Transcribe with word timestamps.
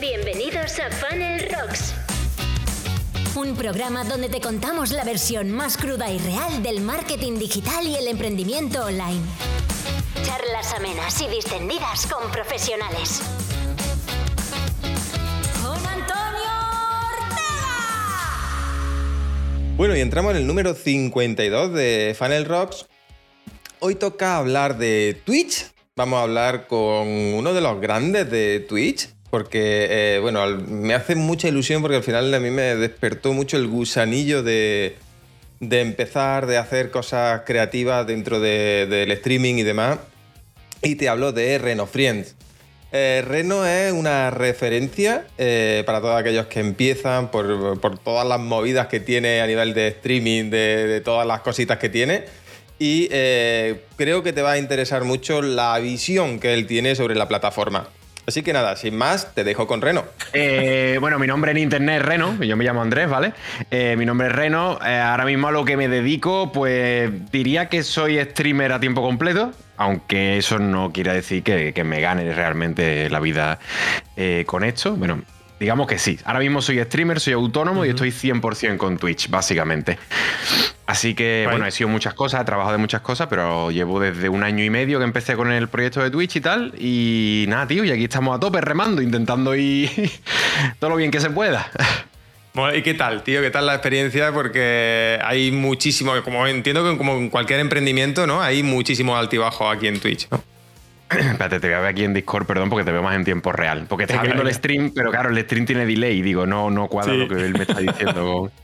Bienvenidos 0.00 0.78
a 0.78 0.90
Funnel 0.90 1.48
Rocks. 1.50 1.94
Un 3.34 3.56
programa 3.56 4.04
donde 4.04 4.28
te 4.28 4.42
contamos 4.42 4.90
la 4.90 5.04
versión 5.04 5.50
más 5.50 5.78
cruda 5.78 6.10
y 6.10 6.18
real 6.18 6.62
del 6.62 6.82
marketing 6.82 7.38
digital 7.38 7.86
y 7.86 7.96
el 7.96 8.06
emprendimiento 8.08 8.84
online. 8.84 9.22
Charlas 10.22 10.74
amenas 10.74 11.18
y 11.22 11.28
distendidas 11.28 12.06
con 12.08 12.30
profesionales. 12.30 13.22
Con 15.62 15.78
Antonio 15.86 16.52
Ortega. 17.14 17.76
Bueno, 19.78 19.96
y 19.96 20.00
entramos 20.00 20.32
en 20.32 20.36
el 20.38 20.46
número 20.46 20.74
52 20.74 21.72
de 21.72 22.14
Funnel 22.18 22.44
Rocks. 22.44 22.86
Hoy 23.80 23.94
toca 23.94 24.36
hablar 24.36 24.76
de 24.76 25.18
Twitch. 25.24 25.70
Vamos 25.96 26.18
a 26.18 26.22
hablar 26.24 26.66
con 26.66 27.08
uno 27.08 27.54
de 27.54 27.62
los 27.62 27.80
grandes 27.80 28.30
de 28.30 28.60
Twitch, 28.60 29.15
porque, 29.36 29.86
eh, 29.90 30.18
bueno, 30.18 30.46
me 30.66 30.94
hace 30.94 31.14
mucha 31.14 31.46
ilusión 31.46 31.82
porque 31.82 31.98
al 31.98 32.02
final 32.02 32.32
a 32.32 32.40
mí 32.40 32.48
me 32.48 32.74
despertó 32.74 33.34
mucho 33.34 33.58
el 33.58 33.66
gusanillo 33.66 34.42
de, 34.42 34.96
empezar, 35.60 36.46
de 36.46 36.56
hacer 36.56 36.90
cosas 36.90 37.42
creativas 37.44 38.06
dentro 38.06 38.40
de- 38.40 38.86
del 38.88 39.10
streaming 39.10 39.56
y 39.56 39.62
demás. 39.62 39.98
Y 40.80 40.94
te 40.94 41.10
hablo 41.10 41.32
de 41.32 41.58
Reno 41.58 41.84
Friends. 41.84 42.34
Eh, 42.92 43.22
Reno 43.28 43.66
es 43.66 43.92
una 43.92 44.30
referencia 44.30 45.26
eh, 45.36 45.82
para 45.84 46.00
todos 46.00 46.18
aquellos 46.18 46.46
que 46.46 46.60
empiezan 46.60 47.30
por, 47.30 47.78
todas 48.02 48.26
las 48.26 48.40
movidas 48.40 48.86
que 48.86 49.00
tiene 49.00 49.42
a 49.42 49.46
nivel 49.46 49.74
de 49.74 49.88
streaming, 49.88 50.48
de, 50.48 51.02
todas 51.04 51.26
las 51.26 51.42
cositas 51.42 51.76
que 51.76 51.90
tiene. 51.90 52.24
Y 52.78 53.08
creo 53.96 54.22
que 54.22 54.32
te 54.32 54.40
va 54.40 54.52
a 54.52 54.58
interesar 54.58 55.04
mucho 55.04 55.42
la 55.42 55.78
visión 55.78 56.40
que 56.40 56.54
él 56.54 56.66
tiene 56.66 56.94
sobre 56.94 57.16
la 57.16 57.28
plataforma. 57.28 57.90
Así 58.26 58.42
que 58.42 58.52
nada, 58.52 58.74
sin 58.74 58.96
más, 58.96 59.32
te 59.34 59.44
dejo 59.44 59.68
con 59.68 59.80
Reno. 59.80 60.04
Eh, 60.32 60.98
bueno, 61.00 61.18
mi 61.20 61.28
nombre 61.28 61.52
en 61.52 61.58
internet 61.58 62.00
es 62.00 62.06
Reno, 62.06 62.42
yo 62.42 62.56
me 62.56 62.64
llamo 62.64 62.82
Andrés, 62.82 63.08
¿vale? 63.08 63.32
Eh, 63.70 63.94
mi 63.96 64.04
nombre 64.04 64.26
es 64.26 64.32
Reno, 64.32 64.80
eh, 64.84 64.98
ahora 64.98 65.24
mismo 65.24 65.46
a 65.46 65.52
lo 65.52 65.64
que 65.64 65.76
me 65.76 65.86
dedico, 65.86 66.50
pues 66.50 67.08
diría 67.30 67.68
que 67.68 67.84
soy 67.84 68.18
streamer 68.18 68.72
a 68.72 68.80
tiempo 68.80 69.00
completo, 69.00 69.52
aunque 69.76 70.38
eso 70.38 70.58
no 70.58 70.92
quiere 70.92 71.12
decir 71.12 71.44
que, 71.44 71.84
me 71.84 72.00
gane 72.00 72.34
realmente 72.34 73.08
la 73.10 73.20
vida 73.20 73.60
eh, 74.16 74.42
con 74.44 74.64
esto. 74.64 74.96
Bueno, 74.96 75.22
digamos 75.58 75.86
que 75.86 75.98
sí, 75.98 76.18
ahora 76.24 76.40
mismo 76.40 76.60
soy 76.60 76.82
streamer, 76.82 77.20
soy 77.20 77.32
autónomo 77.32 77.84
y 77.84 77.90
estoy 77.90 78.10
100% 78.10 78.76
con 78.76 78.98
Twitch, 78.98 79.28
básicamente. 79.30 79.98
Así 80.86 81.14
que, 81.14 81.46
bueno, 81.50 81.66
he 81.66 81.70
sido 81.70 81.88
muchas 81.88 82.14
cosas, 82.14 82.42
he 82.42 82.44
trabajado 82.44 82.72
de 82.72 82.78
muchas 82.78 83.00
cosas, 83.00 83.26
pero 83.28 83.70
llevo 83.70 83.98
desde 83.98 84.28
un 84.28 84.44
año 84.44 84.62
y 84.62 84.70
medio 84.70 84.98
que 84.98 85.04
empecé 85.04 85.34
con 85.34 85.50
el 85.50 85.68
proyecto 85.68 86.02
de 86.02 86.10
Twitch 86.10 86.36
y 86.36 86.40
tal. 86.40 86.74
Y 86.78 87.46
nada, 87.48 87.66
tío, 87.66 87.84
y 87.84 87.90
aquí 87.90 88.04
estamos 88.04 88.36
a 88.36 88.40
tope 88.40 88.60
remando, 88.60 89.02
intentando 89.02 89.54
ir 89.54 89.90
todo 90.78 90.90
lo 90.90 90.96
bien 90.96 91.10
que 91.10 91.20
se 91.20 91.30
pueda. 91.30 91.70
Bueno, 92.54 92.76
¿Y 92.76 92.82
qué 92.82 92.94
tal, 92.94 93.22
tío? 93.22 93.42
¿Qué 93.42 93.50
tal 93.50 93.66
la 93.66 93.74
experiencia? 93.74 94.32
Porque 94.32 95.18
hay 95.22 95.50
muchísimo, 95.50 96.12
como 96.22 96.46
entiendo 96.46 96.90
que 96.90 96.96
como 96.96 97.14
en 97.16 97.30
cualquier 97.30 97.60
emprendimiento, 97.60 98.26
¿no? 98.26 98.40
Hay 98.40 98.62
muchísimo 98.62 99.16
altibajo 99.16 99.68
aquí 99.68 99.88
en 99.88 100.00
Twitch. 100.00 100.28
¿no? 100.30 100.42
Espérate, 101.10 101.60
te 101.60 101.68
voy 101.68 101.74
a 101.76 101.80
ver 101.80 101.90
aquí 101.90 102.04
en 102.04 102.14
Discord, 102.14 102.46
perdón, 102.46 102.68
porque 102.70 102.84
te 102.84 102.92
veo 102.92 103.02
más 103.02 103.14
en 103.16 103.24
tiempo 103.24 103.52
real. 103.52 103.86
Porque 103.88 104.06
Venga, 104.06 104.22
viendo 104.22 104.42
el 104.42 104.52
stream, 104.52 104.92
pero 104.94 105.10
claro, 105.10 105.30
el 105.30 105.38
stream 105.44 105.64
tiene 105.66 105.86
delay. 105.86 106.20
Digo, 106.22 106.46
no, 106.46 106.70
no 106.70 106.88
cuadra 106.88 107.12
Sí. 107.12 107.18
lo 107.18 107.28
que 107.28 107.34
él 107.44 107.52
me 107.52 107.62
está 107.62 107.78
diciendo. 107.78 108.50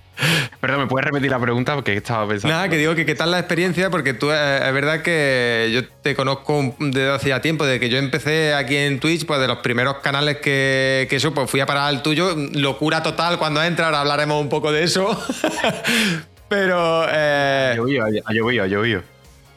Perdón, 0.61 0.81
¿me 0.81 0.87
puedes 0.89 1.07
repetir 1.07 1.31
la 1.31 1.39
pregunta? 1.41 1.75
Porque 1.75 1.95
estaba 1.97 2.29
pensando. 2.29 2.55
Nada, 2.55 2.69
que 2.69 2.77
digo 2.77 2.95
que 2.95 3.07
qué 3.07 3.15
tal 3.15 3.31
la 3.31 3.39
experiencia, 3.39 3.89
porque 3.91 4.13
tú 4.13 4.31
eh, 4.31 4.61
es 4.63 4.73
verdad 4.75 5.01
que 5.03 5.71
yo 5.73 5.89
te 6.03 6.15
conozco 6.15 6.75
desde 6.79 7.11
hace 7.11 7.29
ya 7.31 7.41
tiempo, 7.41 7.65
desde 7.65 7.81
que 7.81 7.89
yo 7.89 7.97
empecé 7.99 8.53
aquí 8.55 8.77
en 8.77 9.01
Twitch, 9.01 9.25
pues 9.25 9.41
de 9.41 9.47
los 9.49 9.59
primeros 9.59 9.97
canales 9.99 10.37
que, 10.37 11.07
que 11.09 11.17
eso, 11.17 11.33
pues 11.33 11.51
fui 11.51 11.61
a 11.61 11.67
parar 11.67 11.89
al 11.89 12.03
tuyo. 12.03 12.37
Locura 12.55 13.03
total 13.03 13.39
cuando 13.39 13.63
entra, 13.63 13.87
ahora 13.87 14.01
hablaremos 14.01 14.41
un 14.41 14.49
poco 14.51 14.71
de 14.71 14.83
eso. 14.85 15.09
Pero. 16.49 17.07
eh, 17.11 17.71
Ha 17.73 17.77
llovido, 17.77 18.05
ha 18.05 18.33
llovido, 18.33 18.65
ha 18.65 18.67
llovido. 18.67 19.03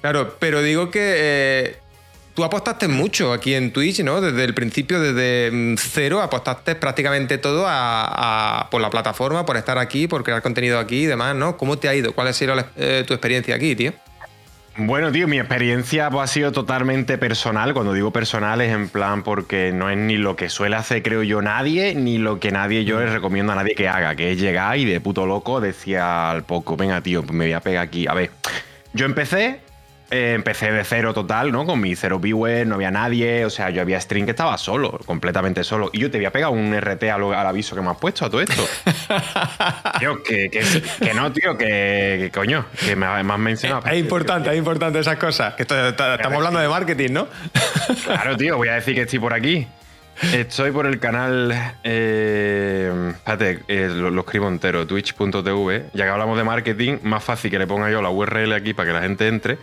Claro, 0.02 0.36
pero 0.40 0.62
digo 0.62 0.92
que 0.92 1.00
eh, 1.18 1.76
tú 2.36 2.44
apostaste 2.44 2.88
mucho 2.88 3.34
aquí 3.34 3.54
en 3.56 3.72
Twitch, 3.72 4.02
¿no? 4.04 4.22
Desde 4.22 4.44
el 4.44 4.54
principio, 4.54 5.00
desde 5.00 5.50
mm, 5.52 5.78
cero, 5.78 6.22
apostaste 6.22 6.76
prácticamente 6.76 7.38
todo 7.38 7.66
a, 7.68 8.60
a- 8.62 8.70
por 8.70 8.82
la 8.82 8.90
plataforma, 8.90 9.46
por 9.46 9.58
estar 9.58 9.78
aquí, 9.78 10.08
por 10.08 10.24
crear 10.24 10.42
contenido 10.42 10.78
aquí 10.78 11.04
y 11.04 11.06
demás, 11.06 11.36
¿no? 11.36 11.58
¿Cómo 11.58 11.78
te 11.78 11.88
ha 11.90 11.96
ido? 11.96 12.14
¿Cuál 12.14 12.28
ha 12.28 12.34
sido 12.34 12.54
la- 12.56 12.68
eh, 12.78 13.04
tu 13.08 13.14
experiencia 13.14 13.56
aquí, 13.56 13.76
tío? 13.76 13.94
Bueno, 14.78 15.10
tío, 15.10 15.26
mi 15.30 15.40
experiencia 15.40 16.10
pues, 16.10 16.24
ha 16.30 16.34
sido 16.34 16.52
totalmente 16.52 17.18
personal. 17.18 17.74
Cuando 17.74 17.94
digo 17.94 18.12
personal 18.12 18.60
es 18.60 18.74
en 18.74 18.90
plan 18.90 19.24
porque 19.24 19.72
no 19.74 19.90
es 19.90 19.96
ni 19.98 20.18
lo 20.18 20.36
que 20.36 20.50
suele 20.50 20.76
hacer, 20.76 21.02
creo 21.02 21.24
yo, 21.24 21.42
nadie, 21.42 21.96
ni 21.96 22.18
lo 22.18 22.42
que 22.42 22.52
nadie 22.52 22.84
yo 22.84 23.00
le 23.00 23.06
recomiendo 23.06 23.54
a 23.54 23.56
nadie 23.56 23.74
que 23.74 23.88
haga, 23.88 24.16
que 24.16 24.34
es 24.34 24.38
llegar 24.38 24.78
y 24.78 24.84
de 24.84 25.00
puto 25.00 25.26
loco 25.26 25.62
decía 25.62 26.30
al 26.30 26.44
poco, 26.44 26.76
venga, 26.76 27.00
tío, 27.00 27.22
pues 27.22 27.32
me 27.32 27.46
voy 27.46 27.54
a 27.54 27.62
pegar 27.62 27.86
aquí. 27.86 28.06
A 28.06 28.14
ver, 28.14 28.32
yo 28.92 29.06
empecé, 29.06 29.62
eh, 30.12 30.34
empecé 30.36 30.72
de 30.72 30.84
cero 30.84 31.14
total, 31.14 31.52
¿no? 31.52 31.66
Con 31.66 31.80
mi 31.82 31.96
cero 31.96 32.20
viewer, 32.20 32.66
no 32.68 32.76
había 32.76 32.92
nadie, 32.92 33.44
o 33.46 33.50
sea, 33.50 33.70
yo 33.70 33.82
había 33.82 34.00
stream 34.00 34.26
que 34.26 34.32
estaba 34.32 34.58
solo, 34.58 35.00
completamente 35.06 35.64
solo. 35.64 35.90
Y 35.94 36.00
yo 36.00 36.12
te 36.12 36.18
voy 36.18 36.26
a 36.26 36.32
pegar 36.32 36.52
un 36.52 36.74
RT 36.80 37.04
al, 37.06 37.24
al 37.34 37.48
aviso 37.48 37.76
que 37.76 37.82
me 37.82 37.90
has 37.90 37.98
puesto 37.98 38.26
a 38.26 38.30
todo 38.30 38.42
esto. 38.42 38.64
tío, 40.00 40.22
que, 40.24 40.50
que, 40.50 40.64
que 41.02 41.14
no, 41.14 41.32
tío, 41.32 41.58
que, 41.58 42.18
que 42.22 42.32
coño, 42.34 42.66
que 42.86 42.96
me, 42.96 43.24
me 43.24 43.34
has 43.34 43.40
mencionado. 43.40 43.86
Es 43.88 43.98
importante, 44.00 44.50
es 44.52 44.58
importante 44.58 45.00
esas 45.00 45.18
cosas. 45.18 45.54
Que 45.56 45.64
esto- 45.64 45.88
estamos 45.90 46.24
hablando 46.38 46.60
de 46.60 46.68
marketing, 46.70 47.12
¿no? 47.12 47.28
Claro, 48.06 48.36
tío, 48.38 48.58
voy 48.58 48.68
a 48.70 48.74
decir 48.76 48.96
que 48.96 49.02
estoy 49.02 49.20
por 49.20 49.34
aquí. 49.34 49.68
Estoy 50.22 50.72
por 50.72 50.86
el 50.86 51.00
canal. 51.00 51.54
Eh, 51.84 53.12
espérate, 53.16 53.64
eh, 53.68 53.90
lo, 53.94 54.12
lo 54.12 54.22
escribo 54.22 54.48
entero: 54.48 54.88
twitch.tv. 54.88 55.90
Ya 55.94 56.06
que 56.06 56.10
hablamos 56.10 56.38
de 56.38 56.44
marketing, 56.44 56.98
más 57.04 57.24
fácil 57.24 57.52
que 57.52 57.60
le 57.60 57.68
ponga 57.68 57.90
yo 57.92 58.02
la 58.02 58.10
URL 58.10 58.54
aquí 58.54 58.74
para 58.74 58.88
que 58.88 58.94
la 58.94 59.02
gente 59.02 59.28
entre. 59.28 59.58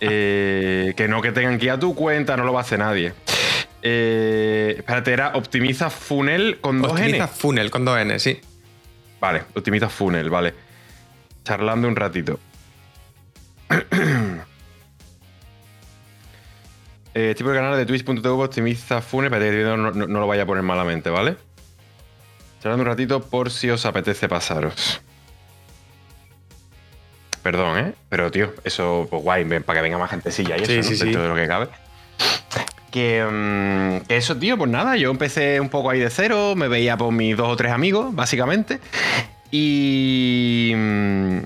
Eh, 0.00 0.94
que 0.96 1.06
no 1.06 1.22
que 1.22 1.32
tengan 1.32 1.58
que 1.58 1.66
ir 1.66 1.70
a 1.70 1.78
tu 1.78 1.94
cuenta, 1.94 2.36
no 2.36 2.44
lo 2.44 2.52
va 2.52 2.60
a 2.60 2.62
hacer 2.62 2.78
nadie. 2.78 3.12
Eh, 3.82 4.74
espérate, 4.78 5.12
era 5.12 5.32
optimiza 5.34 5.90
funnel 5.90 6.58
con 6.60 6.82
dos 6.82 6.92
Optimiza 6.92 7.16
N. 7.24 7.28
funnel 7.28 7.70
con 7.70 7.84
dos 7.84 7.98
N, 7.98 8.18
sí. 8.18 8.40
Vale, 9.20 9.44
optimiza 9.54 9.88
funnel, 9.88 10.28
vale. 10.30 10.54
Charlando 11.44 11.86
un 11.86 11.94
ratito. 11.94 12.40
Eh, 17.18 17.34
tipo 17.34 17.48
de 17.48 17.56
canal 17.56 17.76
de 17.78 17.86
twitch.tv 17.86 18.28
optimiza 18.28 19.00
funnel. 19.00 19.32
Espérate, 19.32 19.56
que 19.56 19.64
no, 19.64 19.76
no- 19.90 20.06
no 20.06 20.20
lo 20.20 20.26
vaya 20.26 20.42
a 20.42 20.46
poner 20.46 20.62
malamente, 20.62 21.08
¿vale? 21.08 21.36
Charlando 22.60 22.82
un 22.82 22.88
ratito 22.88 23.20
por 23.22 23.50
si 23.50 23.70
os 23.70 23.86
apetece 23.86 24.28
pasaros. 24.28 25.00
Perdón, 27.42 27.78
¿eh? 27.78 27.94
Pero, 28.10 28.30
tío, 28.30 28.52
eso, 28.64 29.06
pues 29.08 29.22
guay, 29.22 29.44
para 29.60 29.78
que 29.78 29.82
venga 29.82 29.96
más 29.98 30.10
gentecilla 30.10 30.56
y 30.58 30.62
eso, 30.62 30.72
Sí, 30.72 30.76
¿no? 30.76 30.82
sí, 30.82 30.96
sí. 30.96 31.04
Dentro 31.04 31.22
de 31.22 31.28
lo 31.28 31.34
que 31.36 31.46
cabe. 31.46 31.68
Que, 32.90 33.24
mm, 33.24 34.06
que 34.06 34.16
eso, 34.16 34.36
tío, 34.36 34.58
pues 34.58 34.70
nada, 34.70 34.96
yo 34.96 35.10
empecé 35.10 35.58
un 35.60 35.68
poco 35.68 35.90
ahí 35.90 36.00
de 36.00 36.10
cero, 36.10 36.54
me 36.56 36.68
veía 36.68 36.96
por 36.96 37.12
mis 37.12 37.36
dos 37.36 37.48
o 37.48 37.56
tres 37.56 37.72
amigos, 37.72 38.14
básicamente. 38.14 38.80
Y. 39.50 40.72
mm, 40.76 41.38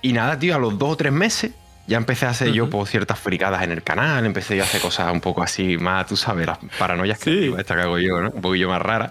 Y 0.00 0.12
nada, 0.12 0.38
tío, 0.38 0.54
a 0.54 0.58
los 0.58 0.78
dos 0.78 0.90
o 0.92 0.96
tres 0.96 1.12
meses 1.12 1.50
ya 1.88 1.96
empecé 1.96 2.26
a 2.26 2.30
hacer 2.30 2.52
yo 2.52 2.68
por 2.70 2.86
ciertas 2.86 3.18
fricadas 3.18 3.62
en 3.62 3.72
el 3.72 3.82
canal, 3.82 4.24
empecé 4.26 4.56
yo 4.56 4.62
a 4.62 4.66
hacer 4.66 4.80
cosas 4.80 5.10
un 5.12 5.20
poco 5.20 5.42
así, 5.42 5.76
más, 5.78 6.06
tú 6.06 6.16
sabes, 6.16 6.46
las 6.46 6.58
paranoias 6.78 7.18
Sí. 7.18 7.24
creativas, 7.30 7.60
esta 7.60 7.74
que 7.74 7.80
hago 7.82 7.98
yo, 7.98 8.20
¿no? 8.20 8.30
Un 8.30 8.40
poquillo 8.42 8.68
más 8.68 8.80
rara. 8.82 9.10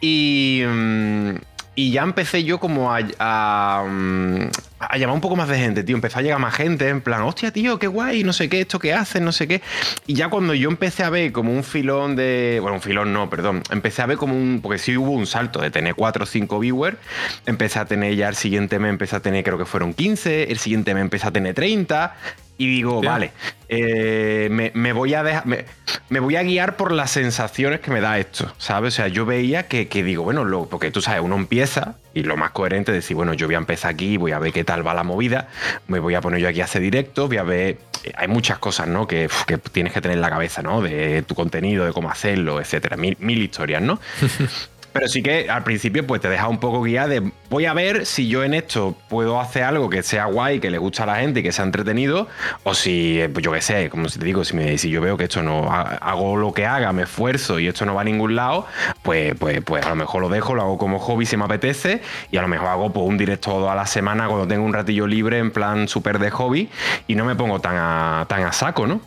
Y. 0.00 0.62
mm, 0.66 1.30
y 1.78 1.90
ya 1.90 2.02
empecé 2.02 2.42
yo 2.42 2.58
como 2.58 2.90
a, 2.94 3.00
a, 3.18 3.84
mm, 3.86 4.48
a 4.78 4.98
llamar 4.98 5.14
un 5.14 5.20
poco 5.20 5.36
más 5.36 5.48
de 5.48 5.58
gente, 5.58 5.82
tío. 5.82 5.96
Empezó 5.96 6.18
a 6.18 6.22
llegar 6.22 6.38
más 6.38 6.54
gente, 6.54 6.88
en 6.88 7.00
plan, 7.00 7.22
hostia, 7.22 7.50
tío, 7.50 7.78
qué 7.78 7.86
guay, 7.86 8.24
no 8.24 8.32
sé 8.32 8.48
qué, 8.48 8.60
esto 8.60 8.78
que 8.78 8.92
hacen, 8.92 9.24
no 9.24 9.32
sé 9.32 9.48
qué. 9.48 9.62
Y 10.06 10.14
ya 10.14 10.28
cuando 10.28 10.54
yo 10.54 10.68
empecé 10.68 11.02
a 11.04 11.10
ver 11.10 11.32
como 11.32 11.52
un 11.52 11.64
filón 11.64 12.16
de. 12.16 12.58
Bueno, 12.60 12.76
un 12.76 12.82
filón 12.82 13.12
no, 13.12 13.30
perdón. 13.30 13.62
Empecé 13.70 14.02
a 14.02 14.06
ver 14.06 14.18
como 14.18 14.34
un. 14.34 14.60
Porque 14.62 14.78
sí 14.78 14.96
hubo 14.96 15.12
un 15.12 15.26
salto 15.26 15.60
de 15.60 15.70
tener 15.70 15.94
4 15.94 16.24
o 16.24 16.26
5 16.26 16.58
viewers. 16.58 16.98
Empecé 17.46 17.78
a 17.78 17.86
tener 17.86 18.14
ya 18.14 18.28
el 18.28 18.36
siguiente 18.36 18.78
mes, 18.78 18.90
empecé 18.90 19.16
a 19.16 19.20
tener, 19.20 19.44
creo 19.44 19.58
que 19.58 19.64
fueron 19.64 19.94
15. 19.94 20.50
El 20.50 20.58
siguiente 20.58 20.94
mes 20.94 21.02
empecé 21.02 21.26
a 21.26 21.30
tener 21.30 21.54
30. 21.54 22.14
Y 22.58 22.68
digo, 22.68 23.02
vale, 23.02 23.32
eh, 23.68 24.48
me, 24.50 24.72
me 24.74 24.94
voy 24.94 25.12
a 25.12 25.22
dejar. 25.22 25.46
Me, 25.46 25.66
me 26.08 26.20
voy 26.20 26.36
a 26.36 26.42
guiar 26.42 26.76
por 26.76 26.92
las 26.92 27.10
sensaciones 27.10 27.80
que 27.80 27.90
me 27.90 28.00
da 28.00 28.18
esto, 28.18 28.52
¿sabes? 28.56 28.94
O 28.94 28.96
sea, 28.96 29.08
yo 29.08 29.26
veía 29.26 29.66
que, 29.66 29.88
que 29.88 30.02
digo, 30.02 30.22
bueno, 30.22 30.44
lo, 30.44 30.66
porque 30.66 30.90
tú 30.90 31.02
sabes, 31.02 31.20
uno 31.20 31.36
empieza 31.36 31.96
y 32.16 32.22
lo 32.22 32.36
más 32.38 32.50
coherente 32.52 32.92
es 32.92 32.96
decir, 32.96 33.14
bueno, 33.14 33.34
yo 33.34 33.46
voy 33.46 33.56
a 33.56 33.58
empezar 33.58 33.90
aquí, 33.92 34.16
voy 34.16 34.32
a 34.32 34.38
ver 34.38 34.50
qué 34.52 34.64
tal 34.64 34.86
va 34.86 34.94
la 34.94 35.02
movida, 35.04 35.48
me 35.86 35.98
voy 35.98 36.14
a 36.14 36.20
poner 36.22 36.40
yo 36.40 36.48
aquí 36.48 36.62
a 36.62 36.64
hacer 36.64 36.80
directo, 36.80 37.28
voy 37.28 37.36
a 37.36 37.42
ver. 37.42 37.76
eh, 38.04 38.12
Hay 38.16 38.26
muchas 38.28 38.58
cosas, 38.58 38.88
¿no? 38.88 39.06
Que, 39.06 39.28
que 39.46 39.58
tienes 39.58 39.92
que 39.92 40.00
tener 40.00 40.16
en 40.16 40.22
la 40.22 40.30
cabeza, 40.30 40.62
¿no? 40.62 40.80
De 40.80 41.22
tu 41.22 41.34
contenido, 41.34 41.84
de 41.84 41.92
cómo 41.92 42.10
hacerlo, 42.10 42.58
etcétera. 42.60 42.96
Mil, 42.96 43.16
mil 43.20 43.42
historias, 43.42 43.82
¿no? 43.82 44.00
Pero 44.96 45.08
sí 45.08 45.22
que 45.22 45.50
al 45.50 45.62
principio 45.62 46.06
pues 46.06 46.20
te 46.20 46.28
deja 46.28 46.48
un 46.48 46.58
poco 46.58 46.82
guía 46.82 47.06
de 47.06 47.30
voy 47.50 47.66
a 47.66 47.74
ver 47.74 48.06
si 48.06 48.28
yo 48.28 48.44
en 48.44 48.54
esto 48.54 48.96
puedo 49.08 49.40
hacer 49.40 49.64
algo 49.64 49.90
que 49.90 50.02
sea 50.02 50.24
guay, 50.24 50.58
que 50.58 50.70
le 50.70 50.78
gusta 50.78 51.02
a 51.02 51.06
la 51.06 51.16
gente 51.16 51.40
y 51.40 51.42
que 51.42 51.52
sea 51.52 51.64
entretenido, 51.64 52.28
o 52.64 52.74
si, 52.74 53.20
pues 53.32 53.44
yo 53.44 53.52
qué 53.52 53.60
sé, 53.60 53.90
como 53.90 54.08
si 54.08 54.18
te 54.18 54.24
digo, 54.24 54.44
si, 54.44 54.56
me, 54.56 54.78
si 54.78 54.90
yo 54.90 55.00
veo 55.00 55.16
que 55.16 55.24
esto 55.24 55.42
no 55.42 55.70
hago 55.70 56.36
lo 56.36 56.52
que 56.52 56.66
haga, 56.66 56.92
me 56.92 57.02
esfuerzo 57.02 57.58
y 57.58 57.68
esto 57.68 57.84
no 57.84 57.94
va 57.94 58.00
a 58.00 58.04
ningún 58.04 58.34
lado, 58.36 58.66
pues, 59.02 59.34
pues, 59.38 59.60
pues 59.62 59.84
a 59.84 59.90
lo 59.90 59.96
mejor 59.96 60.22
lo 60.22 60.28
dejo, 60.28 60.54
lo 60.54 60.62
hago 60.62 60.78
como 60.78 60.98
hobby 60.98 61.26
si 61.26 61.36
me 61.36 61.44
apetece 61.44 62.00
y 62.30 62.36
a 62.36 62.42
lo 62.42 62.48
mejor 62.48 62.68
hago 62.68 62.92
pues, 62.92 63.06
un 63.06 63.18
directo 63.18 63.70
a 63.70 63.74
la 63.74 63.86
semana 63.86 64.26
cuando 64.28 64.46
tengo 64.48 64.64
un 64.64 64.72
ratillo 64.72 65.06
libre 65.06 65.38
en 65.38 65.50
plan 65.50 65.88
súper 65.88 66.18
de 66.18 66.30
hobby 66.30 66.68
y 67.06 67.14
no 67.14 67.24
me 67.24 67.36
pongo 67.36 67.60
tan 67.60 67.76
a, 67.76 68.26
tan 68.28 68.42
a 68.42 68.52
saco, 68.52 68.86
¿no? 68.86 69.00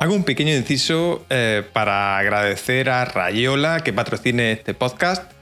Hago 0.00 0.14
un 0.14 0.22
pequeño 0.22 0.54
inciso 0.54 1.24
eh, 1.28 1.64
para 1.72 2.18
agradecer 2.18 2.88
a 2.88 3.04
Rayola 3.04 3.80
que 3.80 3.92
patrocine 3.92 4.52
este 4.52 4.72
podcast 4.72 5.32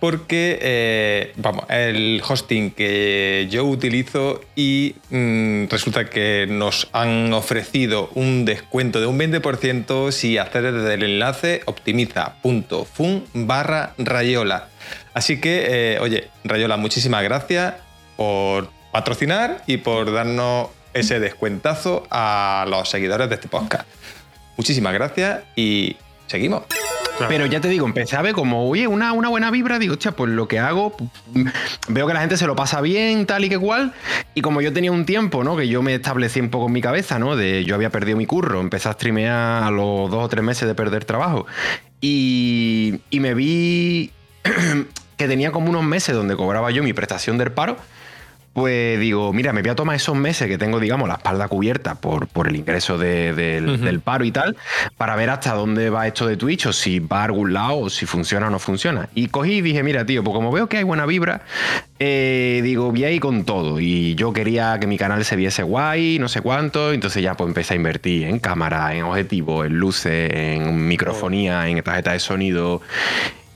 porque 0.00 0.58
eh, 0.62 1.32
vamos, 1.36 1.64
el 1.68 2.22
hosting 2.26 2.70
que 2.70 3.46
yo 3.50 3.64
utilizo 3.64 4.40
y 4.54 4.94
mm, 5.10 5.66
resulta 5.68 6.06
que 6.06 6.46
nos 6.48 6.88
han 6.92 7.32
ofrecido 7.34 8.10
un 8.14 8.46
descuento 8.46 9.00
de 9.00 9.06
un 9.06 9.18
20% 9.18 10.12
si 10.12 10.38
accedes 10.38 10.72
desde 10.72 10.94
el 10.94 11.02
enlace 11.02 11.60
optimiza.fun 11.66 13.24
barra 13.34 13.94
Rayola. 13.98 14.68
Así 15.12 15.40
que, 15.40 15.66
eh, 15.68 15.98
oye, 16.00 16.28
Rayola, 16.44 16.78
muchísimas 16.78 17.22
gracias 17.22 17.74
por 18.16 18.70
patrocinar 18.92 19.62
y 19.66 19.78
por 19.78 20.12
darnos 20.12 20.68
ese 20.96 21.20
descuentazo 21.20 22.06
a 22.10 22.66
los 22.68 22.88
seguidores 22.88 23.28
de 23.28 23.34
este 23.34 23.48
podcast. 23.48 23.86
Muchísimas 24.56 24.94
gracias 24.94 25.42
y 25.54 25.96
seguimos. 26.26 26.62
Pero 27.28 27.46
ya 27.46 27.60
te 27.60 27.68
digo, 27.68 27.86
empecé 27.86 28.16
a 28.16 28.22
ver 28.22 28.34
como, 28.34 28.68
oye, 28.68 28.86
una, 28.86 29.12
una 29.12 29.28
buena 29.28 29.50
vibra, 29.50 29.78
digo, 29.78 29.94
hostia, 29.94 30.12
pues 30.12 30.30
lo 30.30 30.48
que 30.48 30.58
hago, 30.58 30.94
veo 31.88 32.06
que 32.06 32.12
la 32.12 32.20
gente 32.20 32.36
se 32.36 32.46
lo 32.46 32.54
pasa 32.54 32.80
bien, 32.82 33.24
tal 33.24 33.44
y 33.44 33.48
que 33.48 33.58
cual. 33.58 33.94
Y 34.34 34.42
como 34.42 34.60
yo 34.60 34.72
tenía 34.72 34.92
un 34.92 35.06
tiempo, 35.06 35.42
¿no? 35.42 35.56
Que 35.56 35.66
yo 35.66 35.82
me 35.82 35.94
establecí 35.94 36.40
un 36.40 36.50
poco 36.50 36.66
en 36.66 36.72
mi 36.72 36.82
cabeza, 36.82 37.18
¿no? 37.18 37.34
De 37.34 37.64
yo 37.64 37.74
había 37.74 37.90
perdido 37.90 38.18
mi 38.18 38.26
curro, 38.26 38.60
empecé 38.60 38.90
a 38.90 38.92
streamear 38.92 39.62
a 39.62 39.70
los 39.70 40.10
dos 40.10 40.24
o 40.24 40.28
tres 40.28 40.44
meses 40.44 40.68
de 40.68 40.74
perder 40.74 41.06
trabajo. 41.06 41.46
Y, 42.02 43.00
y 43.08 43.20
me 43.20 43.32
vi 43.32 44.12
que 45.16 45.28
tenía 45.28 45.52
como 45.52 45.70
unos 45.70 45.84
meses 45.84 46.14
donde 46.14 46.36
cobraba 46.36 46.70
yo 46.70 46.82
mi 46.82 46.92
prestación 46.92 47.38
del 47.38 47.50
paro 47.50 47.78
pues 48.56 48.98
digo, 48.98 49.34
mira, 49.34 49.52
me 49.52 49.60
voy 49.60 49.70
a 49.70 49.74
tomar 49.74 49.96
esos 49.96 50.16
meses 50.16 50.48
que 50.48 50.56
tengo, 50.56 50.80
digamos, 50.80 51.06
la 51.06 51.16
espalda 51.16 51.46
cubierta 51.46 51.96
por, 51.96 52.26
por 52.26 52.48
el 52.48 52.56
ingreso 52.56 52.96
del, 52.96 54.00
paro 54.02 54.24
y 54.24 54.30
tal, 54.30 54.56
para 54.96 55.14
ver 55.14 55.28
hasta 55.28 55.52
dónde 55.52 55.90
va 55.90 56.06
esto 56.06 56.26
de 56.26 56.38
Twitch, 56.38 56.64
o 56.64 56.72
si 56.72 56.98
va 56.98 57.20
a 57.20 57.24
algún 57.24 57.52
lado, 57.52 57.80
o 57.80 57.90
si 57.90 58.06
funciona 58.06 58.46
o 58.46 58.50
no 58.50 58.58
funciona. 58.58 59.10
Y 59.14 59.28
cogí 59.28 59.56
y 59.56 59.60
dije, 59.60 59.82
mira, 59.82 60.06
tío, 60.06 60.24
pues 60.24 60.34
como 60.34 60.50
veo 60.50 60.70
que 60.70 60.78
hay 60.78 60.84
buena 60.84 61.04
vibra, 61.04 61.42
eh, 61.98 62.62
digo, 62.64 62.92
voy 62.92 63.04
ahí 63.04 63.20
con 63.20 63.44
todo. 63.44 63.78
Y 63.78 64.14
yo 64.14 64.32
quería 64.32 64.78
que 64.80 64.86
mi 64.86 64.96
canal 64.96 65.22
se 65.26 65.36
viese 65.36 65.62
guay, 65.62 66.18
no 66.18 66.30
sé 66.30 66.40
cuánto, 66.40 66.94
entonces 66.94 67.22
ya 67.22 67.34
pues 67.34 67.48
empecé 67.48 67.74
a 67.74 67.76
invertir 67.76 68.24
en 68.24 68.38
cámara, 68.38 68.94
en 68.94 69.02
objetivo, 69.02 69.66
en 69.66 69.74
luces, 69.74 70.30
en 70.32 70.88
microfonía, 70.88 71.68
en 71.68 71.82
tarjeta 71.82 72.12
de 72.12 72.20
sonido 72.20 72.80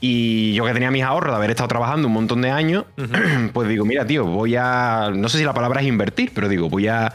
y 0.03 0.53
yo 0.53 0.65
que 0.65 0.73
tenía 0.73 0.89
mis 0.89 1.03
ahorros 1.03 1.31
de 1.31 1.37
haber 1.37 1.51
estado 1.51 1.67
trabajando 1.69 2.07
un 2.07 2.15
montón 2.15 2.41
de 2.41 2.49
años, 2.49 2.85
pues 3.53 3.69
digo, 3.69 3.85
mira, 3.85 4.05
tío, 4.05 4.25
voy 4.25 4.55
a. 4.55 5.11
No 5.15 5.29
sé 5.29 5.37
si 5.37 5.43
la 5.45 5.53
palabra 5.53 5.81
es 5.81 5.87
invertir, 5.87 6.31
pero 6.33 6.49
digo, 6.49 6.69
voy 6.69 6.87
a. 6.87 7.13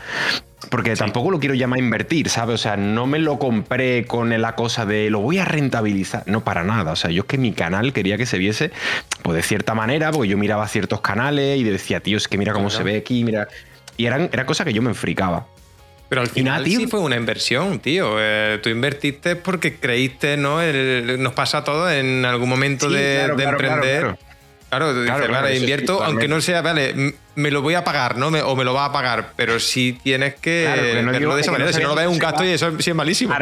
Porque 0.71 0.95
tampoco 0.95 1.31
lo 1.33 1.41
quiero 1.41 1.55
llamar 1.55 1.81
invertir, 1.81 2.29
¿sabes? 2.29 2.55
O 2.55 2.59
sea, 2.59 2.77
no 2.77 3.07
me 3.07 3.19
lo 3.19 3.39
compré 3.39 4.05
con 4.07 4.41
la 4.41 4.55
cosa 4.55 4.87
de 4.87 5.11
lo 5.11 5.21
voy 5.21 5.39
a 5.39 5.45
rentabilizar. 5.45 6.23
No, 6.27 6.45
para 6.45 6.63
nada. 6.63 6.93
O 6.93 6.97
sea, 6.97 7.11
yo 7.11 7.23
es 7.23 7.27
que 7.27 7.39
mi 7.39 7.53
canal 7.53 7.93
quería 7.93 8.17
que 8.17 8.27
se 8.27 8.39
viese, 8.39 8.71
pues 9.23 9.37
de 9.37 9.43
cierta 9.43 9.75
manera, 9.75 10.13
porque 10.13 10.29
yo 10.29 10.39
miraba 10.39 10.67
ciertos 10.69 11.01
canales 11.01 11.59
y 11.59 11.65
decía, 11.65 12.01
tío, 12.01 12.17
es 12.17 12.29
que 12.29 12.39
mira 12.39 12.53
cómo 12.53 12.71
se 12.71 12.85
ve 12.85 12.97
aquí, 12.97 13.25
mira. 13.25 13.49
Y 13.97 14.07
eran, 14.07 14.31
era 14.33 14.47
cosa 14.47 14.65
que 14.65 14.73
yo 14.73 14.81
me 14.81 14.91
enfricaba. 14.91 15.47
Pero 16.09 16.21
al 16.21 16.29
final 16.29 16.65
sí 16.65 16.87
fue 16.87 17.01
una 17.01 17.17
inversión, 17.17 17.81
tío. 17.81 18.17
Eh, 18.19 18.61
tú 18.63 18.69
invertiste 18.69 19.37
porque 19.37 19.77
creíste, 19.77 20.37
¿no? 20.37 20.61
nos 20.63 21.33
pasa 21.33 21.65
todo 21.65 21.91
en 21.91 22.25
algún 22.25 22.49
momento 22.49 22.89
de, 22.89 23.25
emprender. 23.25 24.17
Claro, 24.69 24.93
claro, 25.05 25.53
invierto, 25.53 26.03
aunque 26.03 26.27
no 26.27 26.41
sea, 26.41 26.61
vale, 26.61 27.15
me 27.37 27.51
lo 27.51 27.63
voy 27.63 27.75
a 27.75 27.85
pagar, 27.85 28.17
¿no? 28.17 28.29
o 28.29 28.57
me 28.57 28.65
lo 28.65 28.75
va 28.75 28.87
a 28.87 28.93
pagar, 28.93 29.33
pero 29.37 29.61
sí 29.61 29.99
tienes 30.03 30.35
que 30.35 31.03
verlo 31.05 31.37
de 31.37 31.43
esa 31.43 31.53
manera. 31.53 31.73
si 31.73 31.81
no 31.81 31.89
lo 31.89 31.95
ves 31.95 32.09
un 32.09 32.19
gasto 32.19 32.45
y 32.45 32.49
eso 32.49 32.73
sí 32.81 32.91
es 32.91 32.97
malísimo. 32.97 33.35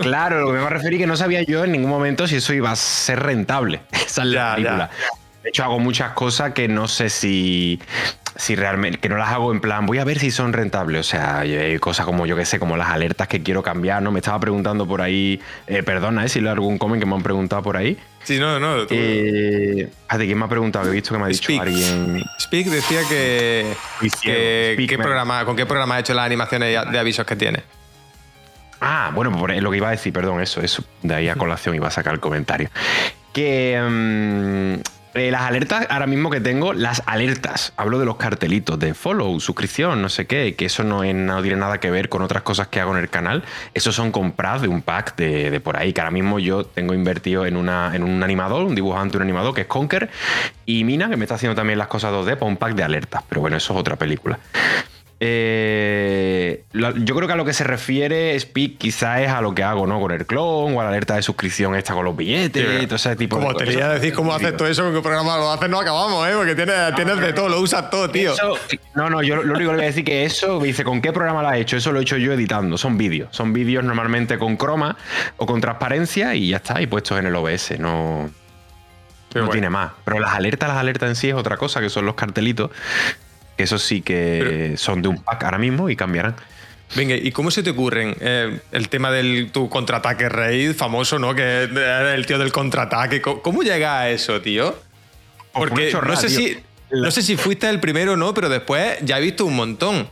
claro, 0.00 0.40
lo 0.40 0.52
que 0.52 0.58
me 0.58 0.70
referí 0.70 0.98
que 0.98 1.06
no 1.06 1.16
sabía 1.16 1.42
yo 1.42 1.64
en 1.64 1.72
ningún 1.72 1.90
momento 1.90 2.26
si 2.26 2.36
eso 2.36 2.54
iba 2.54 2.70
a 2.70 2.76
ser 2.76 3.20
rentable. 3.20 3.80
Esa 3.92 4.22
es 4.22 4.28
la 4.28 4.54
película. 4.54 4.90
De 5.48 5.50
hecho, 5.50 5.64
hago 5.64 5.78
muchas 5.78 6.12
cosas 6.12 6.52
que 6.52 6.68
no 6.68 6.88
sé 6.88 7.08
si, 7.08 7.80
si 8.36 8.54
realmente, 8.54 8.98
que 8.98 9.08
no 9.08 9.16
las 9.16 9.30
hago 9.30 9.50
en 9.50 9.62
plan, 9.62 9.86
voy 9.86 9.96
a 9.96 10.04
ver 10.04 10.18
si 10.18 10.30
son 10.30 10.52
rentables. 10.52 11.00
O 11.00 11.02
sea, 11.02 11.38
hay 11.38 11.78
cosas 11.78 12.04
como, 12.04 12.26
yo 12.26 12.36
que 12.36 12.44
sé, 12.44 12.58
como 12.58 12.76
las 12.76 12.90
alertas 12.90 13.28
que 13.28 13.42
quiero 13.42 13.62
cambiar, 13.62 14.02
¿no? 14.02 14.12
Me 14.12 14.18
estaba 14.18 14.38
preguntando 14.40 14.86
por 14.86 15.00
ahí, 15.00 15.40
eh, 15.66 15.82
perdona, 15.82 16.26
¿eh? 16.26 16.28
Si 16.28 16.42
le 16.42 16.50
algún 16.50 16.76
comment 16.76 17.02
que 17.02 17.06
me 17.06 17.14
han 17.14 17.22
preguntado 17.22 17.62
por 17.62 17.78
ahí. 17.78 17.96
Sí, 18.24 18.38
no, 18.38 18.60
no. 18.60 18.86
Tú... 18.86 18.94
Eh, 18.94 19.88
¿quién 20.18 20.38
me 20.38 20.44
ha 20.44 20.48
preguntado? 20.48 20.86
he 20.90 20.92
visto 20.92 21.14
que 21.14 21.18
me 21.18 21.24
ha 21.24 21.28
dicho 21.28 21.50
alguien. 21.58 22.22
Speak 22.38 22.66
decía 22.66 23.00
que. 23.08 23.74
¿qué 24.20 24.98
programa, 24.98 25.46
¿Con 25.46 25.56
qué 25.56 25.64
programa 25.64 25.94
ha 25.94 26.00
hecho 26.00 26.12
las 26.12 26.26
animaciones 26.26 26.78
de 26.92 26.98
avisos 26.98 27.24
que 27.24 27.36
tiene? 27.36 27.62
Ah, 28.82 29.12
bueno, 29.14 29.32
pues 29.32 29.62
lo 29.62 29.70
que 29.70 29.78
iba 29.78 29.88
a 29.88 29.92
decir, 29.92 30.12
perdón, 30.12 30.42
eso, 30.42 30.60
eso. 30.60 30.84
De 31.02 31.14
ahí 31.14 31.28
a 31.30 31.36
colación 31.36 31.74
iba 31.74 31.88
a 31.88 31.90
sacar 31.90 32.12
el 32.12 32.20
comentario. 32.20 32.68
Que. 33.32 33.80
Mm, 33.80 34.97
eh, 35.18 35.30
las 35.30 35.42
alertas, 35.42 35.86
ahora 35.90 36.06
mismo 36.06 36.30
que 36.30 36.40
tengo, 36.40 36.72
las 36.72 37.02
alertas. 37.06 37.72
Hablo 37.76 37.98
de 37.98 38.06
los 38.06 38.16
cartelitos 38.16 38.78
de 38.78 38.94
follow, 38.94 39.38
suscripción, 39.40 40.00
no 40.02 40.08
sé 40.08 40.26
qué, 40.26 40.54
que 40.54 40.66
eso 40.66 40.84
no, 40.84 41.02
tiene 41.02 41.56
nada 41.56 41.78
que 41.80 41.90
ver 41.90 42.08
con 42.08 42.22
otras 42.22 42.42
cosas 42.42 42.68
que 42.68 42.80
hago 42.80 42.92
en 42.92 43.02
el 43.02 43.08
canal. 43.08 43.44
Esos 43.74 43.94
son 43.94 44.12
comprados 44.12 44.62
de 44.62 44.68
un 44.68 44.82
pack 44.82 45.16
de, 45.16 45.60
por 45.60 45.76
ahí, 45.76 45.92
que 45.92 46.00
ahora 46.00 46.10
mismo 46.10 46.38
yo 46.38 46.64
tengo 46.64 46.94
invertido 46.94 47.46
en, 47.46 47.56
una, 47.56 47.94
en 47.94 48.02
un 48.02 48.22
animador, 48.22 48.64
un 48.64 48.74
dibujante, 48.74 49.16
un 49.16 49.22
animador, 49.22 49.54
que 49.54 49.62
es 49.62 49.66
Conker, 49.66 50.10
y 50.66 50.84
Mina, 50.84 51.08
que 51.08 51.16
me 51.16 51.24
está 51.24 51.34
haciendo 51.36 51.54
también 51.54 51.78
las 51.78 51.88
cosas 51.88 52.12
2D 52.12 52.34
para 52.36 52.46
un 52.46 52.56
pack 52.56 52.74
de 52.74 52.82
alertas. 52.82 53.22
Pero 53.28 53.40
bueno, 53.40 53.56
eso 53.56 53.72
es 53.74 53.80
otra 53.80 53.96
película. 53.96 54.38
Eh, 55.20 56.64
yo 56.72 57.16
creo 57.16 57.26
que 57.26 57.32
a 57.32 57.36
lo 57.36 57.44
que 57.44 57.52
se 57.52 57.64
refiere 57.64 58.38
Speak 58.38 58.78
quizás 58.78 59.20
es 59.20 59.28
a 59.28 59.40
lo 59.40 59.52
que 59.52 59.64
hago, 59.64 59.84
¿no? 59.84 59.98
Con 60.00 60.12
el 60.12 60.24
clon 60.26 60.76
o 60.76 60.80
a 60.80 60.84
la 60.84 60.90
alerta 60.90 61.16
de 61.16 61.22
suscripción 61.22 61.74
esta 61.74 61.92
con 61.92 62.04
los 62.04 62.16
billetes 62.16 62.82
y 62.82 62.86
todo 62.86 62.96
ese 62.96 63.16
tipo 63.16 63.36
como 63.36 63.52
de 63.52 63.64
te 63.64 63.72
iba 63.72 63.86
a 63.86 63.94
decir 63.94 64.12
cómo 64.12 64.32
haces 64.32 64.56
todo 64.56 64.68
eso, 64.68 64.84
con 64.84 64.94
qué 64.94 65.00
programa 65.00 65.36
lo 65.36 65.50
haces, 65.50 65.68
no 65.68 65.80
acabamos, 65.80 66.28
¿eh? 66.28 66.34
Porque 66.36 66.54
tienes, 66.54 66.94
tienes 66.94 67.20
de 67.20 67.32
todo, 67.32 67.48
lo 67.48 67.60
usas 67.60 67.90
todo, 67.90 68.08
tío. 68.10 68.32
no, 68.94 69.10
no, 69.10 69.20
yo 69.22 69.36
lo 69.36 69.54
único 69.54 69.70
que 69.70 69.76
voy 69.76 69.84
a 69.84 69.86
decir 69.88 70.04
que 70.04 70.24
eso, 70.24 70.60
dice, 70.60 70.84
¿con 70.84 71.02
qué 71.02 71.12
programa 71.12 71.42
lo 71.42 71.48
has 71.48 71.56
hecho? 71.56 71.76
Eso 71.76 71.90
lo 71.90 71.98
he 71.98 72.02
hecho 72.02 72.16
yo 72.16 72.32
editando, 72.32 72.78
son 72.78 72.96
vídeos. 72.96 73.28
Son 73.32 73.52
vídeos 73.52 73.82
normalmente 73.82 74.38
con 74.38 74.56
croma 74.56 74.96
o 75.36 75.46
con 75.46 75.60
transparencia 75.60 76.36
y 76.36 76.50
ya 76.50 76.58
está, 76.58 76.80
y 76.80 76.86
puestos 76.86 77.18
en 77.18 77.26
el 77.26 77.34
OBS, 77.34 77.80
no... 77.80 78.30
no 79.34 79.48
tiene 79.48 79.68
más. 79.68 79.90
Pero 80.04 80.20
las 80.20 80.34
alertas, 80.34 80.68
las 80.68 80.78
alertas 80.78 81.08
en 81.08 81.16
sí 81.16 81.28
es 81.28 81.34
otra 81.34 81.56
cosa, 81.56 81.80
que 81.80 81.90
son 81.90 82.06
los 82.06 82.14
cartelitos 82.14 82.70
eso 83.62 83.78
sí 83.78 84.02
que 84.02 84.74
son 84.76 85.02
de 85.02 85.08
un 85.08 85.22
pack 85.22 85.44
ahora 85.44 85.58
mismo 85.58 85.90
y 85.90 85.96
cambiarán. 85.96 86.36
Venga, 86.96 87.14
¿y 87.14 87.32
cómo 87.32 87.50
se 87.50 87.62
te 87.62 87.70
ocurren 87.70 88.16
eh, 88.20 88.60
el 88.72 88.88
tema 88.88 89.10
del 89.10 89.50
tu 89.52 89.68
contraataque 89.68 90.28
raid 90.28 90.74
famoso, 90.74 91.18
¿no? 91.18 91.34
Que 91.34 91.64
es 91.64 91.70
el 91.70 92.26
tío 92.26 92.38
del 92.38 92.50
contraataque. 92.50 93.20
¿Cómo, 93.20 93.62
llega 93.62 94.00
a 94.00 94.10
eso, 94.10 94.40
tío? 94.40 94.74
Pues 95.52 95.70
Porque 95.70 95.92
no 95.92 96.16
sé, 96.16 96.28
si, 96.30 96.56
no 96.90 97.10
sé 97.10 97.22
si 97.22 97.36
fuiste 97.36 97.68
el 97.68 97.80
primero 97.80 98.14
o 98.14 98.16
no, 98.16 98.32
pero 98.32 98.48
después 98.48 98.98
ya 99.02 99.18
he 99.18 99.20
visto 99.20 99.44
un 99.44 99.56
montón. 99.56 100.08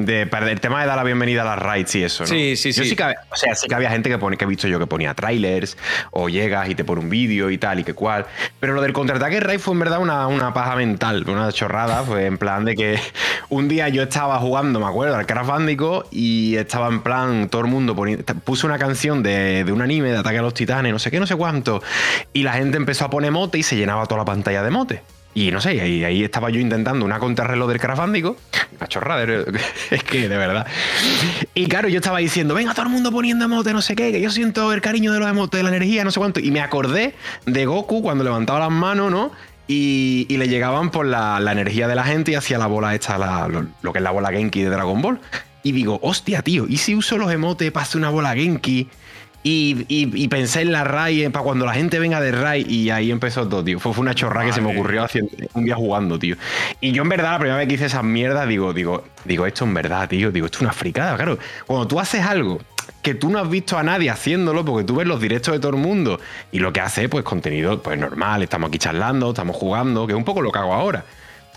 De, 0.00 0.22
el 0.22 0.60
tema 0.60 0.80
de 0.80 0.86
dar 0.86 0.96
la 0.96 1.04
bienvenida 1.04 1.42
a 1.42 1.44
las 1.44 1.58
raids 1.58 1.94
y 1.94 2.04
eso, 2.04 2.24
¿no? 2.24 2.28
Sí, 2.28 2.56
sí, 2.56 2.72
sí. 2.72 2.96
o 3.30 3.36
sea, 3.36 3.54
sí 3.54 3.68
que 3.68 3.74
había 3.74 3.90
gente 3.90 4.08
que, 4.08 4.16
pone, 4.16 4.38
que 4.38 4.44
he 4.44 4.48
visto 4.48 4.66
yo 4.66 4.78
que 4.78 4.86
ponía 4.86 5.12
trailers 5.12 5.76
o 6.10 6.30
llegas 6.30 6.70
y 6.70 6.74
te 6.74 6.84
pone 6.84 7.02
un 7.02 7.10
vídeo 7.10 7.50
y 7.50 7.58
tal 7.58 7.80
y 7.80 7.84
que 7.84 7.92
cual. 7.92 8.24
Pero 8.60 8.72
lo 8.72 8.80
del 8.80 8.94
contraataque 8.94 9.40
raid 9.40 9.58
fue 9.58 9.74
en 9.74 9.80
verdad 9.80 10.00
una, 10.00 10.26
una 10.26 10.54
paja 10.54 10.74
mental, 10.74 11.24
una 11.28 11.52
chorrada. 11.52 12.02
Fue 12.02 12.24
en 12.24 12.38
plan 12.38 12.64
de 12.64 12.76
que 12.76 12.98
un 13.50 13.68
día 13.68 13.90
yo 13.90 14.02
estaba 14.02 14.38
jugando, 14.38 14.80
me 14.80 14.86
acuerdo, 14.86 15.16
al 15.16 15.26
Crash 15.26 15.46
Bandicoot 15.46 16.06
y 16.10 16.56
estaba 16.56 16.88
en 16.88 17.02
plan, 17.02 17.50
todo 17.50 17.60
el 17.60 17.66
mundo 17.66 17.94
puse 18.42 18.66
una 18.66 18.78
canción 18.78 19.22
de, 19.22 19.64
de, 19.64 19.72
un 19.72 19.82
anime 19.82 20.12
de 20.12 20.16
Ataque 20.16 20.38
a 20.38 20.42
los 20.42 20.54
Titanes, 20.54 20.92
no 20.92 20.98
sé 20.98 21.10
qué, 21.10 21.20
no 21.20 21.26
sé 21.26 21.36
cuánto. 21.36 21.82
Y 22.32 22.42
la 22.42 22.54
gente 22.54 22.78
empezó 22.78 23.04
a 23.04 23.10
poner 23.10 23.32
mote 23.32 23.58
y 23.58 23.62
se 23.62 23.76
llenaba 23.76 24.06
toda 24.06 24.20
la 24.20 24.24
pantalla 24.24 24.62
de 24.62 24.70
mote. 24.70 25.02
Y 25.32 25.52
no 25.52 25.60
sé, 25.60 25.80
ahí, 25.80 26.02
ahí 26.02 26.24
estaba 26.24 26.50
yo 26.50 26.58
intentando 26.58 27.04
una 27.04 27.20
contrarreloj 27.20 27.68
del 27.68 27.80
Crash 27.80 27.98
Bandicoot. 27.98 28.36
Una 28.76 28.88
chorrada, 28.88 29.22
es 29.90 30.02
que 30.02 30.28
de 30.28 30.36
verdad. 30.36 30.66
Y 31.54 31.66
claro, 31.66 31.88
yo 31.88 31.98
estaba 31.98 32.18
diciendo, 32.18 32.54
venga, 32.54 32.74
todo 32.74 32.86
el 32.86 32.92
mundo 32.92 33.12
poniendo 33.12 33.44
emote, 33.44 33.72
no 33.72 33.80
sé 33.80 33.94
qué, 33.94 34.10
que 34.10 34.20
yo 34.20 34.30
siento 34.30 34.72
el 34.72 34.80
cariño 34.80 35.12
de 35.12 35.20
los 35.20 35.28
emotes, 35.28 35.58
de 35.58 35.62
la 35.62 35.68
energía, 35.68 36.02
no 36.02 36.10
sé 36.10 36.18
cuánto. 36.18 36.40
Y 36.40 36.50
me 36.50 36.60
acordé 36.60 37.14
de 37.46 37.66
Goku 37.66 38.02
cuando 38.02 38.24
levantaba 38.24 38.58
las 38.58 38.70
manos, 38.70 39.10
¿no? 39.10 39.30
Y, 39.68 40.26
le 40.36 40.48
llegaban 40.48 40.90
por 40.90 41.06
la, 41.06 41.38
energía 41.52 41.86
de 41.86 41.94
la 41.94 42.02
gente 42.02 42.32
y 42.32 42.34
hacía 42.34 42.58
la 42.58 42.66
bola 42.66 42.92
esta, 42.92 43.46
lo, 43.46 43.92
que 43.92 43.98
es 44.00 44.02
la 44.02 44.10
bola 44.10 44.30
Genki 44.30 44.62
de 44.62 44.70
Dragon 44.70 45.00
Ball. 45.00 45.20
Y 45.62 45.70
digo, 45.70 46.00
hostia, 46.02 46.42
tío, 46.42 46.66
¿y 46.68 46.78
si 46.78 46.96
uso 46.96 47.18
los 47.18 47.30
emotes 47.30 47.70
para 47.70 47.84
hacer 47.84 47.98
una 47.98 48.10
bola 48.10 48.34
Genki? 48.34 48.88
Y, 49.42 50.28
pensé 50.28 50.62
en 50.62 50.72
la 50.72 50.84
RAI 50.84 51.30
para 51.30 51.42
cuando 51.42 51.64
la 51.64 51.72
gente 51.72 51.98
venga 51.98 52.20
de 52.20 52.30
RAI 52.30 52.66
y 52.68 52.90
ahí 52.90 53.10
empezó 53.10 53.48
todo, 53.48 53.64
tío. 53.64 53.80
Fue, 53.80 53.92
una 53.96 54.14
chorra 54.14 54.44
que 54.44 54.52
se 54.52 54.60
me 54.60 54.72
ocurrió 54.72 55.04
haciendo, 55.04 55.32
un 55.54 55.64
día 55.64 55.76
jugando, 55.76 56.18
tío. 56.18 56.36
Y 56.80 56.92
yo 56.92 57.02
en 57.02 57.08
verdad 57.08 57.32
la 57.32 57.38
primera 57.38 57.58
vez 57.58 57.68
que 57.68 57.74
hice 57.74 57.86
esas 57.86 58.04
mierdas 58.04 58.46
digo, 58.48 58.72
digo, 58.72 59.04
digo, 59.24 59.46
esto 59.46 59.64
en 59.64 59.74
verdad, 59.74 60.08
tío, 60.08 60.30
digo, 60.30 60.46
esto 60.46 60.58
es 60.58 60.62
una 60.62 60.72
fricada, 60.72 61.16
claro. 61.16 61.38
Cuando 61.66 61.86
tú 61.88 61.98
haces 61.98 62.24
algo 62.24 62.60
que 63.02 63.14
tú 63.14 63.30
no 63.30 63.38
has 63.38 63.48
visto 63.48 63.78
a 63.78 63.82
nadie 63.82 64.10
haciéndolo 64.10 64.64
porque 64.64 64.84
tú 64.84 64.96
ves 64.96 65.06
los 65.06 65.20
directos 65.20 65.54
de 65.54 65.60
todo 65.60 65.70
el 65.70 65.78
mundo 65.78 66.20
y 66.52 66.58
lo 66.58 66.72
que 66.72 66.80
hace 66.80 67.08
pues 67.08 67.24
contenido 67.24 67.82
pues 67.82 67.98
normal, 67.98 68.42
estamos 68.42 68.68
aquí 68.68 68.78
charlando, 68.78 69.30
estamos 69.30 69.56
jugando, 69.56 70.06
que 70.06 70.12
es 70.12 70.18
un 70.18 70.24
poco 70.24 70.42
lo 70.42 70.52
que 70.52 70.58
hago 70.58 70.74
ahora. 70.74 71.04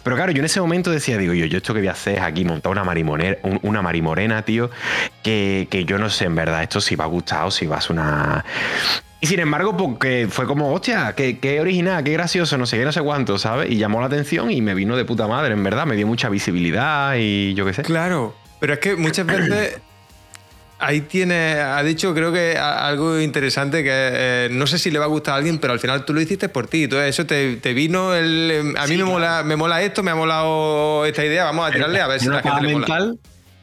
Pero 0.04 0.16
claro, 0.16 0.32
yo 0.32 0.40
en 0.40 0.46
ese 0.46 0.60
momento 0.60 0.92
decía, 0.92 1.18
digo, 1.18 1.34
yo, 1.34 1.46
yo 1.46 1.58
esto 1.58 1.74
que 1.74 1.80
voy 1.80 1.88
a 1.88 1.94
hacer 1.94 2.16
es 2.16 2.22
aquí 2.22 2.44
montar 2.46 2.72
una 2.72 2.84
una 3.62 3.82
marimorena, 3.82 4.44
tío, 4.44 4.70
que, 5.24 5.86
yo 5.88 5.98
no 5.98 6.10
sé 6.10 6.26
en 6.26 6.36
verdad 6.36 6.62
esto 6.64 6.82
si 6.82 6.96
va 6.96 7.06
a 7.06 7.08
gustar 7.08 7.46
o 7.46 7.52
si 7.52 7.66
va 7.66 7.78
a 7.78 7.82
ser 7.82 7.94
una... 7.94 8.46
Y 9.22 9.28
sin 9.28 9.40
embargo, 9.40 9.78
porque 9.78 10.28
fue 10.30 10.46
como, 10.46 10.74
hostia, 10.74 11.14
qué, 11.16 11.40
qué, 11.40 11.62
original, 11.62 12.04
qué 12.04 12.12
gracioso, 12.12 12.58
no 12.58 12.66
sé 12.66 12.78
qué, 12.78 12.84
no 12.84 12.92
sé 12.92 13.02
cuánto, 13.02 13.38
¿sabes? 13.38 13.72
Y 13.72 13.78
llamó 13.78 14.02
la 14.02 14.08
atención 14.08 14.52
y 14.52 14.62
me 14.62 14.74
vino 14.74 14.98
de 14.98 15.06
puta 15.06 15.28
madre, 15.28 15.54
en 15.54 15.64
verdad, 15.64 15.86
me 15.86 15.96
dio 15.96 16.06
mucha 16.06 16.28
visibilidad 16.28 17.16
y 17.18 17.54
yo 17.54 17.66
qué 17.66 17.74
sé. 17.74 17.84
Claro, 17.84 18.36
pero 18.60 18.74
es 18.74 18.80
que 18.80 18.98
muchas 18.98 19.26
veces 19.26 19.80
ahí 20.84 21.02
tiene, 21.02 21.54
ha 21.54 21.82
dicho 21.84 22.14
creo 22.14 22.32
que 22.32 22.58
algo 22.58 23.20
interesante 23.20 23.84
que 23.84 23.90
eh, 23.92 24.48
no 24.52 24.68
sé 24.68 24.78
si 24.78 24.92
le 24.92 25.00
va 25.00 25.06
a 25.06 25.08
gustar 25.08 25.36
a 25.36 25.38
alguien, 25.38 25.58
pero 25.58 25.74
al 25.74 25.80
final 25.80 26.06
tú 26.06 26.14
lo 26.14 26.22
hiciste 26.22 26.50
por 26.50 26.68
ti. 26.68 26.84
Entonces 26.84 27.10
eso 27.10 27.26
te, 27.26 27.74
vino, 27.74 28.14
el, 28.14 28.52
em, 28.52 28.78
a 28.78 28.86
mí 28.88 28.98
me, 28.98 29.06
mola, 29.06 29.44
me 29.44 29.56
mola 29.56 29.82
esto, 29.82 30.04
me 30.04 30.12
ha 30.12 30.16
molado 30.16 31.06
esta 31.06 31.26
idea, 31.26 31.46
vamos 31.46 31.70
a 31.70 31.72
tirarle 31.72 32.02
a 32.02 32.08
ver 32.08 32.20
si 32.20 32.28
la 32.28 32.42
gente 32.42 32.62
le 32.62 32.74
mola. 32.74 32.86
Claro, 32.86 33.18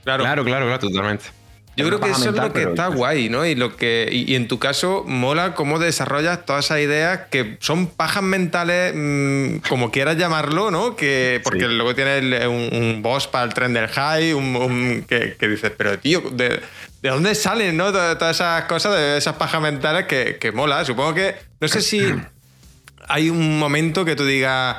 claro, 0.04 0.44
claro, 0.44 0.66
claro 0.66 0.78
totalmente. 0.78 1.40
Yo 1.76 1.86
creo 1.86 2.00
que 2.00 2.10
eso 2.10 2.30
es 2.30 2.36
lo 2.36 2.52
que 2.52 2.62
está 2.62 2.88
guay, 2.88 3.28
¿no? 3.28 3.46
Y 3.46 3.54
lo 3.54 3.76
que 3.76 4.08
y, 4.10 4.34
en 4.34 4.48
tu 4.48 4.58
caso 4.58 5.04
mola 5.06 5.54
cómo 5.54 5.78
desarrollas 5.78 6.44
todas 6.44 6.66
esas 6.66 6.80
ideas 6.80 7.20
que 7.30 7.56
son 7.60 7.86
pajas 7.86 8.22
mentales, 8.22 8.92
mm, 8.94 9.68
como 9.68 9.90
quieras 9.90 10.16
llamarlo, 10.16 10.70
¿no? 10.70 10.96
Que 10.96 11.40
porque 11.42 11.68
luego 11.68 11.94
tienes 11.94 12.46
un, 12.46 13.00
boss 13.02 13.28
para 13.28 13.44
el 13.44 13.54
tren 13.54 13.72
del 13.72 13.88
high, 13.88 14.34
un, 14.34 15.04
que, 15.08 15.36
dices, 15.40 15.72
pero 15.76 15.98
tío, 15.98 16.20
de, 16.32 16.60
¿De 17.02 17.08
dónde 17.08 17.34
salen, 17.34 17.76
no? 17.76 17.92
Todas 17.92 18.36
esas 18.36 18.64
cosas, 18.64 18.94
de 18.94 19.16
esas 19.16 19.36
pajas 19.36 19.60
mentales 19.62 20.06
que, 20.06 20.36
que 20.38 20.52
mola. 20.52 20.84
Supongo 20.84 21.14
que. 21.14 21.34
No 21.60 21.68
sé 21.68 21.80
si 21.80 22.00
hay 23.08 23.30
un 23.30 23.58
momento 23.58 24.04
que 24.04 24.16
tú 24.16 24.24
digas. 24.26 24.76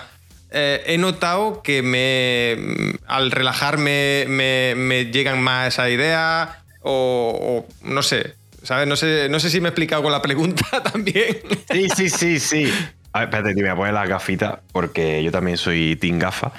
Eh, 0.51 0.83
he 0.85 0.97
notado 0.97 1.63
que 1.63 1.81
me. 1.81 2.97
Al 3.07 3.31
relajarme 3.31 4.25
me, 4.27 5.05
llegan 5.11 5.41
más 5.41 5.69
esas 5.69 5.89
ideas. 5.89 6.49
O, 6.81 7.65
no 7.83 8.03
sé. 8.03 8.35
¿Sabes? 8.63 8.87
No 8.87 8.95
sé, 8.95 9.27
no 9.29 9.39
sé 9.39 9.49
si 9.49 9.59
me 9.59 9.69
he 9.69 9.71
explicado 9.71 10.03
con 10.03 10.11
la 10.11 10.21
pregunta 10.21 10.83
también. 10.91 11.37
Sí, 11.71 11.87
sí, 11.95 12.09
sí, 12.09 12.39
sí. 12.39 12.73
A 13.13 13.19
ver, 13.19 13.29
espérate, 13.29 13.55
te 13.55 13.61
voy 13.61 13.71
a 13.71 13.75
poner 13.75 13.93
las 13.93 14.07
gafitas 14.07 14.59
porque 14.71 15.23
yo 15.23 15.31
también 15.31 15.57
soy 15.57 15.95
team 15.95 16.19
gafa. 16.19 16.51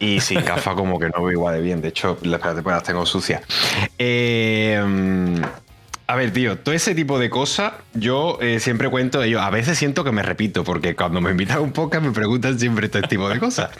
Y 0.00 0.20
sin 0.20 0.44
gafas 0.44 0.74
como 0.74 0.98
que 0.98 1.08
no 1.08 1.24
veo 1.24 1.32
igual 1.32 1.54
de 1.54 1.60
bien. 1.60 1.80
De 1.80 1.88
hecho, 1.88 2.18
espérate, 2.22 2.62
pues 2.62 2.74
las 2.74 2.82
tengo 2.82 3.04
sucias. 3.04 3.42
Eh, 3.98 4.80
a 6.10 6.16
ver, 6.16 6.32
tío, 6.32 6.56
todo 6.56 6.74
ese 6.74 6.94
tipo 6.94 7.18
de 7.18 7.28
cosas, 7.28 7.74
yo 7.92 8.38
eh, 8.40 8.60
siempre 8.60 8.88
cuento 8.88 9.22
ello. 9.22 9.42
A 9.42 9.50
veces 9.50 9.76
siento 9.76 10.04
que 10.04 10.10
me 10.10 10.22
repito, 10.22 10.64
porque 10.64 10.96
cuando 10.96 11.20
me 11.20 11.30
invitan 11.32 11.58
a 11.58 11.60
un 11.60 11.72
podcast 11.72 12.02
me 12.02 12.12
preguntan 12.12 12.58
siempre 12.58 12.86
este 12.86 13.02
tipo 13.02 13.28
de 13.28 13.38
cosas. 13.38 13.70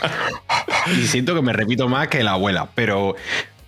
y 0.95 1.07
siento 1.07 1.35
que 1.35 1.41
me 1.41 1.55
repito 1.55 1.89
más 1.89 2.09
que 2.09 2.23
la 2.23 2.33
abuela. 2.33 2.69
Pero, 2.75 3.17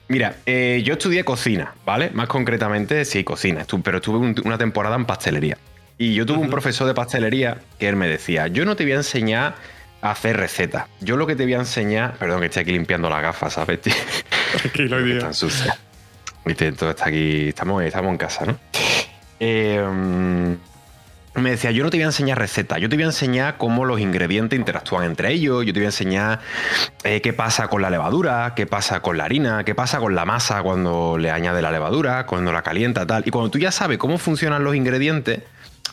mira, 0.09 0.37
eh, 0.45 0.83
yo 0.85 0.93
estudié 0.93 1.25
cocina, 1.25 1.73
¿vale? 1.87 2.11
Más 2.11 2.29
concretamente, 2.29 3.07
sí, 3.07 3.25
cocina. 3.25 3.65
pero 3.83 3.97
estuve 3.97 4.35
una 4.45 4.59
temporada 4.59 4.97
en 4.97 5.07
pastelería. 5.07 5.57
Y 5.97 6.13
yo 6.13 6.27
tuve 6.27 6.39
un 6.41 6.51
profesor 6.51 6.87
de 6.87 6.93
pastelería 6.93 7.57
que 7.79 7.89
él 7.89 7.97
me 7.97 8.09
decía, 8.09 8.47
yo 8.49 8.67
no 8.67 8.77
te 8.77 8.85
voy 8.85 8.93
a 8.93 8.97
enseñar 8.97 9.55
hacer 10.03 10.37
recetas. 10.37 10.87
Yo 11.01 11.17
lo 11.17 11.27
que 11.27 11.37
te 11.37 11.45
voy 11.45 11.55
a 11.55 11.59
enseñar, 11.59 12.15
perdón 12.15 12.41
que 12.41 12.47
estoy 12.47 12.63
aquí 12.63 12.73
limpiando 12.73 13.09
las 13.11 13.23
gafas, 13.23 13.53
¿sabes? 13.55 13.81
Tranquilo, 13.81 15.03
tío. 15.05 15.15
Están 15.19 15.35
sucias. 15.35 15.79
Viste, 16.45 16.69
entonces 16.69 16.97
está 16.97 17.09
aquí, 17.09 17.49
estamos, 17.49 17.83
estamos 17.83 18.11
en 18.11 18.17
casa, 18.17 18.47
¿no? 18.47 18.59
Eh, 19.39 20.57
me 21.35 21.51
decía, 21.51 21.71
yo 21.71 21.85
no 21.85 21.91
te 21.91 21.97
voy 21.97 22.03
a 22.03 22.07
enseñar 22.07 22.39
recetas, 22.39 22.81
yo 22.81 22.89
te 22.89 22.97
voy 22.97 23.05
a 23.05 23.07
enseñar 23.07 23.57
cómo 23.57 23.85
los 23.85 24.01
ingredientes 24.01 24.59
interactúan 24.59 25.05
entre 25.05 25.33
ellos, 25.33 25.65
yo 25.65 25.73
te 25.73 25.79
voy 25.79 25.85
a 25.85 25.89
enseñar 25.89 26.41
eh, 27.05 27.21
qué 27.21 27.33
pasa 27.33 27.69
con 27.69 27.83
la 27.83 27.91
levadura, 27.91 28.55
qué 28.57 28.67
pasa 28.67 29.01
con 29.01 29.17
la 29.17 29.25
harina, 29.25 29.65
qué 29.65 29.75
pasa 29.75 30.01
con 30.01 30.15
la 30.15 30.25
masa 30.25 30.63
cuando 30.63 31.19
le 31.19 31.31
añade 31.31 31.63
la 31.63 31.71
levadura, 31.71 32.27
cuando 32.27 32.53
la 32.53 32.63
calienta, 32.63 33.07
tal. 33.07 33.23
Y 33.27 33.31
cuando 33.31 33.51
tú 33.51 33.59
ya 33.59 33.71
sabes 33.71 33.99
cómo 33.99 34.19
funcionan 34.19 34.65
los 34.65 34.75
ingredientes, 34.75 35.43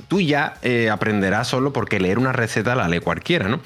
tú 0.07 0.21
ya 0.21 0.55
eh, 0.61 0.89
aprenderás 0.89 1.47
solo 1.47 1.73
porque 1.73 1.99
leer 1.99 2.19
una 2.19 2.31
receta 2.31 2.75
la 2.75 2.87
lee 2.87 2.99
cualquiera, 2.99 3.47
¿no? 3.47 3.59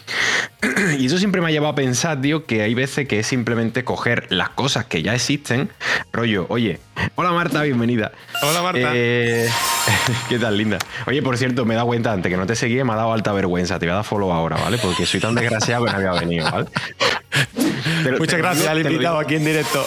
y 0.99 1.05
eso 1.05 1.17
siempre 1.17 1.41
me 1.41 1.47
ha 1.47 1.51
llevado 1.51 1.73
a 1.73 1.75
pensar, 1.75 2.21
tío, 2.21 2.45
que 2.45 2.61
hay 2.61 2.73
veces 2.73 3.07
que 3.07 3.19
es 3.19 3.27
simplemente 3.27 3.83
coger 3.83 4.27
las 4.29 4.49
cosas 4.49 4.85
que 4.85 5.01
ya 5.01 5.13
existen, 5.13 5.69
rollo, 6.11 6.45
oye, 6.49 6.79
hola 7.15 7.31
Marta, 7.31 7.61
bienvenida. 7.63 8.11
Hola 8.41 8.61
Marta. 8.61 8.91
Eh, 8.93 9.49
¿Qué 10.29 10.39
tal, 10.39 10.57
linda? 10.57 10.77
Oye, 11.07 11.21
por 11.21 11.37
cierto, 11.37 11.65
me 11.65 11.73
he 11.73 11.77
dado 11.77 11.87
cuenta 11.87 12.11
antes 12.11 12.29
que 12.29 12.37
no 12.37 12.45
te 12.45 12.55
seguía, 12.55 12.85
me 12.85 12.93
ha 12.93 12.97
dado 12.97 13.13
alta 13.13 13.31
vergüenza, 13.33 13.79
te 13.79 13.85
voy 13.85 13.93
a 13.93 13.95
dar 13.95 14.05
follow 14.05 14.31
ahora, 14.31 14.57
¿vale? 14.57 14.77
Porque 14.77 15.05
soy 15.05 15.19
tan 15.19 15.35
desgraciado 15.35 15.85
que 15.85 15.91
no 15.91 15.97
había 15.97 16.11
venido, 16.13 16.49
¿vale? 16.49 16.67
Muchas 18.17 18.39
gracias 18.39 18.67
al 18.67 18.79
invitado 18.79 19.19
aquí 19.19 19.35
en 19.35 19.45
directo. 19.45 19.85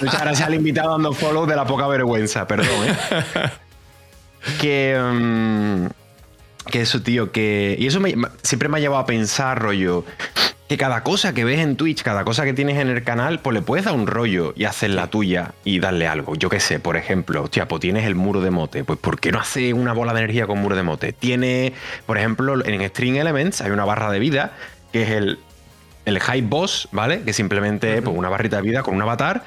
Muchas 0.00 0.20
gracias 0.20 0.46
al 0.46 0.54
invitado 0.54 0.92
dando 0.92 1.12
follow 1.12 1.46
de 1.46 1.56
la 1.56 1.64
poca 1.64 1.86
vergüenza, 1.86 2.46
perdón, 2.46 2.86
¿eh? 2.86 3.50
Que. 4.60 4.98
Mm, 4.98 5.86
que 6.70 6.80
eso, 6.82 7.02
tío, 7.02 7.32
que. 7.32 7.76
Y 7.78 7.86
eso 7.86 8.00
siempre 8.42 8.68
me 8.68 8.78
ha 8.78 8.80
llevado 8.80 9.02
a 9.02 9.06
pensar, 9.06 9.60
rollo. 9.60 10.04
Que 10.68 10.76
cada 10.76 11.02
cosa 11.02 11.34
que 11.34 11.44
ves 11.44 11.58
en 11.58 11.74
Twitch, 11.74 12.02
cada 12.02 12.24
cosa 12.24 12.44
que 12.44 12.52
tienes 12.52 12.78
en 12.78 12.88
el 12.88 13.02
canal, 13.02 13.40
pues 13.40 13.54
le 13.54 13.62
puedes 13.62 13.86
dar 13.86 13.94
un 13.94 14.06
rollo 14.06 14.52
y 14.56 14.66
hacer 14.66 14.90
la 14.90 15.08
tuya 15.08 15.52
y 15.64 15.80
darle 15.80 16.06
algo. 16.06 16.36
Yo 16.36 16.48
qué 16.48 16.60
sé, 16.60 16.78
por 16.78 16.96
ejemplo, 16.96 17.42
hostia, 17.42 17.66
pues 17.66 17.80
tienes 17.80 18.06
el 18.06 18.14
muro 18.14 18.40
de 18.40 18.52
mote. 18.52 18.84
Pues 18.84 18.96
¿por 19.00 19.18
qué 19.18 19.32
no 19.32 19.40
hace 19.40 19.74
una 19.74 19.92
bola 19.94 20.12
de 20.14 20.20
energía 20.20 20.46
con 20.46 20.60
muro 20.60 20.76
de 20.76 20.84
mote? 20.84 21.12
Tiene, 21.12 21.72
por 22.06 22.18
ejemplo, 22.18 22.64
en 22.64 22.88
String 22.88 23.16
Elements 23.16 23.62
hay 23.62 23.72
una 23.72 23.84
barra 23.84 24.12
de 24.12 24.20
vida 24.20 24.52
que 24.92 25.02
es 25.02 25.10
el, 25.10 25.40
el 26.04 26.20
High 26.20 26.42
Boss, 26.42 26.88
¿vale? 26.92 27.22
Que 27.22 27.32
simplemente 27.32 27.96
es 27.96 28.02
pues, 28.02 28.16
una 28.16 28.28
barrita 28.28 28.56
de 28.58 28.62
vida 28.62 28.84
con 28.84 28.94
un 28.94 29.02
avatar 29.02 29.42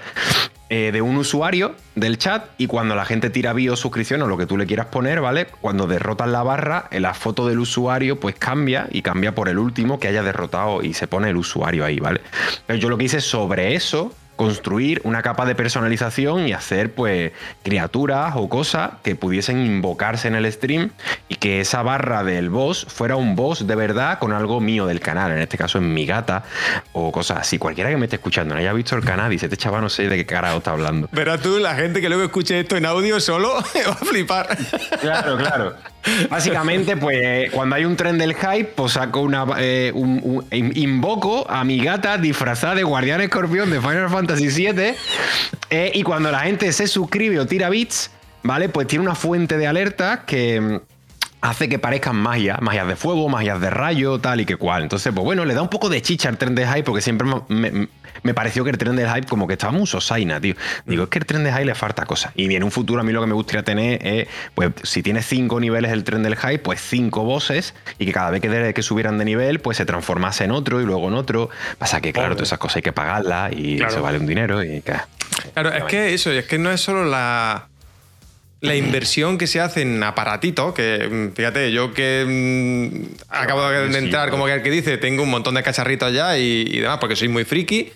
eh, 0.75 0.91
de 0.91 1.03
un 1.03 1.17
usuario 1.17 1.75
del 1.93 2.17
chat 2.17 2.45
y 2.57 2.65
cuando 2.65 2.95
la 2.95 3.05
gente 3.05 3.29
tira 3.29 3.53
bio, 3.53 3.75
suscripción 3.75 4.23
o 4.23 4.27
lo 4.27 4.37
que 4.37 4.47
tú 4.47 4.57
le 4.57 4.65
quieras 4.65 4.87
poner, 4.87 5.21
¿vale? 5.21 5.45
Cuando 5.61 5.85
derrotas 5.85 6.27
la 6.27 6.41
barra, 6.41 6.87
eh, 6.89 6.99
la 6.99 7.13
foto 7.13 7.47
del 7.47 7.59
usuario 7.59 8.19
pues 8.19 8.33
cambia 8.33 8.87
y 8.89 9.03
cambia 9.03 9.35
por 9.35 9.49
el 9.49 9.59
último 9.59 9.99
que 9.99 10.07
haya 10.07 10.23
derrotado 10.23 10.81
y 10.81 10.95
se 10.95 11.05
pone 11.05 11.29
el 11.29 11.37
usuario 11.37 11.85
ahí, 11.85 11.99
¿vale? 11.99 12.21
Pero 12.65 12.79
yo 12.79 12.89
lo 12.89 12.97
que 12.97 13.03
hice 13.03 13.21
sobre 13.21 13.75
eso 13.75 14.15
construir 14.35 15.01
una 15.03 15.21
capa 15.21 15.45
de 15.45 15.55
personalización 15.55 16.47
y 16.47 16.53
hacer 16.53 16.93
pues 16.93 17.31
criaturas 17.63 18.33
o 18.35 18.49
cosas 18.49 18.91
que 19.03 19.15
pudiesen 19.15 19.65
invocarse 19.65 20.27
en 20.27 20.35
el 20.35 20.51
stream 20.51 20.91
y 21.27 21.35
que 21.35 21.61
esa 21.61 21.83
barra 21.83 22.23
del 22.23 22.49
boss 22.49 22.85
fuera 22.89 23.15
un 23.15 23.35
boss 23.35 23.67
de 23.67 23.75
verdad 23.75 24.19
con 24.19 24.33
algo 24.33 24.59
mío 24.59 24.85
del 24.85 24.99
canal, 24.99 25.31
en 25.31 25.39
este 25.39 25.57
caso 25.57 25.77
en 25.77 25.93
mi 25.93 26.05
gata 26.05 26.43
o 26.93 27.11
cosas 27.11 27.39
así. 27.39 27.57
Cualquiera 27.57 27.89
que 27.89 27.97
me 27.97 28.05
esté 28.05 28.15
escuchando, 28.15 28.55
no 28.55 28.59
haya 28.59 28.73
visto 28.73 28.95
el 28.95 29.03
canal, 29.03 29.29
dice, 29.29 29.45
este 29.45 29.57
chaval 29.57 29.81
no 29.81 29.89
sé 29.89 30.09
de 30.09 30.15
qué 30.17 30.25
carajo 30.25 30.57
está 30.57 30.71
hablando. 30.71 31.07
Pero 31.13 31.39
tú, 31.39 31.59
la 31.59 31.75
gente 31.75 32.01
que 32.01 32.09
luego 32.09 32.23
escuche 32.23 32.59
esto 32.59 32.75
en 32.75 32.85
audio 32.85 33.19
solo, 33.19 33.53
va 33.87 33.93
a 33.93 33.95
flipar. 33.95 34.57
Claro, 34.99 35.37
claro. 35.37 35.92
Básicamente, 36.29 36.97
pues 36.97 37.51
cuando 37.51 37.75
hay 37.75 37.85
un 37.85 37.95
tren 37.95 38.17
del 38.17 38.35
hype, 38.35 38.65
pues 38.75 38.93
saco 38.93 39.21
una. 39.21 39.45
Eh, 39.57 39.93
invoco 40.51 41.49
a 41.49 41.63
mi 41.63 41.79
gata 41.83 42.17
disfrazada 42.17 42.75
de 42.75 42.83
guardián 42.83 43.21
escorpión 43.21 43.69
de 43.69 43.79
Final 43.79 44.09
Fantasy 44.09 44.49
VII. 44.49 44.93
Eh, 45.69 45.91
y 45.93 46.03
cuando 46.03 46.31
la 46.31 46.41
gente 46.41 46.71
se 46.71 46.87
suscribe 46.87 47.39
o 47.39 47.45
tira 47.45 47.69
bits, 47.69 48.11
¿vale? 48.43 48.69
Pues 48.69 48.87
tiene 48.87 49.05
una 49.05 49.15
fuente 49.15 49.57
de 49.57 49.67
alerta 49.67 50.23
que 50.25 50.59
mm, 50.59 50.79
hace 51.41 51.69
que 51.69 51.79
parezcan 51.79 52.15
magias, 52.15 52.61
magias 52.61 52.87
de 52.87 52.95
fuego, 52.95 53.29
magias 53.29 53.59
de 53.61 53.69
rayo, 53.69 54.19
tal 54.19 54.41
y 54.41 54.45
que 54.45 54.57
cual. 54.57 54.83
Entonces, 54.83 55.11
pues 55.13 55.23
bueno, 55.23 55.45
le 55.45 55.53
da 55.53 55.61
un 55.61 55.69
poco 55.69 55.89
de 55.89 56.01
chicha 56.01 56.29
al 56.29 56.37
tren 56.37 56.55
de 56.55 56.67
hype 56.67 56.83
porque 56.83 57.01
siempre 57.01 57.27
me 57.47 57.87
pareció 58.33 58.63
que 58.63 58.69
el 58.69 58.77
tren 58.77 58.95
de 58.95 59.07
hype 59.07 59.27
como 59.27 59.47
que 59.47 59.53
estaba 59.53 59.73
muy 59.73 59.85
sosaina, 59.85 60.39
tío. 60.39 60.55
Digo, 60.85 61.03
es 61.03 61.09
que 61.09 61.19
el 61.19 61.25
tren 61.25 61.43
de 61.43 61.51
hype 61.51 61.65
le 61.65 61.75
falta 61.75 62.05
cosas. 62.05 62.31
Y 62.35 62.53
en 62.55 62.63
un 62.63 62.71
futuro 62.71 63.01
a 63.01 63.03
mí 63.03 63.11
lo 63.11 63.21
que 63.21 63.27
me 63.27 63.33
gustaría 63.33 63.63
tener 63.63 64.05
es, 64.05 64.27
pues 64.55 64.71
si 64.83 65.03
tiene 65.03 65.21
cinco 65.21 65.59
niveles 65.59 65.91
el 65.91 66.03
tren 66.03 66.23
del 66.23 66.37
hype, 66.37 66.59
pues 66.59 66.81
cinco 66.81 67.23
bosses 67.23 67.73
y 67.99 68.05
que 68.05 68.13
cada 68.13 68.31
vez 68.31 68.41
que, 68.41 68.73
que 68.73 68.81
subieran 68.81 69.17
de 69.17 69.25
nivel, 69.25 69.59
pues 69.59 69.77
se 69.77 69.85
transformase 69.85 70.45
en 70.45 70.51
otro 70.51 70.81
y 70.81 70.85
luego 70.85 71.07
en 71.09 71.15
otro. 71.15 71.49
Pasa 71.77 71.99
que, 71.99 72.13
claro, 72.13 72.35
todas 72.35 72.49
esas 72.49 72.59
cosas 72.59 72.77
hay 72.77 72.81
que 72.81 72.93
pagarlas 72.93 73.51
y 73.53 73.81
eso 73.81 74.01
vale 74.01 74.19
un 74.19 74.25
dinero 74.25 74.63
y 74.63 74.81
Claro, 75.53 75.73
es 75.73 75.83
que 75.85 76.13
eso, 76.13 76.31
es 76.31 76.45
que 76.45 76.57
no 76.57 76.71
es 76.71 76.79
solo 76.79 77.05
la 77.05 77.67
la 78.63 78.77
inversión 78.77 79.37
que 79.37 79.45
se 79.45 79.59
hace 79.59 79.81
en 79.81 80.01
aparatito, 80.01 80.73
que 80.73 81.09
mm, 81.11 81.35
fíjate, 81.35 81.73
yo 81.73 81.93
que 81.93 82.23
mm, 82.25 83.15
acabo 83.27 83.69
de 83.69 83.97
entrar, 83.97 84.29
como 84.29 84.45
que 84.45 84.53
el 84.53 84.61
que 84.61 84.71
dice, 84.71 84.97
tengo 84.97 85.23
un 85.23 85.29
montón 85.29 85.55
de 85.55 85.63
cacharritos 85.63 86.13
ya 86.13 86.37
y, 86.37 86.63
y 86.65 86.79
demás, 86.79 86.97
porque 86.99 87.17
soy 87.17 87.27
muy 87.27 87.43
friki, 87.43 87.91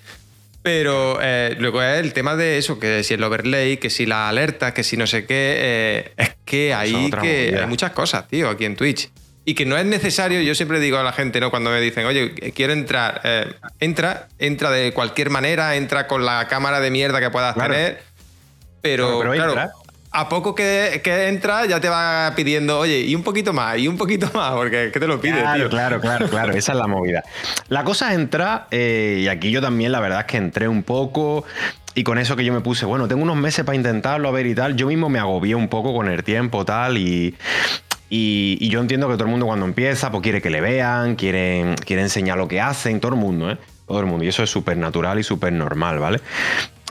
Pero 0.68 1.18
eh, 1.22 1.56
luego 1.60 1.82
es 1.82 1.98
el 2.02 2.12
tema 2.12 2.36
de 2.36 2.58
eso, 2.58 2.78
que 2.78 3.02
si 3.02 3.14
el 3.14 3.24
overlay, 3.24 3.78
que 3.78 3.90
si 3.90 4.06
la 4.06 4.28
alerta, 4.28 4.74
que 4.74 4.84
si 4.84 4.98
no 4.98 5.08
sé 5.08 5.26
qué. 5.26 5.56
eh, 5.60 6.12
es 6.18 6.36
que 6.44 6.74
hay, 6.74 7.10
que 7.10 7.58
hay 7.58 7.66
muchas 7.68 7.92
cosas, 7.92 8.28
tío, 8.28 8.50
aquí 8.50 8.66
en 8.66 8.76
Twitch. 8.76 9.10
Y 9.46 9.54
que 9.54 9.66
no 9.66 9.78
es 9.78 9.86
necesario, 9.86 10.42
yo 10.42 10.54
siempre 10.56 10.82
digo 10.82 10.98
a 10.98 11.04
la 11.04 11.14
gente, 11.14 11.40
¿no? 11.40 11.52
Cuando 11.52 11.70
me 11.70 11.80
dicen, 11.80 12.06
oye, 12.06 12.34
quiero 12.54 12.74
entrar, 12.74 13.22
eh, 13.24 13.54
entra, 13.80 14.28
entra 14.40 14.70
de 14.70 14.92
cualquier 14.92 15.30
manera, 15.30 15.78
entra 15.78 16.06
con 16.06 16.26
la 16.26 16.50
cámara 16.50 16.82
de 16.82 16.92
mierda 16.92 17.22
que 17.22 17.30
puedas 17.30 17.54
Claro. 17.54 17.74
tener. 17.74 18.04
Pero, 18.82 19.22
Claro, 19.22 19.32
pero 19.32 19.54
claro. 19.54 19.72
A 20.20 20.30
poco 20.30 20.56
que, 20.56 21.02
que 21.04 21.28
entra 21.28 21.66
ya 21.66 21.80
te 21.80 21.90
va 21.90 22.34
pidiendo, 22.36 22.80
oye, 22.80 23.02
y 23.02 23.14
un 23.16 23.24
poquito 23.24 23.54
más, 23.54 23.78
y 23.78 23.88
un 23.88 23.98
poquito 23.98 24.30
más, 24.34 24.54
porque 24.54 24.86
es 24.86 24.92
que 24.92 25.00
te 25.00 25.08
lo 25.08 25.22
pide, 25.22 25.40
Claro, 25.42 25.60
tío. 25.60 25.70
claro, 25.70 26.02
claro, 26.02 26.28
claro. 26.28 26.54
Esa 26.54 26.72
es 26.72 26.78
la 26.78 26.88
movida. 26.88 27.24
La 27.70 27.84
cosa 27.84 28.10
es 28.12 28.16
entrar, 28.20 28.68
eh, 28.72 29.20
y 29.22 29.28
aquí 29.28 29.52
yo 29.52 29.62
también, 29.62 29.92
la 29.92 30.00
verdad 30.00 30.22
es 30.22 30.26
que 30.26 30.38
entré 30.38 30.68
un 30.68 30.84
poco. 30.84 31.44
Y 31.96 32.04
con 32.04 32.18
eso 32.20 32.36
que 32.36 32.46
yo 32.46 32.54
me 32.54 32.62
puse, 32.62 32.86
bueno, 32.86 33.08
tengo 33.08 33.24
unos 33.24 33.38
meses 33.38 33.66
para 33.66 33.76
intentarlo, 33.76 34.28
a 34.28 34.32
ver 34.32 34.46
y 34.46 34.54
tal. 34.54 34.76
Yo 34.76 34.86
mismo 34.88 35.10
me 35.10 35.18
agobié 35.20 35.56
un 35.56 35.68
poco 35.68 35.94
con 35.96 36.08
el 36.08 36.24
tiempo, 36.24 36.64
tal, 36.66 36.98
y. 36.98 37.36
Y, 38.10 38.58
y 38.62 38.70
yo 38.70 38.80
entiendo 38.80 39.08
que 39.10 39.16
todo 39.16 39.26
el 39.26 39.32
mundo 39.32 39.48
cuando 39.48 39.66
empieza, 39.66 40.10
pues 40.12 40.24
quiere 40.24 40.42
que 40.42 40.50
le 40.50 40.62
vean, 40.62 41.16
quiere, 41.16 41.76
quiere 41.86 42.04
enseñar 42.04 42.38
lo 42.38 42.48
que 42.48 42.62
hacen, 42.62 43.00
todo 43.02 43.14
el 43.14 43.20
mundo, 43.20 43.52
¿eh? 43.52 43.58
Todo 43.86 44.00
el 44.00 44.06
mundo. 44.06 44.24
Y 44.24 44.30
eso 44.30 44.44
es 44.44 44.50
súper 44.50 44.78
natural 44.78 45.20
y 45.20 45.24
súper 45.24 45.52
normal, 45.54 46.00
¿vale? 46.00 46.22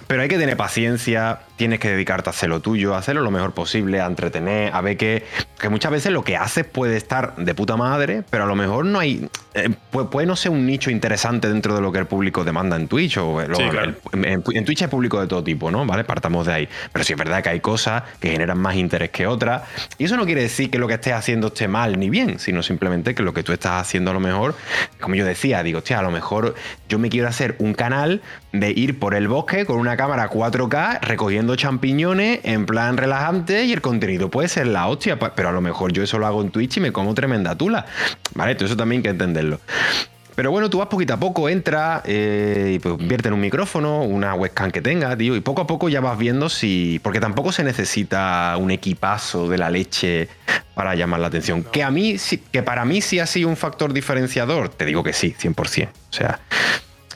Pero 0.06 0.22
hay 0.22 0.28
que 0.28 0.36
tener 0.38 0.56
paciencia, 0.56 1.40
tienes 1.56 1.80
que 1.80 1.90
dedicarte 1.90 2.28
a 2.28 2.32
hacer 2.32 2.48
lo 2.48 2.60
tuyo, 2.60 2.94
a 2.94 2.98
hacerlo 2.98 3.22
lo 3.22 3.30
mejor 3.30 3.52
posible, 3.52 4.00
a 4.00 4.06
entretener, 4.06 4.72
a 4.74 4.80
ver 4.80 4.96
que, 4.96 5.24
que 5.58 5.68
muchas 5.68 5.90
veces 5.90 6.12
lo 6.12 6.22
que 6.22 6.36
haces 6.36 6.64
puede 6.64 6.96
estar 6.96 7.34
de 7.36 7.54
puta 7.54 7.76
madre, 7.76 8.22
pero 8.30 8.44
a 8.44 8.46
lo 8.46 8.54
mejor 8.54 8.84
no 8.84 8.98
hay. 8.98 9.28
eh, 9.54 9.70
puede, 9.90 10.08
puede 10.08 10.26
no 10.26 10.36
ser 10.36 10.52
un 10.52 10.66
nicho 10.66 10.90
interesante 10.90 11.48
dentro 11.48 11.74
de 11.74 11.80
lo 11.80 11.90
que 11.92 11.98
el 11.98 12.06
público 12.06 12.44
demanda 12.44 12.76
en 12.76 12.88
Twitch. 12.88 13.16
O 13.18 13.40
lo- 13.46 13.56
Sí, 13.56 13.62
claro. 13.70 13.94
el- 14.12 14.24
en, 14.24 14.42
en 14.52 14.64
Twitch 14.64 14.82
hay 14.82 14.88
público 14.88 15.20
de 15.20 15.26
todo 15.26 15.42
tipo, 15.42 15.70
¿no? 15.70 15.84
¿Vale? 15.86 16.04
Partamos 16.04 16.46
de 16.46 16.52
ahí. 16.52 16.68
Pero 16.92 17.04
sí 17.04 17.14
es 17.14 17.18
verdad 17.18 17.42
que 17.42 17.48
hay 17.48 17.60
cosas 17.60 18.02
que 18.20 18.30
generan 18.30 18.58
más 18.58 18.74
interés 18.76 19.10
que 19.10 19.26
otras. 19.26 19.62
Y 19.98 20.04
eso 20.04 20.16
no 20.16 20.26
quiere 20.26 20.42
decir 20.42 20.70
que 20.70 20.78
lo 20.78 20.86
que 20.88 20.94
estés 20.94 21.14
haciendo 21.14 21.46
esté 21.48 21.68
mal 21.68 21.98
ni 21.98 22.10
bien, 22.10 22.38
sino 22.38 22.62
simplemente 22.62 23.14
que 23.14 23.22
lo 23.22 23.32
que 23.32 23.42
tú 23.42 23.52
estás 23.52 23.80
haciendo 23.80 24.10
a 24.10 24.14
lo 24.14 24.20
mejor, 24.20 24.54
como 25.00 25.14
yo 25.14 25.24
decía, 25.24 25.62
digo, 25.62 25.78
hostia, 25.78 25.98
a 26.00 26.02
lo 26.02 26.10
mejor 26.10 26.54
yo 26.88 26.98
me 26.98 27.08
quiero 27.08 27.28
hacer 27.28 27.56
un 27.58 27.72
canal 27.72 28.20
de 28.52 28.70
ir 28.70 28.98
por 28.98 29.14
el 29.14 29.26
bosque 29.28 29.64
con 29.66 29.78
una 29.78 29.96
cámara 29.96 30.28
4K 30.30 31.00
recogiendo 31.00 31.45
champiñones 31.54 32.40
en 32.42 32.66
plan 32.66 32.96
relajante 32.96 33.64
y 33.64 33.72
el 33.72 33.80
contenido 33.80 34.30
puede 34.30 34.48
ser 34.48 34.66
la 34.66 34.88
hostia, 34.88 35.18
pero 35.18 35.48
a 35.48 35.52
lo 35.52 35.60
mejor 35.60 35.92
yo 35.92 36.02
eso 36.02 36.18
lo 36.18 36.26
hago 36.26 36.42
en 36.42 36.50
Twitch 36.50 36.78
y 36.78 36.80
me 36.80 36.92
como 36.92 37.14
tremenda 37.14 37.56
tula. 37.56 37.86
¿Vale? 38.34 38.56
Todo 38.56 38.66
eso 38.66 38.76
también 38.76 39.00
hay 39.00 39.02
que 39.04 39.08
entenderlo. 39.10 39.60
Pero 40.36 40.50
bueno, 40.50 40.68
tú 40.68 40.78
vas 40.78 40.88
poquito 40.88 41.14
a 41.14 41.16
poco, 41.16 41.48
entra 41.48 42.02
eh, 42.04 42.72
y 42.74 42.78
pues 42.78 43.00
invierte 43.00 43.28
en 43.28 43.34
un 43.34 43.40
micrófono, 43.40 44.02
una 44.02 44.34
webcam 44.34 44.70
que 44.70 44.82
tenga, 44.82 45.16
tío, 45.16 45.34
y 45.34 45.40
poco 45.40 45.62
a 45.62 45.66
poco 45.66 45.88
ya 45.88 46.02
vas 46.02 46.18
viendo 46.18 46.50
si. 46.50 47.00
Porque 47.02 47.20
tampoco 47.20 47.52
se 47.52 47.64
necesita 47.64 48.54
un 48.58 48.70
equipazo 48.70 49.48
de 49.48 49.56
la 49.56 49.70
leche 49.70 50.28
para 50.74 50.94
llamar 50.94 51.20
la 51.20 51.28
atención. 51.28 51.64
Que 51.64 51.82
a 51.82 51.90
mí, 51.90 52.16
que 52.52 52.62
para 52.62 52.84
mí 52.84 53.00
sí 53.00 53.18
ha 53.18 53.26
sido 53.26 53.48
un 53.48 53.56
factor 53.56 53.94
diferenciador, 53.94 54.68
te 54.68 54.84
digo 54.84 55.02
que 55.02 55.14
sí, 55.14 55.34
100%. 55.40 55.88
O 55.88 56.12
sea, 56.12 56.38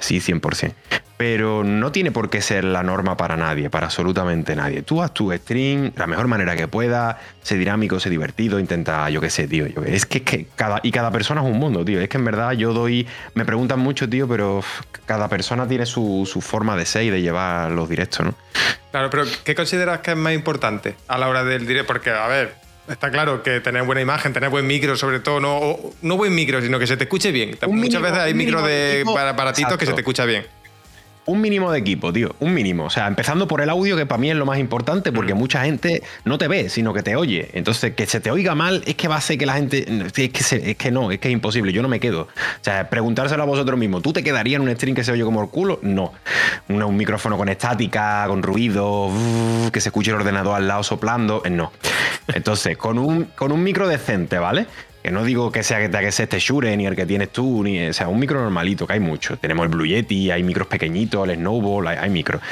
sí, 0.00 0.20
100%. 0.20 0.72
Pero 1.16 1.64
no 1.64 1.92
tiene 1.92 2.12
por 2.12 2.30
qué 2.30 2.40
ser 2.40 2.64
la 2.64 2.82
norma 2.82 3.16
para 3.16 3.36
nadie, 3.36 3.68
para 3.68 3.86
absolutamente 3.86 4.56
nadie. 4.56 4.82
Tú 4.82 5.02
haz 5.02 5.12
tu 5.12 5.30
stream 5.32 5.92
la 5.96 6.06
mejor 6.06 6.28
manera 6.28 6.56
que 6.56 6.66
puedas, 6.66 7.16
sé 7.42 7.56
dinámico, 7.56 8.00
sé 8.00 8.08
divertido, 8.08 8.58
intenta, 8.58 9.10
yo 9.10 9.20
qué 9.20 9.28
sé, 9.28 9.46
tío. 9.46 9.66
es 9.84 10.06
que, 10.06 10.22
que 10.22 10.46
cada, 10.56 10.80
y 10.82 10.90
cada 10.90 11.10
persona 11.10 11.42
es 11.42 11.46
un 11.46 11.58
mundo, 11.58 11.84
tío. 11.84 12.00
Es 12.00 12.08
que 12.08 12.16
en 12.16 12.24
verdad 12.24 12.52
yo 12.52 12.72
doy, 12.72 13.06
me 13.34 13.44
preguntan 13.44 13.80
mucho, 13.80 14.08
tío, 14.08 14.26
pero 14.26 14.64
cada 15.04 15.28
persona 15.28 15.68
tiene 15.68 15.84
su, 15.84 16.26
su 16.30 16.40
forma 16.40 16.74
de 16.74 16.86
ser 16.86 17.02
y 17.04 17.10
de 17.10 17.20
llevar 17.20 17.70
los 17.70 17.88
directos, 17.88 18.24
¿no? 18.24 18.34
Claro, 18.90 19.10
pero 19.10 19.24
¿qué 19.44 19.54
consideras 19.54 20.00
que 20.00 20.12
es 20.12 20.16
más 20.16 20.32
importante 20.32 20.96
a 21.06 21.18
la 21.18 21.28
hora 21.28 21.44
del 21.44 21.66
directo? 21.66 21.92
Porque, 21.92 22.10
a 22.10 22.26
ver, 22.28 22.54
está 22.92 23.10
claro 23.10 23.42
que 23.42 23.60
tener 23.60 23.82
buena 23.82 24.00
imagen, 24.00 24.32
tener 24.32 24.50
buen 24.50 24.66
micro, 24.66 24.96
sobre 24.96 25.20
todo, 25.20 25.40
no, 25.40 25.76
no 26.02 26.16
buen 26.16 26.34
micro, 26.34 26.60
sino 26.60 26.78
que 26.78 26.86
se 26.86 26.96
te 26.96 27.04
escuche 27.04 27.30
bien. 27.32 27.50
Un 27.66 27.76
Muchas 27.76 28.00
mínimo- 28.00 28.02
veces 28.02 28.18
hay 28.18 28.34
micro 28.34 28.62
de 28.62 29.04
para 29.14 29.30
aparatitos 29.30 29.72
que 29.74 29.86
se 29.86 29.92
Exacto. 29.92 29.96
te 29.96 30.00
escucha 30.02 30.24
bien. 30.24 30.46
Un 31.30 31.40
mínimo 31.40 31.70
de 31.70 31.78
equipo, 31.78 32.12
tío. 32.12 32.34
Un 32.40 32.52
mínimo. 32.54 32.86
O 32.86 32.90
sea, 32.90 33.06
empezando 33.06 33.46
por 33.46 33.60
el 33.60 33.70
audio, 33.70 33.96
que 33.96 34.04
para 34.04 34.18
mí 34.20 34.30
es 34.30 34.36
lo 34.36 34.44
más 34.46 34.58
importante, 34.58 35.12
porque 35.12 35.32
mucha 35.34 35.62
gente 35.64 36.02
no 36.24 36.38
te 36.38 36.48
ve, 36.48 36.68
sino 36.70 36.92
que 36.92 37.02
te 37.04 37.14
oye. 37.14 37.50
Entonces, 37.52 37.94
que 37.94 38.06
se 38.06 38.18
te 38.20 38.30
oiga 38.32 38.54
mal 38.56 38.82
es 38.84 38.96
que 38.96 39.06
va 39.06 39.14
a 39.14 39.18
hacer 39.18 39.38
que 39.38 39.46
la 39.46 39.54
gente. 39.54 39.86
Es 40.06 40.12
que, 40.30 40.42
se- 40.42 40.70
es 40.72 40.76
que 40.76 40.90
no, 40.90 41.12
es 41.12 41.20
que 41.20 41.28
es 41.28 41.32
imposible. 41.32 41.72
Yo 41.72 41.82
no 41.82 41.88
me 41.88 42.00
quedo. 42.00 42.22
O 42.22 42.28
sea, 42.64 42.90
preguntárselo 42.90 43.42
a 43.42 43.46
vosotros 43.46 43.78
mismos. 43.78 44.02
¿Tú 44.02 44.12
te 44.12 44.24
quedarías 44.24 44.60
en 44.60 44.68
un 44.68 44.74
stream 44.74 44.96
que 44.96 45.04
se 45.04 45.12
oye 45.12 45.22
como 45.22 45.40
el 45.40 45.48
culo? 45.50 45.78
No. 45.82 46.12
Un, 46.68 46.82
un 46.82 46.96
micrófono 46.96 47.36
con 47.38 47.48
estática, 47.48 48.24
con 48.26 48.42
ruido, 48.42 49.08
que 49.72 49.80
se 49.80 49.90
escuche 49.90 50.10
el 50.10 50.16
ordenador 50.16 50.56
al 50.56 50.66
lado 50.66 50.82
soplando. 50.82 51.42
eh, 51.44 51.50
No. 51.50 51.70
Entonces, 52.34 52.76
con 52.76 52.98
un, 52.98 53.24
con 53.36 53.52
un 53.52 53.62
micro 53.62 53.86
decente, 53.88 54.38
¿vale? 54.38 54.66
Que 55.02 55.10
no 55.10 55.24
digo 55.24 55.50
que 55.50 55.62
sea 55.62 55.78
que 55.88 56.12
ser 56.12 56.24
este 56.24 56.38
Shure, 56.38 56.76
ni 56.76 56.86
el 56.86 56.94
que 56.94 57.06
tienes 57.06 57.30
tú, 57.30 57.62
ni. 57.64 57.88
O 57.88 57.92
sea, 57.92 58.08
un 58.08 58.18
micro 58.18 58.40
normalito, 58.42 58.86
que 58.86 58.92
hay 58.94 59.00
muchos. 59.00 59.40
Tenemos 59.40 59.64
el 59.64 59.70
Blue 59.70 59.86
Yeti, 59.86 60.30
hay 60.30 60.42
micros 60.42 60.66
pequeñitos, 60.68 61.28
el 61.28 61.36
Snowball, 61.36 61.86
hay, 61.88 61.96
hay 61.96 62.10
micros. 62.10 62.42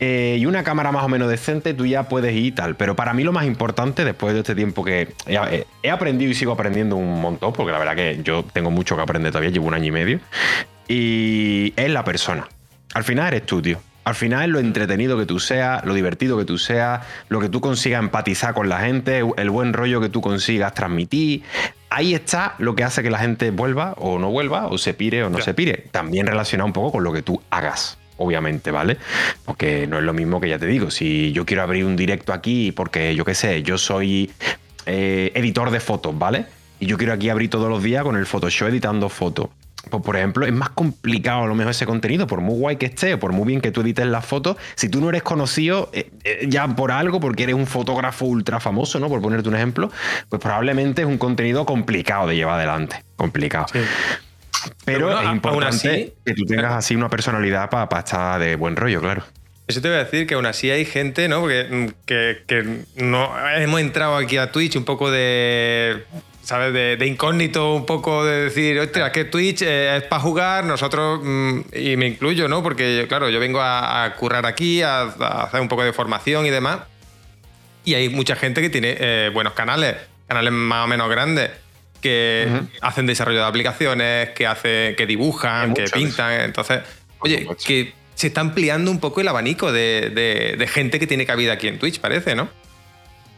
Eh, 0.00 0.36
y 0.38 0.44
una 0.46 0.62
cámara 0.62 0.92
más 0.92 1.04
o 1.04 1.08
menos 1.08 1.30
decente, 1.30 1.72
tú 1.74 1.86
ya 1.86 2.08
puedes 2.08 2.34
ir 2.34 2.44
y 2.46 2.52
tal. 2.52 2.74
Pero 2.76 2.96
para 2.96 3.14
mí 3.14 3.22
lo 3.22 3.32
más 3.32 3.46
importante, 3.46 4.04
después 4.04 4.34
de 4.34 4.40
este 4.40 4.54
tiempo 4.54 4.84
que 4.84 5.08
he, 5.26 5.34
he- 5.36 5.66
he 5.84 5.90
aprendido 5.90 6.30
y 6.30 6.34
sigo 6.34 6.52
aprendiendo 6.52 6.96
un 6.96 7.20
montón, 7.20 7.52
porque 7.52 7.72
la 7.72 7.78
verdad 7.78 7.94
que 7.96 8.20
yo 8.22 8.44
tengo 8.52 8.70
mucho 8.70 8.96
que 8.96 9.02
aprender 9.02 9.30
todavía, 9.32 9.50
llevo 9.50 9.66
un 9.68 9.74
año 9.74 9.86
y 9.86 9.90
medio, 9.92 10.20
y 10.88 11.72
es 11.76 11.90
la 11.90 12.04
persona. 12.04 12.48
Al 12.94 13.04
final 13.04 13.28
eres 13.28 13.46
tú, 13.46 13.62
tío. 13.62 13.78
Al 14.04 14.14
final 14.14 14.42
es 14.44 14.48
lo 14.50 14.60
entretenido 14.60 15.18
que 15.18 15.26
tú 15.26 15.40
seas, 15.40 15.84
lo 15.84 15.92
divertido 15.92 16.38
que 16.38 16.44
tú 16.44 16.58
seas, 16.58 17.00
lo 17.28 17.40
que 17.40 17.48
tú 17.48 17.60
consigas 17.60 17.98
empatizar 18.00 18.54
con 18.54 18.68
la 18.68 18.78
gente, 18.78 19.24
el 19.36 19.50
buen 19.50 19.72
rollo 19.72 20.00
que 20.00 20.08
tú 20.08 20.20
consigas 20.20 20.74
transmitir. 20.74 21.42
Ahí 21.88 22.14
está 22.14 22.54
lo 22.58 22.74
que 22.74 22.84
hace 22.84 23.02
que 23.02 23.10
la 23.10 23.18
gente 23.18 23.50
vuelva 23.50 23.94
o 23.98 24.18
no 24.18 24.30
vuelva, 24.30 24.66
o 24.66 24.78
se 24.78 24.94
pire 24.94 25.22
o 25.24 25.30
no 25.30 25.40
se 25.40 25.54
pire. 25.54 25.84
También 25.92 26.26
relacionado 26.26 26.66
un 26.66 26.72
poco 26.72 26.92
con 26.92 27.04
lo 27.04 27.12
que 27.12 27.22
tú 27.22 27.40
hagas, 27.50 27.98
obviamente, 28.16 28.70
¿vale? 28.70 28.96
Porque 29.44 29.86
no 29.86 29.98
es 29.98 30.04
lo 30.04 30.12
mismo 30.12 30.40
que 30.40 30.48
ya 30.48 30.58
te 30.58 30.66
digo, 30.66 30.90
si 30.90 31.32
yo 31.32 31.46
quiero 31.46 31.62
abrir 31.62 31.84
un 31.84 31.96
directo 31.96 32.32
aquí 32.32 32.72
porque 32.72 33.14
yo 33.14 33.24
qué 33.24 33.34
sé, 33.34 33.62
yo 33.62 33.78
soy 33.78 34.30
eh, 34.84 35.30
editor 35.34 35.70
de 35.70 35.80
fotos, 35.80 36.18
¿vale? 36.18 36.46
Y 36.80 36.86
yo 36.86 36.98
quiero 36.98 37.12
aquí 37.12 37.30
abrir 37.30 37.50
todos 37.50 37.68
los 37.70 37.82
días 37.82 38.02
con 38.02 38.16
el 38.16 38.26
Photoshop 38.26 38.68
editando 38.68 39.08
fotos. 39.08 39.48
Pues, 39.90 40.02
por 40.02 40.16
ejemplo, 40.16 40.44
es 40.44 40.52
más 40.52 40.70
complicado 40.70 41.44
a 41.44 41.46
lo 41.46 41.54
mejor 41.54 41.70
ese 41.70 41.86
contenido, 41.86 42.26
por 42.26 42.40
muy 42.40 42.58
guay 42.58 42.76
que 42.76 42.86
esté, 42.86 43.14
o 43.14 43.20
por 43.20 43.32
muy 43.32 43.46
bien 43.46 43.60
que 43.60 43.70
tú 43.70 43.82
edites 43.82 44.04
las 44.06 44.26
fotos, 44.26 44.56
si 44.74 44.88
tú 44.88 45.00
no 45.00 45.10
eres 45.10 45.22
conocido 45.22 45.90
eh, 45.92 46.10
eh, 46.24 46.46
ya 46.48 46.66
por 46.66 46.90
algo, 46.90 47.20
porque 47.20 47.44
eres 47.44 47.54
un 47.54 47.66
fotógrafo 47.68 48.24
ultra 48.24 48.58
famoso, 48.58 48.98
¿no? 48.98 49.08
Por 49.08 49.22
ponerte 49.22 49.48
un 49.48 49.54
ejemplo, 49.54 49.90
pues 50.28 50.42
probablemente 50.42 51.02
es 51.02 51.08
un 51.08 51.18
contenido 51.18 51.64
complicado 51.66 52.26
de 52.26 52.34
llevar 52.34 52.56
adelante. 52.56 53.04
Complicado. 53.14 53.66
Sí. 53.72 53.78
Pero, 54.84 55.06
Pero 55.06 55.06
bueno, 55.06 55.20
es 55.30 55.34
importante 55.36 55.88
así- 55.88 56.12
que 56.24 56.34
tú 56.34 56.44
tengas 56.46 56.72
así 56.72 56.96
una 56.96 57.08
personalidad 57.08 57.70
para 57.70 58.00
estar 58.00 58.40
de 58.40 58.56
buen 58.56 58.74
rollo, 58.74 59.00
claro. 59.00 59.22
Eso 59.68 59.80
te 59.80 59.88
voy 59.88 59.96
a 59.96 60.04
decir 60.04 60.26
que 60.26 60.34
aún 60.34 60.46
así 60.46 60.70
hay 60.70 60.84
gente, 60.84 61.28
¿no? 61.28 61.40
Porque, 61.40 61.64
mm, 61.68 61.88
que, 62.06 62.42
que 62.46 62.84
no 62.96 63.32
hemos 63.56 63.80
entrado 63.80 64.16
aquí 64.16 64.36
a 64.36 64.52
Twitch 64.52 64.76
un 64.76 64.84
poco 64.84 65.10
de. 65.10 66.04
¿Sabes? 66.42 66.72
De, 66.72 66.96
de 66.96 67.06
incógnito, 67.08 67.74
un 67.74 67.86
poco 67.86 68.24
de 68.24 68.44
decir, 68.44 68.78
ostras, 68.78 69.10
que 69.10 69.24
Twitch 69.24 69.62
eh, 69.62 69.96
es 69.96 70.04
para 70.04 70.22
jugar, 70.22 70.64
nosotros, 70.64 71.18
mm, 71.20 71.60
y 71.72 71.96
me 71.96 72.06
incluyo, 72.06 72.46
¿no? 72.46 72.62
Porque, 72.62 73.04
claro, 73.08 73.28
yo 73.30 73.40
vengo 73.40 73.60
a, 73.60 74.04
a 74.04 74.14
currar 74.14 74.46
aquí, 74.46 74.80
a, 74.80 75.00
a 75.00 75.42
hacer 75.42 75.60
un 75.60 75.66
poco 75.66 75.82
de 75.82 75.92
formación 75.92 76.46
y 76.46 76.50
demás. 76.50 76.82
Y 77.84 77.94
hay 77.94 78.08
mucha 78.10 78.36
gente 78.36 78.60
que 78.60 78.70
tiene 78.70 78.96
eh, 78.96 79.30
buenos 79.34 79.54
canales, 79.54 79.96
canales 80.28 80.52
más 80.52 80.84
o 80.84 80.86
menos 80.86 81.10
grandes, 81.10 81.50
que 82.00 82.46
Ujú. 82.48 82.68
hacen 82.80 83.06
desarrollo 83.06 83.40
de 83.40 83.46
aplicaciones, 83.46 84.30
que, 84.30 84.46
hace, 84.46 84.94
que 84.96 85.04
dibujan, 85.04 85.74
que 85.74 85.86
pintan. 85.92 86.42
Entonces, 86.42 86.80
oye, 87.18 87.48
que 87.66 87.92
se 88.16 88.28
está 88.28 88.40
ampliando 88.40 88.90
un 88.90 88.98
poco 88.98 89.20
el 89.20 89.28
abanico 89.28 89.70
de, 89.70 90.68
gente 90.72 90.98
que 90.98 91.06
tiene 91.06 91.26
cabida 91.26 91.52
aquí 91.52 91.68
en 91.68 91.78
Twitch, 91.78 92.00
parece, 92.00 92.34
¿no? 92.34 92.48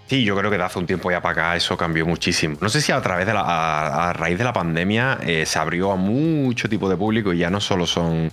Sí, 0.07 0.25
yo 0.25 0.35
creo 0.37 0.51
que 0.51 0.57
de 0.57 0.62
hace 0.62 0.79
un 0.79 0.87
tiempo 0.87 1.11
ya 1.11 1.21
para 1.21 1.33
acá 1.33 1.57
eso 1.57 1.77
cambió 1.77 2.07
muchísimo. 2.07 2.57
No 2.62 2.71
sé 2.71 2.81
si 2.81 2.93
a 2.93 3.01
través 3.03 3.27
de 3.27 3.35
la, 3.35 4.09
a, 4.09 4.12
raíz 4.14 4.38
de 4.38 4.45
la 4.45 4.55
pandemia 4.55 5.19
eh, 5.27 5.45
se 5.45 5.59
abrió 5.59 5.93
a 5.93 5.97
mucho 5.97 6.69
tipo 6.69 6.88
de 6.88 6.97
público 6.97 7.35
y 7.35 7.38
ya 7.38 7.51
no 7.51 7.61
solo 7.61 7.87
son 7.87 8.33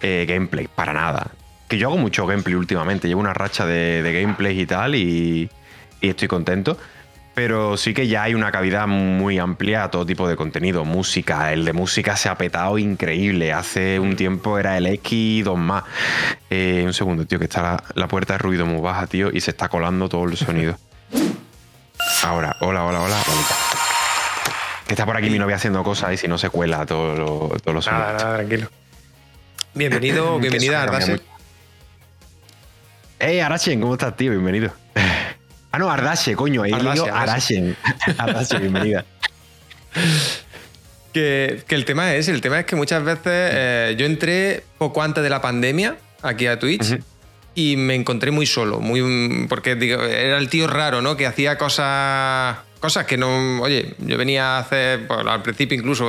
eh, 0.00 0.24
gameplay, 0.26 0.68
para 0.74 0.94
nada. 0.94 1.32
Que 1.68 1.76
yo 1.76 1.88
hago 1.88 1.98
mucho 1.98 2.26
gameplay 2.26 2.54
últimamente, 2.54 3.08
llevo 3.08 3.20
una 3.20 3.34
racha 3.34 3.66
de, 3.66 4.02
de 4.02 4.22
gameplays 4.22 4.58
y 4.58 4.66
tal 4.66 4.94
y 4.94 5.50
estoy 6.00 6.28
contento. 6.28 6.78
Pero 7.34 7.78
sí 7.78 7.94
que 7.94 8.08
ya 8.08 8.24
hay 8.24 8.34
una 8.34 8.52
cavidad 8.52 8.86
muy 8.86 9.38
amplia 9.38 9.84
a 9.84 9.90
todo 9.90 10.04
tipo 10.04 10.28
de 10.28 10.36
contenido. 10.36 10.84
Música, 10.84 11.50
el 11.54 11.64
de 11.64 11.72
música 11.72 12.14
se 12.16 12.28
ha 12.28 12.36
petado 12.36 12.76
increíble. 12.76 13.54
Hace 13.54 13.98
un 13.98 14.16
tiempo 14.16 14.58
era 14.58 14.76
el 14.76 14.86
X, 14.86 15.42
dos 15.44 15.56
más. 15.58 15.84
Eh, 16.50 16.82
un 16.84 16.92
segundo, 16.92 17.24
tío, 17.24 17.38
que 17.38 17.46
está 17.46 17.62
la, 17.62 17.84
la 17.94 18.06
puerta 18.08 18.34
de 18.34 18.38
ruido 18.38 18.66
muy 18.66 18.82
baja, 18.82 19.06
tío, 19.06 19.30
y 19.32 19.40
se 19.40 19.52
está 19.52 19.70
colando 19.70 20.10
todo 20.10 20.24
el 20.24 20.36
sonido. 20.36 20.76
Ahora, 22.22 22.54
hola, 22.60 22.84
hola, 22.84 23.00
hola. 23.00 23.16
Que 24.86 24.92
está 24.92 25.06
por 25.06 25.16
aquí 25.16 25.30
mi 25.30 25.38
novia 25.38 25.56
haciendo 25.56 25.82
cosas 25.82 26.12
y 26.12 26.16
si 26.18 26.28
no 26.28 26.36
se 26.36 26.50
cuela 26.50 26.84
todo 26.84 27.14
lo- 27.16 27.56
todos 27.60 27.74
los 27.74 27.84
sonidos. 27.86 28.06
Nada, 28.08 28.18
nada, 28.24 28.36
tranquilo. 28.36 28.68
Bienvenido, 29.72 30.38
bienvenida, 30.40 30.82
Ardache. 30.82 31.18
Hey, 33.18 33.40
Arachen, 33.40 33.80
¿cómo 33.80 33.94
estás, 33.94 34.14
tío? 34.16 34.32
Bienvenido. 34.32 34.70
Ah, 35.72 35.78
no, 35.78 35.90
Ardache, 35.90 36.36
coño. 36.36 36.62
Ardache, 36.64 37.10
Arachen. 37.10 37.76
Ardache, 38.18 38.58
bienvenida. 38.58 39.04
Que, 41.12 41.62
el 41.68 41.84
tema 41.84 42.14
es, 42.14 42.28
el 42.28 42.40
tema 42.40 42.60
es 42.60 42.64
que 42.64 42.74
muchas 42.74 43.04
veces 43.04 43.20
eh, 43.26 43.94
yo 43.98 44.06
entré 44.06 44.64
poco 44.78 45.02
antes 45.02 45.22
de 45.22 45.28
la 45.28 45.42
pandemia 45.42 45.98
aquí 46.22 46.46
a 46.46 46.58
Twitch 46.58 46.98
y 47.54 47.76
me 47.76 47.94
encontré 47.94 48.30
muy 48.30 48.46
solo, 48.46 48.80
muy 48.80 49.46
porque 49.46 49.74
digo, 49.74 50.02
era 50.02 50.38
el 50.38 50.48
tío 50.48 50.66
raro, 50.68 51.02
¿no? 51.02 51.14
Que 51.18 51.26
hacía 51.26 51.58
cosas 51.58 52.56
cosas 52.80 53.04
que 53.04 53.18
no, 53.18 53.60
oye, 53.60 53.94
yo 53.98 54.16
venía 54.16 54.56
a 54.56 54.60
hacer 54.60 55.06
pues, 55.06 55.20
al 55.26 55.42
principio 55.42 55.76
incluso 55.76 56.06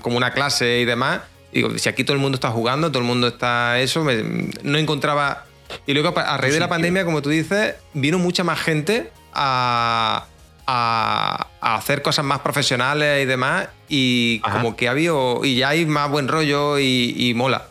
como 0.00 0.16
una 0.16 0.32
clase 0.32 0.80
y 0.80 0.86
demás. 0.86 1.20
Digo, 1.52 1.76
si 1.78 1.90
aquí 1.90 2.02
todo 2.02 2.14
el 2.14 2.22
mundo 2.22 2.36
está 2.36 2.50
jugando, 2.50 2.88
todo 2.88 3.00
el 3.00 3.08
mundo 3.08 3.28
está 3.28 3.78
eso, 3.78 4.06
no 4.62 4.78
encontraba 4.78 5.45
y 5.86 5.94
luego, 5.94 6.18
a 6.18 6.36
raíz 6.36 6.54
de 6.54 6.60
la 6.60 6.68
pandemia, 6.68 7.04
como 7.04 7.22
tú 7.22 7.30
dices, 7.30 7.76
vino 7.94 8.18
mucha 8.18 8.44
más 8.44 8.60
gente 8.60 9.12
a, 9.32 10.26
hacer 11.60 12.02
cosas 12.02 12.24
más 12.24 12.40
profesionales 12.40 13.22
y 13.22 13.26
demás. 13.26 13.68
Y 13.88 14.40
como 14.40 14.76
que 14.76 14.88
ha 14.88 14.90
habido. 14.92 15.44
Y 15.44 15.56
ya 15.56 15.70
hay 15.70 15.86
más 15.86 16.10
buen 16.10 16.28
rollo 16.28 16.78
y, 16.78 17.32
mola. 17.36 17.66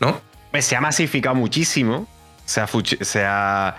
¿No? 0.00 0.20
Se 0.60 0.74
ha 0.74 0.80
masificado 0.80 1.34
muchísimo. 1.34 2.08
Se 2.44 2.60
ha, 2.60 3.76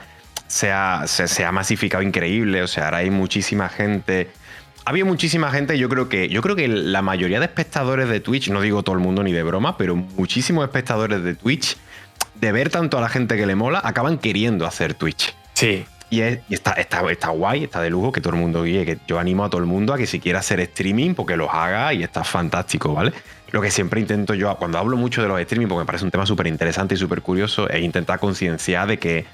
se 0.47 0.71
ha, 0.71 1.51
masificado 1.51 2.01
increíble. 2.01 2.63
O 2.63 2.67
sea, 2.67 2.85
ahora 2.85 2.97
hay 2.99 3.09
muchísima 3.09 3.67
gente. 3.67 4.29
Ha 4.85 4.91
habido 4.91 5.05
muchísima 5.05 5.51
gente, 5.51 5.77
yo 5.77 5.87
creo 5.87 6.09
que 6.09 6.29
yo 6.29 6.41
creo 6.41 6.55
que 6.55 6.67
la 6.67 7.03
mayoría 7.03 7.39
de 7.39 7.45
espectadores 7.45 8.09
de 8.09 8.21
Twitch, 8.21 8.49
no 8.49 8.61
digo 8.61 8.81
todo 8.81 8.95
el 8.95 9.01
mundo 9.01 9.21
ni 9.21 9.31
de 9.33 9.43
broma, 9.43 9.77
pero 9.77 9.95
muchísimos 9.95 10.63
espectadores 10.63 11.23
de 11.23 11.35
Twitch 11.35 11.77
de 12.39 12.51
ver 12.51 12.69
tanto 12.69 12.97
a 12.97 13.01
la 13.01 13.09
gente 13.09 13.35
que 13.35 13.45
le 13.45 13.55
mola, 13.55 13.81
acaban 13.83 14.17
queriendo 14.17 14.65
hacer 14.65 14.93
Twitch. 14.93 15.35
Sí. 15.53 15.85
Y, 16.11 16.21
está, 16.21 16.71
está, 16.73 17.01
está, 17.11 17.29
guay, 17.29 17.65
está 17.65 17.81
de 17.81 17.91
lujo, 17.91 18.11
que 18.11 18.19
todo 18.19 18.33
el 18.33 18.39
mundo 18.39 18.63
guíe, 18.63 18.83
que 18.83 18.97
yo 19.07 19.19
animo 19.19 19.45
a 19.45 19.49
todo 19.49 19.61
el 19.61 19.67
mundo 19.67 19.93
a 19.93 19.97
que 19.97 20.07
si 20.07 20.19
quiera 20.19 20.39
hacer 20.39 20.59
streaming, 20.61 21.13
porque 21.13 21.37
los 21.37 21.49
haga 21.51 21.93
y 21.93 22.01
está 22.01 22.23
fantástico, 22.23 22.95
¿vale? 22.95 23.13
Lo 23.51 23.61
que 23.61 23.69
siempre 23.69 23.99
intento 23.99 24.33
yo, 24.33 24.55
cuando 24.57 24.79
hablo 24.79 24.97
mucho 24.97 25.21
de 25.21 25.27
los 25.27 25.39
streaming, 25.39 25.67
porque 25.67 25.81
me 25.81 25.85
parece 25.85 26.05
un 26.05 26.11
tema 26.11 26.25
súper 26.25 26.47
interesante 26.47 26.95
y 26.95 26.97
súper 26.97 27.21
curioso, 27.21 27.69
es 27.69 27.81
intentar 27.83 28.19
concienciar 28.19 28.87
de 28.87 28.97
que 28.97 29.25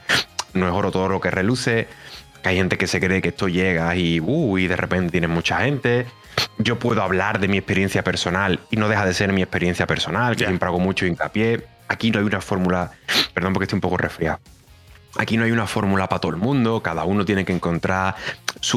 no 0.54 0.68
es 0.68 0.74
oro 0.74 0.92
todo 0.92 1.08
lo 1.08 1.22
que 1.22 1.32
reluce, 1.32 1.88
que 2.44 2.50
hay 2.50 2.58
gente 2.58 2.78
que 2.78 2.88
se 2.88 3.00
cree 3.00 3.22
que 3.22 3.30
esto 3.30 3.48
llega 3.48 3.96
y, 3.96 4.20
uh, 4.20 4.58
y 4.58 4.68
de 4.68 4.76
repente 4.76 5.12
tiene 5.12 5.28
mucha 5.28 5.62
gente. 5.62 6.08
Yo 6.58 6.78
puedo 6.78 7.02
hablar 7.02 7.40
de 7.40 7.48
mi 7.48 7.58
experiencia 7.58 8.04
personal 8.04 8.60
y 8.70 8.76
no 8.76 8.90
deja 8.90 9.06
de 9.06 9.14
ser 9.14 9.32
mi 9.32 9.42
experiencia 9.42 9.88
personal, 9.88 10.36
que 10.36 10.46
siempre 10.46 10.68
hago 10.68 10.80
mucho 10.80 11.06
hincapié 11.06 11.75
Aquí 11.88 12.12
no 12.12 12.20
hay 12.20 12.26
una 12.26 12.42
fórmula, 12.42 12.92
perdón 13.34 13.54
porque 13.54 13.66
estoy 13.66 13.78
un 13.78 13.82
poco 13.82 13.98
resfriado. 13.98 14.40
Aquí 15.18 15.38
no 15.38 15.46
hay 15.46 15.52
una 15.52 15.68
fórmula 15.68 16.10
para 16.10 16.20
todo 16.20 16.32
el 16.32 16.38
mundo, 16.38 16.82
cada 16.84 17.06
uno 17.06 17.24
tiene 17.24 17.46
que 17.46 17.54
encontrar 17.54 18.16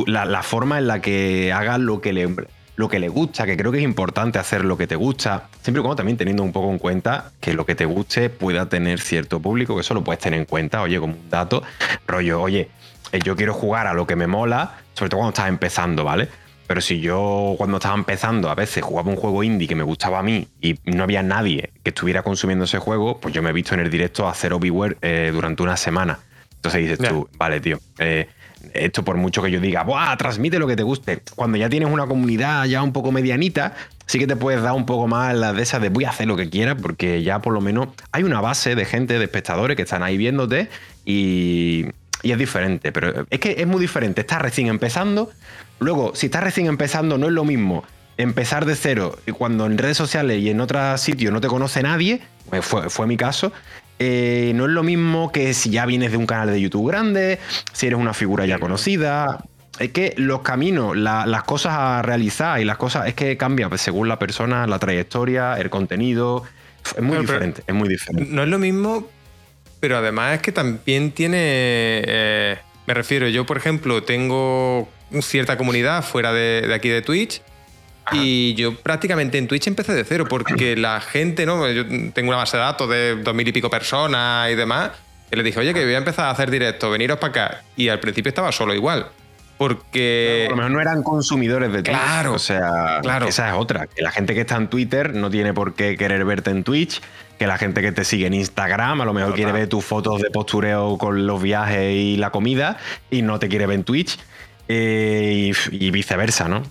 la, 0.07 0.43
forma 0.43 0.79
en 0.79 0.87
la 0.87 1.01
que 1.01 1.53
haga 1.53 1.79
lo 1.79 2.01
que, 2.01 2.13
le, 2.13 2.33
lo 2.77 2.89
que 2.89 3.01
le 3.01 3.09
gusta, 3.09 3.45
que 3.45 3.57
creo 3.57 3.73
que 3.73 3.79
es 3.79 3.85
importante 3.85 4.39
hacer 4.39 4.65
lo 4.65 4.79
que 4.79 4.87
te 4.87 4.95
gusta, 4.95 5.49
siempre 5.63 5.81
y 5.81 5.83
cuando 5.83 5.97
también 5.97 6.17
teniendo 6.17 6.45
un 6.45 6.53
poco 6.53 6.71
en 6.71 6.79
cuenta 6.79 7.33
que 7.41 7.55
lo 7.55 7.67
que 7.67 7.75
te 7.75 7.87
guste 7.87 8.31
pueda 8.31 8.69
tener 8.69 9.01
cierto 9.01 9.41
público, 9.41 9.75
que 9.75 9.81
eso 9.81 9.95
lo 9.95 10.05
puedes 10.05 10.21
tener 10.21 10.39
en 10.39 10.47
cuenta, 10.47 10.81
oye, 10.81 11.01
como 11.01 11.15
un 11.15 11.29
dato, 11.29 11.65
rollo, 12.07 12.41
oye, 12.41 12.71
eh, 13.11 13.21
yo 13.25 13.35
quiero 13.35 13.53
jugar 13.53 13.89
a 13.89 13.95
lo 13.95 14.07
que 14.07 14.15
me 14.15 14.29
mola, 14.29 14.77
sobre 14.95 15.11
todo 15.11 15.19
cuando 15.19 15.31
estás 15.31 15.49
empezando, 15.49 16.05
¿vale? 16.05 16.29
Pero 16.69 16.83
si 16.83 17.01
yo 17.01 17.55
cuando 17.57 17.79
estaba 17.79 17.95
empezando 17.95 18.51
a 18.51 18.55
veces 18.55 18.85
jugaba 18.85 19.11
un 19.11 19.17
juego 19.17 19.43
indie 19.43 19.67
que 19.67 19.75
me 19.75 19.83
gustaba 19.83 20.19
a 20.19 20.23
mí 20.23 20.47
y 20.61 20.79
no 20.85 21.03
había 21.03 21.23
nadie 21.23 21.71
que 21.83 21.89
estuviera 21.89 22.23
consumiendo 22.23 22.67
ese 22.67 22.79
juego, 22.79 23.19
pues 23.19 23.33
yo 23.33 23.43
me 23.43 23.49
he 23.49 23.53
visto 23.55 23.73
en 23.73 23.81
el 23.81 23.89
directo 23.89 24.29
a 24.29 24.35
cero 24.35 24.61
viewer 24.61 24.99
eh, 25.01 25.31
durante 25.33 25.63
una 25.63 25.79
semana. 25.79 26.19
Entonces 26.57 26.83
dices 26.83 27.09
tú, 27.09 27.27
vale, 27.39 27.61
tío, 27.61 27.81
eh, 27.99 28.29
esto 28.75 29.03
por 29.03 29.17
mucho 29.17 29.41
que 29.43 29.51
yo 29.51 29.61
diga, 29.61 29.83
¡buah! 29.83 30.15
Transmite 30.19 30.59
lo 30.59 30.67
que 30.67 30.77
te 30.77 30.83
guste. 30.83 31.23
Cuando 31.35 31.57
ya 31.57 31.71
tienes 31.71 31.89
una 31.89 32.07
comunidad 32.07 32.67
ya 32.67 32.83
un 32.83 32.93
poco 32.93 33.13
medianita, 33.13 33.75
sí 34.05 34.19
que 34.19 34.27
te 34.27 34.37
puedes 34.37 34.61
dar 34.61 34.73
un 34.73 34.85
poco 34.85 35.07
más 35.07 35.35
la 35.35 35.55
de 35.55 35.63
esa 35.63 35.79
de 35.79 35.89
voy 35.89 36.05
a 36.05 36.11
hacer 36.11 36.27
lo 36.27 36.37
que 36.37 36.51
quiera, 36.51 36.77
porque 36.77 37.23
ya 37.23 37.41
por 37.41 37.55
lo 37.55 37.63
menos 37.63 37.89
hay 38.13 38.25
una 38.25 38.43
base 38.43 38.75
de 38.75 38.85
gente, 38.85 39.19
de 39.19 39.25
espectadores 39.25 39.75
que 39.75 39.85
están 39.85 40.03
ahí 40.03 40.19
viéndote 40.19 40.69
y, 41.07 41.87
y 42.23 42.33
es 42.33 42.37
diferente. 42.37 42.93
Pero 42.93 43.25
es 43.31 43.41
que 43.41 43.55
es 43.57 43.67
muy 43.67 43.81
diferente. 43.81 44.21
Estás 44.21 44.43
recién 44.43 44.67
empezando 44.67 45.31
Luego, 45.79 46.13
si 46.15 46.27
estás 46.27 46.43
recién 46.43 46.67
empezando, 46.67 47.19
no 47.19 47.27
es 47.27 47.33
lo 47.33 47.45
mismo 47.45 47.85
empezar 48.19 48.67
de 48.67 48.75
cero 48.75 49.17
y 49.27 49.33
cuando 49.33 49.65
en 49.67 49.79
redes 49.79 49.97
sociales 49.97 50.43
y 50.43 50.51
en 50.51 50.61
otros 50.61 51.01
sitios 51.01 51.33
no 51.33 51.41
te 51.41 51.47
conoce 51.47 51.83
nadie, 51.83 52.21
pues 52.51 52.65
fue, 52.65 53.07
mi 53.07 53.17
caso, 53.17 53.53
eh, 53.99 54.53
no 54.55 54.65
es 54.65 54.71
lo 54.71 54.83
mismo 54.83 55.31
que 55.33 55.55
si 55.55 55.71
ya 55.71 55.87
vienes 55.87 56.11
de 56.11 56.17
un 56.17 56.27
canal 56.27 56.51
de 56.51 56.61
YouTube 56.61 56.89
grande, 56.89 57.39
si 57.73 57.87
eres 57.87 57.99
una 57.99 58.13
figura 58.13 58.45
ya 58.45 58.59
conocida. 58.59 59.45
Es 59.79 59.93
que 59.93 60.15
los 60.17 60.41
caminos, 60.41 60.97
las 60.97 61.43
cosas 61.45 61.75
a 61.75 62.03
realizar 62.03 62.61
y 62.61 62.65
las 62.65 62.77
cosas 62.77 63.07
es 63.07 63.15
que 63.15 63.37
cambia 63.37 63.69
pues, 63.69 63.81
según 63.81 64.09
la 64.09 64.19
persona, 64.19 64.67
la 64.67 64.81
trayectoria, 64.81 65.55
el 65.55 65.71
contenido. 65.71 66.43
Es 66.97 67.03
muy 67.03 67.19
diferente, 67.19 67.63
es 67.65 67.75
muy 67.75 67.89
diferente. 67.89 68.33
No 68.33 68.43
es 68.43 68.49
lo 68.49 68.59
mismo, 68.59 69.07
pero 69.79 69.99
además 69.99 70.35
es 70.35 70.43
que 70.43 70.51
también 70.51 71.13
tiene. 71.13 71.39
Eh, 71.41 72.59
me 72.89 72.95
refiero, 72.95 73.29
yo 73.29 73.47
por 73.47 73.57
ejemplo 73.57 74.03
tengo 74.03 74.89
cierta 75.21 75.57
comunidad 75.57 76.05
fuera 76.05 76.33
de, 76.33 76.71
aquí 76.75 76.89
de 76.89 77.03
Twitch. 77.03 77.43
Y 78.11 78.55
yo 78.55 78.75
prácticamente 78.75 79.37
en 79.37 79.49
Twitch 79.49 79.67
empecé 79.67 79.93
de 79.93 80.05
cero 80.05 80.25
porque 80.29 80.77
la 80.79 81.01
gente, 81.01 81.45
¿no? 81.45 81.71
Yo 81.71 81.85
tengo 82.13 82.29
una 82.29 82.39
base 82.39 82.57
de 82.57 82.63
datos 82.63 82.89
de 82.89 83.17
dos 83.17 83.35
mil 83.35 83.47
y 83.47 83.53
pico 83.53 83.69
personas 83.69 84.51
y 84.51 84.55
demás. 84.55 84.93
Y 85.31 85.37
les 85.37 85.45
dije, 85.45 85.61
oye, 85.61 85.75
que 85.75 85.85
voy 85.85 85.95
a 85.95 85.99
empezar 85.99 86.27
a 86.27 86.31
hacer 86.31 86.51
directo, 86.51 86.91
veniros 86.91 87.19
para 87.19 87.31
acá. 87.31 87.63
Y 87.77 87.89
al 87.89 88.01
principio 88.01 88.31
estaba 88.31 88.51
solo 88.51 88.75
igual. 88.75 89.09
Porque. 89.59 90.45
a 90.47 90.51
lo 90.51 90.57
mejor 90.57 90.71
no 90.71 90.81
eran 90.81 91.03
consumidores 91.03 91.71
de 91.73 91.83
Twitch. 91.83 91.97
Claro. 91.97 92.33
O 92.33 92.39
sea, 92.39 93.01
claro. 93.03 93.27
esa 93.27 93.49
es 93.49 93.55
otra. 93.55 93.89
Que 93.89 94.03
la 94.03 94.13
gente 94.13 94.33
que 94.35 94.41
está 94.41 94.57
en 94.57 94.69
Twitter 94.69 95.15
no 95.15 95.29
tiene 95.29 95.53
por 95.53 95.75
qué 95.75 95.97
querer 95.97 96.25
verte 96.25 96.51
en 96.51 96.63
Twitch. 96.65 97.03
Que 97.39 97.47
la 97.47 97.59
gente 97.59 97.83
que 97.83 97.93
te 97.93 98.05
sigue 98.05 98.27
en 98.27 98.35
Instagram 98.35 99.01
a 99.01 99.05
lo 99.05 99.13
mejor 99.13 99.35
quiere 99.35 99.53
ver 99.53 99.69
tus 99.69 99.85
fotos 99.85 100.21
de 100.21 100.31
postureo 100.31 100.97
con 100.97 101.27
los 101.27 101.43
viajes 101.43 101.95
y 101.95 102.17
la 102.17 102.31
comida 102.31 102.79
y 103.11 103.23
no 103.23 103.39
te 103.39 103.49
quiere 103.49 103.67
ver 103.67 103.77
en 103.77 103.85
Twitch. 103.85 104.19
Eh, 104.69 105.53
y, 105.71 105.91
viceversa, 105.91 106.47
¿no? 106.49 106.63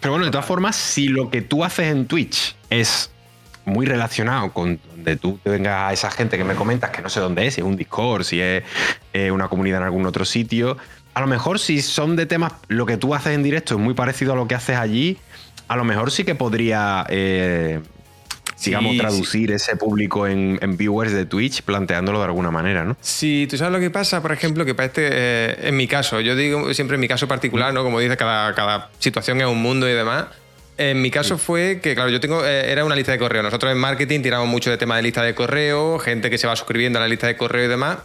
Pero 0.00 0.12
bueno, 0.12 0.24
de 0.24 0.30
todas 0.30 0.46
formas, 0.46 0.74
si 0.74 1.08
lo 1.08 1.30
que 1.30 1.42
tú 1.42 1.64
haces 1.64 1.92
en 1.92 2.06
Twitch 2.06 2.56
es 2.70 3.10
muy 3.66 3.84
relacionado 3.84 4.52
con 4.52 4.80
donde 4.90 5.16
tú 5.16 5.38
te 5.42 5.50
vengas 5.50 5.90
a 5.90 5.92
esa 5.92 6.10
gente 6.10 6.38
que 6.38 6.44
me 6.44 6.54
comentas, 6.54 6.90
que 6.90 7.02
no 7.02 7.10
sé 7.10 7.20
dónde 7.20 7.46
es, 7.46 7.54
si 7.54 7.60
es 7.60 7.66
un 7.66 7.76
Discord, 7.76 8.24
si 8.24 8.40
es 8.40 8.64
eh, 9.12 9.30
una 9.30 9.48
comunidad 9.48 9.80
en 9.80 9.84
algún 9.84 10.06
otro 10.06 10.24
sitio, 10.24 10.78
a 11.12 11.20
lo 11.20 11.26
mejor 11.26 11.58
si 11.58 11.82
son 11.82 12.16
de 12.16 12.26
temas, 12.26 12.52
lo 12.68 12.86
que 12.86 12.96
tú 12.96 13.14
haces 13.14 13.34
en 13.34 13.42
directo 13.42 13.74
es 13.74 13.80
muy 13.80 13.94
parecido 13.94 14.32
a 14.32 14.36
lo 14.36 14.48
que 14.48 14.54
haces 14.54 14.76
allí, 14.76 15.18
a 15.68 15.76
lo 15.76 15.84
mejor 15.84 16.10
sí 16.10 16.24
que 16.24 16.34
podría 16.34 17.04
eh, 17.08 17.80
digamos, 18.64 18.96
traducir 18.96 19.52
ese 19.52 19.76
público 19.76 20.26
en, 20.26 20.58
viewers 20.76 21.12
de 21.12 21.24
Twitch 21.24 21.62
planteándolo 21.62 22.18
de 22.18 22.24
alguna 22.24 22.50
manera, 22.50 22.84
¿no? 22.84 22.96
Sí, 23.00 23.46
tú 23.48 23.56
sabes 23.56 23.72
lo 23.72 23.80
que 23.80 23.90
pasa, 23.90 24.22
por 24.22 24.32
ejemplo, 24.32 24.64
que 24.64 24.74
para 24.74 24.86
este, 24.86 25.08
eh, 25.10 25.56
en 25.62 25.76
mi 25.76 25.86
caso, 25.86 26.20
yo 26.20 26.34
digo 26.36 26.72
siempre 26.74 26.96
en 26.96 27.00
mi 27.00 27.08
caso 27.08 27.28
particular, 27.28 27.72
¿no? 27.72 27.82
Como 27.82 28.00
dice, 28.00 28.16
cada, 28.16 28.54
cada 28.54 28.90
situación 28.98 29.40
es 29.40 29.46
un 29.46 29.60
mundo 29.60 29.88
y 29.88 29.92
demás. 29.92 30.26
En 30.78 31.00
mi 31.00 31.10
caso 31.10 31.38
fue 31.38 31.80
que, 31.82 31.94
claro, 31.94 32.10
yo 32.10 32.20
tengo, 32.20 32.44
eh, 32.44 32.70
era 32.70 32.84
una 32.84 32.94
lista 32.94 33.12
de 33.12 33.18
correo. 33.18 33.42
Nosotros 33.42 33.72
en 33.72 33.78
marketing 33.78 34.20
tiramos 34.20 34.46
mucho 34.46 34.70
de 34.70 34.76
tema 34.76 34.96
de 34.96 35.02
lista 35.02 35.22
de 35.22 35.34
correo, 35.34 35.98
gente 35.98 36.28
que 36.28 36.36
se 36.36 36.46
va 36.46 36.54
suscribiendo 36.54 36.98
a 36.98 37.02
la 37.02 37.08
lista 37.08 37.26
de 37.26 37.36
correo 37.36 37.64
y 37.64 37.68
demás. 37.68 37.98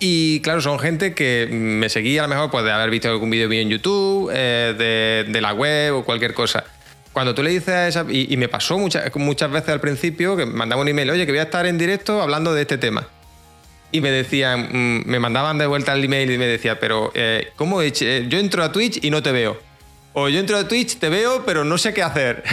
Y 0.00 0.40
claro, 0.40 0.60
son 0.60 0.80
gente 0.80 1.14
que 1.14 1.48
me 1.52 1.88
seguía 1.88 2.24
a 2.24 2.26
lo 2.26 2.34
mejor 2.34 2.50
pues, 2.50 2.64
de 2.64 2.72
haber 2.72 2.90
visto 2.90 3.08
algún 3.08 3.30
vídeo 3.30 3.48
mío 3.48 3.60
en 3.60 3.70
YouTube, 3.70 4.32
eh, 4.34 4.74
de, 4.76 5.30
de, 5.30 5.40
la 5.40 5.54
web 5.54 5.94
o 5.94 6.04
cualquier 6.04 6.34
cosa 6.34 6.64
cuando 7.12 7.34
tú 7.34 7.42
le 7.42 7.50
dices 7.50 7.68
a 7.68 7.88
esa. 7.88 8.06
Y, 8.08 8.36
me 8.36 8.48
pasó 8.48 8.78
muchas, 8.78 9.14
muchas 9.16 9.50
veces 9.50 9.70
al 9.70 9.80
principio 9.80 10.36
que 10.36 10.46
mandaba 10.46 10.82
un 10.82 10.88
email, 10.88 11.10
oye, 11.10 11.26
que 11.26 11.32
voy 11.32 11.40
a 11.40 11.44
estar 11.44 11.66
en 11.66 11.78
directo 11.78 12.22
hablando 12.22 12.54
de 12.54 12.62
este 12.62 12.78
tema. 12.78 13.06
Y 13.90 14.00
me 14.00 14.10
decían, 14.10 14.68
mm, 14.72 15.02
me 15.06 15.18
mandaban 15.18 15.58
de 15.58 15.66
vuelta 15.66 15.92
el 15.92 16.04
email 16.04 16.30
y 16.30 16.38
me 16.38 16.46
decía, 16.46 16.80
pero 16.80 17.12
eh, 17.14 17.48
¿cómo 17.56 17.82
he 17.82 17.92
eh, 18.00 18.26
yo 18.28 18.38
entro 18.38 18.64
a 18.64 18.72
Twitch 18.72 19.04
y 19.04 19.10
no 19.10 19.22
te 19.22 19.32
veo? 19.32 19.60
O 20.14 20.28
yo 20.28 20.40
entro 20.40 20.58
a 20.58 20.68
Twitch, 20.68 20.98
te 20.98 21.08
veo, 21.08 21.42
pero 21.46 21.64
no 21.64 21.78
sé 21.78 21.94
qué 21.94 22.02
hacer. 22.02 22.42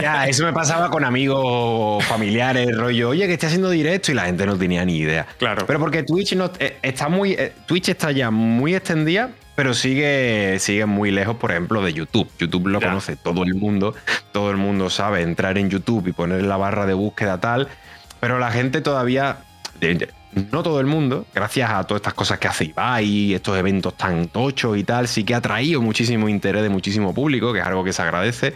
Ya, 0.00 0.26
eso 0.26 0.44
me 0.44 0.52
pasaba 0.52 0.90
con 0.90 1.04
amigos 1.04 2.04
familiares, 2.04 2.76
rollo, 2.76 3.10
oye, 3.10 3.26
que 3.26 3.34
estoy 3.34 3.48
haciendo 3.48 3.70
directo 3.70 4.10
y 4.10 4.14
la 4.14 4.26
gente 4.26 4.46
no 4.46 4.56
tenía 4.56 4.84
ni 4.84 4.96
idea. 4.96 5.26
Claro. 5.38 5.66
Pero 5.66 5.78
porque 5.78 6.02
Twitch 6.02 6.34
no, 6.34 6.50
eh, 6.58 6.76
está 6.82 7.08
muy. 7.08 7.36
Twitch 7.66 7.90
está 7.90 8.10
ya 8.10 8.30
muy 8.30 8.74
extendida 8.74 9.30
pero 9.58 9.74
sigue, 9.74 10.60
sigue 10.60 10.86
muy 10.86 11.10
lejos, 11.10 11.34
por 11.34 11.50
ejemplo, 11.50 11.82
de 11.82 11.92
YouTube. 11.92 12.30
YouTube 12.38 12.68
lo 12.68 12.80
conoce 12.80 13.16
todo 13.16 13.42
el 13.42 13.56
mundo, 13.56 13.92
todo 14.30 14.52
el 14.52 14.56
mundo 14.56 14.88
sabe 14.88 15.22
entrar 15.22 15.58
en 15.58 15.68
YouTube 15.68 16.06
y 16.06 16.12
poner 16.12 16.44
la 16.44 16.56
barra 16.56 16.86
de 16.86 16.94
búsqueda 16.94 17.40
tal, 17.40 17.66
pero 18.20 18.38
la 18.38 18.52
gente 18.52 18.82
todavía, 18.82 19.38
no 20.52 20.62
todo 20.62 20.78
el 20.78 20.86
mundo, 20.86 21.26
gracias 21.34 21.72
a 21.72 21.82
todas 21.82 22.02
estas 22.02 22.14
cosas 22.14 22.38
que 22.38 22.46
hace 22.46 22.66
Ibai, 22.66 23.34
estos 23.34 23.58
eventos 23.58 23.96
tan 23.96 24.28
tochos 24.28 24.78
y 24.78 24.84
tal, 24.84 25.08
sí 25.08 25.24
que 25.24 25.34
ha 25.34 25.40
traído 25.40 25.82
muchísimo 25.82 26.28
interés 26.28 26.62
de 26.62 26.68
muchísimo 26.68 27.12
público, 27.12 27.52
que 27.52 27.58
es 27.58 27.66
algo 27.66 27.82
que 27.82 27.92
se 27.92 28.00
agradece. 28.00 28.54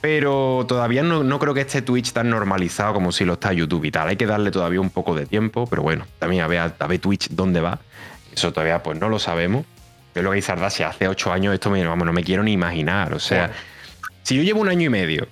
pero 0.00 0.64
todavía 0.66 1.04
no, 1.04 1.38
creo 1.38 1.54
que 1.54 1.60
esté 1.60 1.82
Twitch 1.82 2.12
tan 2.12 2.30
normalizado 2.30 2.94
como 2.94 3.12
si 3.12 3.24
lo 3.24 3.34
está 3.34 3.52
YouTube 3.52 3.84
y 3.84 3.92
tal. 3.92 4.08
Hay 4.08 4.16
que 4.16 4.26
darle 4.26 4.50
todavía 4.50 4.80
un 4.80 4.90
poco 4.90 5.14
de 5.14 5.26
tiempo, 5.26 5.68
pero 5.68 5.82
bueno, 5.82 6.04
también 6.18 6.42
a 6.42 6.48
ver, 6.48 6.72
a 6.76 6.86
ver 6.88 6.98
Twitch 6.98 7.28
dónde 7.30 7.60
va. 7.60 7.78
Eso 8.34 8.52
todavía 8.52 8.82
pues 8.82 8.98
no 8.98 9.08
lo 9.08 9.20
sabemos. 9.20 9.64
Es 10.14 10.22
lo 10.22 10.30
que 10.30 10.36
dice 10.36 10.52
hace 10.52 11.08
ocho 11.08 11.32
años 11.32 11.54
esto 11.54 11.70
vamos, 11.70 12.06
no 12.06 12.12
me 12.12 12.22
quiero 12.22 12.42
ni 12.42 12.52
imaginar. 12.52 13.14
O 13.14 13.18
sea, 13.18 13.50
si 14.22 14.36
yo 14.36 14.42
llevo 14.42 14.60
un 14.60 14.68
año 14.68 14.86
y 14.86 14.88
medio 14.88 15.26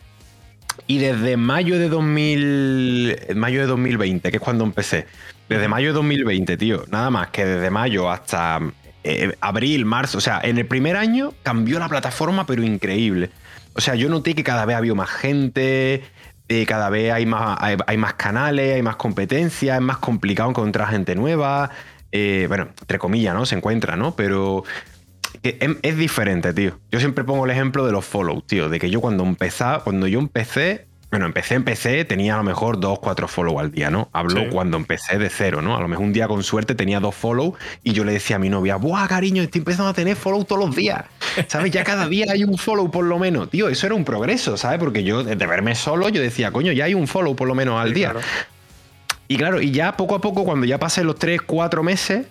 y 0.87 0.99
desde 0.99 1.37
mayo 1.37 1.79
de 1.79 1.89
2000, 1.89 3.35
mayo 3.37 3.61
de 3.61 3.67
2020, 3.67 4.31
que 4.31 4.37
es 4.37 4.43
cuando 4.43 4.65
empecé, 4.65 5.07
desde 5.49 5.69
mayo 5.69 5.89
de 5.89 5.95
2020, 5.95 6.57
tío, 6.57 6.85
nada 6.91 7.11
más 7.11 7.29
que 7.29 7.45
desde 7.45 7.71
mayo 7.71 8.11
hasta 8.11 8.61
eh, 9.05 9.37
abril, 9.41 9.85
marzo, 9.85 10.19
o 10.19 10.21
sea, 10.21 10.41
en 10.43 10.59
el 10.59 10.67
primer 10.67 10.97
año 10.97 11.33
cambió 11.43 11.79
la 11.79 11.89
plataforma, 11.89 12.47
pero 12.47 12.63
increíble. 12.63 13.31
O 13.75 13.81
sea, 13.81 13.95
yo 13.95 14.09
noté 14.09 14.35
que 14.35 14.45
cada 14.45 14.65
vez 14.65 14.77
había 14.77 14.95
más 14.95 15.11
gente, 15.11 16.05
eh, 16.49 16.67
cada 16.67 16.91
vez 16.91 17.13
hay 17.13 17.25
más, 17.25 17.59
hay, 17.61 17.97
más 17.97 18.15
canales, 18.15 18.75
hay 18.75 18.83
más 18.83 18.97
competencia, 18.97 19.77
es 19.77 19.81
más 19.81 19.99
complicado 19.99 20.51
encontrar 20.51 20.89
gente 20.91 21.15
nueva. 21.15 21.71
Eh, 22.13 22.45
bueno, 22.47 22.69
entre 22.81 22.99
comillas, 22.99 23.35
¿no? 23.35 23.47
Se 23.47 23.57
encuentra, 23.57 23.97
¿no? 23.97 24.15
Pero 24.15 24.65
es, 25.43 25.97
diferente, 25.97 26.53
tío. 26.53 26.79
Yo 26.91 27.01
siempre 27.01 27.25
pongo 27.25 27.45
el 27.45 27.51
ejemplo 27.51 27.87
de 27.87 27.93
los 27.93 28.05
follow, 28.05 28.43
tío. 28.43 28.69
De 28.69 28.79
que 28.79 28.91
yo 28.91 29.01
cuando 29.01 29.25
empezaba, 29.25 29.83
cuando 29.83 30.07
yo 30.07 30.19
empecé, 30.19 30.87
bueno, 31.11 31.27
empecé, 31.27 31.55
empecé, 31.55 32.05
tenía 32.05 32.35
a 32.35 32.37
lo 32.37 32.43
mejor 32.43 32.79
dos, 32.81 32.99
cuatro 32.99 33.29
follow 33.29 33.59
al 33.59 33.71
día, 33.71 33.91
¿no? 33.91 34.09
Hablo 34.13 34.49
cuando 34.51 34.77
empecé 34.77 35.19
de 35.19 35.31
cero, 35.31 35.61
¿no? 35.61 35.77
A 35.77 35.81
lo 35.81 35.89
mejor 35.89 36.05
un 36.05 36.13
día 36.13 36.29
con 36.29 36.43
suerte 36.43 36.75
tenía 36.75 37.01
dos 37.01 37.15
follow 37.15 37.55
y 37.83 37.93
yo 37.93 38.05
le 38.05 38.13
decía 38.13 38.37
a 38.37 38.39
mi 38.39 38.49
novia, 38.49 38.77
¡buah, 38.77 39.09
cariño! 39.09 39.43
Estoy 39.43 39.61
empezando 39.61 39.91
a 39.91 39.95
tener 39.95 40.17
follow 40.17 40.45
todos 40.45 40.65
los 40.65 40.77
días. 40.77 41.05
¿Sabes? 41.49 41.73
Ya 41.73 41.83
cada 41.83 42.09
día 42.09 42.27
hay 42.31 42.45
un 42.45 42.57
follow 42.57 42.91
por 42.91 43.05
lo 43.05 43.19
menos. 43.19 43.51
Tío, 43.51 43.69
eso 43.69 43.87
era 43.87 43.95
un 43.95 44.05
progreso, 44.05 44.57
¿sabes? 44.57 44.79
Porque 44.79 45.03
yo, 45.03 45.25
de 45.25 45.35
verme 45.47 45.75
solo, 45.75 46.09
yo 46.09 46.23
decía, 46.23 46.51
coño, 46.51 46.73
ya 46.73 46.85
hay 46.85 46.95
un 46.95 47.09
follow 47.09 47.35
por 47.35 47.49
lo 47.49 47.55
menos 47.55 47.81
al 47.81 47.93
día. 47.93 48.15
Y 49.33 49.39
claro, 49.39 49.63
y 49.63 49.71
ya 49.71 49.97
poco 49.97 50.15
a 50.15 50.21
poco, 50.21 50.45
cuando 50.45 50.67
ya 50.67 50.79
pasé 50.79 51.05
los 51.05 51.19
tres, 51.19 51.41
cuatro 51.41 51.83
meses, 51.83 52.27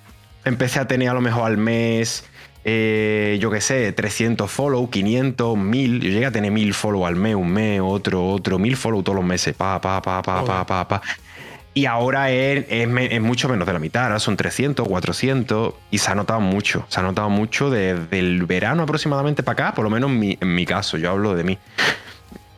empecé 0.45 0.79
a 0.79 0.87
tener 0.87 1.09
a 1.09 1.15
lo 1.15 1.21
mejor 1.21 1.47
al 1.47 1.57
mes 1.57 2.25
eh, 2.63 3.39
yo 3.41 3.49
qué 3.49 3.59
sé, 3.59 3.91
300 3.91 4.51
follow, 4.51 4.87
500, 4.87 5.57
1000. 5.57 5.99
Yo 5.99 6.09
llegué 6.11 6.27
a 6.27 6.31
tener 6.31 6.51
1000 6.51 6.75
follow 6.75 7.07
al 7.07 7.15
mes, 7.15 7.33
un 7.33 7.51
mes, 7.51 7.81
otro, 7.83 8.23
otro, 8.27 8.59
1000 8.59 8.77
follow 8.77 9.01
todos 9.01 9.15
los 9.15 9.25
meses. 9.25 9.55
Pa, 9.55 9.81
pa, 9.81 9.99
pa, 9.99 10.21
pa, 10.21 10.45
pa, 10.45 10.63
pa, 10.63 10.87
pa. 10.87 11.01
Y 11.73 11.87
ahora 11.87 12.29
es, 12.29 12.67
es, 12.69 13.21
mucho 13.21 13.49
menos 13.49 13.65
de 13.65 13.73
la 13.73 13.79
mitad, 13.79 14.03
ahora 14.03 14.19
son 14.19 14.37
300, 14.37 14.87
400 14.87 15.73
y 15.89 15.97
se 15.97 16.11
ha 16.11 16.13
notado 16.13 16.39
mucho, 16.39 16.85
se 16.87 16.99
ha 16.99 17.03
notado 17.03 17.31
mucho 17.31 17.71
desde 17.71 18.19
el 18.19 18.45
verano 18.45 18.83
aproximadamente 18.83 19.41
para 19.41 19.69
acá, 19.69 19.73
por 19.73 19.85
lo 19.85 19.89
menos 19.89 20.11
en 20.11 20.19
mi, 20.19 20.37
en 20.39 20.53
mi 20.53 20.67
caso, 20.67 20.97
yo 20.99 21.09
hablo 21.09 21.33
de 21.33 21.45
mí. 21.45 21.57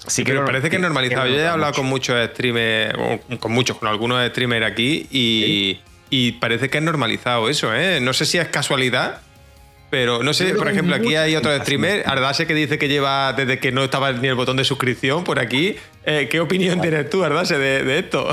Sí, 0.07 0.23
pero 0.23 0.45
parece 0.45 0.69
que 0.69 0.75
es 0.75 0.81
normalizado. 0.81 1.27
Yo 1.27 1.35
he 1.35 1.47
hablado 1.47 1.73
con 1.73 1.85
muchos 1.85 2.29
streamers, 2.29 2.97
con 3.39 3.51
muchos, 3.51 3.77
con 3.77 3.87
algunos 3.87 4.25
streamers 4.29 4.65
aquí 4.65 5.07
y, 5.11 5.79
y 6.09 6.33
parece 6.33 6.69
que 6.69 6.79
es 6.79 6.83
normalizado 6.83 7.49
eso, 7.49 7.73
¿eh? 7.73 7.99
No 8.01 8.13
sé 8.13 8.25
si 8.25 8.37
es 8.37 8.47
casualidad, 8.49 9.21
pero 9.93 10.23
no 10.23 10.33
sé, 10.33 10.55
por 10.55 10.67
ejemplo, 10.67 10.95
aquí 10.95 11.13
hay 11.13 11.35
otro 11.35 11.55
streamer, 11.55 12.01
Ardase, 12.07 12.47
que 12.47 12.55
dice 12.55 12.79
que 12.79 12.87
lleva 12.87 13.31
desde 13.33 13.59
que 13.59 13.71
no 13.71 13.83
estaba 13.83 14.11
ni 14.11 14.27
el 14.27 14.33
botón 14.33 14.57
de 14.57 14.63
suscripción 14.63 15.23
por 15.23 15.37
aquí. 15.37 15.75
Eh, 16.03 16.27
¿Qué 16.31 16.39
opinión 16.39 16.81
tienes 16.81 17.11
tú, 17.11 17.23
Ardase, 17.23 17.59
de, 17.59 17.99
esto? 17.99 18.27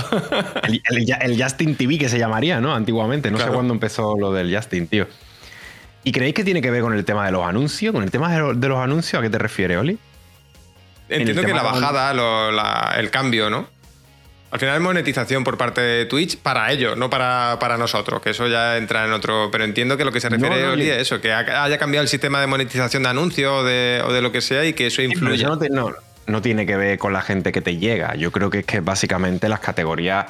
el, 0.64 1.42
Justin 1.42 1.74
TV 1.74 1.98
que 1.98 2.08
se 2.08 2.18
llamaría, 2.18 2.62
¿no? 2.62 2.74
Antiguamente. 2.74 3.30
No 3.30 3.36
sé 3.36 3.44
cuándo 3.48 3.74
empezó 3.74 4.16
lo 4.18 4.32
del 4.32 4.56
Justin, 4.56 4.86
tío. 4.86 5.06
¿Y 6.02 6.12
creéis 6.12 6.34
que 6.34 6.44
tiene 6.44 6.62
que 6.62 6.70
ver 6.70 6.80
con 6.80 6.94
el 6.94 7.04
tema 7.04 7.26
de 7.26 7.32
los 7.32 7.46
anuncios? 7.46 7.92
¿Con 7.92 8.04
el 8.04 8.10
tema 8.10 8.32
de 8.32 8.68
los, 8.68 8.78
anuncios 8.78 9.20
a 9.20 9.22
qué 9.22 9.28
te 9.28 9.38
refieres, 9.38 9.76
Oli? 9.76 9.98
Entiendo 11.10 11.42
que 11.42 11.52
la 11.52 11.62
bajada, 11.62 12.98
el 12.98 13.10
cambio, 13.10 13.50
¿no? 13.50 13.68
Al 14.50 14.58
final 14.58 14.74
es 14.74 14.80
monetización 14.80 15.44
por 15.44 15.56
parte 15.56 15.80
de 15.80 16.06
Twitch 16.06 16.36
para 16.36 16.72
ellos, 16.72 16.96
no 16.96 17.08
para, 17.08 17.58
para, 17.60 17.76
nosotros, 17.76 18.20
que 18.20 18.30
eso 18.30 18.48
ya 18.48 18.78
entra 18.78 19.04
en 19.04 19.12
otro. 19.12 19.48
Pero 19.52 19.62
entiendo 19.62 19.96
que 19.96 20.04
lo 20.04 20.10
que 20.10 20.20
se 20.20 20.28
refiere 20.28 20.62
no, 20.62 20.74
es 20.74 21.02
eso, 21.02 21.20
que 21.20 21.32
haya 21.32 21.78
cambiado 21.78 22.02
el 22.02 22.08
sistema 22.08 22.40
de 22.40 22.48
monetización 22.48 23.04
de 23.04 23.08
anuncios 23.10 23.52
o 23.52 23.64
de, 23.64 24.02
o 24.04 24.12
de 24.12 24.20
lo 24.20 24.32
que 24.32 24.40
sea 24.40 24.64
y 24.64 24.72
que 24.72 24.88
eso 24.88 25.02
influye. 25.02 25.44
no, 25.70 25.94
no, 26.26 26.42
tiene 26.42 26.66
que 26.66 26.76
ver 26.76 26.98
con 26.98 27.12
la 27.12 27.22
gente 27.22 27.52
que 27.52 27.60
te 27.60 27.76
llega. 27.76 28.16
Yo 28.16 28.32
creo 28.32 28.50
que 28.50 28.60
es 28.60 28.66
que 28.66 28.80
básicamente 28.80 29.48
las 29.48 29.60
categorías. 29.60 30.26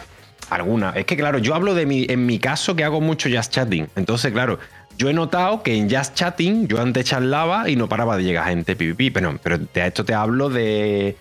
Algunas. 0.51 0.97
Es 0.97 1.05
que, 1.05 1.17
claro, 1.17 1.39
yo 1.39 1.55
hablo 1.55 1.75
de 1.75 1.87
mi. 1.87 2.07
En 2.09 2.27
mi 2.27 2.41
caso, 2.41 2.75
que 2.75 2.83
hago 2.83 3.01
mucho 3.01 3.29
just 3.33 3.53
chatting. 3.53 3.89
Entonces, 3.95 4.33
claro, 4.33 4.59
yo 5.01 5.09
he 5.09 5.15
notado 5.15 5.63
que 5.63 5.75
en 5.75 5.89
just 5.89 6.15
chatting 6.15 6.69
yo 6.69 6.79
antes 6.79 7.07
charlaba 7.07 7.71
y 7.71 7.75
no 7.75 7.89
paraba 7.89 8.19
de 8.19 8.25
llegar 8.25 8.49
gente 8.49 8.77
pipipi. 8.77 9.11
Pero, 9.11 9.39
pero 9.43 9.57
de 9.57 9.87
esto 9.87 10.05
te 10.05 10.13
hablo 10.13 10.51
de 10.51 11.17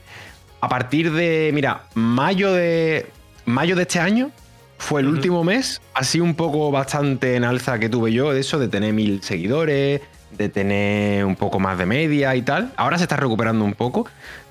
a 0.60 0.68
partir 0.68 1.14
de, 1.14 1.52
mira, 1.54 1.84
mayo 1.94 2.52
de, 2.52 3.10
mayo 3.46 3.78
de 3.78 3.84
este 3.84 4.02
año 4.02 4.32
fue 4.78 5.00
el 5.00 5.08
último 5.08 5.46
mes, 5.46 5.82
así 5.94 6.20
un 6.20 6.36
poco 6.36 6.72
bastante 6.72 7.38
en 7.38 7.46
alza 7.46 7.80
que 7.80 7.88
tuve 7.88 8.12
yo 8.12 8.34
de 8.34 8.42
eso, 8.42 8.60
de 8.60 8.68
tener 8.68 8.92
mil 8.92 9.24
seguidores, 9.24 10.02
de 10.32 10.50
tener 10.50 11.24
un 11.24 11.38
poco 11.38 11.62
más 11.62 11.78
de 11.78 11.86
media 11.86 12.36
y 12.36 12.42
tal. 12.42 12.74
Ahora 12.76 12.98
se 12.98 13.06
está 13.06 13.16
recuperando 13.16 13.64
un 13.64 13.76
poco, 13.76 14.08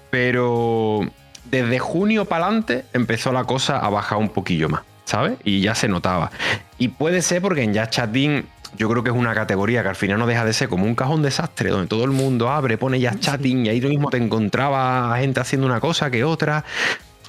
pero 0.09 1.01
desde 1.45 1.79
junio 1.79 2.25
para 2.25 2.47
adelante 2.47 2.87
empezó 2.95 3.31
la 3.33 3.45
cosa 3.45 3.79
a 3.79 3.91
bajar 3.91 4.17
un 4.17 4.31
poquillo 4.31 4.71
más, 4.71 4.85
¿sabes? 5.05 5.35
Y 5.45 5.61
ya 5.61 5.75
se 5.75 5.87
notaba. 5.87 6.31
Y 6.79 6.89
puede 6.89 7.21
ser 7.21 7.43
porque 7.43 7.63
en 7.63 7.75
ya 7.75 7.91
chatting 7.91 8.47
yo 8.77 8.89
creo 8.89 9.03
que 9.03 9.11
es 9.11 9.17
una 9.17 9.35
categoría 9.35 9.83
que 9.83 9.89
al 9.89 9.97
final 9.97 10.19
no 10.19 10.27
deja 10.27 10.45
de 10.45 10.53
ser 10.53 10.69
como 10.69 10.85
un 10.85 10.95
cajón 10.95 11.23
desastre, 11.23 11.71
donde 11.71 11.87
todo 11.87 12.05
el 12.05 12.11
mundo 12.11 12.51
abre, 12.51 12.79
pone 12.79 13.01
ya 13.01 13.19
chatting 13.19 13.67
y 13.67 13.69
ahí 13.69 13.81
tú 13.81 13.89
mismo 13.89 14.11
te 14.11 14.19
encontraba 14.19 15.17
gente 15.19 15.41
haciendo 15.41 15.67
una 15.67 15.81
cosa 15.81 16.11
que 16.11 16.25
otra. 16.25 16.65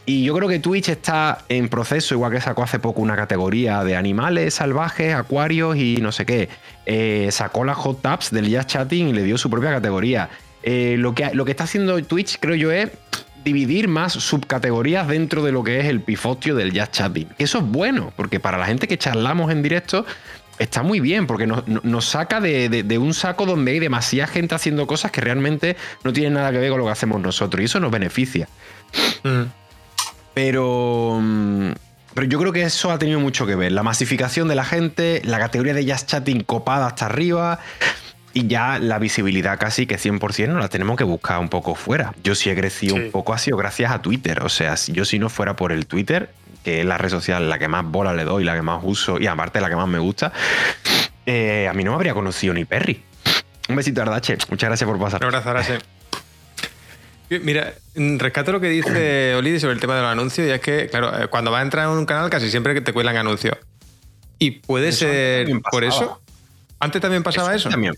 Y 0.06 0.24
yo 0.24 0.36
creo 0.36 0.50
que 0.50 0.58
Twitch 0.58 0.90
está 0.90 1.40
en 1.50 1.70
proceso, 1.70 2.16
igual 2.16 2.32
que 2.32 2.42
sacó 2.42 2.64
hace 2.64 2.80
poco 2.80 3.02
una 3.02 3.16
categoría 3.16 3.84
de 3.84 3.96
animales 3.96 4.56
salvajes, 4.56 5.14
acuarios 5.14 5.78
y 5.78 5.98
no 6.02 6.12
sé 6.12 6.26
qué. 6.26 6.50
Eh, 6.88 7.30
sacó 7.32 7.64
las 7.64 7.78
hot 7.78 8.02
tabs 8.02 8.32
del 8.32 8.50
jazz 8.50 8.66
chatting 8.66 9.10
y 9.10 9.14
le 9.14 9.24
dio 9.24 9.38
su 9.38 9.52
propia 9.52 9.70
categoría. 9.70 10.30
Eh, 10.64 10.96
lo, 10.98 11.14
que, 11.14 11.30
lo 11.34 11.46
que 11.46 11.52
está 11.52 11.66
haciendo 11.66 12.02
Twitch, 12.04 12.40
creo 12.40 12.56
yo, 12.56 12.72
es 12.72 12.90
dividir 13.44 13.88
más 13.88 14.14
subcategorías 14.14 15.08
dentro 15.08 15.44
de 15.44 15.52
lo 15.52 15.64
que 15.64 15.80
es 15.80 15.86
el 15.86 16.02
pifostio 16.02 16.56
del 16.56 16.74
jazz 16.74 16.92
chatting. 16.92 17.28
Eso 17.38 17.60
es 17.60 17.66
bueno, 17.66 18.12
porque 18.16 18.40
para 18.40 18.58
la 18.58 18.66
gente 18.66 18.88
que 18.88 18.98
charlamos 18.98 19.52
en 19.52 19.62
directo, 19.62 20.06
está 20.60 20.84
muy 20.84 21.00
bien 21.00 21.26
porque 21.26 21.48
nos, 21.48 22.06
saca 22.06 22.40
de, 22.42 22.98
un 23.00 23.14
saco 23.14 23.46
donde 23.46 23.72
hay 23.72 23.80
demasiada 23.80 24.28
gente 24.28 24.54
haciendo 24.54 24.86
cosas 24.86 25.12
que 25.12 25.22
realmente 25.22 25.78
no 26.04 26.14
tienen 26.14 26.34
nada 26.34 26.52
que 26.52 26.60
ver 26.60 26.70
con 26.70 26.80
lo 26.80 26.86
que 26.86 26.92
hacemos 26.92 27.22
nosotros 27.22 27.62
y 27.62 27.66
eso 27.66 27.80
nos 27.80 27.92
beneficia. 27.92 28.48
Mm. 29.24 29.44
Pero, 30.34 31.20
mm, 31.22 31.72
pero 32.14 32.28
yo 32.28 32.40
creo 32.40 32.54
que 32.54 32.62
eso 32.62 32.92
ha 32.92 33.00
tenido 33.00 33.20
mucho 33.20 33.48
que 33.48 33.56
ver. 33.56 33.72
La 33.72 33.84
masificación 33.84 34.48
de 34.48 34.56
la 34.56 34.66
gente, 34.66 35.22
la 35.24 35.40
categoría 35.40 35.74
de 35.74 35.86
jazz 35.86 36.06
chatting 36.06 36.44
copada 36.44 36.88
hasta 36.88 37.06
arriba 37.06 37.60
y 38.34 38.48
ya 38.48 38.80
la 38.80 39.00
visibilidad 39.00 39.58
casi 39.58 39.86
que 39.88 39.98
100% 39.98 40.50
no 40.50 40.60
la 40.60 40.68
tenemos 40.68 40.98
que 40.98 41.04
buscar 41.04 41.40
un 41.40 41.50
poco 41.50 41.76
fuera. 41.76 42.14
Yo 42.24 42.36
sí 42.36 42.50
he 42.50 42.56
crecido 42.56 42.96
un 42.96 43.12
poco, 43.12 43.34
ha 43.34 43.38
sido 43.38 43.58
gracias 43.58 43.92
a 43.92 44.02
Twitter. 44.02 44.44
O 44.44 44.50
sea, 44.50 44.78
si 44.78 44.92
yo 44.92 45.06
si 45.06 45.20
no 45.20 45.30
fuera 45.30 45.56
por 45.56 45.72
el 45.72 45.88
Twitter, 45.88 46.32
que 46.64 46.82
es 46.82 46.86
la 46.86 46.98
red 46.98 47.10
social 47.10 47.50
la 47.50 47.60
que 47.60 47.68
más 47.68 47.86
bola 47.86 48.14
le 48.14 48.24
doy, 48.24 48.44
la 48.44 48.56
que 48.56 48.62
más 48.62 48.82
uso 48.84 49.20
y 49.20 49.28
aparte 49.28 49.62
la 49.62 49.70
que 49.70 49.76
más 49.76 49.88
me 49.88 50.00
gusta, 50.00 50.32
eh, 51.26 51.68
a 51.70 51.74
mí 51.74 51.84
no 51.84 51.92
me 51.92 51.96
habría 51.96 52.14
conocido 52.14 52.54
ni 52.54 52.66
Perry. 52.66 53.04
Un 53.70 53.76
besito, 53.76 54.02
Ardache. 54.02 54.38
Muchas 54.50 54.70
gracias 54.70 54.90
por 54.90 55.00
pasar. 55.00 55.22
Un 55.22 55.28
abrazo, 55.28 55.50
Ardache. 55.50 55.80
Mira, 57.30 57.76
rescato 57.96 58.52
lo 58.52 58.60
que 58.60 58.70
dice 58.70 59.36
Olidi 59.38 59.60
sobre 59.60 59.74
el 59.74 59.80
tema 59.80 59.96
de 59.96 60.02
los 60.02 60.12
anuncios 60.12 60.48
y 60.48 60.50
es 60.50 60.60
que, 60.60 60.88
claro, 60.90 61.16
eh, 61.16 61.28
cuando 61.28 61.52
vas 61.52 61.60
a 61.60 61.64
entrar 61.64 61.86
en 61.86 61.92
un 61.92 62.06
canal 62.06 62.30
casi 62.30 62.50
siempre 62.50 62.80
te 62.82 62.94
cuelan 62.94 63.18
anuncios. 63.18 63.58
Y 64.40 64.52
puede 64.52 64.92
ser 64.92 65.48
por 65.70 65.84
eso. 65.84 66.22
¿Antes 66.80 67.02
también 67.02 67.24
pasaba 67.24 67.54
eso? 67.54 67.70
También. 67.70 67.94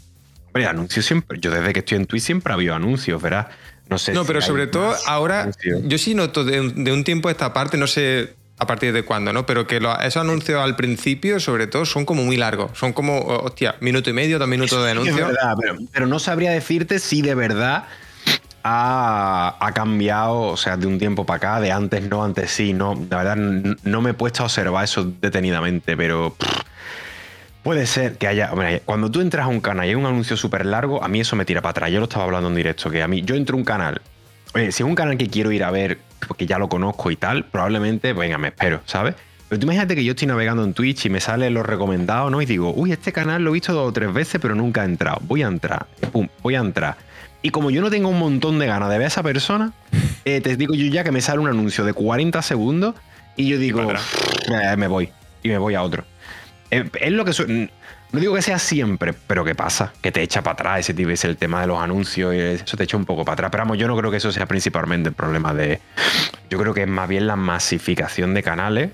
Hombre, 0.47 0.65
anuncios 0.65 1.06
siempre. 1.06 1.39
Yo 1.39 1.52
desde 1.52 1.71
que 1.71 1.80
estoy 1.80 1.97
en 1.97 2.08
Twitch 2.08 2.24
siempre 2.24 2.52
ha 2.52 2.56
habido 2.56 2.76
anuncios, 2.76 3.21
¿verdad? 3.21 3.50
No 3.88 3.97
sé. 3.97 4.12
No, 4.12 4.26
pero 4.26 4.41
sobre 4.41 4.67
todo 4.67 4.95
ahora, 5.06 5.52
yo 5.84 5.97
sí 5.97 6.15
noto 6.15 6.43
de, 6.43 6.74
de, 6.76 6.91
un 6.91 7.04
tiempo 7.04 7.30
a 7.30 7.32
esta 7.32 7.54
parte, 7.54 7.78
no 7.78 7.88
sé 7.88 8.34
a 8.62 8.67
partir 8.67 8.93
de 8.93 9.04
cuándo, 9.04 9.34
¿no? 9.34 9.47
Pero 9.47 9.65
que 9.65 9.82
esos 10.04 10.21
anuncios 10.21 10.63
al 10.63 10.76
principio, 10.76 11.39
sobre 11.39 11.65
todo, 11.65 11.84
son 11.84 12.06
como 12.06 12.24
muy 12.24 12.38
largos. 12.38 12.78
Son 12.78 12.93
como, 12.93 13.17
hostia, 13.17 13.76
minuto 13.80 14.12
y 14.12 14.13
medio, 14.13 14.38
dos 14.38 14.47
minutos 14.47 14.86
de 14.86 14.91
anuncio. 14.91 15.15
verdad, 15.15 15.56
pero, 15.91 16.06
no 16.06 16.19
sabría 16.19 16.52
decirte 16.52 17.00
si 17.00 17.24
de 17.24 17.34
verdad 17.34 17.86
ha, 18.63 19.71
cambiado, 19.74 20.41
o 20.41 20.58
sea, 20.58 20.78
de 20.78 20.86
un 20.86 21.00
tiempo 21.00 21.26
para 21.26 21.38
acá, 21.38 21.60
de 21.60 21.71
antes 21.71 22.04
no, 22.08 22.24
antes 22.24 22.52
sí, 22.52 22.71
no. 22.71 22.93
De 22.93 23.15
verdad, 23.15 23.36
no 23.36 24.02
me 24.02 24.12
he 24.12 24.13
puesto 24.13 24.43
a 24.43 24.45
observar 24.45 24.84
eso 24.84 25.12
detenidamente, 25.19 25.97
pero. 25.97 26.36
puede 27.63 27.88
ser 27.88 28.19
que 28.19 28.28
haya. 28.28 28.52
cuando 28.86 29.10
tú 29.10 29.21
entras 29.21 29.45
a 29.45 29.50
un 29.50 29.62
canal 29.62 29.88
y 29.88 29.89
hay 29.89 29.95
un 29.95 30.06
anuncio 30.06 30.38
súper 30.38 30.67
largo, 30.67 31.04
a 31.04 31.08
mí 31.08 31.19
eso 31.19 31.36
me 31.36 31.45
tira 31.45 31.63
para 31.63 31.71
atrás. 31.71 31.89
Yo 31.89 31.97
lo 31.97 32.04
estaba 32.04 32.26
hablando 32.26 32.47
en 32.47 32.56
directo, 32.56 32.91
que 32.91 33.02
a 33.02 33.08
mí, 33.08 33.24
yo 33.24 33.34
entro 33.34 33.56
a 33.56 33.58
un 33.58 33.65
canal. 33.65 34.02
si 34.54 34.62
es 34.67 34.82
un 34.82 34.93
canal 34.93 35.17
que 35.17 35.30
quiero 35.30 35.52
ir 35.52 35.63
a 35.63 35.71
ver 35.71 36.11
porque 36.27 36.45
ya 36.45 36.57
lo 36.57 36.69
conozco 36.69 37.12
y 37.12 37.15
tal, 37.15 37.45
probablemente, 37.45 38.13
venga, 38.13 38.38
me 38.38 38.49
espero, 38.49 38.81
¿sabes? 38.86 39.15
Pero 39.49 39.60
tú 39.60 39.65
imagínate 39.65 39.95
que 39.95 40.03
yo 40.05 40.12
estoy 40.12 40.27
navegando 40.27 40.63
en 40.63 40.73
Twitch 40.73 41.05
y 41.07 41.10
me 41.10 41.19
sale 41.19 41.49
los 41.49 41.65
recomendados, 41.65 42.31
¿no? 42.31 42.41
Y 42.41 42.45
digo, 42.45 42.73
uy, 42.73 42.93
este 42.93 43.12
canal 43.12 43.43
lo 43.43 43.49
he 43.49 43.53
visto 43.53 43.73
dos 43.73 43.89
o 43.89 43.91
tres 43.91 44.13
veces, 44.13 44.39
pero 44.41 44.55
nunca 44.55 44.84
he 44.84 44.86
entrado. 44.86 45.17
Voy 45.23 45.43
a 45.43 45.47
entrar, 45.47 45.88
pum, 46.12 46.29
voy 46.41 46.55
a 46.55 46.60
entrar. 46.60 46.95
Y 47.41 47.49
como 47.49 47.69
yo 47.69 47.81
no 47.81 47.89
tengo 47.89 48.07
un 48.07 48.19
montón 48.19 48.60
de 48.60 48.67
ganas 48.67 48.89
de 48.89 48.97
ver 48.97 49.05
a 49.05 49.07
esa 49.10 49.23
persona, 49.23 49.73
eh, 50.25 50.39
te 50.41 50.55
digo 50.55 50.73
yo 50.73 50.86
ya 50.88 51.03
que 51.03 51.12
me 51.12 51.19
sale 51.19 51.39
un 51.39 51.49
anuncio 51.49 51.84
de 51.84 51.93
40 51.93 52.41
segundos 52.41 52.95
y 53.36 53.47
yo 53.47 53.57
digo, 53.57 53.91
me 54.77 54.88
voy 54.88 55.10
y 55.43 55.49
me 55.49 55.57
voy 55.57 55.75
a 55.75 55.81
otro. 55.81 56.05
Eh, 56.69 56.89
es 57.01 57.12
lo 57.12 57.25
que 57.25 57.34
no 58.12 58.19
digo 58.19 58.36
que 58.36 58.41
sea 58.41 58.60
siempre, 58.60 59.13
pero 59.13 59.45
¿qué 59.45 59.56
pasa? 59.56 59.93
Que 60.02 60.12
te 60.12 60.21
echa 60.21 60.41
para 60.41 60.54
atrás 60.54 60.80
ese 60.82 60.93
tipo, 60.93 61.10
es 61.10 61.24
el 61.24 61.38
tema 61.38 61.62
de 61.62 61.67
los 61.67 61.82
anuncios 61.82 62.34
y 62.36 62.39
eso 62.39 62.78
te 62.78 62.84
echa 62.84 62.97
un 62.97 63.06
poco 63.06 63.24
para 63.24 63.34
atrás. 63.34 63.52
Pero 63.52 63.63
vamos, 63.63 63.78
yo 63.78 63.88
no 63.88 63.95
creo 63.97 64.12
que 64.12 64.17
eso 64.17 64.32
sea 64.32 64.45
principalmente 64.45 65.10
el 65.10 65.15
problema 65.15 65.54
de. 65.54 65.80
Yo 66.50 66.58
creo 66.58 66.74
que 66.74 66.82
es 66.82 66.88
más 66.88 67.08
bien 67.08 67.28
la 67.28 67.36
masificación 67.36 68.34
de 68.34 68.43
canales 68.43 68.89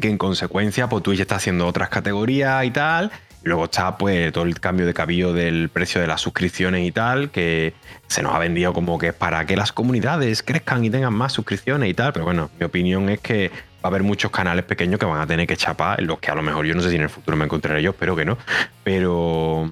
que 0.00 0.08
en 0.08 0.18
consecuencia, 0.18 0.88
pues 0.88 1.02
Twitch 1.02 1.20
está 1.20 1.36
haciendo 1.36 1.66
otras 1.66 1.88
categorías 1.88 2.64
y 2.64 2.70
tal. 2.70 3.10
Luego 3.44 3.64
está 3.64 3.98
pues 3.98 4.32
todo 4.32 4.44
el 4.44 4.60
cambio 4.60 4.86
de 4.86 4.94
cabello 4.94 5.32
del 5.32 5.68
precio 5.68 6.00
de 6.00 6.06
las 6.06 6.20
suscripciones 6.20 6.86
y 6.86 6.92
tal, 6.92 7.30
que 7.30 7.74
se 8.06 8.22
nos 8.22 8.34
ha 8.34 8.38
vendido 8.38 8.72
como 8.72 8.98
que 8.98 9.08
es 9.08 9.14
para 9.14 9.44
que 9.46 9.56
las 9.56 9.72
comunidades 9.72 10.44
crezcan 10.44 10.84
y 10.84 10.90
tengan 10.90 11.12
más 11.12 11.32
suscripciones 11.32 11.90
y 11.90 11.94
tal. 11.94 12.12
Pero 12.12 12.24
bueno, 12.24 12.50
mi 12.58 12.64
opinión 12.64 13.08
es 13.08 13.20
que 13.20 13.50
va 13.82 13.84
a 13.84 13.88
haber 13.88 14.02
muchos 14.02 14.30
canales 14.30 14.64
pequeños 14.64 14.98
que 14.98 15.06
van 15.06 15.20
a 15.20 15.26
tener 15.26 15.46
que 15.46 15.56
chapar, 15.56 16.00
en 16.00 16.06
los 16.06 16.18
que 16.18 16.30
a 16.30 16.34
lo 16.34 16.42
mejor 16.42 16.66
yo 16.66 16.74
no 16.74 16.82
sé 16.82 16.90
si 16.90 16.96
en 16.96 17.02
el 17.02 17.10
futuro 17.10 17.36
me 17.36 17.44
encontraré 17.44 17.82
yo, 17.82 17.90
espero 17.90 18.14
que 18.14 18.24
no. 18.24 18.38
Pero 18.84 19.70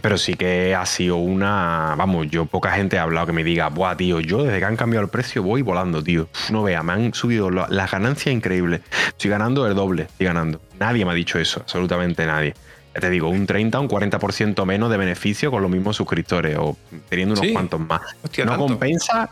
pero 0.00 0.16
sí 0.16 0.34
que 0.34 0.74
ha 0.74 0.86
sido 0.86 1.16
una. 1.16 1.94
Vamos, 1.96 2.28
yo 2.30 2.46
poca 2.46 2.70
gente 2.70 2.98
ha 2.98 3.02
hablado 3.02 3.26
que 3.26 3.32
me 3.32 3.42
diga, 3.42 3.68
buah, 3.68 3.96
tío, 3.96 4.20
yo 4.20 4.44
desde 4.44 4.58
que 4.58 4.64
han 4.64 4.76
cambiado 4.76 5.04
el 5.04 5.10
precio 5.10 5.42
voy 5.42 5.62
volando, 5.62 6.02
tío. 6.02 6.28
No 6.50 6.62
vea, 6.62 6.82
me 6.82 6.92
han 6.92 7.14
subido 7.14 7.50
las 7.50 7.90
ganancias 7.90 8.34
increíbles. 8.34 8.80
Estoy 9.08 9.30
ganando 9.30 9.66
el 9.66 9.74
doble, 9.74 10.02
estoy 10.02 10.26
ganando. 10.26 10.60
Nadie 10.78 11.04
me 11.04 11.10
ha 11.12 11.14
dicho 11.14 11.38
eso, 11.38 11.60
absolutamente 11.60 12.24
nadie. 12.26 12.54
Ya 12.94 13.00
te 13.00 13.10
digo, 13.10 13.28
un 13.28 13.46
30, 13.46 13.78
un 13.80 13.88
40% 13.88 14.64
menos 14.64 14.90
de 14.90 14.96
beneficio 14.96 15.50
con 15.50 15.62
los 15.62 15.70
mismos 15.70 15.96
suscriptores 15.96 16.56
o 16.58 16.76
teniendo 17.08 17.38
unos 17.38 17.52
cuantos 17.52 17.80
más. 17.80 18.00
¿No 18.44 18.56
compensa? 18.56 19.30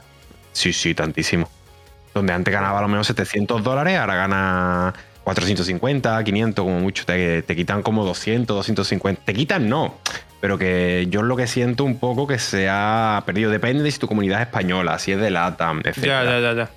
Sí, 0.52 0.72
sí, 0.72 0.94
tantísimo. 0.94 1.48
Donde 2.16 2.32
antes 2.32 2.52
ganaba 2.52 2.78
a 2.78 2.82
lo 2.82 2.88
menos 2.88 3.06
700 3.06 3.62
dólares, 3.62 3.98
ahora 3.98 4.14
gana 4.14 4.94
450, 5.24 6.24
500 6.24 6.64
como 6.64 6.80
mucho. 6.80 7.04
Te, 7.04 7.42
te 7.42 7.54
quitan 7.54 7.82
como 7.82 8.04
200, 8.04 8.56
250. 8.56 9.22
Te 9.24 9.34
quitan, 9.34 9.68
no 9.68 9.94
pero 10.40 10.58
que 10.58 11.06
yo 11.10 11.22
lo 11.22 11.36
que 11.36 11.46
siento 11.46 11.84
un 11.84 11.98
poco 11.98 12.26
que 12.26 12.38
se 12.38 12.68
ha 12.70 13.22
perdido. 13.26 13.50
Depende 13.50 13.82
de 13.82 13.90
si 13.90 13.98
tu 13.98 14.06
comunidad 14.06 14.40
es 14.40 14.46
española, 14.46 14.98
si 14.98 15.12
es 15.12 15.18
de 15.18 15.30
LATAM, 15.30 15.80
etc. 15.84 15.96
Ya, 15.96 16.24
ya, 16.24 16.38
ya, 16.38 16.52
ya. 16.52 16.70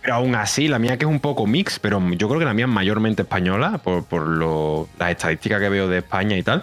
Pero 0.00 0.14
aún 0.14 0.34
así, 0.34 0.66
la 0.66 0.80
mía 0.80 0.96
que 0.96 1.04
es 1.04 1.10
un 1.10 1.20
poco 1.20 1.46
mix, 1.46 1.78
pero 1.78 2.02
yo 2.14 2.26
creo 2.28 2.40
que 2.40 2.44
la 2.44 2.54
mía 2.54 2.64
es 2.64 2.70
mayormente 2.70 3.22
española 3.22 3.78
por, 3.78 4.04
por 4.04 4.26
lo, 4.26 4.88
las 4.98 5.10
estadísticas 5.10 5.60
que 5.60 5.68
veo 5.68 5.88
de 5.88 5.98
España 5.98 6.36
y 6.36 6.42
tal. 6.42 6.62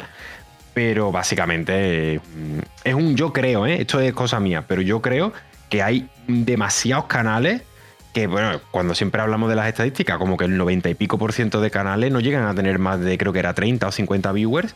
Pero 0.74 1.12
básicamente 1.12 2.20
mm, 2.20 2.60
es 2.84 2.94
un 2.94 3.16
yo 3.16 3.32
creo, 3.32 3.66
¿eh? 3.66 3.82
esto 3.82 4.02
es 4.02 4.12
cosa 4.14 4.40
mía, 4.42 4.66
pero 4.68 4.82
yo 4.82 5.02
creo 5.02 5.32
que 5.70 5.82
hay 5.82 6.10
demasiados 6.28 7.06
canales 7.06 7.62
que, 8.14 8.28
bueno, 8.28 8.60
cuando 8.72 8.96
siempre 8.96 9.22
hablamos 9.22 9.50
de 9.50 9.56
las 9.56 9.68
estadísticas, 9.68 10.18
como 10.18 10.38
que 10.38 10.46
el 10.46 10.58
90 10.58 10.90
y 10.90 10.96
pico 10.96 11.18
por 11.18 11.34
ciento 11.34 11.62
de 11.62 11.70
canales 11.70 12.12
no 12.12 12.20
llegan 12.20 12.46
a 12.46 12.56
tener 12.56 12.80
más 12.80 13.00
de, 13.00 13.18
creo 13.18 13.32
que 13.32 13.40
era 13.40 13.54
30 13.54 13.88
o 13.88 13.92
50 13.92 14.32
viewers. 14.32 14.76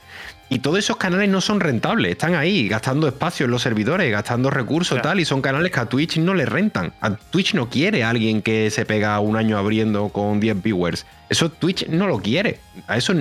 Y 0.49 0.59
todos 0.59 0.77
esos 0.79 0.97
canales 0.97 1.29
no 1.29 1.41
son 1.41 1.59
rentables, 1.59 2.11
están 2.11 2.35
ahí 2.35 2.67
gastando 2.67 3.07
espacio 3.07 3.45
en 3.45 3.51
los 3.51 3.63
servidores, 3.63 4.11
gastando 4.11 4.51
recursos 4.51 4.99
y 4.99 5.01
tal, 5.01 5.19
y 5.19 5.25
son 5.25 5.41
canales 5.41 5.71
que 5.71 5.79
a 5.79 5.85
Twitch 5.87 6.17
no 6.17 6.35
le 6.35 6.45
rentan. 6.45 6.93
A 7.01 7.15
Twitch 7.15 7.55
no 7.55 7.69
quiere 7.69 8.03
a 8.03 8.09
alguien 8.09 8.41
que 8.41 8.69
se 8.69 8.85
pega 8.85 9.19
un 9.19 9.35
año 9.35 9.57
abriendo 9.57 10.09
con 10.09 10.39
10 10.39 10.61
viewers. 10.61 11.05
Eso 11.29 11.49
Twitch 11.49 11.87
no 11.87 12.07
lo 12.07 12.19
quiere. 12.19 12.59
A 12.87 12.97
eso 12.97 13.13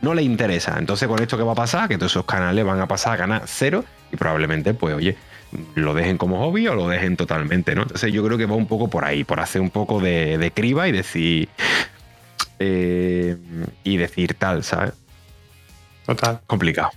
no 0.00 0.14
le 0.14 0.22
interesa. 0.22 0.76
Entonces, 0.78 1.08
con 1.08 1.20
esto 1.22 1.36
que 1.36 1.44
va 1.44 1.52
a 1.52 1.56
pasar, 1.56 1.88
que 1.88 1.96
todos 1.96 2.12
esos 2.12 2.24
canales 2.24 2.64
van 2.64 2.80
a 2.80 2.88
pasar 2.88 3.14
a 3.14 3.16
ganar 3.16 3.42
cero 3.46 3.84
y 4.12 4.16
probablemente, 4.16 4.74
pues, 4.74 4.94
oye, 4.94 5.16
lo 5.74 5.94
dejen 5.94 6.18
como 6.18 6.38
hobby 6.38 6.66
o 6.68 6.74
lo 6.74 6.88
dejen 6.88 7.16
totalmente, 7.16 7.74
¿no? 7.74 7.82
Entonces 7.82 8.12
yo 8.12 8.24
creo 8.24 8.38
que 8.38 8.46
va 8.46 8.54
un 8.54 8.66
poco 8.66 8.88
por 8.88 9.04
ahí, 9.04 9.24
por 9.24 9.40
hacer 9.40 9.60
un 9.60 9.70
poco 9.70 10.00
de, 10.00 10.52
criba 10.54 10.88
y 10.88 10.92
decir. 10.92 11.48
Eh, 12.58 13.36
y 13.82 13.96
decir 13.96 14.34
tal, 14.34 14.62
¿sabes? 14.62 14.92
Total. 16.06 16.40
Complicado. 16.46 16.90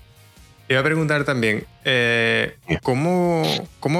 Te 0.67 0.73
iba 0.73 0.81
a 0.81 0.83
preguntar 0.83 1.23
también, 1.23 1.65
eh, 1.83 2.57
¿cómo, 2.83 3.43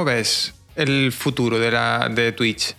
ves 0.05 0.53
el 0.75 1.11
futuro 1.11 1.57
de, 1.57 1.71
la, 1.71 2.09
de 2.09 2.31
Twitch? 2.31 2.75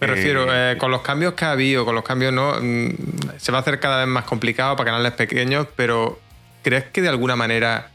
Me 0.00 0.06
eh, 0.06 0.10
refiero, 0.10 0.46
con 0.78 0.90
los 0.90 1.02
cambios 1.02 1.34
que 1.34 1.44
ha 1.44 1.52
habido, 1.52 1.84
con 1.84 1.94
los 1.94 2.04
cambios 2.04 2.32
no, 2.32 2.54
mm, 2.60 2.90
se 3.36 3.52
va 3.52 3.58
a 3.58 3.60
hacer 3.60 3.80
cada 3.80 3.98
vez 3.98 4.08
más 4.08 4.24
complicado 4.24 4.76
para 4.76 4.92
canales 4.92 5.12
pequeños, 5.12 5.66
pero 5.76 6.18
¿crees 6.62 6.84
que 6.84 7.02
de 7.02 7.08
alguna 7.08 7.36
manera 7.36 7.90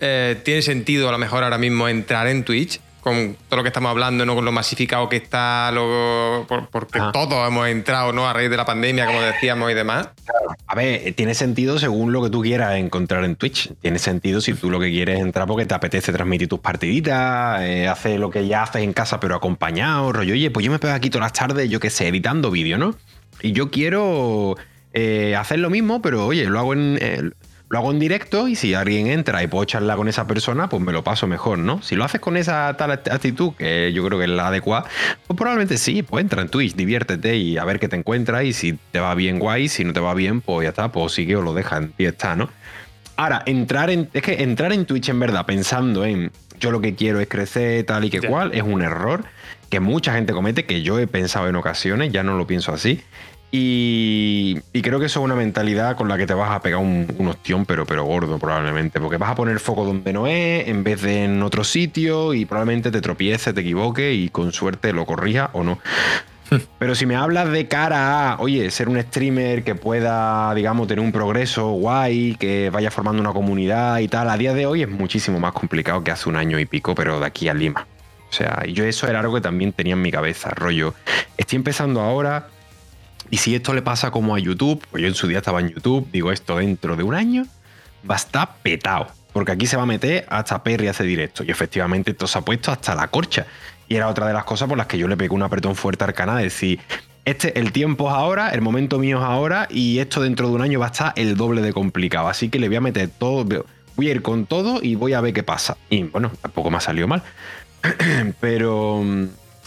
eh, 0.00 0.40
tiene 0.44 0.62
sentido 0.62 1.08
a 1.08 1.12
lo 1.12 1.18
mejor 1.18 1.44
ahora 1.44 1.58
mismo 1.58 1.88
entrar 1.88 2.26
en 2.26 2.44
Twitch 2.44 2.80
con 3.04 3.36
todo 3.48 3.58
lo 3.58 3.62
que 3.62 3.68
estamos 3.68 3.90
hablando, 3.90 4.24
¿no? 4.24 4.34
con 4.34 4.46
lo 4.46 4.50
masificado 4.50 5.10
que 5.10 5.16
está, 5.16 5.70
porque 6.70 7.00
todos 7.12 7.46
hemos 7.46 7.68
entrado 7.68 8.14
¿no? 8.14 8.26
a 8.26 8.32
raíz 8.32 8.48
de 8.48 8.56
la 8.56 8.64
pandemia, 8.64 9.04
como 9.04 9.20
decíamos 9.20 9.70
y 9.70 9.74
demás. 9.74 10.08
A 10.66 10.74
ver, 10.74 11.12
tiene 11.12 11.34
sentido 11.34 11.78
según 11.78 12.14
lo 12.14 12.22
que 12.22 12.30
tú 12.30 12.40
quieras 12.40 12.76
encontrar 12.76 13.22
en 13.24 13.36
Twitch. 13.36 13.74
Tiene 13.82 13.98
sentido 13.98 14.40
si 14.40 14.54
tú 14.54 14.70
lo 14.70 14.80
que 14.80 14.88
quieres 14.90 15.18
es 15.18 15.22
entrar 15.22 15.46
porque 15.46 15.66
te 15.66 15.74
apetece 15.74 16.14
transmitir 16.14 16.48
tus 16.48 16.60
partiditas, 16.60 17.60
eh, 17.60 17.88
hacer 17.88 18.18
lo 18.18 18.30
que 18.30 18.46
ya 18.48 18.62
haces 18.62 18.82
en 18.82 18.94
casa 18.94 19.20
pero 19.20 19.34
acompañado, 19.34 20.10
rollo, 20.10 20.32
oye, 20.32 20.50
pues 20.50 20.64
yo 20.64 20.72
me 20.72 20.78
pego 20.78 20.94
aquí 20.94 21.10
todas 21.10 21.26
las 21.26 21.34
tardes, 21.34 21.68
yo 21.68 21.80
qué 21.80 21.90
sé, 21.90 22.08
editando 22.08 22.50
vídeo, 22.50 22.78
¿no? 22.78 22.96
Y 23.42 23.52
yo 23.52 23.70
quiero 23.70 24.56
eh, 24.94 25.36
hacer 25.36 25.58
lo 25.58 25.68
mismo, 25.68 26.00
pero 26.00 26.26
oye, 26.26 26.46
lo 26.46 26.58
hago 26.58 26.72
en 26.72 27.34
lo 27.74 27.80
hago 27.80 27.90
en 27.90 27.98
directo 27.98 28.46
y 28.46 28.54
si 28.54 28.72
alguien 28.72 29.08
entra 29.08 29.42
y 29.42 29.48
puedo 29.48 29.64
charlar 29.64 29.96
con 29.96 30.06
esa 30.06 30.28
persona, 30.28 30.68
pues 30.68 30.80
me 30.80 30.92
lo 30.92 31.02
paso 31.02 31.26
mejor, 31.26 31.58
¿no? 31.58 31.82
Si 31.82 31.96
lo 31.96 32.04
haces 32.04 32.20
con 32.20 32.36
esa 32.36 32.76
tal 32.76 32.92
actitud, 32.92 33.52
que 33.54 33.92
yo 33.92 34.06
creo 34.06 34.16
que 34.16 34.26
es 34.26 34.30
la 34.30 34.46
adecuada, 34.46 34.84
pues 35.26 35.36
probablemente 35.36 35.76
sí, 35.76 36.04
pues 36.04 36.22
entra 36.22 36.40
en 36.40 36.50
Twitch, 36.50 36.76
diviértete 36.76 37.36
y 37.36 37.58
a 37.58 37.64
ver 37.64 37.80
qué 37.80 37.88
te 37.88 37.96
encuentras 37.96 38.44
y 38.44 38.52
si 38.52 38.78
te 38.92 39.00
va 39.00 39.16
bien 39.16 39.40
guay, 39.40 39.66
si 39.66 39.82
no 39.82 39.92
te 39.92 39.98
va 39.98 40.14
bien, 40.14 40.40
pues 40.40 40.66
ya 40.66 40.68
está, 40.68 40.92
pues 40.92 41.14
sigue 41.14 41.34
o 41.34 41.42
lo 41.42 41.52
deja 41.52 41.80
y 41.98 42.04
está, 42.04 42.36
¿no? 42.36 42.48
Ahora, 43.16 43.42
entrar 43.44 43.90
en, 43.90 44.08
es 44.12 44.22
que 44.22 44.44
entrar 44.44 44.72
en 44.72 44.86
Twitch 44.86 45.08
en 45.08 45.18
verdad 45.18 45.44
pensando 45.44 46.04
en 46.04 46.30
yo 46.60 46.70
lo 46.70 46.80
que 46.80 46.94
quiero 46.94 47.18
es 47.18 47.26
crecer 47.26 47.84
tal 47.86 48.04
y 48.04 48.10
que 48.10 48.20
cual 48.20 48.52
es 48.54 48.62
un 48.62 48.82
error 48.82 49.24
que 49.68 49.80
mucha 49.80 50.14
gente 50.14 50.32
comete, 50.32 50.64
que 50.64 50.82
yo 50.82 51.00
he 51.00 51.08
pensado 51.08 51.48
en 51.48 51.56
ocasiones, 51.56 52.12
ya 52.12 52.22
no 52.22 52.38
lo 52.38 52.46
pienso 52.46 52.72
así. 52.72 53.02
Y, 53.56 54.60
creo 54.82 54.98
que 54.98 55.06
eso 55.06 55.20
es 55.20 55.24
una 55.24 55.36
mentalidad 55.36 55.96
con 55.96 56.08
la 56.08 56.16
que 56.16 56.26
te 56.26 56.34
vas 56.34 56.50
a 56.50 56.60
pegar 56.60 56.80
un, 56.80 57.06
un 57.16 57.64
pero, 57.66 57.86
pero 57.86 58.02
gordo 58.02 58.36
probablemente, 58.36 58.98
porque 58.98 59.16
vas 59.16 59.30
a 59.30 59.36
poner 59.36 59.60
foco 59.60 59.84
donde 59.84 60.12
no 60.12 60.26
es, 60.26 60.66
en 60.66 60.82
vez 60.82 61.02
de 61.02 61.22
en 61.22 61.40
otro 61.40 61.62
sitio, 61.62 62.34
y 62.34 62.46
probablemente 62.46 62.90
te 62.90 63.00
tropieces, 63.00 63.54
te 63.54 63.60
equivoques 63.60 64.12
y 64.12 64.28
con 64.28 64.50
suerte 64.50 64.92
lo 64.92 65.06
corrija 65.06 65.50
o 65.52 65.62
no. 65.62 65.78
Pero 66.80 66.96
si 66.96 67.06
me 67.06 67.14
hablas 67.14 67.48
de 67.52 67.68
cara 67.68 68.32
a, 68.32 68.40
oye, 68.40 68.72
ser 68.72 68.88
un 68.88 69.00
streamer 69.00 69.62
que 69.62 69.76
pueda, 69.76 70.52
digamos, 70.56 70.88
tener 70.88 71.04
un 71.04 71.12
progreso 71.12 71.70
guay, 71.74 72.34
que 72.34 72.70
vaya 72.70 72.90
formando 72.90 73.22
una 73.22 73.32
comunidad 73.32 74.00
y 74.00 74.08
tal, 74.08 74.30
a 74.30 74.36
día 74.36 74.52
de 74.52 74.66
hoy 74.66 74.82
es 74.82 74.88
muchísimo 74.88 75.38
más 75.38 75.52
complicado 75.52 76.02
que 76.02 76.10
hace 76.10 76.28
un 76.28 76.34
año 76.34 76.58
y 76.58 76.66
pico, 76.66 76.96
pero 76.96 77.20
de 77.20 77.26
aquí 77.26 77.48
a 77.48 77.54
Lima. 77.54 77.86
O 78.30 78.32
sea, 78.32 78.64
yo 78.66 78.84
eso 78.84 79.06
era 79.06 79.20
algo 79.20 79.36
que 79.36 79.40
también 79.40 79.72
tenía 79.72 79.92
en 79.92 80.02
mi 80.02 80.10
cabeza, 80.10 80.50
rollo. 80.50 80.92
Estoy 81.36 81.54
empezando 81.54 82.00
ahora, 82.00 82.48
y 83.30 83.38
si 83.38 83.54
esto 83.54 83.72
le 83.74 83.82
pasa 83.82 84.10
como 84.10 84.34
a 84.34 84.38
YouTube, 84.38 84.84
pues 84.90 85.02
yo 85.02 85.08
en 85.08 85.14
su 85.14 85.26
día 85.26 85.38
estaba 85.38 85.60
en 85.60 85.70
YouTube, 85.70 86.08
digo 86.12 86.32
esto 86.32 86.56
dentro 86.56 86.96
de 86.96 87.02
un 87.02 87.14
año, 87.14 87.46
va 88.08 88.14
a 88.14 88.18
estar 88.18 88.56
petado. 88.62 89.08
Porque 89.32 89.50
aquí 89.50 89.66
se 89.66 89.76
va 89.76 89.82
a 89.82 89.86
meter 89.86 90.24
hasta 90.28 90.62
Perry 90.62 90.86
hace 90.86 91.02
directo. 91.02 91.42
Y 91.42 91.50
efectivamente 91.50 92.12
esto 92.12 92.28
se 92.28 92.38
ha 92.38 92.42
puesto 92.42 92.70
hasta 92.70 92.94
la 92.94 93.08
corcha. 93.08 93.46
Y 93.88 93.96
era 93.96 94.08
otra 94.08 94.28
de 94.28 94.32
las 94.32 94.44
cosas 94.44 94.68
por 94.68 94.78
las 94.78 94.86
que 94.86 94.96
yo 94.96 95.08
le 95.08 95.16
pegué 95.16 95.34
un 95.34 95.42
apretón 95.42 95.74
fuerte 95.74 96.04
al 96.04 96.14
canal. 96.14 96.38
Es 96.38 96.52
decir, 96.52 96.78
este, 97.24 97.58
el 97.58 97.72
tiempo 97.72 98.08
es 98.08 98.14
ahora, 98.14 98.50
el 98.50 98.60
momento 98.60 99.00
mío 99.00 99.18
es 99.18 99.24
ahora. 99.24 99.66
Y 99.68 99.98
esto 99.98 100.22
dentro 100.22 100.48
de 100.48 100.54
un 100.54 100.62
año 100.62 100.78
va 100.78 100.86
a 100.86 100.90
estar 100.90 101.12
el 101.16 101.36
doble 101.36 101.62
de 101.62 101.72
complicado. 101.72 102.28
Así 102.28 102.48
que 102.48 102.60
le 102.60 102.68
voy 102.68 102.76
a 102.76 102.80
meter 102.80 103.08
todo. 103.08 103.44
Voy 103.96 104.08
a 104.08 104.12
ir 104.12 104.22
con 104.22 104.46
todo 104.46 104.80
y 104.80 104.94
voy 104.94 105.14
a 105.14 105.20
ver 105.20 105.32
qué 105.32 105.42
pasa. 105.42 105.76
Y 105.90 106.04
bueno, 106.04 106.30
tampoco 106.40 106.70
me 106.70 106.76
ha 106.76 106.80
salido 106.80 107.08
mal. 107.08 107.24
Pero 108.40 109.02
mm, 109.02 109.24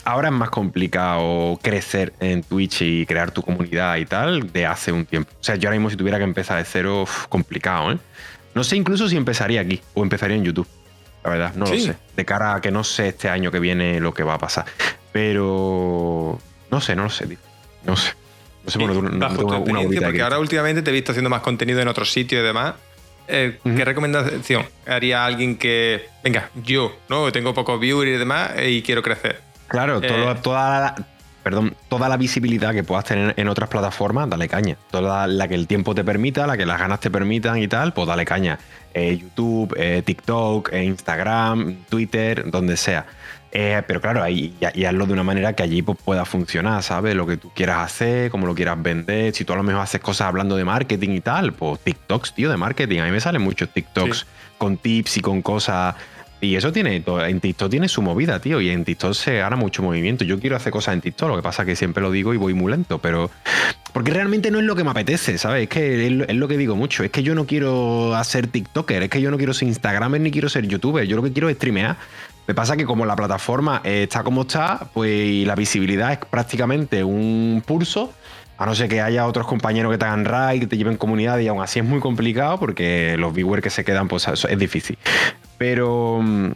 ahora 0.08 0.30
es 0.30 0.34
más 0.34 0.50
complicado 0.50 1.60
crecer 1.62 2.14
en 2.22 2.42
Twitch 2.42 2.82
y 2.82 3.06
crear 3.06 3.32
tu 3.32 3.42
comunidad 3.42 3.98
y 3.98 4.06
tal 4.06 4.52
de 4.54 4.66
hace 4.66 4.94
un 4.94 5.06
tiempo. 5.06 5.30
O 5.34 5.44
sea, 5.44 5.56
yo 5.56 5.68
ahora 5.68 5.78
mismo 5.78 5.90
si 5.90 5.98
tuviera 5.98 6.18
que 6.18 6.24
empezar 6.24 6.58
de 6.58 6.64
cero, 6.64 7.06
complicado, 7.28 7.92
¿eh? 7.92 7.98
No 8.56 8.64
sé 8.64 8.78
incluso 8.78 9.10
si 9.10 9.18
empezaría 9.18 9.60
aquí 9.60 9.82
o 9.94 10.04
empezaría 10.04 10.38
en 10.38 10.46
YouTube. 10.46 10.68
La 11.26 11.30
verdad, 11.30 11.54
no 11.56 11.66
lo 11.66 11.78
sé. 11.78 11.96
De 12.16 12.26
cara 12.26 12.56
a 12.56 12.62
que 12.62 12.72
no 12.72 12.86
sé 12.86 13.10
este 13.10 13.28
año 13.28 13.52
que 13.52 13.60
viene 13.60 14.00
lo 14.00 14.14
que 14.14 14.24
va 14.24 14.36
a 14.36 14.38
pasar. 14.38 14.66
Pero 15.12 16.40
no 16.72 16.82
sé, 16.82 16.96
no 16.96 17.04
lo 17.04 17.10
sé, 17.10 17.28
tío. 17.28 17.38
No 17.84 17.98
sé. 17.98 18.14
No 18.64 18.72
sé, 18.72 18.80
bueno, 18.80 18.94
no, 18.94 19.28
tengo 19.36 19.58
una, 19.60 19.82
Porque 19.82 20.22
ahora 20.22 20.40
últimamente 20.40 20.82
te 20.82 20.90
he 20.90 20.94
visto 20.94 21.12
haciendo 21.12 21.30
más 21.30 21.42
contenido 21.42 21.82
en 21.82 21.88
otros 21.90 22.14
sitios 22.14 22.42
y 22.42 22.46
demás. 22.46 22.76
Eh, 23.28 23.60
¿Qué 23.62 23.84
recomendación 23.84 24.66
haría 24.86 25.26
alguien 25.26 25.58
que, 25.58 26.08
venga, 26.24 26.50
yo, 26.64 26.96
¿no? 27.10 27.30
Tengo 27.34 27.54
pocos 27.54 27.78
viewers 27.78 28.10
y 28.10 28.18
demás 28.18 28.52
y 28.66 28.82
quiero 28.82 29.04
crecer. 29.04 29.47
Claro, 29.68 30.02
eh. 30.02 30.36
toda 30.42 30.96
perdón, 31.44 31.78
toda 31.88 32.10
la 32.10 32.18
visibilidad 32.18 32.74
que 32.74 32.84
puedas 32.84 33.06
tener 33.06 33.34
en 33.38 33.48
otras 33.48 33.70
plataformas, 33.70 34.30
dale 34.30 34.50
caña. 34.50 34.76
Toda 34.92 35.28
la 35.28 35.48
que 35.48 35.56
el 35.56 35.66
tiempo 35.66 35.96
te 35.96 36.04
permita, 36.04 36.46
la 36.46 36.58
que 36.58 36.66
las 36.66 36.78
ganas 36.78 37.00
te 37.00 37.10
permitan 37.10 37.58
y 37.58 37.70
tal, 37.70 37.94
pues 37.94 38.06
dale 38.06 38.26
caña. 38.26 38.60
Eh, 38.94 39.18
YouTube, 39.18 39.74
eh, 39.78 40.02
TikTok, 40.06 40.74
Instagram, 40.74 41.86
Twitter, 41.88 42.52
donde 42.52 42.76
sea. 42.76 43.06
pero 43.50 44.02
claro, 44.02 44.22
ahí, 44.22 44.58
y, 44.74 44.84
hazlo 44.84 45.06
de 45.06 45.14
una 45.14 45.24
manera 45.24 45.54
que 45.54 45.64
allí 45.64 45.82
pues, 45.82 45.98
pueda 46.04 46.26
funcionar, 46.26 46.84
¿sabes? 46.84 47.16
Lo 47.16 47.26
que 47.26 47.38
tú 47.38 47.50
quieras 47.56 47.78
hacer, 47.78 48.30
cómo 48.30 48.46
lo 48.46 48.54
quieras 48.54 48.82
vender. 48.84 49.34
Si 49.34 49.46
tú 49.46 49.54
a 49.54 49.56
lo 49.56 49.64
mejor 49.64 49.84
haces 49.84 50.02
cosas 50.02 50.28
hablando 50.28 50.58
de 50.58 50.66
marketing 50.66 51.12
y 51.12 51.22
tal, 51.22 51.54
pues 51.54 51.80
TikToks, 51.80 52.34
tío, 52.34 52.50
de 52.50 52.58
marketing. 52.58 53.00
A 53.00 53.06
mí 53.06 53.12
me 53.12 53.22
salen 53.22 53.42
muchos 53.42 53.70
TikToks 53.70 54.28
con 54.58 54.76
tips 54.76 55.16
y 55.16 55.22
con 55.22 55.42
cosas 55.42 55.96
y 56.40 56.56
eso 56.56 56.72
tiene, 56.72 57.04
en 57.06 57.40
TikTok 57.40 57.70
tiene 57.70 57.88
su 57.88 58.02
movida, 58.02 58.40
tío, 58.40 58.62
y 58.62 58.70
en 58.70 58.86
TikTok 58.86 59.14
se 59.14 59.38
gana 59.38 59.56
mucho 59.56 59.82
movimiento. 59.82 60.24
Yo 60.24 60.40
quiero 60.40 60.56
hacer 60.56 60.72
cosas 60.72 60.94
en 60.94 61.02
TikTok, 61.02 61.30
lo 61.30 61.36
que 61.36 61.42
pasa 61.42 61.64
es 61.64 61.68
que 61.68 61.76
siempre 61.76 62.04
lo 62.04 62.12
digo 62.12 62.34
y 62.34 62.38
voy 62.38 62.54
muy 62.54 62.72
lento, 62.72 63.00
pero... 63.00 63.32
Porque 63.92 64.12
realmente 64.12 64.52
no 64.52 64.60
es 64.60 64.66
lo 64.66 64.76
que 64.76 64.84
me 64.84 64.92
apetece, 64.92 65.40
¿sabes? 65.40 65.64
Es 65.64 65.70
que 65.70 66.06
es 66.06 66.36
lo 66.36 66.48
que 66.48 66.58
digo 66.58 66.76
mucho, 66.76 67.04
es 67.04 67.10
que 67.10 67.24
yo 67.24 67.34
no 67.34 67.48
quiero 67.48 68.16
hacer 68.16 68.46
TikToker, 68.48 69.04
es 69.04 69.10
que 69.10 69.22
yo 69.22 69.32
no 69.32 69.38
quiero 69.38 69.54
ser 69.54 69.68
Instagramer 69.68 70.22
ni 70.22 70.30
quiero 70.30 70.50
ser 70.50 70.68
YouTuber, 70.68 71.08
yo 71.08 71.16
lo 71.16 71.24
que 71.24 71.34
quiero 71.34 71.50
es 71.50 71.56
streamear. 71.56 71.98
Me 72.48 72.54
pasa 72.54 72.78
que 72.78 72.86
como 72.86 73.06
la 73.06 73.16
plataforma 73.16 73.82
está 73.84 74.24
como 74.24 74.44
está, 74.44 74.90
pues 74.94 75.46
la 75.46 75.56
visibilidad 75.56 76.14
es 76.14 76.20
prácticamente 76.20 77.04
un 77.04 77.64
pulso, 77.66 78.14
a 78.58 78.66
no 78.66 78.76
ser 78.76 78.88
que 78.88 79.02
haya 79.02 79.26
otros 79.26 79.48
compañeros 79.48 79.92
que 79.92 79.98
te 79.98 80.06
hagan 80.06 80.26
raid, 80.26 80.62
que 80.62 80.68
te 80.68 80.78
lleven 80.78 80.98
comunidad 80.98 81.40
y 81.40 81.48
aún 81.48 81.62
así 81.62 81.80
es 81.80 81.86
muy 81.86 82.00
complicado 82.00 82.60
porque 82.60 83.16
los 83.18 83.34
viewers 83.34 83.64
que 83.64 83.70
se 83.70 83.84
quedan, 83.84 84.08
pues 84.08 84.28
es 84.28 84.60
difícil. 84.60 84.98
Pero 85.58 86.20
mm, 86.22 86.52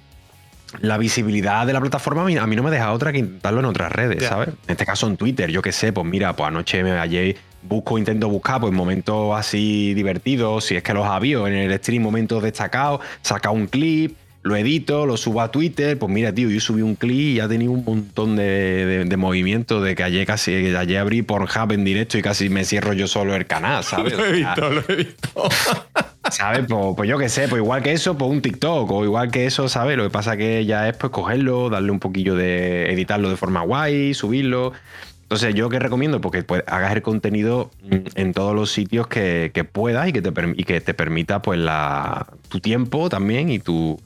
la 0.79 0.97
visibilidad 0.97 1.67
de 1.67 1.73
la 1.73 1.81
plataforma 1.81 2.21
a 2.21 2.25
mí, 2.25 2.55
no 2.55 2.63
me 2.63 2.71
deja 2.71 2.91
otra 2.93 3.11
que 3.11 3.19
intentarlo 3.19 3.59
en 3.59 3.65
otras 3.65 3.91
redes, 3.91 4.23
¿sabes? 4.23 4.49
En 4.49 4.71
este 4.71 4.85
caso 4.85 5.07
en 5.07 5.17
Twitter, 5.17 5.49
yo 5.51 5.61
qué 5.61 5.71
sé, 5.71 5.91
pues 5.91 6.05
mira, 6.05 6.35
pues 6.35 6.47
anoche 6.47 6.83
me 6.83 6.91
hallé, 6.91 7.35
busco, 7.63 7.97
intento 7.97 8.29
buscar 8.29 8.61
pues 8.61 8.73
momentos 8.73 9.37
así 9.37 9.93
divertidos, 9.93 10.65
si 10.65 10.75
es 10.75 10.83
que 10.83 10.93
los 10.93 11.05
ha 11.05 11.15
habido 11.15 11.47
en 11.47 11.53
el 11.53 11.77
stream, 11.77 12.01
momentos 12.01 12.41
destacados, 12.41 13.01
saca 13.21 13.51
un 13.51 13.67
clip, 13.67 14.15
lo 14.43 14.55
edito, 14.55 15.05
lo 15.05 15.17
subo 15.17 15.41
a 15.41 15.51
Twitter, 15.51 15.99
pues 15.99 16.11
mira, 16.11 16.33
tío, 16.33 16.49
yo 16.49 16.59
subí 16.59 16.81
un 16.81 16.95
clip 16.95 17.11
y 17.11 17.33
ya 17.35 17.47
tenido 17.47 17.71
un 17.71 17.85
montón 17.85 18.35
de, 18.35 19.05
de, 19.05 19.17
movimiento 19.17 19.81
de 19.81 19.95
que 19.95 20.03
ayer 20.03 20.25
casi, 20.25 20.75
ayer 20.75 20.97
abrí 20.97 21.21
Pornhub 21.21 21.71
en 21.71 21.83
directo 21.83 22.17
y 22.17 22.23
casi 22.23 22.49
me 22.49 22.65
cierro 22.65 22.93
yo 22.93 23.07
solo 23.07 23.35
el 23.35 23.45
canal, 23.45 23.83
¿sabes? 23.83 24.13
lo 24.17 24.25
he 24.25 24.31
visto, 24.31 24.69
lo 24.69 24.83
he 24.87 24.95
visto. 24.95 25.49
¿Sabes? 26.31 26.65
Pues, 26.67 26.93
pues, 26.95 27.09
yo 27.09 27.17
qué 27.17 27.29
sé, 27.29 27.47
pues 27.47 27.61
igual 27.61 27.83
que 27.83 27.91
eso, 27.91 28.17
pues 28.17 28.31
un 28.31 28.41
TikTok, 28.41 28.89
o 28.91 29.03
igual 29.03 29.31
que 29.31 29.45
eso, 29.45 29.67
¿sabes? 29.69 29.97
Lo 29.97 30.03
que 30.03 30.09
pasa 30.09 30.37
que 30.37 30.65
ya 30.65 30.87
es 30.87 30.95
pues 30.95 31.11
cogerlo, 31.11 31.69
darle 31.69 31.91
un 31.91 31.99
poquillo 31.99 32.35
de 32.35 32.91
editarlo 32.91 33.29
de 33.29 33.37
forma 33.37 33.61
guay, 33.61 34.13
subirlo. 34.13 34.73
Entonces, 35.31 35.55
yo 35.55 35.69
que 35.69 35.79
recomiendo, 35.79 36.19
porque 36.19 36.43
pues, 36.43 36.61
hagas 36.67 36.91
el 36.93 37.01
contenido 37.01 37.71
en 38.15 38.33
todos 38.33 38.53
los 38.53 38.69
sitios 38.69 39.07
que, 39.07 39.65
puedas 39.71 40.09
y 40.09 40.11
que 40.11 40.21
te, 40.21 40.33
que 40.65 40.81
te 40.81 40.93
permita 40.93 41.41
pues 41.41 41.57
tu 42.49 42.59
tiempo 42.59 43.07
también 43.07 43.49
y, 43.49 43.57
tu, 43.57 43.97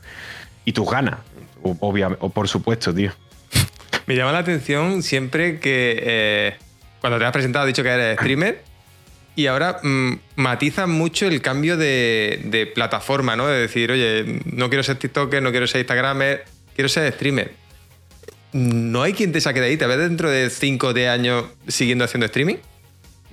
y 0.65 0.73
tus 0.73 0.87
ganas. 0.87 1.15
Obviamente, 1.63 2.29
por 2.29 2.47
supuesto, 2.47 2.93
tío. 2.93 3.11
Me 4.05 4.15
llama 4.15 4.33
la 4.33 4.37
atención 4.37 5.01
siempre 5.01 5.59
que 5.59 5.99
eh, 5.99 6.55
cuando 7.01 7.17
te 7.17 7.25
has 7.25 7.31
presentado, 7.31 7.63
has 7.63 7.69
dicho 7.69 7.81
que 7.81 7.89
eres 7.89 8.19
streamer 8.19 8.61
y 9.35 9.47
ahora 9.47 9.79
mm, 9.81 10.19
matizan 10.35 10.91
mucho 10.91 11.25
el 11.25 11.41
cambio 11.41 11.75
de, 11.75 12.39
de, 12.43 12.67
plataforma, 12.67 13.35
¿no? 13.35 13.47
De 13.47 13.61
decir, 13.61 13.91
oye, 13.91 14.41
no 14.45 14.69
quiero 14.69 14.83
ser 14.83 14.97
TikToker, 14.97 15.41
no 15.41 15.49
quiero 15.49 15.65
ser 15.65 15.81
Instagramer, 15.81 16.45
quiero 16.75 16.87
ser 16.87 17.11
streamer 17.11 17.64
no 18.55 19.03
hay 19.03 19.11
quien 19.11 19.33
te 19.33 19.41
saque 19.41 19.59
de 19.59 19.67
ahí. 19.67 19.77
¿Te 19.77 19.85
ves 19.85 19.97
dentro 19.97 20.29
de 20.29 20.49
5 20.49 20.93
de 20.93 21.09
años 21.09 21.45
siguiendo 21.67 22.05
haciendo 22.05 22.25
streaming? 22.25 22.55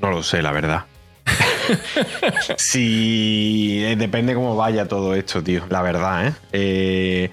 No 0.01 0.11
lo 0.11 0.25
sé, 0.25 0.43
la 0.43 0.51
verdad. 0.51 0.85
sí, 2.57 3.85
eh, 3.85 3.95
depende 3.97 4.35
cómo 4.35 4.57
vaya 4.57 4.89
todo 4.89 5.15
esto, 5.15 5.41
tío. 5.41 5.63
La 5.69 5.81
verdad, 5.81 6.27
¿eh? 6.27 6.33
eh 6.53 7.31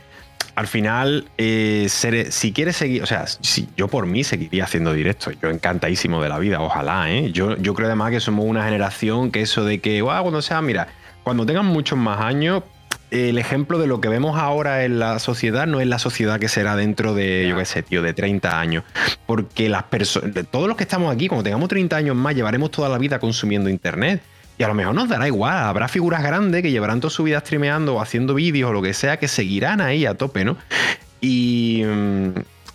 al 0.53 0.67
final, 0.67 1.25
eh, 1.37 1.87
si 1.89 2.51
quieres 2.51 2.75
seguir, 2.75 3.01
o 3.01 3.05
sea, 3.05 3.25
si 3.27 3.69
yo 3.77 3.87
por 3.87 4.05
mí 4.05 4.25
seguiría 4.25 4.65
haciendo 4.65 4.91
directo, 4.93 5.31
yo 5.31 5.49
encantadísimo 5.49 6.21
de 6.21 6.27
la 6.27 6.37
vida, 6.37 6.59
ojalá, 6.59 7.09
¿eh? 7.09 7.31
Yo, 7.31 7.55
yo 7.55 7.73
creo 7.73 7.87
además 7.87 8.11
que 8.11 8.19
somos 8.19 8.45
una 8.45 8.65
generación 8.65 9.31
que 9.31 9.41
eso 9.41 9.63
de 9.63 9.79
que, 9.79 10.01
cuando 10.01 10.41
sea, 10.41 10.61
mira, 10.61 10.89
cuando 11.23 11.45
tengan 11.45 11.65
muchos 11.65 11.97
más 11.97 12.19
años, 12.19 12.63
el 13.11 13.37
ejemplo 13.37 13.79
de 13.79 13.87
lo 13.87 14.01
que 14.01 14.09
vemos 14.09 14.37
ahora 14.37 14.85
en 14.85 14.99
la 14.99 15.17
sociedad 15.19 15.65
no 15.65 15.79
es 15.79 15.87
la 15.87 15.97
sociedad 15.97 16.39
que 16.39 16.47
será 16.47 16.75
dentro 16.75 17.13
de, 17.13 17.47
yo 17.49 17.57
qué 17.57 17.65
sé, 17.65 17.81
tío, 17.81 18.01
de 18.01 18.13
30 18.13 18.59
años. 18.59 18.83
Porque 19.25 19.67
las 19.69 19.83
personas, 19.83 20.31
todos 20.51 20.67
los 20.67 20.77
que 20.77 20.83
estamos 20.83 21.13
aquí, 21.13 21.27
cuando 21.27 21.43
tengamos 21.43 21.69
30 21.69 21.95
años 21.95 22.15
más, 22.15 22.35
llevaremos 22.35 22.71
toda 22.71 22.89
la 22.89 22.97
vida 22.97 23.19
consumiendo 23.19 23.69
Internet. 23.69 24.21
Y 24.57 24.63
a 24.63 24.67
lo 24.67 24.73
mejor 24.73 24.93
nos 24.93 25.07
dará 25.07 25.25
igual, 25.25 25.57
habrá 25.57 25.87
figuras 25.87 26.21
grandes 26.21 26.61
que 26.61 26.69
llevarán 26.69 26.99
toda 26.99 27.11
su 27.11 27.23
vida 27.23 27.39
streameando 27.39 27.95
o 27.95 28.01
haciendo 28.01 28.33
vídeos 28.33 28.69
o 28.69 28.73
lo 28.73 28.81
que 28.81 28.93
sea, 28.93 29.17
que 29.17 29.29
seguirán 29.29 29.79
ahí 29.79 30.05
a 30.05 30.15
tope, 30.15 30.43
¿no? 30.43 30.57
Y, 31.21 31.81
mm, 31.85 32.29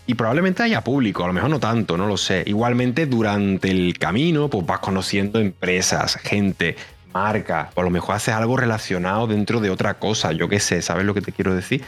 y 0.07 0.15
probablemente 0.15 0.63
haya 0.63 0.83
público, 0.83 1.25
a 1.25 1.27
lo 1.27 1.33
mejor 1.33 1.51
no 1.51 1.61
tanto, 1.61 1.97
no 1.97 2.07
lo 2.07 2.17
sé. 2.17 2.43
Igualmente 2.47 3.07
durante 3.07 3.71
el 3.71 3.99
camino, 3.99 4.49
pues 4.49 4.67
vas 4.67 4.81
conociendo 4.81 5.39
empresas, 5.39 6.17
gente, 6.17 6.77
marca, 7.15 7.71
o 7.75 7.81
a 7.81 7.85
lo 7.85 7.91
mejor 7.91 8.17
haces 8.17 8.35
algo 8.35 8.57
relacionado 8.57 9.27
dentro 9.27 9.61
de 9.61 9.71
otra 9.71 9.95
cosa, 9.95 10.33
yo 10.33 10.49
qué 10.49 10.61
sé, 10.61 10.83
¿sabes 10.83 11.07
lo 11.07 11.15
que 11.15 11.23
te 11.23 11.33
quiero 11.33 11.55
decir? 11.55 11.85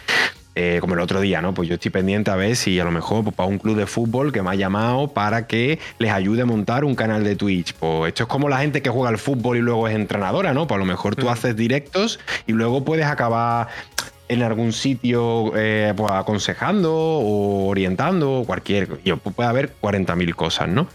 Eh, 0.58 0.78
como 0.80 0.94
el 0.94 1.00
otro 1.00 1.20
día, 1.20 1.42
¿no? 1.42 1.52
Pues 1.52 1.68
yo 1.68 1.74
estoy 1.74 1.90
pendiente 1.90 2.30
a 2.30 2.34
ver 2.34 2.56
si 2.56 2.80
a 2.80 2.84
lo 2.84 2.90
mejor 2.90 3.24
pues, 3.24 3.36
para 3.36 3.46
un 3.46 3.58
club 3.58 3.76
de 3.76 3.86
fútbol 3.86 4.32
que 4.32 4.40
me 4.40 4.48
ha 4.48 4.54
llamado 4.54 5.08
para 5.08 5.46
que 5.46 5.78
les 5.98 6.10
ayude 6.10 6.40
a 6.42 6.46
montar 6.46 6.86
un 6.86 6.94
canal 6.94 7.24
de 7.24 7.36
Twitch. 7.36 7.74
Pues 7.74 8.08
esto 8.08 8.22
es 8.22 8.28
como 8.30 8.48
la 8.48 8.60
gente 8.60 8.80
que 8.80 8.88
juega 8.88 9.10
al 9.10 9.18
fútbol 9.18 9.58
y 9.58 9.60
luego 9.60 9.86
es 9.86 9.94
entrenadora, 9.94 10.54
¿no? 10.54 10.66
Pues 10.66 10.76
a 10.76 10.78
lo 10.78 10.86
mejor 10.86 11.14
tú 11.14 11.26
mm. 11.26 11.28
haces 11.28 11.56
directos 11.56 12.20
y 12.46 12.52
luego 12.52 12.86
puedes 12.86 13.04
acabar 13.04 13.68
en 14.28 14.42
algún 14.42 14.72
sitio 14.72 15.52
eh, 15.54 15.92
pues, 15.94 16.10
aconsejando 16.10 16.90
o 16.94 17.68
orientando, 17.68 18.44
cualquier. 18.46 18.88
Puede 18.88 19.48
haber 19.50 19.74
40.000 19.82 20.34
cosas, 20.34 20.68
¿no? 20.68 20.88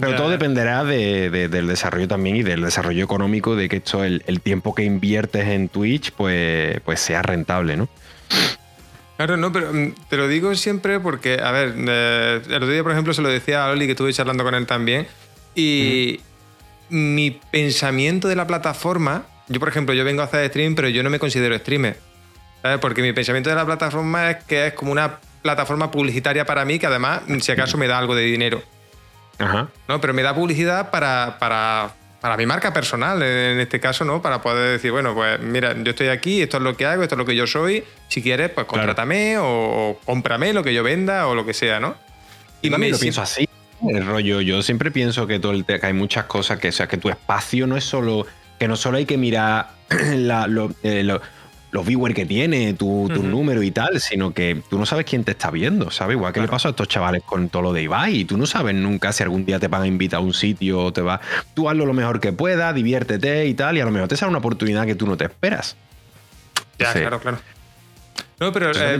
Pero 0.00 0.16
todo 0.16 0.30
dependerá 0.30 0.84
del 0.84 1.66
desarrollo 1.66 2.08
también 2.08 2.36
y 2.36 2.42
del 2.42 2.62
desarrollo 2.62 3.04
económico, 3.04 3.56
de 3.56 3.68
que 3.68 3.76
esto, 3.76 4.04
el, 4.04 4.40
tiempo 4.42 4.74
que 4.74 4.84
inviertes 4.84 5.46
en 5.48 5.68
Twitch, 5.68 6.12
pues, 6.12 6.80
pues 6.84 7.00
sea 7.00 7.22
rentable, 7.22 7.76
¿no? 7.76 7.88
Claro, 9.16 9.36
no, 9.36 9.50
pero 9.52 9.72
mm, 9.72 9.94
te 10.08 10.16
lo 10.16 10.28
digo 10.28 10.54
siempre 10.54 11.00
porque, 11.00 11.40
a 11.42 11.50
ver, 11.50 11.74
eh, 11.76 12.40
el 12.46 12.54
otro 12.54 12.68
día, 12.68 12.82
por 12.84 12.92
ejemplo, 12.92 13.12
se 13.12 13.20
lo 13.20 13.28
decía 13.28 13.64
a 13.64 13.70
Oli, 13.70 13.86
que 13.86 13.92
estuve 13.92 14.12
charlando 14.12 14.44
con 14.44 14.54
él 14.54 14.66
también, 14.66 15.08
y 15.56 16.20
mi 16.88 17.32
pensamiento 17.50 18.28
de 18.28 18.36
la 18.36 18.46
plataforma, 18.46 19.26
yo, 19.48 19.58
por 19.58 19.68
ejemplo, 19.68 19.92
yo 19.94 20.04
vengo 20.04 20.22
a 20.22 20.26
hacer 20.26 20.48
stream, 20.48 20.76
pero 20.76 20.88
yo 20.88 21.02
no 21.02 21.10
me 21.10 21.18
considero 21.18 21.58
streamer, 21.58 21.98
¿sabes? 22.62 22.78
Porque 22.78 23.02
mi 23.02 23.12
pensamiento 23.12 23.50
de 23.50 23.56
la 23.56 23.66
plataforma 23.66 24.30
es 24.30 24.44
que 24.44 24.68
es 24.68 24.72
como 24.74 24.92
una 24.92 25.18
plataforma 25.42 25.90
publicitaria 25.90 26.46
para 26.46 26.64
mí, 26.64 26.78
que 26.78 26.86
además, 26.86 27.22
si 27.40 27.50
acaso, 27.50 27.76
me 27.76 27.88
da 27.88 27.98
algo 27.98 28.14
de 28.14 28.22
dinero. 28.22 28.62
Ajá. 29.38 29.68
¿no? 29.86 30.00
Pero 30.00 30.14
me 30.14 30.22
da 30.22 30.34
publicidad 30.34 30.90
para, 30.90 31.36
para, 31.38 31.90
para, 32.20 32.36
mi 32.36 32.46
marca 32.46 32.72
personal, 32.72 33.22
en 33.22 33.60
este 33.60 33.80
caso, 33.80 34.04
¿no? 34.04 34.20
Para 34.20 34.42
poder 34.42 34.72
decir, 34.72 34.90
bueno, 34.90 35.14
pues 35.14 35.40
mira, 35.40 35.74
yo 35.74 35.90
estoy 35.90 36.08
aquí, 36.08 36.42
esto 36.42 36.56
es 36.56 36.62
lo 36.62 36.76
que 36.76 36.86
hago, 36.86 37.02
esto 37.02 37.14
es 37.14 37.18
lo 37.18 37.24
que 37.24 37.36
yo 37.36 37.46
soy. 37.46 37.84
Si 38.08 38.22
quieres, 38.22 38.50
pues 38.50 38.66
contrátame 38.66 39.36
o, 39.38 39.98
cómprame 40.04 40.52
lo 40.52 40.62
que 40.62 40.74
yo 40.74 40.82
venda 40.82 41.28
o 41.28 41.34
lo 41.34 41.46
que 41.46 41.54
sea, 41.54 41.80
¿no? 41.80 41.94
Y 42.62 42.70
también 42.70 42.92
lo 42.92 42.98
pienso 42.98 43.22
así. 43.22 43.48
El 43.88 44.04
rollo, 44.04 44.40
yo 44.40 44.60
siempre 44.62 44.90
pienso 44.90 45.26
que, 45.28 45.38
todo 45.38 45.52
el 45.52 45.64
que 45.64 45.78
hay 45.80 45.92
muchas 45.92 46.24
cosas 46.24 46.58
que, 46.58 46.68
o 46.68 46.72
sea, 46.72 46.88
que 46.88 46.96
tu 46.96 47.08
espacio 47.08 47.66
no 47.68 47.76
es 47.76 47.84
solo, 47.84 48.26
que 48.58 48.66
no 48.66 48.76
solo 48.76 48.98
hay 48.98 49.06
que 49.06 49.16
mirar 49.16 49.70
la, 50.14 50.48
lo, 50.48 50.72
eh, 50.82 51.04
lo 51.04 51.20
los 51.70 51.84
viewers 51.84 52.14
que 52.14 52.24
tiene, 52.24 52.72
tu, 52.74 53.08
número 53.08 53.62
y 53.62 53.70
tal, 53.70 54.00
sino 54.00 54.32
que 54.32 54.62
tú 54.70 54.78
no 54.78 54.86
sabes 54.86 55.04
quién 55.04 55.24
te 55.24 55.32
está 55.32 55.50
viendo, 55.50 55.90
¿sabes? 55.90 56.16
Igual 56.16 56.32
que 56.32 56.40
le 56.40 56.48
pasó 56.48 56.68
a 56.68 56.70
estos 56.70 56.88
chavales 56.88 57.22
con 57.24 57.48
todo 57.48 57.62
lo 57.62 57.72
de 57.72 57.82
Ibai, 57.82 58.20
y 58.20 58.24
tú 58.24 58.38
no 58.38 58.46
sabes 58.46 58.74
nunca 58.74 59.12
si 59.12 59.22
algún 59.22 59.44
día 59.44 59.58
te 59.58 59.68
van 59.68 59.82
a 59.82 59.86
invitar 59.86 60.18
a 60.18 60.22
un 60.22 60.32
sitio 60.32 60.80
o 60.80 60.92
te 60.92 61.02
va. 61.02 61.20
Tú 61.54 61.68
hazlo 61.68 61.84
lo 61.84 61.92
mejor 61.92 62.20
que 62.20 62.32
puedas, 62.32 62.74
diviértete 62.74 63.46
y 63.46 63.54
tal, 63.54 63.76
y 63.76 63.80
a 63.80 63.84
lo 63.84 63.90
mejor 63.90 64.08
te 64.08 64.16
sale 64.16 64.30
una 64.30 64.38
oportunidad 64.38 64.86
que 64.86 64.94
tú 64.94 65.06
no 65.06 65.16
te 65.16 65.24
esperas. 65.24 65.76
Ya, 66.78 66.92
claro, 66.92 67.20
claro. 67.20 67.38
No, 68.40 68.52
pero. 68.52 68.70
Eh, 68.74 68.98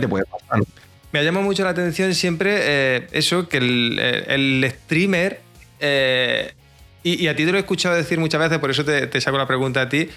me 1.11 1.19
ha 1.19 1.23
llamado 1.23 1.45
mucho 1.45 1.63
la 1.63 1.71
atención 1.71 2.13
siempre 2.13 2.57
eh, 2.59 3.07
eso, 3.13 3.47
que 3.49 3.57
el, 3.57 3.97
eh, 3.99 4.25
el 4.27 4.71
streamer 4.83 5.41
y, 7.03 7.27
a 7.27 7.35
ti 7.35 7.45
te 7.45 7.51
lo 7.51 7.57
he 7.57 7.61
escuchado 7.61 7.95
decir 7.95 8.19
muchas 8.19 8.41
veces, 8.41 8.59
por 8.59 8.71
eso 8.71 8.83
te, 8.83 9.21
saco 9.21 9.37
la 9.37 9.47
pregunta 9.47 9.81
a 9.81 9.89
ti. 9.89 10.09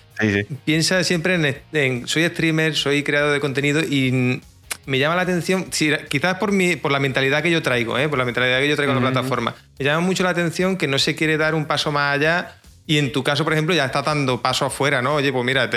Piensa 0.65 1.03
siempre 1.05 1.63
en, 1.73 2.09
soy 2.09 2.27
streamer, 2.29 2.75
soy 2.75 3.03
creador 3.03 3.33
de 3.33 3.41
contenido 3.41 3.81
y 3.81 4.41
me 4.87 4.99
llama 4.99 5.15
la 5.15 5.23
atención, 5.23 5.67
quizás 6.09 6.39
por, 6.39 6.51
mi, 6.53 6.77
por 6.77 6.91
la 6.91 6.99
mentalidad 6.99 7.43
que 7.43 7.51
yo 7.51 7.63
traigo, 7.63 7.99
¿eh? 7.99 8.09
por 8.09 8.19
la 8.19 8.25
mentalidad 8.25 8.59
que 8.59 8.69
yo 8.69 8.75
traigo 8.75 8.93
en 8.93 9.03
la 9.03 9.11
plataforma, 9.11 9.55
me 9.79 9.85
llama 9.85 10.01
mucho 10.01 10.25
la 10.25 10.31
atención 10.31 10.77
que 10.77 10.89
no 10.89 10.99
se 10.99 11.15
quiere 11.15 11.37
dar 11.37 11.55
un 11.55 11.67
paso 11.67 11.93
más 11.93 12.15
allá 12.15 12.57
y 12.87 12.99
en 12.99 13.13
tu 13.13 13.23
caso, 13.23 13.45
por 13.45 13.53
ejemplo, 13.53 13.75
ya 13.75 13.85
está 13.85 14.03
dando 14.03 14.43
paso 14.43 14.67
afuera, 14.67 15.03
¿no? 15.03 15.15
Oye, 15.15 15.33
pues 15.33 15.45
mira, 15.45 15.71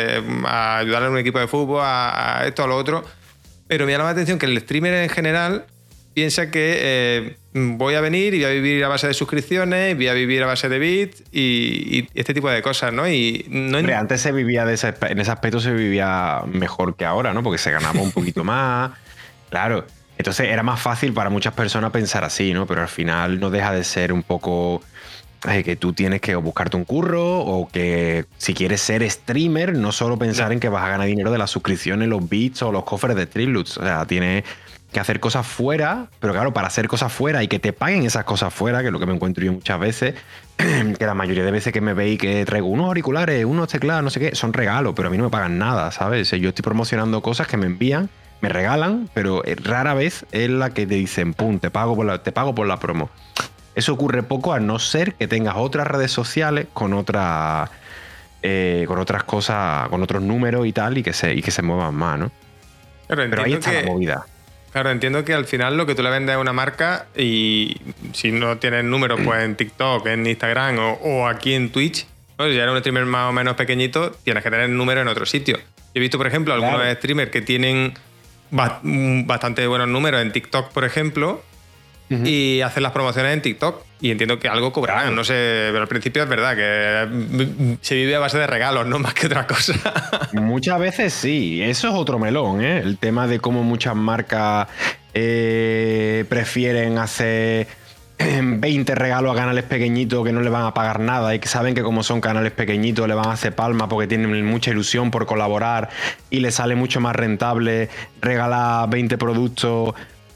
a 0.45 0.77
ayudar 0.79 1.03
a 1.03 1.09
un 1.09 1.17
equipo 1.17 1.39
de 1.39 1.47
fútbol, 1.47 1.81
a, 1.83 2.43
esto, 2.45 2.63
a 2.63 2.67
lo 2.67 2.75
otro. 2.75 3.05
Pero 3.67 3.85
me 3.85 3.91
llama 3.91 4.05
la 4.05 4.09
atención 4.11 4.39
que 4.39 4.47
el 4.47 4.59
streamer 4.59 4.93
en 4.95 5.09
general 5.09 5.65
piensa 6.15 6.49
que 6.49 6.77
eh, 6.79 7.37
voy 7.53 7.93
a 7.95 8.01
venir 8.01 8.33
y 8.33 8.39
voy 8.39 8.45
a 8.45 8.49
vivir 8.49 8.83
a 8.85 8.87
base 8.87 9.05
de 9.05 9.13
suscripciones, 9.13 9.95
voy 9.95 10.07
a 10.07 10.13
vivir 10.13 10.41
a 10.43 10.47
base 10.47 10.69
de 10.69 10.79
bits 10.79 11.23
y, 11.31 12.07
este 12.15 12.33
tipo 12.33 12.49
de 12.49 12.61
cosas, 12.61 12.93
¿no? 12.93 13.07
Y 13.07 13.45
no 13.49 13.77
antes 13.77 14.21
se 14.21 14.31
vivía 14.31 14.65
de 14.65 14.75
ese, 14.75 14.93
en 15.01 15.19
ese 15.19 15.31
aspecto 15.31 15.59
se 15.59 15.73
vivía 15.73 16.41
mejor 16.47 16.95
que 16.95 17.05
ahora, 17.05 17.33
¿no? 17.33 17.43
Porque 17.43 17.57
se 17.57 17.69
ganaba 17.69 18.01
un 18.01 18.11
poquito 18.11 18.43
más. 18.45 18.93
Claro. 19.49 19.85
Entonces 20.17 20.47
era 20.47 20.63
más 20.63 20.79
fácil 20.79 21.11
para 21.11 21.29
muchas 21.29 21.53
personas 21.53 21.91
pensar 21.91 22.23
así, 22.23 22.53
¿no? 22.53 22.65
Pero 22.65 22.81
al 22.81 22.87
final 22.87 23.39
no 23.41 23.49
deja 23.49 23.73
de 23.73 23.83
ser 23.83 24.13
un 24.13 24.23
poco 24.23 24.81
eh, 25.49 25.65
que 25.65 25.75
tú 25.75 25.91
tienes 25.91 26.21
que 26.21 26.37
buscarte 26.37 26.77
un 26.77 26.85
curro 26.85 27.39
o 27.39 27.67
que 27.67 28.23
si 28.37 28.53
quieres 28.53 28.79
ser 28.79 29.09
streamer, 29.11 29.75
no 29.75 29.91
solo 29.91 30.17
pensar 30.17 30.53
en 30.53 30.61
que 30.61 30.69
vas 30.69 30.85
a 30.85 30.89
ganar 30.89 31.07
dinero 31.07 31.29
de 31.29 31.37
las 31.37 31.51
suscripciones, 31.51 32.07
los 32.07 32.29
bits 32.29 32.61
o 32.61 32.71
los 32.71 32.85
cofres 32.85 33.17
de 33.17 33.25
Trilux. 33.25 33.77
O 33.77 33.83
sea, 33.83 34.05
tienes 34.05 34.45
que 34.95 34.99
hacer 35.01 35.19
cosas 35.19 35.45
fuera, 35.45 36.07
pero 36.19 36.33
claro, 36.33 36.53
para 36.53 36.67
hacer 36.67 36.87
cosas 36.87 37.11
fuera 37.11 37.43
y 37.43 37.47
que 37.47 37.59
te 37.59 37.73
paguen 37.73 38.03
esas 38.03 38.23
cosas 38.23 38.53
fuera, 38.53 38.79
que 38.79 38.87
es 38.87 38.93
lo 38.93 38.99
que 38.99 39.05
me 39.05 39.13
encuentro 39.13 39.43
yo 39.43 39.51
muchas 39.51 39.79
veces, 39.79 40.15
que 40.57 41.05
la 41.05 41.13
mayoría 41.13 41.43
de 41.43 41.51
veces 41.51 41.73
que 41.73 41.81
me 41.81 41.93
veis 41.93 42.17
que 42.17 42.45
traigo 42.45 42.67
unos 42.67 42.87
auriculares, 42.87 43.43
unos 43.45 43.67
teclados, 43.67 44.03
no 44.03 44.09
sé 44.09 44.19
qué, 44.19 44.35
son 44.35 44.53
regalos, 44.53 44.93
pero 44.95 45.09
a 45.09 45.11
mí 45.11 45.17
no 45.17 45.25
me 45.25 45.29
pagan 45.29 45.57
nada, 45.57 45.91
¿sabes? 45.91 46.31
Yo 46.31 46.49
estoy 46.49 46.63
promocionando 46.63 47.21
cosas 47.21 47.47
que 47.47 47.57
me 47.57 47.65
envían 47.65 48.09
me 48.41 48.49
regalan, 48.49 49.09
pero 49.13 49.43
eh, 49.45 49.55
rara 49.55 49.93
vez 49.93 50.25
es 50.31 50.49
la 50.49 50.69
que 50.69 50.85
te 50.85 50.95
dicen, 50.95 51.33
pum, 51.33 51.59
te 51.59 51.71
pago 51.71 51.95
por 51.95 52.05
la, 52.05 52.21
te 52.21 52.31
pago 52.31 52.53
por 52.53 52.67
la 52.67 52.77
promo. 52.77 53.09
Eso 53.73 53.93
ocurre 53.93 54.23
poco 54.23 54.53
a 54.53 54.59
no 54.59 54.77
ser 54.77 55.15
que 55.15 55.27
tengas 55.27 55.55
otras 55.57 55.87
redes 55.87 56.11
sociales 56.11 56.67
con 56.73 56.93
otras 56.93 57.69
eh, 58.43 58.85
con 58.87 58.99
otras 58.99 59.23
cosas, 59.23 59.89
con 59.89 60.03
otros 60.03 60.21
números 60.21 60.67
y 60.67 60.73
tal, 60.73 60.97
y 60.97 61.03
que 61.03 61.13
se, 61.13 61.33
y 61.33 61.41
que 61.41 61.49
se 61.49 61.63
muevan 61.63 61.95
más, 61.95 62.19
¿no? 62.19 62.31
pero 63.07 63.43
ahí 63.43 63.53
está 63.53 63.71
la 63.71 63.83
movida. 63.83 64.25
Claro, 64.75 64.91
entiendo 64.91 65.23
que 65.23 65.33
al 65.33 65.45
final 65.45 65.77
lo 65.77 65.85
que 65.85 65.95
tú 65.95 66.03
le 66.03 66.09
vendes 66.09 66.35
a 66.35 66.39
una 66.39 66.51
marca 66.51 67.05
y 67.15 67.77
si 68.11 68.33
no 68.33 68.57
tienes 68.57 68.83
números, 68.83 69.21
pues 69.23 69.41
en 69.41 69.55
TikTok, 69.55 70.05
en 70.07 70.27
Instagram 70.27 70.79
o, 71.01 71.29
aquí 71.29 71.53
en 71.53 71.71
Twitch, 71.71 72.05
si 72.37 72.43
eres 72.43 72.69
un 72.69 72.79
streamer 72.79 73.05
más 73.05 73.29
o 73.29 73.31
menos 73.31 73.55
pequeñito, 73.55 74.11
tienes 74.25 74.43
que 74.43 74.51
tener 74.51 74.67
números 74.69 75.03
en 75.03 75.07
otro 75.07 75.25
sitio. 75.25 75.57
he 75.93 75.99
visto, 76.01 76.17
por 76.17 76.27
ejemplo, 76.27 76.53
algunos 76.53 76.81
streamers 76.97 77.31
que 77.31 77.41
tienen 77.41 77.93
Mm, 78.51 79.25
bastante 79.25 79.65
buenos 79.67 79.87
números 79.87 80.21
en 80.21 80.31
TikTok, 80.31 80.71
por 80.71 80.85
ejemplo, 80.85 81.43
y 82.09 82.61
hacen 82.61 82.83
las 82.83 82.91
promociones 82.91 83.33
en 83.33 83.41
TikTok. 83.41 83.83
Y 84.01 84.11
entiendo 84.11 84.37
que 84.37 84.47
algo 84.47 84.71
cobrarán, 84.71 85.15
no 85.15 85.23
sé, 85.23 85.69
pero 85.71 85.81
al 85.81 85.87
principio 85.87 86.23
es 86.23 86.29
verdad 86.29 86.55
que 86.55 87.07
mm, 87.09 87.77
se 87.81 87.95
vive 87.95 88.15
a 88.15 88.19
base 88.19 88.37
de 88.37 88.45
regalos, 88.45 88.85
no 88.85 88.99
más 88.99 89.13
que 89.13 89.27
otra 89.27 89.47
cosa. 89.47 89.73
Muchas 90.33 90.79
veces 90.79 91.13
sí, 91.13 91.61
eso 91.61 91.87
es 91.87 91.93
otro 91.93 92.19
melón, 92.19 92.63
¿eh? 92.63 92.79
El 92.79 92.97
tema 92.97 93.27
de 93.27 93.39
cómo 93.39 93.63
muchas 93.63 93.95
marcas 93.95 94.67
eh, 95.13 96.25
prefieren 96.29 96.97
hacer 96.97 97.67
20 98.17 98.95
regalos 98.95 99.33
a 99.33 99.39
canales 99.39 99.63
pequeñitos 99.63 100.23
que 100.23 100.31
no 100.31 100.41
le 100.41 100.49
van 100.49 100.65
a 100.65 100.73
pagar 100.73 100.99
nada 100.99 101.35
y 101.35 101.39
que 101.39 101.47
saben 101.47 101.75
que 101.75 101.81
como 101.81 102.03
son 102.03 102.21
canales 102.21 102.51
pequeñitos 102.51 103.07
le 103.07 103.13
van 103.13 103.27
a 103.27 103.33
hacer 103.33 103.53
palma 103.53 103.89
porque 103.89 104.07
tienen 104.07 104.45
mucha 104.45 104.71
ilusión 104.71 105.11
por 105.11 105.25
colaborar 105.25 105.89
y 106.29 106.39
les 106.39 106.55
sale 106.55 106.75
mucho 106.75 107.01
más 107.01 107.15
rentable 107.15 107.89
regalar 108.21 108.89
20 108.89 109.17
productos 109.17 109.95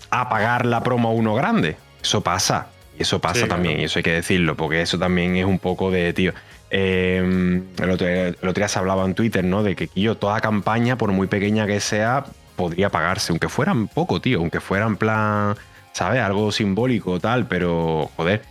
a 0.10 0.30
pagar 0.30 0.66
la 0.66 0.84
promo 0.84 1.10
a 1.10 1.12
uno 1.12 1.36
grande. 1.36 1.78
Eso 2.01 2.22
pasa. 2.22 2.68
Y 2.97 3.03
eso 3.03 3.20
pasa 3.20 3.47
también, 3.47 3.80
y 3.80 3.86
eso 3.86 3.99
hay 3.99 4.03
que 4.03 4.12
decirlo, 4.12 4.55
porque 4.55 4.82
eso 4.82 4.99
también 4.99 5.38
es 5.38 5.45
un 5.45 5.57
poco 5.57 5.89
de, 5.89 6.12
tío. 6.12 6.34
Em, 6.70 7.64
el, 7.82 7.89
otro, 7.89 8.07
día 8.53 8.68
se 8.68 8.78
hablaba 8.78 9.05
en 9.05 9.16
Twitter, 9.16 9.43
¿no? 9.43 9.64
De 9.64 9.76
que 9.76 9.89
yo 9.95 10.18
toda 10.18 10.41
campaña, 10.41 10.97
por 10.97 11.12
muy 11.12 11.28
pequeña 11.28 11.66
que 11.66 11.80
sea, 11.80 12.26
podría 12.57 12.89
pagarse, 12.89 13.32
aunque 13.32 13.47
fueran 13.47 13.88
poco, 13.88 14.20
tío, 14.20 14.39
aunque 14.39 14.60
fuera 14.60 14.86
en 14.86 14.97
plan 14.97 15.55
¿sabes? 15.99 16.22
Algo 16.22 16.51
simbólico, 16.51 17.20
tal, 17.20 17.47
pero 17.47 18.10
joder. 18.16 18.41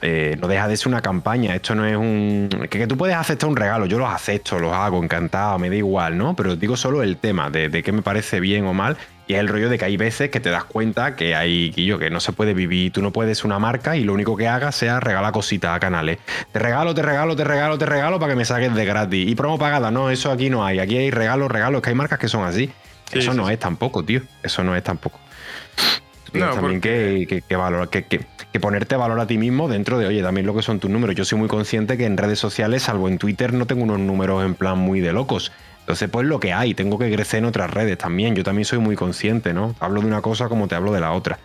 Eh, 0.00 0.36
no 0.40 0.46
deja 0.46 0.68
de 0.68 0.76
ser 0.76 0.88
una 0.88 1.02
campaña. 1.02 1.54
Esto 1.54 1.74
no 1.74 1.84
es 1.84 1.96
un. 1.96 2.48
Que, 2.70 2.86
tú 2.86 2.96
puedes 2.96 3.16
aceptar 3.16 3.48
un 3.48 3.56
regalo. 3.56 3.86
Yo 3.86 3.98
los 3.98 4.12
acepto, 4.12 4.58
los 4.58 4.72
hago, 4.72 5.02
encantado, 5.02 5.58
me 5.58 5.68
da 5.68 5.76
igual, 5.76 6.16
¿no? 6.16 6.34
Pero 6.34 6.56
digo 6.56 6.76
solo 6.76 7.02
el 7.02 7.16
tema 7.16 7.50
de, 7.50 7.68
de 7.68 7.82
qué 7.82 7.92
me 7.92 8.02
parece 8.02 8.40
bien 8.40 8.66
o 8.66 8.74
mal. 8.74 8.96
Y 9.28 9.34
es 9.34 9.40
el 9.40 9.48
rollo 9.48 9.68
de 9.68 9.78
que 9.78 9.84
hay 9.84 9.96
veces 9.96 10.30
que 10.30 10.40
te 10.40 10.50
das 10.50 10.64
cuenta 10.64 11.14
que 11.14 11.36
hay, 11.36 11.70
que 11.70 11.98
que 11.98 12.10
no 12.10 12.18
se 12.18 12.32
puede 12.32 12.54
vivir. 12.54 12.92
Tú 12.92 13.02
no 13.02 13.12
puedes 13.12 13.44
una 13.44 13.58
marca 13.58 13.96
y 13.96 14.02
lo 14.02 14.14
único 14.14 14.36
que 14.36 14.48
hagas 14.48 14.74
sea 14.74 14.98
regalar 14.98 15.32
cositas 15.32 15.76
a 15.76 15.80
canales. 15.80 16.18
Te 16.50 16.58
regalo, 16.58 16.94
te 16.94 17.02
regalo, 17.02 17.36
te 17.36 17.44
regalo, 17.44 17.78
te 17.78 17.86
regalo 17.86 18.18
para 18.18 18.32
que 18.32 18.36
me 18.36 18.44
saques 18.44 18.74
de 18.74 18.84
gratis. 18.84 19.28
Y 19.28 19.34
promo 19.34 19.58
pagada, 19.58 19.90
no, 19.90 20.10
eso 20.10 20.32
aquí 20.32 20.50
no 20.50 20.64
hay. 20.64 20.78
Aquí 20.80 20.96
hay 20.96 21.10
regalos, 21.10 21.50
regalos, 21.50 21.82
que 21.82 21.90
hay 21.90 21.94
marcas 21.94 22.18
que 22.18 22.28
son 22.28 22.44
así. 22.44 22.70
eso 23.12 23.34
no 23.34 23.48
es 23.50 23.58
tampoco, 23.58 24.02
tío. 24.02 24.22
Eso 24.42 24.64
no 24.64 24.74
es 24.74 24.82
tampoco 24.82 25.20
también 26.32 26.80
que, 26.80 27.26
que, 27.28 28.22
que, 28.52 28.60
ponerte 28.60 28.96
valor 28.96 29.20
a 29.20 29.26
ti 29.26 29.38
mismo 29.38 29.68
dentro 29.68 29.98
de, 29.98 30.06
oye, 30.06 30.22
también 30.22 30.46
lo 30.46 30.54
que 30.54 30.62
son 30.62 30.80
tus 30.80 30.90
números. 30.90 31.16
Yo 31.16 31.24
soy 31.24 31.38
muy 31.38 31.48
consciente 31.48 31.96
que 31.96 32.06
en 32.06 32.16
redes 32.16 32.38
sociales, 32.38 32.82
salvo 32.82 33.08
en 33.08 33.18
Twitter, 33.18 33.52
no 33.52 33.66
tengo 33.66 33.84
unos 33.84 34.00
números 34.00 34.44
en 34.44 34.54
plan 34.54 34.78
muy 34.78 35.00
de 35.00 35.12
locos. 35.12 35.52
Entonces, 35.88 36.10
pues 36.10 36.26
lo 36.26 36.38
que 36.38 36.52
hay, 36.52 36.74
tengo 36.74 36.98
que 36.98 37.10
crecer 37.10 37.38
en 37.38 37.46
otras 37.46 37.70
redes 37.70 37.96
también. 37.96 38.36
Yo 38.36 38.44
también 38.44 38.66
soy 38.66 38.78
muy 38.78 38.94
consciente, 38.94 39.54
¿no? 39.54 39.74
Hablo 39.80 40.02
de 40.02 40.06
una 40.06 40.20
cosa 40.20 40.46
como 40.46 40.68
te 40.68 40.74
hablo 40.74 40.92
de 40.92 41.00
la 41.00 41.12
otra. 41.12 41.38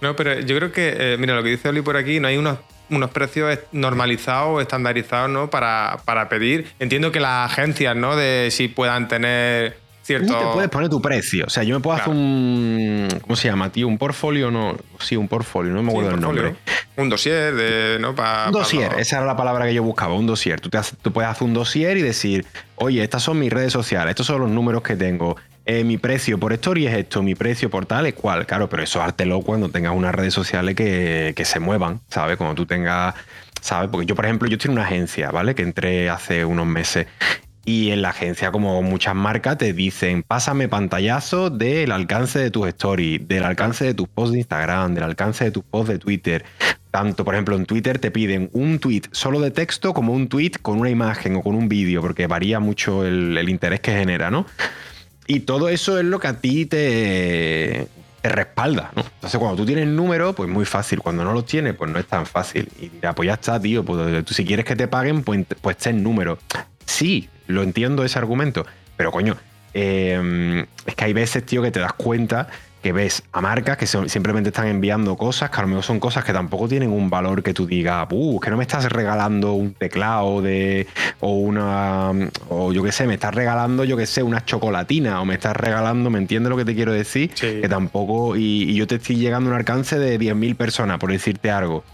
No, 0.00 0.16
pero 0.16 0.40
yo 0.40 0.56
creo 0.56 0.72
que, 0.72 0.96
eh, 0.98 1.16
mira, 1.20 1.36
lo 1.36 1.44
que 1.44 1.50
dice 1.50 1.68
Oli 1.68 1.80
por 1.80 1.96
aquí, 1.96 2.18
no 2.18 2.26
hay 2.26 2.36
unos, 2.36 2.58
unos 2.90 3.10
precios 3.10 3.56
normalizados, 3.70 4.60
estandarizados, 4.60 5.30
¿no? 5.30 5.50
Para, 5.50 5.98
para 6.04 6.28
pedir. 6.28 6.72
Entiendo 6.80 7.12
que 7.12 7.20
las 7.20 7.52
agencias, 7.52 7.94
¿no? 7.94 8.16
De 8.16 8.48
si 8.50 8.66
puedan 8.66 9.06
tener 9.06 9.78
Cierto... 10.04 10.34
Tú 10.34 10.38
te 10.38 10.52
puedes 10.52 10.70
poner 10.70 10.90
tu 10.90 11.00
precio. 11.00 11.46
O 11.46 11.50
sea, 11.50 11.62
yo 11.62 11.74
me 11.74 11.80
puedo 11.80 11.96
hacer 11.96 12.10
un. 12.10 13.08
¿Cómo 13.22 13.36
se 13.36 13.48
llama, 13.48 13.72
tío? 13.72 13.88
Un 13.88 13.96
portfolio, 13.96 14.50
no. 14.50 14.76
Sí, 15.00 15.16
un 15.16 15.28
portfolio, 15.28 15.72
no 15.72 15.82
me 15.82 15.90
acuerdo 15.90 16.10
el 16.10 16.20
nombre. 16.20 16.56
Un 16.96 17.08
dossier, 17.08 17.54
de, 17.54 17.98
¿no? 17.98 18.10
un 18.10 18.52
dossier, 18.52 18.92
esa 18.98 19.16
era 19.16 19.26
la 19.26 19.36
palabra 19.36 19.64
que 19.64 19.72
yo 19.72 19.82
buscaba, 19.82 20.12
un 20.12 20.26
dossier. 20.26 20.60
Tú, 20.60 20.68
te 20.68 20.78
tú 21.00 21.10
puedes 21.10 21.30
hacer 21.30 21.48
un 21.48 21.54
dossier 21.54 21.96
y 21.96 22.02
decir, 22.02 22.44
oye, 22.76 23.02
estas 23.02 23.22
son 23.22 23.38
mis 23.38 23.50
redes 23.50 23.72
sociales, 23.72 24.10
estos 24.10 24.26
son 24.26 24.42
los 24.42 24.50
números 24.50 24.82
que 24.82 24.94
tengo. 24.94 25.36
Eh, 25.64 25.84
mi 25.84 25.96
precio 25.96 26.38
por 26.38 26.52
story 26.52 26.86
es 26.86 26.94
esto, 26.94 27.22
mi 27.22 27.34
precio 27.34 27.70
por 27.70 27.86
tal 27.86 28.04
es 28.04 28.12
cual. 28.12 28.46
Claro, 28.46 28.68
pero 28.68 28.82
eso 28.82 29.02
hártelo 29.02 29.40
cuando 29.40 29.70
tengas 29.70 29.94
unas 29.96 30.14
redes 30.14 30.34
sociales 30.34 30.74
que, 30.74 31.32
que 31.34 31.44
se 31.46 31.60
muevan, 31.60 32.00
¿sabes? 32.10 32.36
Cuando 32.36 32.54
tú 32.54 32.66
tengas. 32.66 33.14
¿sabes? 33.64 33.88
Porque 33.90 34.04
yo, 34.04 34.14
por 34.14 34.26
ejemplo, 34.26 34.46
yo 34.46 34.58
en 34.62 34.72
una 34.72 34.82
agencia, 34.82 35.30
¿vale? 35.30 35.54
Que 35.54 35.62
entré 35.62 36.10
hace 36.10 36.44
unos 36.44 36.66
meses 36.66 37.06
y 37.64 37.90
en 37.90 38.02
la 38.02 38.10
agencia, 38.10 38.52
como 38.52 38.82
muchas 38.82 39.14
marcas, 39.14 39.56
te 39.56 39.72
dicen, 39.72 40.22
pásame 40.22 40.68
pantallazo 40.68 41.48
del 41.48 41.92
alcance 41.92 42.38
de 42.38 42.50
tus 42.50 42.68
stories, 42.68 43.26
del 43.26 43.42
alcance 43.42 43.86
de 43.86 43.94
tus 43.94 44.06
posts 44.08 44.32
de 44.32 44.38
Instagram, 44.38 44.94
del 44.94 45.04
alcance 45.04 45.44
de 45.44 45.50
tus 45.50 45.64
posts 45.64 45.88
de 45.88 45.98
Twitter. 45.98 46.44
Tanto, 46.90 47.24
por 47.24 47.34
ejemplo, 47.34 47.56
en 47.56 47.64
Twitter 47.64 47.98
te 47.98 48.10
piden 48.10 48.50
un 48.52 48.78
tweet 48.78 49.02
solo 49.12 49.40
de 49.40 49.50
texto 49.50 49.94
como 49.94 50.12
un 50.12 50.28
tweet 50.28 50.52
con 50.60 50.78
una 50.78 50.90
imagen 50.90 51.36
o 51.36 51.42
con 51.42 51.54
un 51.54 51.68
vídeo, 51.68 52.02
porque 52.02 52.26
varía 52.26 52.60
mucho 52.60 53.04
el, 53.04 53.48
interés 53.48 53.80
que 53.80 53.92
genera, 53.92 54.30
¿no? 54.30 54.46
Y 55.26 55.40
todo 55.40 55.70
eso 55.70 55.98
es 55.98 56.04
lo 56.04 56.20
que 56.20 56.28
a 56.28 56.40
ti 56.40 56.66
te, 56.66 57.88
te 58.20 58.28
respalda, 58.28 58.92
¿no? 58.94 59.02
Entonces, 59.02 59.38
cuando 59.40 59.56
tú 59.56 59.64
tienes 59.64 59.88
números, 59.88 60.34
pues 60.36 60.50
muy 60.50 60.66
fácil. 60.66 61.00
Cuando 61.00 61.24
no 61.24 61.32
los 61.32 61.46
tienes, 61.46 61.74
pues 61.74 61.90
no 61.90 61.98
es 61.98 62.06
tan 62.06 62.26
fácil. 62.26 62.68
Y 62.78 62.90
dirá, 62.90 63.14
pues 63.14 63.26
ya 63.26 63.34
está, 63.34 63.58
tío, 63.58 63.82
pues 63.82 64.22
tú 64.26 64.34
si 64.34 64.44
quieres 64.44 64.66
que 64.66 64.76
te 64.76 64.86
paguen, 64.86 65.24
pues, 65.24 65.46
pues 65.62 65.78
ten 65.78 66.02
números. 66.02 66.38
Sí, 66.84 67.30
lo 67.46 67.62
entiendo 67.62 68.04
ese 68.04 68.18
argumento, 68.18 68.66
pero 68.96 69.10
coño, 69.10 69.36
em, 69.72 70.60
es 70.86 70.94
que 70.96 71.04
hay 71.04 71.12
veces, 71.12 71.44
tío, 71.44 71.62
que 71.62 71.70
te 71.70 71.80
das 71.80 71.92
cuenta 71.94 72.48
que 72.84 72.92
ves 72.92 73.22
a 73.32 73.40
marcas 73.40 73.78
que 73.78 73.86
simplemente 73.86 74.50
están 74.50 74.66
enviando 74.66 75.16
cosas 75.16 75.48
que 75.48 75.56
a 75.56 75.62
lo 75.62 75.68
mejor 75.68 75.84
son 75.84 75.98
cosas 75.98 76.22
que 76.22 76.34
tampoco 76.34 76.68
tienen 76.68 76.92
un 76.92 77.08
valor 77.08 77.42
que 77.42 77.54
tú 77.54 77.66
digas, 77.66 78.06
uh, 78.10 78.38
que 78.38 78.50
no 78.50 78.58
me 78.58 78.64
estás 78.64 78.84
regalando 78.92 79.54
un 79.54 79.72
teclado 79.72 80.42
de, 80.42 80.86
o 81.20 81.32
una, 81.32 82.12
o 82.50 82.74
yo 82.74 82.82
qué 82.82 82.92
sé, 82.92 83.06
me 83.06 83.14
estás 83.14 83.34
regalando, 83.34 83.84
yo 83.84 83.96
qué 83.96 84.04
sé, 84.04 84.22
una 84.22 84.44
chocolatina, 84.44 85.22
o 85.22 85.24
me 85.24 85.32
estás 85.32 85.56
regalando, 85.56 86.10
¿me 86.10 86.18
entiendes 86.18 86.50
lo 86.50 86.58
que 86.58 86.66
te 86.66 86.74
quiero 86.74 86.92
decir? 86.92 87.30
Que 87.30 87.66
tampoco, 87.70 88.36
y, 88.36 88.64
y, 88.64 88.74
yo 88.74 88.86
te 88.86 88.96
estoy 88.96 89.16
llegando 89.16 89.48
a 89.48 89.54
un 89.54 89.58
alcance 89.58 89.98
de 89.98 90.20
10.000 90.20 90.54
personas, 90.54 90.98
por 90.98 91.10
decirte 91.10 91.50
algo. 91.50 91.84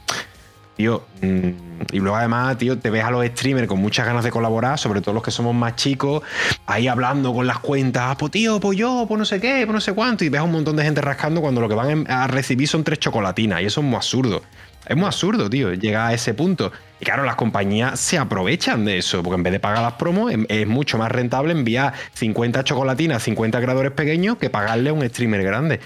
Tío, 0.81 1.05
mm, 1.21 1.51
y 1.93 1.99
luego 1.99 2.17
además, 2.17 2.57
tío, 2.57 2.79
te 2.79 2.89
ves 2.89 3.05
a 3.05 3.11
los 3.11 3.27
streamers 3.27 3.69
con 3.69 3.79
muchas 3.79 4.07
ganas 4.07 4.25
de 4.25 4.31
colaborar, 4.31 4.79
sobre 4.79 5.03
todo 5.03 5.13
los 5.13 5.23
que 5.23 5.31
somos 5.31 5.55
más 5.55 5.77
chicos, 5.77 6.23
ahí 6.65 6.89
hablando 6.89 7.35
con 7.35 7.47
las 7.47 7.59
cuentas, 7.59 8.03
ah, 8.07 8.17
pues 8.19 8.33
tío, 8.33 8.59
pues 8.61 8.79
yo, 8.79 9.05
pues 9.07 9.19
no 9.19 9.27
sé 9.27 9.43
qué, 9.43 9.65
pues 9.67 9.75
no 9.75 9.81
sé 9.83 9.93
cuánto, 9.93 10.25
y 10.25 10.31
ves 10.31 10.41
a 10.41 10.45
un 10.45 10.53
montón 10.53 10.77
de 10.77 10.85
gente 10.85 11.03
rascando 11.03 11.43
cuando 11.43 11.61
lo 11.61 11.69
que 11.69 11.75
van 11.75 12.11
a 12.11 12.27
recibir 12.29 12.67
son 12.67 12.83
tres 12.83 12.99
chocolatinas, 12.99 13.61
y 13.61 13.67
eso 13.67 13.83
es 13.83 13.87
muy 13.87 13.97
absurdo. 13.97 14.41
Es 14.87 14.97
muy 14.97 15.05
absurdo, 15.05 15.51
tío, 15.51 15.75
llegar 15.75 16.09
a 16.09 16.15
ese 16.15 16.33
punto. 16.33 16.73
Y 16.99 17.05
claro, 17.05 17.25
las 17.25 17.37
compañías 17.37 18.01
se 18.01 18.17
aprovechan 18.17 18.87
de 18.87 18.97
eso, 18.97 19.23
porque 19.23 19.37
en 19.37 19.43
vez 19.43 19.53
de 19.53 19.61
pagar 19.61 19.83
las 19.83 19.93
promos, 19.93 20.33
em, 20.33 20.47
es 20.49 20.67
mucho 20.67 20.97
más 20.97 21.13
rentable 21.13 21.53
enviar 21.53 21.93
50 22.15 22.65
chocolatinas 22.65 23.19
a 23.19 23.21
50 23.21 23.61
creadores 23.61 23.93
pequeños 23.93 24.39
que 24.39 24.49
pagarle 24.49 24.89
a 24.89 24.95
un 24.95 25.07
streamer 25.07 25.43
grande. 25.43 25.81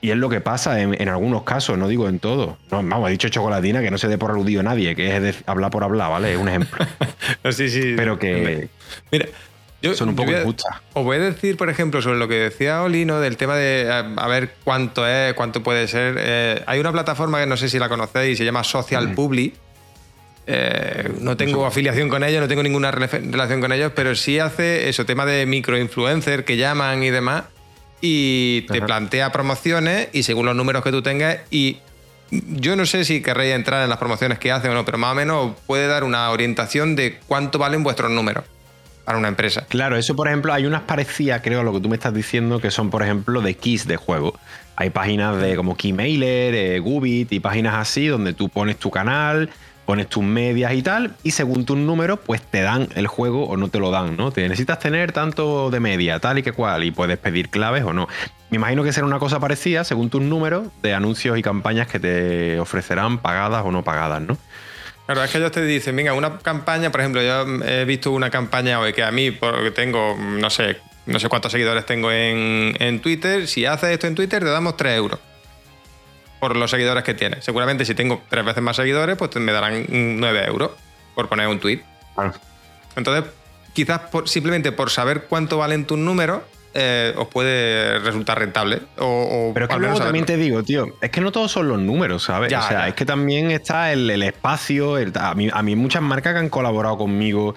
Y 0.00 0.10
es 0.10 0.16
lo 0.16 0.28
que 0.28 0.40
pasa 0.40 0.80
en, 0.80 1.08
algunos 1.08 1.42
casos, 1.42 1.76
no 1.76 1.88
digo 1.88 2.08
en 2.08 2.20
todo. 2.20 2.56
No, 2.70 2.82
vamos, 2.82 3.08
he 3.08 3.12
dicho 3.12 3.28
chocolatina 3.28 3.80
que 3.82 3.90
no 3.90 3.98
se 3.98 4.06
dé 4.06 4.16
por 4.16 4.30
aludido 4.30 4.60
a 4.60 4.62
nadie, 4.62 4.94
que 4.94 5.16
es 5.16 5.42
hablar 5.46 5.72
por 5.72 5.82
hablar, 5.82 6.10
¿vale? 6.10 6.32
Es 6.34 6.38
un 6.38 6.48
ejemplo. 6.48 6.86
sí, 7.50 7.68
sí. 7.68 7.94
Pero 7.96 8.16
que. 8.16 8.68
Mira, 9.10 9.26
son 9.94 10.10
un 10.10 10.16
poco 10.16 10.32
injustas. 10.32 10.76
Os 10.92 11.04
voy 11.04 11.16
a 11.16 11.20
decir, 11.20 11.56
por 11.56 11.68
ejemplo, 11.70 12.02
sobre 12.02 12.18
lo 12.18 12.28
que 12.28 12.34
decía 12.34 12.82
Olino 12.82 13.20
del 13.20 13.36
tema 13.36 13.56
de 13.56 13.90
a, 13.90 14.26
ver 14.28 14.54
cuánto 14.64 15.06
es, 15.06 15.34
cuánto 15.34 15.62
puede 15.62 15.88
ser. 15.88 16.16
Eh, 16.18 16.62
hay 16.66 16.80
una 16.80 16.92
plataforma 16.92 17.40
que 17.40 17.46
no 17.46 17.56
sé 17.56 17.68
si 17.68 17.78
la 17.78 17.88
conocéis, 17.88 18.38
se 18.38 18.44
llama 18.44 18.64
Social 18.64 19.14
Publi. 19.14 19.54
Eh, 20.46 21.10
no 21.20 21.36
tengo 21.36 21.66
afiliación 21.66 22.08
con 22.08 22.24
ellos, 22.24 22.40
no 22.40 22.48
tengo 22.48 22.62
ninguna 22.62 22.90
relación 22.90 23.60
con 23.60 23.70
ellos, 23.70 23.92
pero 23.94 24.14
sí 24.14 24.38
hace 24.38 24.88
eso, 24.88 25.04
tema 25.04 25.26
de 25.26 25.44
microinfluencer 25.44 26.44
que 26.44 26.56
llaman 26.56 27.02
y 27.02 27.10
demás. 27.10 27.44
Y 28.00 28.62
te 28.70 28.80
plantea 28.80 29.32
promociones 29.32 30.08
y 30.12 30.22
según 30.22 30.46
los 30.46 30.54
números 30.54 30.84
que 30.84 30.90
tú 30.90 31.02
tengas. 31.02 31.38
Y 31.50 31.78
yo 32.30 32.76
no 32.76 32.86
sé 32.86 33.04
si 33.04 33.22
querréis 33.22 33.54
entrar 33.54 33.82
en 33.82 33.88
las 33.88 33.98
promociones 33.98 34.38
que 34.38 34.52
hace 34.52 34.68
o 34.68 34.74
no, 34.74 34.84
pero 34.84 34.98
más 34.98 35.12
o 35.12 35.14
menos 35.14 35.52
puede 35.66 35.86
dar 35.86 36.04
una 36.04 36.30
orientación 36.30 36.94
de 36.94 37.18
cuánto 37.26 37.58
valen 37.58 37.82
vuestros 37.82 38.10
números 38.10 38.44
para 39.04 39.18
una 39.18 39.28
empresa. 39.28 39.64
Claro, 39.68 39.96
eso 39.96 40.14
por 40.14 40.28
ejemplo, 40.28 40.52
hay 40.52 40.66
unas 40.66 40.82
parecidas, 40.82 41.40
creo, 41.42 41.60
a 41.60 41.62
lo 41.62 41.72
que 41.72 41.80
tú 41.80 41.88
me 41.88 41.96
estás 41.96 42.12
diciendo, 42.12 42.60
que 42.60 42.70
son 42.70 42.90
por 42.90 43.02
ejemplo 43.02 43.40
de 43.40 43.54
keys 43.54 43.86
de 43.86 43.96
juego. 43.96 44.38
Hay 44.76 44.90
páginas 44.90 45.40
de 45.40 45.56
como 45.56 45.76
Keymailer, 45.76 46.54
eh, 46.54 46.78
Gubit 46.78 47.32
y 47.32 47.40
páginas 47.40 47.74
así 47.76 48.06
donde 48.06 48.34
tú 48.34 48.48
pones 48.48 48.76
tu 48.76 48.90
canal, 48.90 49.50
pones 49.88 50.06
tus 50.06 50.22
medias 50.22 50.74
y 50.74 50.82
tal, 50.82 51.14
y 51.22 51.30
según 51.30 51.64
tus 51.64 51.78
números, 51.78 52.18
pues 52.26 52.42
te 52.42 52.60
dan 52.60 52.88
el 52.94 53.06
juego 53.06 53.46
o 53.46 53.56
no 53.56 53.68
te 53.68 53.78
lo 53.78 53.90
dan, 53.90 54.18
¿no? 54.18 54.30
Te 54.30 54.42
necesitas 54.42 54.78
tener 54.80 55.12
tanto 55.12 55.70
de 55.70 55.80
media, 55.80 56.20
tal 56.20 56.36
y 56.36 56.42
que 56.42 56.52
cual, 56.52 56.84
y 56.84 56.90
puedes 56.90 57.16
pedir 57.16 57.48
claves 57.48 57.84
o 57.84 57.94
no. 57.94 58.06
Me 58.50 58.56
imagino 58.56 58.84
que 58.84 58.92
será 58.92 59.06
una 59.06 59.18
cosa 59.18 59.40
parecida 59.40 59.84
según 59.84 60.10
tus 60.10 60.20
números 60.20 60.66
de 60.82 60.92
anuncios 60.92 61.38
y 61.38 61.42
campañas 61.42 61.86
que 61.86 61.98
te 61.98 62.60
ofrecerán 62.60 63.16
pagadas 63.16 63.64
o 63.64 63.72
no 63.72 63.82
pagadas, 63.82 64.20
¿no? 64.20 64.36
Claro, 65.06 65.24
es 65.24 65.30
que 65.30 65.38
ellos 65.38 65.52
te 65.52 65.64
dicen, 65.64 65.96
venga, 65.96 66.12
una 66.12 66.36
campaña, 66.36 66.92
por 66.92 67.00
ejemplo, 67.00 67.22
yo 67.22 67.46
he 67.64 67.86
visto 67.86 68.10
una 68.10 68.28
campaña 68.28 68.80
hoy 68.80 68.92
que 68.92 69.04
a 69.04 69.10
mí, 69.10 69.30
porque 69.30 69.70
tengo, 69.70 70.18
no 70.18 70.50
sé, 70.50 70.76
no 71.06 71.18
sé 71.18 71.30
cuántos 71.30 71.50
seguidores 71.50 71.86
tengo 71.86 72.12
en, 72.12 73.00
Twitter, 73.00 73.48
si 73.48 73.64
haces 73.64 73.88
esto 73.88 74.06
en 74.06 74.14
Twitter 74.14 74.42
te 74.44 74.50
damos 74.50 74.76
3 74.76 74.98
euros 74.98 75.18
por 76.40 76.56
los 76.56 76.70
seguidores 76.70 77.04
que 77.04 77.14
tienes. 77.14 77.44
Seguramente 77.44 77.84
si 77.84 77.94
tengo 77.94 78.22
tres 78.28 78.44
veces 78.44 78.62
más 78.62 78.76
seguidores, 78.76 79.16
pues 79.16 79.34
me 79.36 79.52
darán 79.52 79.86
9 79.88 80.44
euros 80.46 80.70
por 81.14 81.28
poner 81.28 81.48
un 81.48 81.58
tweet. 81.58 81.82
Entonces, 82.96 83.30
quizás 83.72 84.02
simplemente 84.24 84.72
por 84.72 84.90
saber 84.90 85.24
cuánto 85.28 85.58
valen 85.58 85.84
tus 85.84 85.98
números, 85.98 86.42
eh, 86.74 87.14
os 87.16 87.28
puede 87.28 87.98
resultar 88.00 88.38
rentable. 88.38 88.82
O, 88.98 89.50
Pero 89.54 89.66
es 89.66 89.70
que 89.70 89.78
luego 89.78 89.98
también 89.98 90.26
te 90.26 90.36
digo, 90.36 90.62
tío, 90.62 90.96
es 91.00 91.10
que 91.10 91.20
no 91.20 91.32
todos 91.32 91.50
son 91.50 91.68
los 91.68 91.78
números, 91.78 92.24
¿sabes? 92.24 92.52
o 92.52 92.62
sea, 92.62 92.88
es 92.88 92.94
que 92.94 93.04
también 93.04 93.50
está 93.50 93.92
el, 93.92 94.22
espacio. 94.22 94.96
a, 94.96 95.34
mí, 95.34 95.48
a 95.52 95.62
mí 95.62 95.76
muchas 95.76 96.02
marcas 96.02 96.34
que 96.34 96.38
han 96.40 96.48
colaborado 96.48 96.98
conmigo 96.98 97.54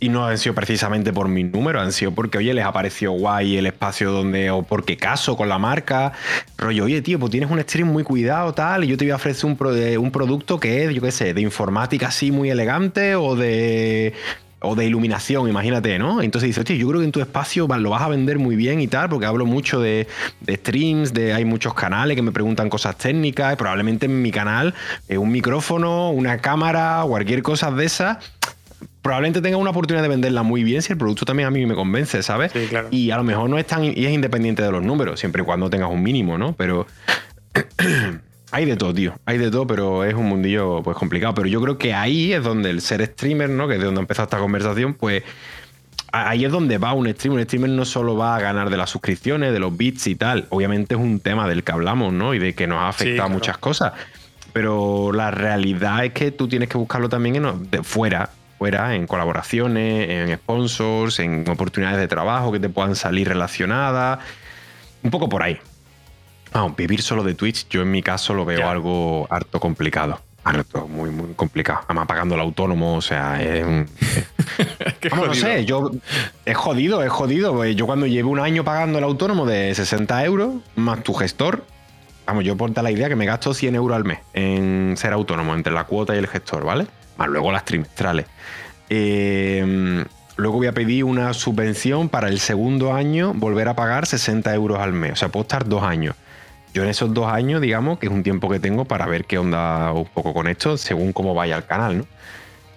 y 0.00 0.08
no 0.08 0.26
han 0.26 0.38
sido 0.38 0.54
precisamente 0.54 1.12
por 1.12 1.28
mis 1.28 1.50
números, 1.50 1.82
han 1.82 1.92
sido 1.92 2.12
porque, 2.12 2.38
oye, 2.38 2.52
les 2.54 2.64
ha 2.64 2.72
parecido 2.72 3.12
guay 3.12 3.56
el 3.56 3.66
espacio 3.66 4.10
donde, 4.10 4.50
o 4.50 4.62
porque 4.62 4.96
caso 4.96 5.36
con 5.36 5.48
la 5.48 5.58
marca. 5.58 6.12
Rollo, 6.58 6.84
oye, 6.84 7.02
tío, 7.02 7.18
pues 7.18 7.30
tienes 7.30 7.50
un 7.50 7.60
stream 7.60 7.88
muy 7.88 8.04
cuidado, 8.04 8.52
tal, 8.52 8.84
y 8.84 8.88
yo 8.88 8.96
te 8.96 9.04
voy 9.04 9.12
a 9.12 9.16
ofrecer 9.16 9.46
un, 9.46 9.58
un 9.98 10.10
producto 10.10 10.60
que 10.60 10.84
es, 10.84 10.94
yo 10.94 11.02
qué 11.02 11.12
sé, 11.12 11.34
de 11.34 11.40
informática 11.40 12.08
así 12.08 12.30
muy 12.30 12.50
elegante 12.50 13.14
o 13.16 13.36
de 13.36 14.14
o 14.64 14.74
de 14.74 14.86
iluminación, 14.86 15.48
imagínate, 15.48 15.98
¿no? 15.98 16.22
Entonces 16.22 16.48
dices, 16.48 16.64
tío, 16.64 16.76
yo 16.76 16.88
creo 16.88 17.00
que 17.00 17.06
en 17.06 17.12
tu 17.12 17.20
espacio 17.20 17.68
lo 17.68 17.90
vas 17.90 18.02
a 18.02 18.08
vender 18.08 18.38
muy 18.38 18.56
bien 18.56 18.80
y 18.80 18.88
tal, 18.88 19.08
porque 19.08 19.26
hablo 19.26 19.46
mucho 19.46 19.80
de, 19.80 20.08
streams, 20.48 21.12
de 21.12 21.32
hay 21.32 21.44
muchos 21.44 21.74
canales 21.74 22.16
que 22.16 22.22
me 22.22 22.32
preguntan 22.32 22.68
cosas 22.68 22.96
técnicas, 22.96 23.56
probablemente 23.56 24.06
en 24.06 24.22
mi 24.22 24.30
canal 24.30 24.74
eh, 25.08 25.18
un 25.18 25.30
micrófono, 25.30 26.10
una 26.10 26.38
cámara, 26.38 27.04
cualquier 27.06 27.42
cosa 27.42 27.70
de 27.70 27.84
esas 27.84 28.18
probablemente 29.04 29.40
tenga 29.40 29.58
una 29.58 29.70
oportunidad 29.70 30.02
de 30.02 30.08
venderla 30.08 30.42
muy 30.42 30.64
bien 30.64 30.82
si 30.82 30.92
el 30.92 30.98
producto 30.98 31.24
también 31.24 31.46
a 31.46 31.50
mí 31.50 31.64
me 31.66 31.74
convence, 31.74 32.22
¿sabes? 32.22 32.50
Sí, 32.52 32.66
claro. 32.68 32.88
Y 32.90 33.10
a 33.10 33.16
lo 33.18 33.22
mejor 33.22 33.48
no 33.48 33.58
es 33.58 33.66
tan 33.66 33.84
y 33.84 34.06
es 34.06 34.12
independiente 34.12 34.62
de 34.62 34.72
los 34.72 34.82
números, 34.82 35.20
siempre 35.20 35.42
y 35.42 35.44
cuando 35.44 35.70
tengas 35.70 35.90
un 35.90 36.02
mínimo, 36.02 36.38
¿no? 36.38 36.54
Pero 36.54 36.86
Hay 38.54 38.66
de 38.66 38.76
todo, 38.76 38.94
tío. 38.94 39.14
Hay 39.26 39.38
de 39.38 39.50
todo, 39.50 39.66
pero 39.66 40.04
es 40.04 40.14
un 40.14 40.26
mundillo 40.26 40.80
pues 40.84 40.96
complicado. 40.96 41.34
Pero 41.34 41.48
yo 41.48 41.60
creo 41.60 41.76
que 41.76 41.92
ahí 41.92 42.32
es 42.32 42.44
donde 42.44 42.70
el 42.70 42.80
ser 42.82 43.04
streamer, 43.04 43.50
¿no? 43.50 43.66
Que 43.66 43.74
es 43.74 43.80
de 43.80 43.86
donde 43.86 44.00
empezó 44.00 44.22
esta 44.22 44.38
conversación, 44.38 44.94
pues 44.94 45.24
ahí 46.12 46.44
es 46.44 46.52
donde 46.52 46.78
va 46.78 46.92
un 46.92 47.12
streamer. 47.12 47.40
Un 47.40 47.44
streamer 47.46 47.70
no 47.70 47.84
solo 47.84 48.16
va 48.16 48.36
a 48.36 48.40
ganar 48.40 48.70
de 48.70 48.76
las 48.76 48.90
suscripciones, 48.90 49.52
de 49.52 49.58
los 49.58 49.76
bits 49.76 50.06
y 50.06 50.14
tal. 50.14 50.46
Obviamente 50.50 50.94
es 50.94 51.00
un 51.00 51.18
tema 51.18 51.48
del 51.48 51.64
que 51.64 51.72
hablamos, 51.72 52.12
¿no? 52.12 52.32
Y 52.32 52.38
de 52.38 52.54
que 52.54 52.68
nos 52.68 52.78
ha 52.78 52.88
afectado 52.88 53.28
muchas 53.28 53.58
cosas. 53.58 53.92
Pero 54.52 55.10
la 55.12 55.32
realidad 55.32 56.04
es 56.04 56.12
que 56.12 56.30
tú 56.30 56.46
tienes 56.46 56.68
que 56.68 56.78
buscarlo 56.78 57.08
también 57.08 57.34
en, 57.34 57.70
de 57.72 57.82
fuera, 57.82 58.30
fuera, 58.64 58.94
en 58.94 59.06
colaboraciones, 59.06 60.08
en 60.08 60.34
sponsors, 60.36 61.18
en 61.18 61.46
oportunidades 61.50 61.98
de 61.98 62.08
trabajo 62.08 62.50
que 62.50 62.58
te 62.58 62.70
puedan 62.70 62.96
salir 62.96 63.28
relacionadas. 63.28 64.20
Un 65.02 65.10
poco 65.10 65.28
por 65.28 65.42
ahí. 65.42 65.58
Vamos, 66.50 66.74
vivir 66.74 67.02
solo 67.02 67.22
de 67.22 67.34
Twitch, 67.34 67.68
yo 67.68 67.82
en 67.82 67.90
mi 67.90 68.02
caso 68.02 68.32
lo 68.32 68.46
veo 68.46 68.66
algo 68.66 69.26
harto 69.28 69.60
complicado. 69.60 70.18
Harto, 70.44 70.88
muy, 70.88 71.10
muy 71.10 71.34
complicado. 71.34 71.80
Además, 71.84 72.06
pagando 72.06 72.36
el 72.36 72.40
autónomo, 72.40 72.96
o 72.96 73.02
sea, 73.02 73.42
es 73.42 73.66
un. 73.66 73.86
Vamos, 75.10 75.26
no 75.26 75.34
sé, 75.34 75.66
yo. 75.66 75.90
Es 76.46 76.56
jodido, 76.56 77.02
es 77.02 77.10
jodido. 77.10 77.66
Yo 77.66 77.84
cuando 77.84 78.06
llevo 78.06 78.30
un 78.30 78.40
año 78.40 78.64
pagando 78.64 78.96
el 78.96 79.04
autónomo 79.04 79.44
de 79.44 79.74
60 79.74 80.24
euros, 80.24 80.54
más 80.74 81.02
tu 81.02 81.12
gestor, 81.12 81.66
vamos, 82.24 82.44
yo 82.44 82.56
ponte 82.56 82.82
la 82.82 82.90
idea 82.90 83.10
que 83.10 83.16
me 83.16 83.26
gasto 83.26 83.52
100 83.52 83.74
euros 83.74 83.94
al 83.94 84.04
mes 84.04 84.20
en 84.32 84.94
ser 84.96 85.12
autónomo, 85.12 85.52
entre 85.52 85.74
la 85.74 85.84
cuota 85.84 86.14
y 86.14 86.18
el 86.18 86.28
gestor, 86.28 86.64
¿vale? 86.64 86.86
Más 87.16 87.28
luego 87.28 87.52
las 87.52 87.64
trimestrales. 87.64 88.26
Eh, 88.90 90.04
luego 90.36 90.56
voy 90.56 90.66
a 90.66 90.72
pedir 90.72 91.04
una 91.04 91.32
subvención 91.32 92.08
para 92.08 92.28
el 92.28 92.40
segundo 92.40 92.92
año 92.92 93.32
volver 93.34 93.68
a 93.68 93.74
pagar 93.74 94.06
60 94.06 94.54
euros 94.54 94.78
al 94.78 94.92
mes. 94.92 95.12
O 95.12 95.16
sea, 95.16 95.28
puedo 95.28 95.42
estar 95.42 95.68
dos 95.68 95.82
años. 95.82 96.16
Yo 96.72 96.82
en 96.82 96.88
esos 96.88 97.14
dos 97.14 97.32
años, 97.32 97.60
digamos, 97.60 98.00
que 98.00 98.06
es 98.06 98.12
un 98.12 98.24
tiempo 98.24 98.50
que 98.50 98.58
tengo 98.58 98.84
para 98.84 99.06
ver 99.06 99.26
qué 99.26 99.38
onda 99.38 99.92
un 99.92 100.06
poco 100.06 100.34
con 100.34 100.48
esto, 100.48 100.76
según 100.76 101.12
cómo 101.12 101.32
vaya 101.32 101.56
el 101.56 101.64
canal, 101.64 101.98
¿no? 101.98 102.06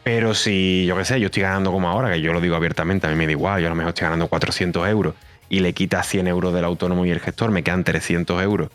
Pero 0.03 0.35
si, 0.35 0.85
yo 0.85 0.95
qué 0.95 1.03
sé, 1.03 1.19
yo 1.19 1.25
estoy 1.25 1.43
ganando 1.43 1.71
como 1.71 1.89
ahora, 1.89 2.13
que 2.13 2.21
yo 2.21 2.31
lo 2.31 2.39
digo 2.39 2.55
abiertamente, 2.55 3.07
a 3.07 3.09
mí 3.09 3.15
me 3.15 3.25
da 3.25 3.31
igual, 3.31 3.59
yo 3.59 3.67
a 3.67 3.69
lo 3.71 3.75
mejor 3.75 3.89
estoy 3.89 4.05
ganando 4.05 4.27
400 4.27 4.87
euros 4.87 5.15
y 5.49 5.59
le 5.59 5.73
quitas 5.73 6.07
100 6.07 6.27
euros 6.27 6.53
del 6.53 6.63
autónomo 6.63 7.05
y 7.05 7.09
el 7.09 7.19
gestor, 7.19 7.51
me 7.51 7.63
quedan 7.63 7.83
300 7.83 8.41
euros. 8.41 8.69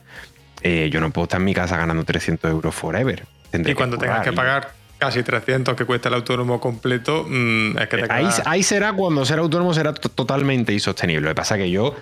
Eh, 0.62 0.90
yo 0.92 1.00
no 1.00 1.10
puedo 1.10 1.24
estar 1.24 1.40
en 1.40 1.44
mi 1.44 1.54
casa 1.54 1.76
ganando 1.76 2.04
300 2.04 2.50
euros 2.50 2.74
forever. 2.74 3.24
y 3.52 3.74
cuando 3.74 3.96
tengas 3.96 4.22
que 4.22 4.32
pagar 4.32 4.72
casi 5.02 5.24
300 5.24 5.74
que 5.74 5.84
cuesta 5.84 6.08
el 6.08 6.14
autónomo 6.14 6.60
completo, 6.60 7.26
mm, 7.28 7.76
es 7.76 7.88
que 7.88 7.96
te 7.96 8.12
ahí, 8.12 8.28
ahí 8.44 8.62
será 8.62 8.92
cuando 8.92 9.24
ser 9.24 9.40
autónomo 9.40 9.74
será 9.74 9.92
totalmente 9.92 10.72
insostenible. 10.72 11.22
Lo 11.22 11.30
que 11.30 11.34
pasa 11.34 11.56
es 11.56 11.62
que 11.62 11.70
yo 11.72 11.96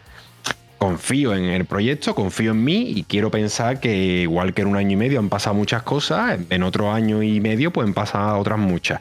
confío 0.76 1.34
en 1.34 1.44
el 1.44 1.64
proyecto, 1.64 2.14
confío 2.14 2.50
en 2.50 2.62
mí 2.62 2.92
y 2.94 3.04
quiero 3.04 3.30
pensar 3.30 3.80
que 3.80 3.94
igual 4.20 4.52
que 4.52 4.60
en 4.60 4.68
un 4.68 4.76
año 4.76 4.90
y 4.92 4.96
medio 4.96 5.18
han 5.18 5.30
pasado 5.30 5.54
muchas 5.54 5.82
cosas, 5.82 6.40
en 6.50 6.62
otro 6.62 6.92
año 6.92 7.22
y 7.22 7.40
medio 7.40 7.70
pueden 7.70 7.94
pasar 7.94 8.34
otras 8.34 8.58
muchas. 8.58 9.00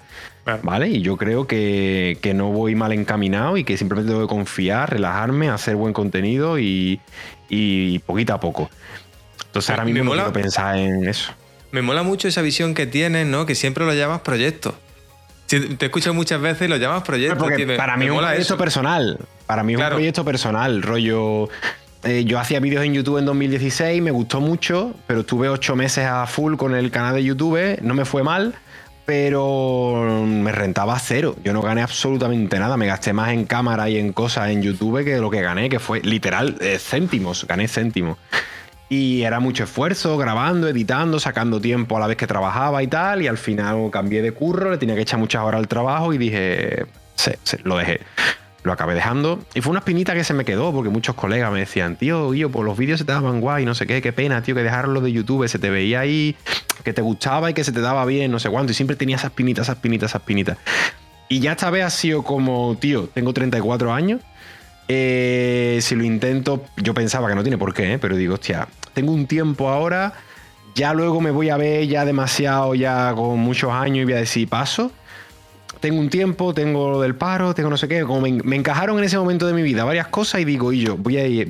¿Vale? 0.63 0.87
Y 0.87 1.01
yo 1.01 1.17
creo 1.17 1.45
que, 1.45 2.17
no 2.33 2.51
voy 2.51 2.75
mal 2.75 2.93
encaminado 2.93 3.57
y 3.57 3.65
que 3.65 3.77
simplemente 3.77 4.13
tengo 4.13 4.25
que 4.25 4.33
confiar, 4.33 4.91
relajarme, 4.91 5.49
hacer 5.49 5.75
buen 5.75 5.91
contenido 5.91 6.57
y, 6.57 7.01
poquito 8.05 8.33
a 8.33 8.39
poco. 8.39 8.69
Entonces 9.47 9.71
ahora 9.71 9.83
mismo 9.83 10.13
quiero 10.13 10.31
pensar 10.31 10.77
en 10.77 11.05
eso. 11.07 11.33
Me 11.71 11.81
mola 11.81 12.03
mucho 12.03 12.27
esa 12.27 12.41
visión 12.41 12.73
que 12.73 12.87
tienes, 12.87 13.27
¿no? 13.27 13.45
Que 13.45 13.55
siempre 13.55 13.85
lo 13.85 13.93
llamas 13.93 14.21
proyecto. 14.21 14.75
Te 15.47 15.85
escucho 15.85 16.13
muchas 16.13 16.39
veces 16.39 16.67
y 16.67 16.69
lo 16.69 16.77
llamas 16.77 17.03
proyecto. 17.03 17.45
para 17.77 17.97
mí 17.97 18.05
es 18.05 18.11
un 18.11 18.19
proyecto 18.19 18.57
personal. 18.57 19.19
Para 19.47 19.63
mí 19.63 19.73
es 19.73 19.79
un 19.79 19.87
proyecto 19.87 20.23
personal, 20.23 20.81
rollo. 20.83 21.49
Eh, 22.03 22.23
yo 22.25 22.39
hacía 22.39 22.59
vídeos 22.59 22.85
en 22.85 22.93
YouTube 22.93 23.17
en 23.17 23.25
2016, 23.25 24.01
me 24.01 24.11
gustó 24.11 24.39
mucho, 24.39 24.93
pero 25.05 25.21
estuve 25.21 25.49
ocho 25.49 25.75
meses 25.75 26.05
a 26.05 26.25
full 26.27 26.55
con 26.55 26.73
el 26.73 26.91
canal 26.91 27.15
de 27.15 27.23
YouTube, 27.23 27.77
no 27.81 27.93
me 27.93 28.05
fue 28.05 28.23
mal, 28.23 28.55
pero 29.05 30.23
me 30.25 30.51
rentaba 30.51 30.97
cero. 30.99 31.35
Yo 31.43 31.51
no 31.51 31.61
gané 31.61 31.81
absolutamente 31.81 32.57
nada, 32.57 32.77
me 32.77 32.85
gasté 32.85 33.11
más 33.11 33.33
en 33.33 33.43
cámara 33.45 33.89
y 33.89 33.97
en 33.97 34.13
cosas 34.13 34.49
en 34.49 34.61
YouTube 34.61 35.03
que 35.03 35.17
lo 35.17 35.29
que 35.29 35.41
gané, 35.41 35.67
que 35.67 35.79
fue 35.79 35.99
literal 36.01 36.55
eh, 36.61 36.77
céntimos, 36.79 37.45
gané 37.47 37.67
céntimos. 37.67 38.17
Y 38.89 39.21
era 39.21 39.39
mucho 39.39 39.65
esfuerzo, 39.65 40.17
grabando, 40.17 40.67
editando, 40.67 41.19
sacando 41.19 41.61
tiempo 41.61 41.95
a 41.95 41.99
la 41.99 42.07
vez 42.07 42.17
que 42.17 42.25
trabajaba 42.25 42.81
y 42.81 42.87
tal. 42.87 43.21
Y 43.21 43.27
al 43.27 43.37
final 43.37 43.91
cambié 43.91 44.23
de 44.23 44.31
curro, 44.31 44.71
le 44.71 44.77
tenía 44.77 44.95
que 44.95 45.01
echar 45.01 45.19
muchas 45.19 45.43
horas 45.43 45.59
al 45.59 45.67
trabajo 45.67 46.11
y 46.11 46.17
dije, 46.17 46.85
sí, 47.15 47.31
lo 47.63 47.77
dejé. 47.77 48.01
Lo 48.63 48.73
acabé 48.73 48.95
dejando. 48.95 49.39
Y 49.53 49.61
fue 49.61 49.71
una 49.71 49.79
espinita 49.79 50.13
que 50.15 50.23
se 50.23 50.33
me 50.33 50.43
quedó, 50.43 50.73
porque 50.73 50.89
muchos 50.89 51.15
colegas 51.15 51.51
me 51.51 51.59
decían, 51.59 51.95
tío, 51.95 52.31
tío, 52.31 52.49
pues 52.49 52.65
los 52.65 52.77
vídeos 52.77 52.99
se 52.99 53.05
te 53.05 53.11
daban 53.11 53.39
guay, 53.39 53.63
no 53.63 53.75
sé 53.75 53.85
qué, 53.85 54.01
qué 54.01 54.11
pena, 54.11 54.41
tío, 54.41 54.55
que 54.55 54.63
dejarlo 54.63 54.99
de 55.01 55.11
YouTube, 55.11 55.47
se 55.47 55.59
te 55.59 55.69
veía 55.69 56.01
ahí, 56.01 56.35
que 56.83 56.91
te 56.91 57.01
gustaba 57.01 57.51
y 57.51 57.53
que 57.53 57.63
se 57.63 57.71
te 57.71 57.79
daba 57.79 58.03
bien, 58.05 58.31
no 58.31 58.39
sé 58.39 58.49
cuánto. 58.49 58.71
Y 58.71 58.75
siempre 58.75 58.97
tenía 58.97 59.15
esas 59.15 59.31
pinitas, 59.31 59.67
esas 59.67 59.77
pinitas, 59.77 60.11
esas 60.11 60.23
pinitas. 60.23 60.57
Y 61.29 61.39
ya 61.41 61.51
esta 61.51 61.69
vez 61.69 61.85
ha 61.85 61.89
sido 61.91 62.23
como, 62.23 62.75
tío, 62.79 63.07
tengo 63.13 63.33
34 63.33 63.93
años 63.93 64.19
eh, 64.91 65.77
si 65.83 65.93
lo 65.95 66.03
intento, 66.03 66.63
yo 66.77 66.95
pensaba 66.95 67.29
que 67.29 67.35
no 67.35 67.43
tiene 67.43 67.59
por 67.59 67.75
qué, 67.75 67.93
¿eh? 67.93 67.99
pero 67.99 68.15
digo, 68.15 68.33
hostia, 68.33 68.67
tengo 68.95 69.11
un 69.11 69.27
tiempo 69.27 69.69
ahora, 69.69 70.13
ya 70.73 70.93
luego 70.93 71.21
me 71.21 71.29
voy 71.29 71.49
a 71.49 71.57
ver 71.57 71.85
ya 71.87 72.05
demasiado, 72.05 72.73
ya 72.73 73.13
con 73.15 73.37
muchos 73.39 73.71
años 73.71 73.99
y 73.99 74.03
voy 74.05 74.13
a 74.13 74.17
decir 74.17 74.49
paso. 74.49 74.91
tengo 75.79 75.99
un 75.99 76.09
tiempo, 76.09 76.55
tengo 76.55 76.89
lo 76.89 77.01
del 77.01 77.13
paro, 77.13 77.53
tengo 77.53 77.69
no 77.69 77.77
sé 77.77 77.87
qué, 77.87 78.01
como 78.01 78.21
me, 78.21 78.55
encajaron 78.55 78.97
en 78.97 79.03
ese 79.03 79.19
momento 79.19 79.45
de 79.45 79.53
mi 79.53 79.61
vida 79.61 79.83
varias 79.83 80.07
cosas 80.07 80.41
y 80.41 80.45
digo, 80.45 80.73
y 80.73 80.79
yo 80.81 80.97
voy 80.97 81.19
a, 81.19 81.45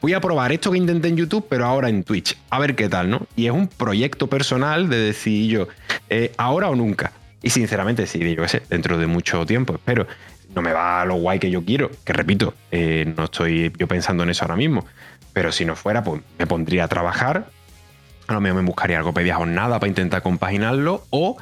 voy 0.00 0.12
a 0.12 0.20
probar 0.20 0.52
esto 0.52 0.70
que 0.70 0.78
intenté 0.78 1.08
en 1.08 1.16
YouTube, 1.16 1.44
pero 1.48 1.66
ahora 1.66 1.88
en 1.88 2.04
Twitch, 2.04 2.38
a 2.48 2.60
ver 2.60 2.76
qué 2.76 2.88
tal, 2.88 3.10
¿no? 3.10 3.26
Y 3.34 3.46
es 3.46 3.52
un 3.52 3.66
proyecto 3.66 4.28
personal 4.28 4.88
de 4.88 4.98
decir 4.98 5.50
yo, 5.50 5.68
eh, 6.10 6.30
ahora 6.36 6.70
o 6.70 6.76
nunca. 6.76 7.10
Y 7.42 7.50
sinceramente, 7.50 8.06
sí, 8.06 8.20
yo 8.36 8.42
qué 8.42 8.48
sé, 8.48 8.62
dentro 8.70 8.98
de 8.98 9.08
mucho 9.08 9.44
tiempo, 9.44 9.74
espero. 9.74 10.06
No 10.54 10.62
me 10.62 10.72
va 10.72 11.02
a 11.02 11.04
lo 11.04 11.14
guay 11.14 11.38
que 11.38 11.50
yo 11.50 11.64
quiero, 11.64 11.90
que 12.04 12.12
repito, 12.12 12.54
eh, 12.70 13.12
no 13.16 13.24
estoy 13.24 13.72
yo 13.78 13.88
pensando 13.88 14.22
en 14.22 14.30
eso 14.30 14.44
ahora 14.44 14.56
mismo. 14.56 14.84
Pero 15.32 15.50
si 15.50 15.64
no 15.64 15.76
fuera, 15.76 16.04
pues 16.04 16.20
me 16.38 16.46
pondría 16.46 16.84
a 16.84 16.88
trabajar. 16.88 17.46
A 18.26 18.34
lo 18.34 18.40
mejor 18.40 18.60
me 18.60 18.66
buscaría 18.66 18.98
algo 18.98 19.14
pedía 19.14 19.36
jornada 19.36 19.80
para 19.80 19.88
intentar 19.88 20.22
compaginarlo. 20.22 21.04
O 21.10 21.38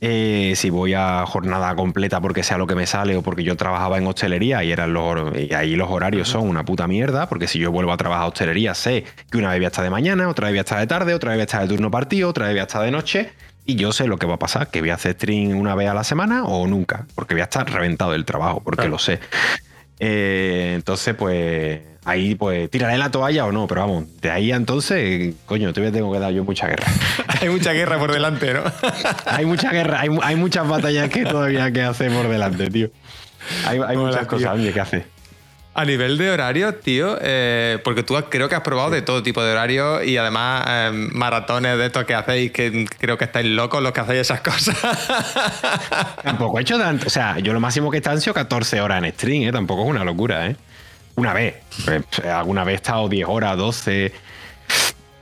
eh, 0.00 0.52
si 0.56 0.68
voy 0.68 0.92
a 0.92 1.24
jornada 1.26 1.74
completa 1.74 2.20
porque 2.20 2.42
sea 2.42 2.58
lo 2.58 2.66
que 2.66 2.74
me 2.74 2.86
sale 2.86 3.16
o 3.16 3.22
porque 3.22 3.42
yo 3.44 3.56
trabajaba 3.56 3.96
en 3.96 4.06
hostelería 4.06 4.62
y, 4.62 4.70
eran 4.70 4.92
los, 4.92 5.34
y 5.34 5.54
ahí 5.54 5.74
los 5.74 5.90
horarios 5.90 6.28
son 6.28 6.48
una 6.48 6.64
puta 6.64 6.86
mierda, 6.86 7.28
porque 7.28 7.48
si 7.48 7.58
yo 7.58 7.72
vuelvo 7.72 7.92
a 7.92 7.96
trabajar 7.96 8.28
hostelería 8.28 8.74
sé 8.74 9.04
que 9.30 9.38
una 9.38 9.50
vez 9.50 9.58
voy 9.58 9.64
a 9.64 9.68
estar 9.68 9.84
de 9.84 9.90
mañana, 9.90 10.28
otra 10.28 10.46
vez 10.46 10.52
voy 10.52 10.58
a 10.58 10.62
estar 10.62 10.80
de 10.80 10.86
tarde, 10.86 11.14
otra 11.14 11.30
vez 11.30 11.38
voy 11.38 11.40
a 11.42 11.44
estar 11.44 11.62
de 11.62 11.68
turno 11.68 11.90
partido, 11.90 12.28
otra 12.28 12.46
vez 12.46 12.54
voy 12.54 12.60
a 12.60 12.64
estar 12.64 12.82
de 12.82 12.90
noche 12.90 13.30
y 13.66 13.74
yo 13.74 13.92
sé 13.92 14.06
lo 14.06 14.16
que 14.16 14.26
va 14.26 14.34
a 14.34 14.38
pasar, 14.38 14.68
que 14.68 14.80
voy 14.80 14.90
a 14.90 14.94
hacer 14.94 15.14
stream 15.14 15.58
una 15.58 15.74
vez 15.74 15.88
a 15.88 15.94
la 15.94 16.04
semana 16.04 16.44
o 16.44 16.66
nunca, 16.66 17.06
porque 17.14 17.34
voy 17.34 17.40
a 17.40 17.44
estar 17.44 17.70
reventado 17.70 18.12
del 18.12 18.24
trabajo, 18.24 18.62
porque 18.64 18.88
lo 18.88 18.98
sé. 18.98 19.18
Eh, 19.98 20.72
entonces, 20.76 21.14
pues 21.14 21.80
ahí 22.04 22.36
pues 22.36 22.70
tiraré 22.70 22.96
la 22.96 23.10
toalla 23.10 23.44
o 23.46 23.52
no, 23.52 23.66
pero 23.66 23.80
vamos, 23.80 24.04
de 24.20 24.30
ahí 24.30 24.52
a 24.52 24.56
entonces, 24.56 25.34
coño, 25.44 25.72
todavía 25.72 25.92
tengo 25.92 26.12
que 26.12 26.20
dar 26.20 26.32
yo 26.32 26.44
mucha 26.44 26.68
guerra. 26.68 26.86
hay 27.40 27.48
mucha 27.48 27.72
guerra 27.72 27.98
por 27.98 28.12
delante, 28.12 28.54
¿no? 28.54 28.62
hay 29.26 29.44
mucha 29.44 29.72
guerra, 29.72 30.00
hay, 30.00 30.36
muchas 30.36 30.68
batallas 30.68 31.10
que 31.10 31.24
todavía 31.24 31.64
hay 31.64 31.72
que 31.72 31.82
hacer 31.82 32.12
por 32.12 32.28
delante, 32.28 32.70
tío. 32.70 32.90
Hay, 33.66 33.96
muchas 33.96 34.26
cosas 34.26 34.58
que 34.58 34.80
hacer. 34.80 35.15
A 35.78 35.84
nivel 35.84 36.16
de 36.16 36.30
horario, 36.30 36.74
tío, 36.76 37.18
eh, 37.20 37.78
porque 37.84 38.02
tú 38.02 38.16
creo 38.30 38.48
que 38.48 38.54
has 38.54 38.62
probado 38.62 38.88
de 38.88 39.02
todo 39.02 39.22
tipo 39.22 39.44
de 39.44 39.52
horarios 39.52 40.06
y 40.06 40.16
además 40.16 40.64
eh, 40.66 40.90
maratones 41.12 41.76
de 41.76 41.84
estos 41.84 42.06
que 42.06 42.14
hacéis, 42.14 42.50
que 42.50 42.86
creo 42.98 43.18
que 43.18 43.26
estáis 43.26 43.44
locos 43.46 43.82
los 43.82 43.92
que 43.92 44.00
hacéis 44.00 44.20
esas 44.22 44.40
cosas. 44.40 44.74
Tampoco 46.22 46.58
he 46.58 46.62
hecho 46.62 46.78
tanto. 46.78 47.08
O 47.08 47.10
sea, 47.10 47.40
yo 47.40 47.52
lo 47.52 47.60
máximo 47.60 47.90
que 47.90 47.98
he 47.98 48.20
sido 48.20 48.32
14 48.32 48.80
horas 48.80 49.04
en 49.04 49.12
stream, 49.12 49.42
¿eh? 49.42 49.52
Tampoco 49.52 49.82
es 49.82 49.90
una 49.90 50.02
locura, 50.02 50.46
¿eh? 50.46 50.56
Una 51.16 51.34
vez. 51.34 51.56
Pues, 51.84 52.24
alguna 52.24 52.64
vez 52.64 52.72
he 52.72 52.76
estado 52.76 53.10
10 53.10 53.28
horas, 53.28 53.58
12 53.58 54.14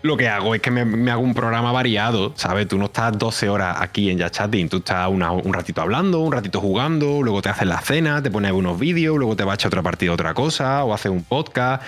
lo 0.05 0.19
que 0.19 0.29
hago 0.29 0.55
es 0.55 0.61
que 0.61 0.71
me, 0.71 1.11
hago 1.11 1.23
un 1.23 1.33
programa 1.33 1.73
variado, 1.73 2.35
¿sabes? 2.37 2.69
Tú 2.69 2.77
no 2.77 2.85
estás 2.87 3.17
12 3.17 3.49
horas 3.49 3.79
aquí 3.81 4.11
en 4.11 4.19
Chatting, 4.19 4.69
tú 4.69 4.77
estás 4.77 5.09
un 5.09 5.53
ratito 5.55 5.81
hablando, 5.81 6.21
un 6.21 6.31
ratito 6.31 6.61
jugando, 6.61 7.23
luego 7.23 7.41
te 7.41 7.49
haces 7.49 7.67
la 7.67 7.81
cena, 7.81 8.23
te 8.23 8.31
pones 8.31 8.53
unos 8.53 8.79
vídeos, 8.79 9.17
luego 9.17 9.35
te 9.35 9.45
vas 9.45 9.53
a 9.53 9.55
echar 9.55 9.69
otra 9.69 9.83
partida 9.83 10.13
otra 10.13 10.35
cosa, 10.35 10.85
o 10.85 10.93
haces 10.93 11.11
un 11.11 11.23
podcast. 11.23 11.83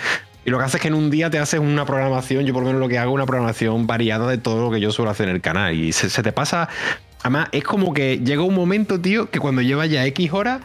Y 0.46 0.50
lo 0.50 0.56
que 0.56 0.64
haces 0.64 0.76
es 0.76 0.80
que 0.80 0.88
en 0.88 0.94
un 0.94 1.10
día 1.10 1.28
te 1.28 1.38
haces 1.38 1.60
una 1.60 1.84
programación, 1.84 2.46
yo 2.46 2.54
por 2.54 2.62
lo 2.62 2.68
menos 2.68 2.80
lo 2.80 2.88
que 2.88 2.96
hago, 2.96 3.12
una 3.12 3.26
programación 3.26 3.86
variada 3.86 4.26
de 4.28 4.38
todo 4.38 4.64
lo 4.64 4.70
que 4.70 4.80
yo 4.80 4.92
suelo 4.92 5.10
hacer 5.10 5.28
en 5.28 5.34
el 5.34 5.42
canal. 5.42 5.74
Y 5.74 5.92
se, 5.92 6.22
te 6.22 6.32
pasa. 6.32 6.70
Además, 7.20 7.48
es 7.52 7.64
como 7.64 7.92
que 7.92 8.20
llega 8.20 8.40
un 8.40 8.54
momento, 8.54 8.98
tío, 8.98 9.28
que 9.28 9.40
cuando 9.40 9.60
llevas 9.60 9.90
ya 9.90 10.06
X 10.06 10.32
horas 10.32 10.62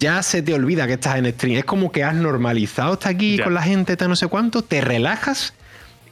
ya 0.00 0.20
se 0.24 0.42
te 0.42 0.52
olvida 0.52 0.88
que 0.88 0.94
estás 0.94 1.14
en 1.14 1.30
stream. 1.32 1.58
Es 1.58 1.64
como 1.64 1.92
que 1.92 2.02
has 2.02 2.16
normalizado 2.16 2.94
estar 2.94 3.14
aquí 3.14 3.38
con 3.38 3.54
la 3.54 3.62
gente, 3.62 3.96
no 4.08 4.16
sé 4.16 4.26
cuánto, 4.26 4.62
te 4.62 4.80
relajas 4.80 5.54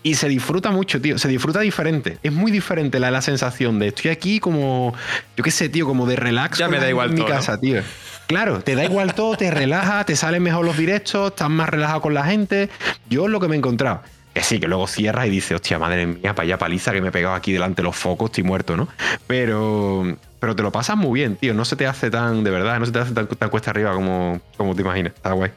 y 0.07 0.15
se 0.15 0.29
disfruta 0.29 0.71
mucho, 0.71 1.01
tío. 1.01 1.19
Se 1.19 1.27
disfruta 1.27 1.59
diferente. 1.59 2.19
Es 2.23 2.33
muy 2.33 2.53
diferente 2.53 3.01
la, 3.01 3.11
la 3.11 3.21
sensación 3.21 3.81
de 3.81 3.89
estoy 3.89 4.13
aquí 4.13 4.39
como, 4.39 4.95
yo 5.37 5.43
qué 5.43 5.51
sé, 5.51 5.69
tío, 5.69 5.85
como 5.85 6.07
de 6.07 6.15
relax. 6.15 6.59
Ya 6.59 6.69
me 6.69 6.79
da 6.79 6.89
igual 6.89 7.11
en 7.11 7.17
mi 7.17 7.25
casa, 7.25 7.59
tío. 7.59 7.83
Claro, 8.29 8.61
te 8.61 8.77
da 8.77 8.85
igual 8.85 9.15
todo, 9.17 9.37
te 9.37 9.51
relaja, 9.51 10.05
te 10.05 10.15
salen 10.15 10.45
mejor 10.45 10.65
los 10.65 10.77
directos, 10.77 11.33
estás 11.33 11.51
más 11.51 11.69
relajado 11.69 12.03
con 12.03 12.15
la 12.15 12.23
gente. 12.23 12.71
Yo 13.11 13.25
es 13.25 13.33
lo 13.33 13.41
que 13.41 13.49
me 13.49 13.57
he 13.57 13.59
encontrado. 13.59 14.01
Que 14.33 14.45
sí, 14.45 14.61
que 14.61 14.69
luego 14.69 14.87
cierras 14.87 15.27
y 15.27 15.31
dices, 15.31 15.57
hostia, 15.57 15.77
madre 15.81 16.07
mía, 16.07 16.37
para 16.37 16.45
allá 16.45 16.57
paliza 16.57 16.93
que 16.93 17.01
me 17.01 17.09
he 17.09 17.13
pegado 17.13 17.35
aquí 17.35 17.51
delante 17.53 17.83
de 17.83 17.87
los 17.87 17.97
focos, 17.97 18.31
estoy 18.31 18.45
muerto, 18.45 18.77
¿no? 18.77 18.87
Pero, 19.27 20.17
pero 20.39 20.55
te 20.55 20.63
lo 20.63 20.71
pasas 20.71 20.97
muy 20.97 21.19
bien, 21.19 21.35
tío. 21.35 21.53
No 21.53 21.65
se 21.65 21.75
te 21.75 21.85
hace 21.85 22.13
tan, 22.13 22.45
de 22.45 22.51
verdad, 22.53 22.79
no 22.79 22.87
se 22.87 22.93
te 22.93 23.01
hace 23.01 23.13
tan, 23.13 23.27
tan 23.27 23.51
cuesta 23.51 23.73
arriba 23.73 23.93
como, 23.93 24.41
como 24.57 24.77
te 24.77 24.83
imaginas. 24.83 25.15
Está 25.17 25.33
guay. 25.33 25.51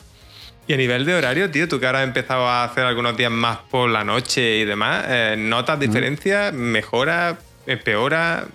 Y 0.69 0.73
a 0.73 0.77
nivel 0.77 1.03
de 1.03 1.15
horario, 1.15 1.49
tío, 1.49 1.67
tú 1.67 1.79
que 1.79 1.87
ahora 1.87 2.01
has 2.01 2.07
empezado 2.07 2.47
a 2.47 2.63
hacer 2.63 2.83
algunos 2.83 3.17
días 3.17 3.31
más 3.31 3.57
por 3.71 3.89
la 3.89 4.03
noche 4.03 4.57
y 4.59 4.65
demás, 4.65 5.03
eh, 5.07 5.35
¿notas 5.35 5.79
diferencia? 5.79 6.51
¿Mejora? 6.51 7.39
¿Empeora? 7.65 8.45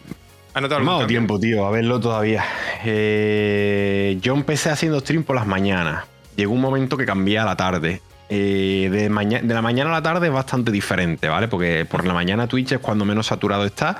¿Ha 0.54 0.60
notado 0.60 0.78
algún 0.78 0.98
cambio? 0.98 1.08
tiempo, 1.08 1.40
tío, 1.40 1.66
a 1.66 1.72
verlo 1.72 1.98
todavía. 1.98 2.44
Eh, 2.84 4.16
yo 4.20 4.34
empecé 4.34 4.70
haciendo 4.70 5.00
stream 5.00 5.24
por 5.24 5.34
las 5.34 5.48
mañanas. 5.48 6.04
Llegó 6.36 6.52
un 6.52 6.60
momento 6.60 6.96
que 6.96 7.04
cambié 7.04 7.40
a 7.40 7.44
la 7.44 7.56
tarde. 7.56 8.00
Eh, 8.28 8.88
de, 8.92 9.08
de, 9.42 9.52
la 9.54 9.62
mañana 9.62 9.90
a 9.90 9.94
la 9.94 10.02
tarde 10.02 10.28
es 10.28 10.32
bastante 10.32 10.70
diferente, 10.70 11.26
¿vale? 11.26 11.48
Porque 11.48 11.84
por 11.84 12.06
la 12.06 12.14
mañana 12.14 12.46
Twitch 12.46 12.70
es 12.70 12.78
cuando 12.78 13.04
menos 13.04 13.26
saturado 13.26 13.64
está. 13.64 13.98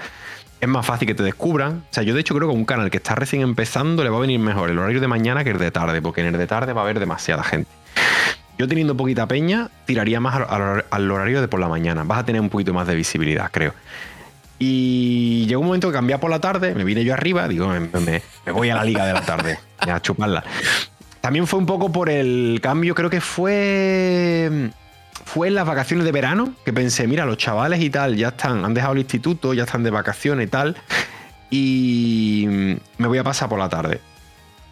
Es 0.61 0.69
más 0.69 0.87
fácil 0.87 1.09
que 1.09 1.17
te 1.17 1.25
descubran. 1.25 1.83
O 1.91 1.93
sea, 1.93 2.05
yo 2.05 2.15
de 2.15 2.21
hecho 2.21 2.37
creo 2.37 2.47
que 2.47 2.55
a 2.55 2.57
un 2.57 2.65
canal 2.65 2.93
que 2.93 2.99
está 2.99 3.17
recién 3.17 3.43
empezando 3.43 4.05
le 4.05 4.11
va 4.11 4.19
a 4.19 4.21
venir 4.21 4.39
mejor 4.39 4.71
el 4.71 4.79
horario 4.79 5.01
de 5.01 5.09
mañana 5.09 5.43
que 5.43 5.51
el 5.51 5.59
de 5.59 5.73
tarde, 5.73 6.01
porque 6.01 6.21
en 6.21 6.29
el 6.29 6.39
de 6.39 6.47
tarde 6.47 6.73
va 6.73 6.83
a 6.83 6.85
haber 6.85 7.01
demasiada 7.01 7.43
gente. 7.43 7.69
Yo 8.59 8.69
teniendo 8.69 8.97
poquita 8.97 9.27
peña, 9.27 9.69
tiraría 9.85 10.21
más 10.21 10.43
al, 10.91 11.11
horario 11.11 11.41
de 11.41 11.49
por 11.49 11.61
la 11.61 11.69
mañana. 11.69 12.05
Vas 12.05 12.21
a 12.21 12.25
tener 12.25 12.41
un 12.41 12.51
poquito 12.51 12.73
más 12.73 12.87
de 12.87 12.95
visibilidad, 12.95 13.51
creo. 13.51 13.75
Y 14.59 15.47
llegó 15.47 15.61
un 15.61 15.67
momento 15.67 15.89
que 15.89 15.95
cambié 15.95 16.17
por 16.19 16.31
la 16.31 16.41
tarde, 16.41 16.75
me 16.75 16.85
vine 16.85 17.05
yo 17.05 17.13
arriba, 17.13 17.49
digo, 17.49 17.69
me, 17.69 18.23
voy 18.53 18.71
a 18.71 18.77
la 18.77 18.85
liga 18.85 19.05
de 19.05 19.13
la 19.13 19.23
tarde, 19.23 19.59
a 19.79 20.01
chuparla. 20.01 20.45
También 21.21 21.47
fue 21.47 21.59
un 21.59 21.67
poco 21.67 21.91
por 21.91 22.09
el 22.09 22.61
cambio, 22.63 22.95
creo 22.95 23.11
que 23.11 23.21
fue 23.21 24.71
fue 25.25 25.49
en 25.49 25.55
las 25.55 25.67
vacaciones 25.67 26.05
de 26.05 26.13
verano 26.13 26.55
que 26.65 26.73
pensé, 26.73 27.07
mira, 27.07 27.25
los 27.25 27.39
chavales 27.39 27.81
y 27.81 27.91
tal 27.91 28.17
ya 28.17 28.29
están, 28.29 28.65
han 28.65 28.75
dejado 28.75 28.93
el 28.93 29.01
instituto, 29.01 29.55
ya 29.55 29.65
están 29.65 29.83
de 29.83 29.91
vacaciones 29.91 30.47
y 30.47 30.51
tal, 30.51 30.77
y 31.51 32.77
me 32.99 33.09
voy 33.09 33.19
a 33.19 33.25
pasar 33.25 33.49
por 33.49 33.59
la 33.59 33.69
tarde. 33.69 34.01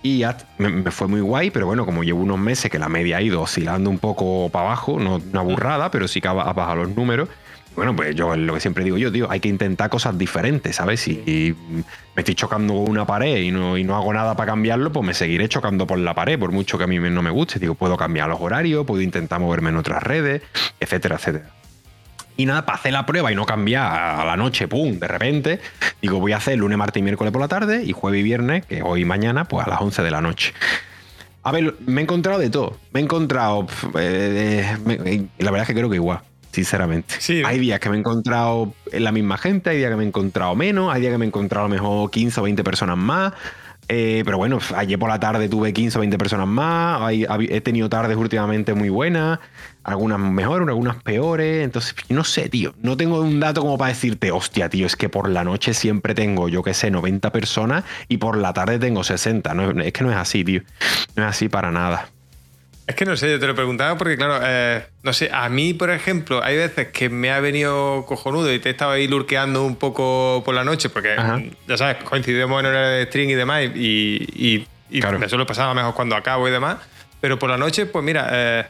Y 0.03 0.25
me, 0.59 0.91
fue 0.91 1.07
muy 1.07 1.21
guay, 1.21 1.51
pero 1.51 1.67
bueno, 1.67 1.87
como 1.87 2.03
llevo 2.03 2.21
unos 2.21 2.39
meses 2.39 2.71
que 2.71 2.79
la 2.79 2.89
media 2.89 3.19
ha 3.19 3.23
ido 3.23 3.41
oscilando 3.41 3.89
un 3.89 3.99
poco 3.99 4.49
para 4.51 4.67
abajo, 4.67 4.99
no 4.99 5.17
una 5.17 5.43
burrada, 5.43 5.91
pero 5.91 6.09
sí 6.09 6.21
que 6.21 6.29
ha, 6.29 6.33
bajado 6.33 6.85
los 6.85 6.97
números. 6.97 7.29
Bueno, 7.77 7.97
pues 7.97 8.15
yo 8.15 8.37
lo 8.37 8.53
que 8.53 8.61
siempre 8.61 8.85
digo 8.85 8.99
yo, 8.99 9.11
tío, 9.11 9.31
hay 9.31 9.41
que 9.41 9.49
intentar 9.49 9.89
cosas 9.89 10.19
diferentes, 10.19 10.77
¿sabes? 10.77 11.01
Si 11.01 11.55
me 12.15 12.21
estoy 12.21 12.35
chocando 12.35 12.75
con 12.75 12.91
una 12.91 13.07
pared 13.07 13.37
y 13.39 13.51
no, 13.51 13.79
y 13.79 13.85
no 13.85 13.97
hago 13.97 14.13
nada 14.13 14.37
para 14.37 14.53
cambiarlo, 14.53 14.93
pues 14.93 15.07
me 15.07 15.15
seguiré 15.15 15.49
chocando 15.49 15.87
por 15.87 15.99
la 15.99 16.15
pared, 16.15 16.39
por 16.39 16.53
mucho 16.53 16.77
que 16.77 16.85
a 16.85 16.87
mí 16.87 16.99
no 16.99 17.23
me 17.23 17.31
guste. 17.31 17.59
Digo, 17.59 17.75
puedo 17.75 17.97
cambiar 17.97 18.29
los 18.29 18.41
horarios, 18.41 18.85
puedo 18.85 19.01
intentar 19.01 19.41
moverme 19.41 19.71
en 19.71 19.77
otras 19.77 20.03
redes, 20.03 20.43
etcétera, 20.81 21.15
etcétera. 21.15 21.62
Y 22.37 22.47
nada, 22.47 22.65
para 22.65 22.79
hacer 22.79 22.93
la 22.93 23.05
prueba 23.07 23.31
y 23.31 23.35
no 23.35 23.45
cambiar 23.45 24.21
a 24.21 24.25
la 24.25 24.37
noche, 24.37 24.69
pum, 24.69 24.99
de 24.99 25.09
repente, 25.09 25.61
digo, 26.01 26.19
voy 26.19 26.33
a 26.33 26.39
hacer 26.39 26.59
lunes, 26.59 26.79
martes 26.79 27.01
y 27.01 27.03
miércoles 27.03 27.33
por 27.33 27.41
la 27.41 27.49
tarde 27.49 27.85
y 27.85 27.93
jueves 27.93 28.21
y 28.21 28.23
viernes, 28.23 28.67
que 28.67 28.83
hoy 28.83 29.03
y 29.03 29.05
mañana, 29.05 29.45
pues 29.45 29.67
a 29.67 29.71
las 29.71 29.81
11 29.81 30.03
de 30.03 30.11
la 30.11 30.21
noche. 30.21 30.55
A 31.45 31.51
ver, 31.51 31.75
me 31.87 32.01
he 32.01 32.05
encontrado 32.05 32.39
de 32.39 32.51
todo. 32.51 32.79
Me 32.93 33.01
he 33.01 33.03
encontrado. 33.03 33.67
Eh, 33.99 34.77
eh, 34.89 35.27
la 35.39 35.51
verdad 35.51 35.63
es 35.63 35.69
que 35.69 35.75
creo 35.75 35.91
que 35.91 35.97
igual, 35.97 36.21
sinceramente. 36.53 37.17
Hay 37.45 37.59
días 37.59 37.81
que 37.81 37.91
me 37.91 37.97
he 37.97 37.99
encontrado 37.99 38.75
en 38.93 39.05
la 39.05 39.13
misma 39.13 39.39
gente, 39.39 39.71
hay 39.71 39.79
días 39.79 39.91
que 39.91 39.97
me 39.97 40.05
he 40.05 40.07
encontrado 40.07 40.55
menos, 40.55 40.93
hay 40.95 41.01
días 41.01 41.13
que 41.13 41.19
me 41.19 41.25
he 41.25 41.29
encontrado 41.29 41.67
a 41.67 41.69
lo 41.69 41.75
mejor 41.75 42.11
15 42.11 42.41
o 42.41 42.43
20 42.45 42.63
personas 42.63 42.97
más. 42.97 43.33
Eh, 43.89 44.23
pero 44.25 44.39
bueno, 44.39 44.59
ayer 44.77 44.99
por 44.99 45.11
la 45.11 45.21
tarde 45.21 45.49
tuve 45.49 45.73
15 45.73 45.99
o 45.99 46.01
20 46.01 46.17
personas 46.19 46.47
más. 46.47 47.13
he 47.13 47.61
tenido 47.61 47.89
tardes 47.89 48.17
últimamente 48.17 48.75
muy 48.75 48.89
buenas. 48.89 49.39
Algunas 49.85 50.19
mejores, 50.19 50.67
algunas 50.69 51.03
peores. 51.03 51.65
Entonces, 51.65 51.95
no 52.09 52.25
sé, 52.25 52.49
tío. 52.49 52.75
No 52.81 52.97
tengo 52.97 53.21
un 53.21 53.41
dato 53.41 53.61
como 53.61 53.77
para 53.77 53.91
decirte, 53.91 54.31
hostia, 54.31 54.69
tío, 54.69 54.87
es 54.87 54.97
que 54.97 55.09
por 55.09 55.29
la 55.29 55.45
noche 55.45 55.75
siempre 55.75 56.15
tengo, 56.15 56.49
yo 56.49 56.63
qué 56.63 56.75
sé, 56.75 56.91
90 56.91 57.33
personas 57.33 57.85
y 58.09 58.19
por 58.19 58.37
la 58.37 58.53
tarde 58.53 58.79
tengo 58.79 59.05
60. 59.05 59.53
No, 59.55 59.83
es 59.83 59.93
que 59.93 60.05
no 60.05 60.11
es 60.11 60.17
así, 60.17 60.45
tío. 60.45 60.63
No 61.17 61.25
es 61.25 61.31
así 61.31 61.49
para 61.49 61.71
nada. 61.71 62.09
Es 62.93 62.97
que 62.97 63.07
no 63.07 63.17
sé, 63.17 63.31
yo 63.31 63.41
te 63.41 63.47
lo 63.47 63.55
preguntaba 63.55 63.97
porque, 63.97 64.19
claro, 64.19 64.39
eh, 64.45 64.85
no 65.03 65.15
sé, 65.15 65.31
a 65.33 65.49
mí, 65.49 65.73
por 65.73 65.89
ejemplo, 65.89 66.45
hay 66.45 66.59
veces 66.59 66.89
que 66.89 67.09
me 67.09 67.31
ha 67.31 67.41
venido 67.41 68.05
cojonudo 68.05 68.53
y 68.53 68.59
te 68.59 68.69
he 68.69 68.73
estado 68.73 68.91
ahí 68.91 69.09
lurqueando 69.09 69.65
un 69.65 69.77
poco 69.77 70.43
por 70.45 70.55
la 70.55 70.63
noche, 70.63 70.91
porque, 70.91 71.17
ya 71.67 71.77
sabes, 71.79 72.05
coincidimos 72.05 72.61
en 72.61 72.67
hora 72.67 72.89
de 72.91 73.07
string 73.07 73.31
y 73.31 73.35
demás, 73.35 73.63
y, 73.75 74.67
y, 74.91 75.01
me 75.19 75.27
suele 75.27 75.47
pasar 75.47 75.75
mejor 75.75 75.95
cuando 75.95 76.17
acabo 76.17 76.47
y 76.47 76.51
demás. 76.51 76.77
Pero 77.23 77.39
por 77.39 77.49
la 77.49 77.57
noche, 77.57 77.87
pues 77.87 78.05
mira, 78.05 78.29
eh, 78.31 78.67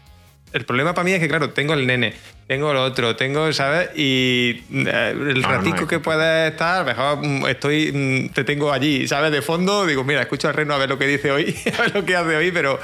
el 0.53 0.65
problema 0.65 0.95
para 0.95 1.05
mí 1.05 1.13
es 1.13 1.21
que, 1.21 1.29
claro, 1.29 1.51
tengo 1.51 1.75
el 1.75 1.87
nene, 1.87 2.15
tengo 2.47 2.73
lo 2.75 2.85
otro, 2.85 3.17
tengo, 3.17 3.53
¿sabes? 3.53 3.91
Y 3.97 4.63
eh, 4.71 5.15
el 5.15 5.43
ratico 5.43 5.87
que 5.87 5.99
puedes 5.99 6.53
estar, 6.53 6.85
mejor 6.85 7.19
mm, 7.25 7.47
estoy, 7.47 7.93
mm, 7.93 8.35
te 8.35 8.45
tengo 8.45 8.73
allí, 8.73 9.09
¿sabes? 9.09 9.33
De 9.33 9.41
fondo, 9.41 9.87
digo, 9.87 10.05
mira, 10.05 10.21
escucho 10.21 10.49
al 10.49 10.55
Reno 10.55 10.75
a 10.75 10.79
ver 10.79 10.91
lo 10.91 10.99
que 10.99 11.07
dice 11.07 11.31
hoy, 11.31 11.57
a 11.79 11.83
ver 11.83 11.95
lo 11.95 12.05
que 12.05 12.17
hace 12.17 12.37
hoy, 12.37 12.51
pero, 12.51 12.79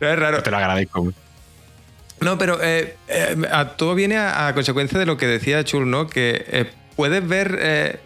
es 0.00 0.18
raro. 0.18 0.42
Te 0.42 0.50
lo 0.50 0.58
agradezco. 0.58 1.12
No, 2.20 2.38
pero 2.38 2.62
eh, 2.62 2.96
eh, 3.08 3.36
todo 3.76 3.94
viene 3.94 4.18
a, 4.18 4.52
consecuencia 4.54 4.98
de 4.98 5.06
lo 5.06 5.16
que 5.16 5.26
decía 5.26 5.64
Chul, 5.64 5.90
¿no? 5.90 6.06
Que 6.06 6.68
puedes 6.96 7.26
ver, 7.26 7.58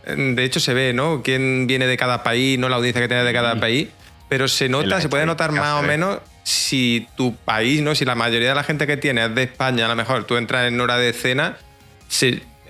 de 0.07 0.45
hecho 0.45 0.61
se 0.61 0.75
ve, 0.75 0.93
¿no? 0.93 1.23
Quién 1.23 1.67
viene 1.67 1.87
de 1.87 1.97
cada 1.97 2.23
país, 2.23 2.59
no 2.59 2.69
la 2.69 2.77
audiencia 2.77 3.03
que 3.03 3.09
tiene 3.09 3.25
de 3.25 3.33
cada 3.33 3.61
país. 3.61 3.89
pero 4.29 4.49
se 4.49 4.69
nota, 4.69 5.01
se 5.01 5.09
puede 5.09 5.27
notar 5.27 5.53
más 5.53 5.83
o 5.83 5.83
menos 5.83 6.19
si 6.49 7.07
tu 7.15 7.37
país, 7.37 7.83
¿no? 7.83 7.95
Si 7.95 8.07
la 8.07 8.15
mayoría 8.15 8.49
de 8.49 8.55
la 8.55 8.65
gente 8.65 8.87
que 8.87 8.97
tiene 8.97 9.23
es 9.27 9.35
de 9.35 9.43
España, 9.43 9.85
a 9.85 9.89
lo 9.89 9.97
mejor 9.97 10.25
tú 10.25 10.37
entras 10.39 10.67
en 10.67 10.81
hora 10.81 10.97
de 10.97 11.13
cena, 11.13 11.59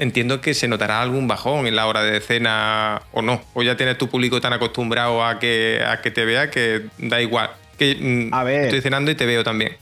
entiendo 0.00 0.40
que 0.40 0.52
se 0.54 0.66
notará 0.66 1.00
algún 1.00 1.28
bajón 1.28 1.68
en 1.68 1.76
la 1.76 1.86
hora 1.86 2.02
de 2.02 2.20
cena 2.20 3.02
o 3.12 3.22
no. 3.22 3.40
O 3.54 3.62
ya 3.62 3.76
tienes 3.76 3.96
tu 3.96 4.08
público 4.08 4.40
tan 4.40 4.52
acostumbrado 4.52 5.24
a 5.24 5.38
que, 5.38 5.80
a 5.86 6.00
que 6.02 6.10
te 6.10 6.24
vea 6.24 6.50
que 6.50 6.86
da 6.98 7.20
igual. 7.22 7.50
Que 7.78 7.94
mm, 7.94 8.34
a 8.34 8.42
ver. 8.42 8.64
estoy 8.64 8.80
cenando 8.80 9.12
y 9.12 9.14
te 9.14 9.26
veo 9.26 9.44
también 9.44 9.76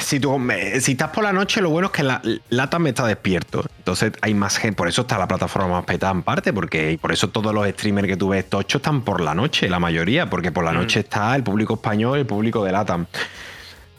si, 0.00 0.20
tú, 0.20 0.40
si 0.80 0.92
estás 0.92 1.10
por 1.10 1.24
la 1.24 1.32
noche, 1.32 1.60
lo 1.60 1.70
bueno 1.70 1.86
es 1.86 1.92
que 1.92 2.02
la, 2.02 2.22
Lata 2.50 2.78
me 2.78 2.90
está 2.90 3.06
despierto. 3.06 3.64
Entonces 3.78 4.12
hay 4.20 4.34
más 4.34 4.58
gente. 4.58 4.76
Por 4.76 4.88
eso 4.88 5.02
está 5.02 5.18
la 5.18 5.28
plataforma 5.28 5.68
más 5.68 5.84
petada 5.84 6.12
en 6.12 6.22
parte, 6.22 6.52
porque 6.52 6.98
por 7.00 7.12
eso 7.12 7.28
todos 7.28 7.54
los 7.54 7.68
streamers 7.68 8.08
que 8.08 8.16
tú 8.16 8.28
ves 8.28 8.48
tochos 8.48 8.80
están 8.80 9.02
por 9.02 9.20
la 9.20 9.34
noche, 9.34 9.68
la 9.68 9.78
mayoría, 9.78 10.28
porque 10.30 10.52
por 10.52 10.64
la 10.64 10.72
mm. 10.72 10.76
noche 10.76 11.00
está 11.00 11.34
el 11.34 11.42
público 11.42 11.74
español, 11.74 12.18
el 12.18 12.26
público 12.26 12.64
de 12.64 12.72
Latam. 12.72 13.06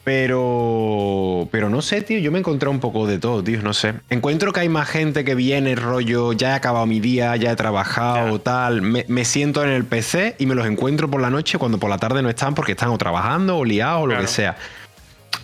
Pero, 0.08 1.50
pero 1.52 1.70
no 1.70 1.82
sé, 1.82 2.02
tío, 2.02 2.18
yo 2.20 2.32
me 2.32 2.38
he 2.38 2.40
encontrado 2.40 2.72
un 2.72 2.80
poco 2.80 3.06
de 3.08 3.20
todo, 3.20 3.44
tío, 3.44 3.62
no 3.62 3.74
sé. 3.74 3.94
Encuentro 4.10 4.54
que 4.54 4.62
hay 4.62 4.70
más 4.70 4.88
gente 4.88 5.26
que 5.26 5.36
viene, 5.36 5.76
rollo, 5.76 6.32
ya 6.32 6.52
he 6.52 6.54
acabado 6.54 6.86
mi 6.86 7.02
día, 7.02 7.36
ya 7.36 7.52
he 7.52 7.56
trabajado, 7.58 8.40
tal. 8.40 8.82
Me, 8.82 9.26
siento 9.26 9.66
en 9.66 9.70
el 9.70 9.84
PC 9.84 10.38
y 10.40 10.46
me 10.46 10.56
los 10.56 10.66
encuentro 10.66 11.12
por 11.12 11.20
la 11.20 11.30
noche 11.30 11.58
cuando 11.58 11.78
por 11.78 11.90
la 11.90 11.98
tarde 11.98 12.22
no 12.22 12.30
están 12.30 12.56
porque 12.56 12.72
están 12.72 12.88
o 12.88 12.98
trabajando 12.98 13.58
o 13.58 13.66
liados 13.66 14.04
o 14.04 14.08
lo 14.08 14.18
que 14.18 14.28
sea. 14.28 14.56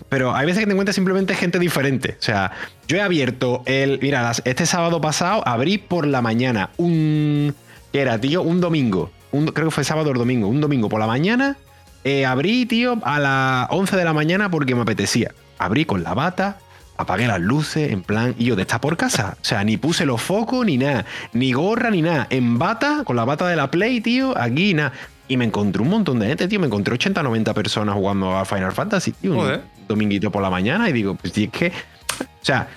Pero 0.08 0.34
hay 0.34 0.46
veces 0.46 0.60
que 0.60 0.66
te 0.66 0.72
encuentras 0.72 0.94
simplemente 0.94 1.34
gente 1.34 1.58
diferente. 1.58 2.16
O 2.18 2.22
sea, 2.22 2.52
yo 2.88 2.96
he 2.96 3.02
abierto 3.02 3.62
el. 3.66 3.98
Mira, 4.00 4.32
este 4.44 4.66
sábado 4.66 5.00
pasado 5.00 5.46
abrí 5.46 5.78
por 5.78 6.06
la 6.06 6.22
mañana 6.22 6.70
un. 6.76 7.54
¿Qué 7.92 8.00
era, 8.00 8.20
tío? 8.20 8.42
Un 8.42 8.60
domingo. 8.60 9.10
Un, 9.32 9.46
creo 9.46 9.68
que 9.68 9.74
fue 9.74 9.84
sábado 9.84 10.10
o 10.10 10.14
domingo. 10.14 10.48
Un 10.48 10.60
domingo 10.60 10.88
por 10.88 11.00
la 11.00 11.06
mañana. 11.06 11.56
Eh, 12.04 12.26
abrí, 12.26 12.66
tío, 12.66 12.98
a 13.02 13.18
las 13.18 13.66
11 13.70 13.96
de 13.96 14.04
la 14.04 14.12
mañana 14.12 14.50
porque 14.50 14.74
me 14.74 14.82
apetecía. 14.82 15.32
Abrí 15.58 15.86
con 15.86 16.02
la 16.02 16.12
bata, 16.12 16.58
apagué 16.98 17.26
las 17.26 17.40
luces, 17.40 17.90
en 17.92 18.02
plan, 18.02 18.34
y 18.38 18.44
yo 18.44 18.56
de 18.56 18.62
estar 18.62 18.80
por 18.80 18.96
casa. 18.98 19.36
O 19.40 19.44
sea, 19.44 19.64
ni 19.64 19.78
puse 19.78 20.04
los 20.04 20.20
focos, 20.20 20.66
ni 20.66 20.76
nada, 20.76 21.06
ni 21.32 21.52
gorra, 21.52 21.90
ni 21.90 22.02
nada. 22.02 22.26
En 22.28 22.58
bata, 22.58 23.02
con 23.04 23.16
la 23.16 23.24
bata 23.24 23.48
de 23.48 23.56
la 23.56 23.70
Play, 23.70 24.02
tío, 24.02 24.36
aquí, 24.36 24.74
nada. 24.74 24.92
Y 25.26 25.38
me 25.38 25.46
encontré 25.46 25.80
un 25.80 25.88
montón 25.88 26.18
de 26.18 26.26
gente, 26.26 26.46
tío. 26.46 26.60
Me 26.60 26.66
encontré 26.66 26.92
80, 26.92 27.22
90 27.22 27.54
personas 27.54 27.94
jugando 27.94 28.36
a 28.36 28.44
Final 28.44 28.72
Fantasy, 28.72 29.12
tío. 29.12 29.38
Un 29.38 29.60
dominguito 29.86 30.30
por 30.30 30.42
la 30.42 30.50
mañana 30.50 30.88
y 30.88 30.92
digo, 30.92 31.14
pues 31.14 31.36
es 31.36 31.50
que. 31.50 31.68
O 31.68 32.44
sea, 32.44 32.68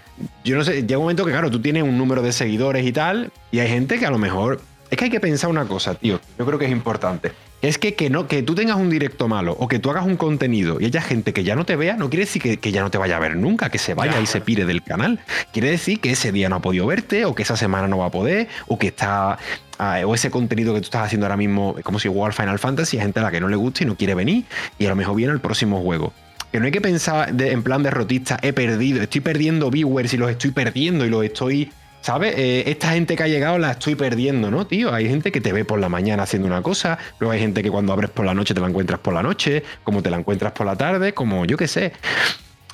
yo 0.44 0.58
no 0.58 0.64
sé, 0.64 0.82
llega 0.82 0.98
un 0.98 1.04
momento 1.04 1.26
que, 1.26 1.32
claro, 1.32 1.52
tú 1.52 1.62
tienes 1.62 1.84
un 1.84 1.98
número 1.98 2.22
de 2.22 2.32
seguidores 2.32 2.86
y 2.86 2.92
tal, 2.92 3.32
y 3.52 3.60
hay 3.60 3.68
gente 3.68 4.00
que 4.00 4.06
a 4.06 4.12
lo 4.12 4.18
mejor. 4.18 4.62
Es 4.90 4.98
que 4.98 5.06
hay 5.06 5.12
que 5.12 5.20
pensar 5.20 5.50
una 5.50 5.66
cosa, 5.66 5.96
tío. 5.96 6.20
Yo 6.40 6.46
creo 6.46 6.58
que 6.58 6.66
es 6.66 6.72
importante. 6.72 7.34
Es 7.62 7.78
que, 7.78 7.96
que, 7.96 8.10
no, 8.10 8.28
que 8.28 8.44
tú 8.44 8.56
tengas 8.56 8.78
un 8.78 8.90
directo 8.90 9.28
malo 9.28 9.54
o 9.60 9.68
que 9.68 9.80
tú 9.80 9.90
hagas 9.90 10.06
un 10.06 10.16
contenido 10.16 10.80
y 10.80 10.86
haya 10.86 11.02
gente 11.02 11.34
que 11.34 11.44
ya 11.44 11.56
no 11.56 11.66
te 11.66 11.76
vea, 11.76 11.98
no 11.98 12.10
quiere 12.10 12.26
decir 12.26 12.60
que, 12.60 12.72
ya 12.72 12.84
no 12.84 12.92
te 12.92 13.00
vaya 13.00 13.18
a 13.18 13.20
ver 13.20 13.36
nunca, 13.36 13.70
que 13.70 13.80
se 13.80 13.96
vaya 13.96 14.22
y 14.22 14.28
se 14.28 14.42
pire 14.42 14.66
del 14.66 14.84
canal. 14.84 15.20
Quiere 15.52 15.72
decir 15.72 16.00
que 16.00 16.12
ese 16.12 16.32
día 16.32 16.50
no 16.50 16.58
ha 16.58 16.62
podido 16.62 16.86
verte 16.86 17.26
o 17.26 17.34
que 17.34 17.44
esa 17.44 17.58
semana 17.58 17.88
no 17.88 17.98
va 17.98 18.06
a 18.06 18.12
poder 18.12 18.48
o 18.68 18.78
que 18.78 18.88
está 18.88 19.40
Ah, 19.80 20.02
o 20.06 20.16
ese 20.16 20.32
contenido 20.32 20.74
que 20.74 20.80
tú 20.80 20.86
estás 20.86 21.06
haciendo 21.06 21.28
ahora 21.28 21.38
mismo, 21.38 21.76
como 21.84 22.00
si 22.00 22.08
igual 22.08 22.34
Final 22.34 22.58
Fantasy, 22.58 22.98
hay 22.98 23.04
gente 23.04 23.20
a 23.20 23.24
la 23.24 23.32
que 23.32 23.40
no 23.40 23.48
le 23.48 23.56
gusta 23.56 23.84
y 23.84 23.86
no 23.86 23.96
quiere 23.96 24.16
venir, 24.16 24.46
y 24.80 24.86
a 24.88 24.90
lo 24.90 24.96
mejor 24.96 25.16
viene 25.16 25.34
el 25.34 25.40
próximo 25.40 25.82
juego. 25.82 26.14
Que 26.52 26.60
no 26.60 26.66
hay 26.66 26.72
que 26.72 26.82
pensar 26.82 27.34
en 27.40 27.64
plan 27.64 27.84
derrotista, 27.84 28.40
he 28.42 28.54
perdido, 28.54 29.02
estoy 29.02 29.22
perdiendo 29.22 29.70
viewers 29.70 30.14
y 30.14 30.18
los 30.18 30.30
estoy 30.32 30.52
perdiendo 30.52 31.06
y 31.06 31.10
los 31.10 31.24
estoy. 31.24 31.72
¿Sabes? 32.02 32.36
Eh, 32.38 32.64
esta 32.68 32.92
gente 32.92 33.18
que 33.18 33.24
ha 33.24 33.28
llegado 33.28 33.58
la 33.58 33.72
estoy 33.72 33.96
perdiendo, 33.96 34.50
¿no, 34.50 34.66
tío? 34.66 34.94
Hay 34.94 35.10
gente 35.10 35.32
que 35.32 35.42
te 35.42 35.52
ve 35.52 35.66
por 35.66 35.80
la 35.80 35.90
mañana 35.90 36.24
haciendo 36.24 36.48
una 36.48 36.62
cosa, 36.62 36.98
luego 37.20 37.34
hay 37.34 37.40
gente 37.40 37.62
que 37.62 37.70
cuando 37.70 37.92
abres 37.92 38.12
por 38.12 38.26
la 38.26 38.34
noche 38.34 38.54
te 38.54 38.62
la 38.62 38.68
encuentras 38.68 39.00
por 39.00 39.14
la 39.14 39.24
noche, 39.24 39.64
como 39.84 40.02
te 40.02 40.10
la 40.10 40.18
encuentras 40.18 40.54
por 40.54 40.66
la 40.66 40.78
tarde, 40.78 41.14
como 41.14 41.44
yo 41.46 41.58
qué 41.58 41.68
sé. 41.68 41.92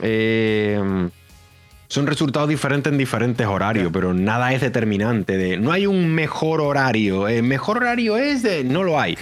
Eh 0.01 1.09
son 1.93 2.07
resultados 2.07 2.49
diferentes 2.49 2.91
en 2.91 2.97
diferentes 2.97 3.45
horarios, 3.45 3.91
pero 3.93 4.15
nada 4.15 4.51
es 4.51 4.61
determinante. 4.61 5.37
De, 5.37 5.57
no 5.57 5.71
hay 5.71 5.85
un 5.85 6.15
mejor 6.15 6.59
horario. 6.59 7.27
El 7.27 7.43
mejor 7.43 7.77
horario 7.77 8.17
es 8.17 8.41
de. 8.41 8.63
No 8.63 8.81
lo 8.81 8.99
hay. 8.99 9.15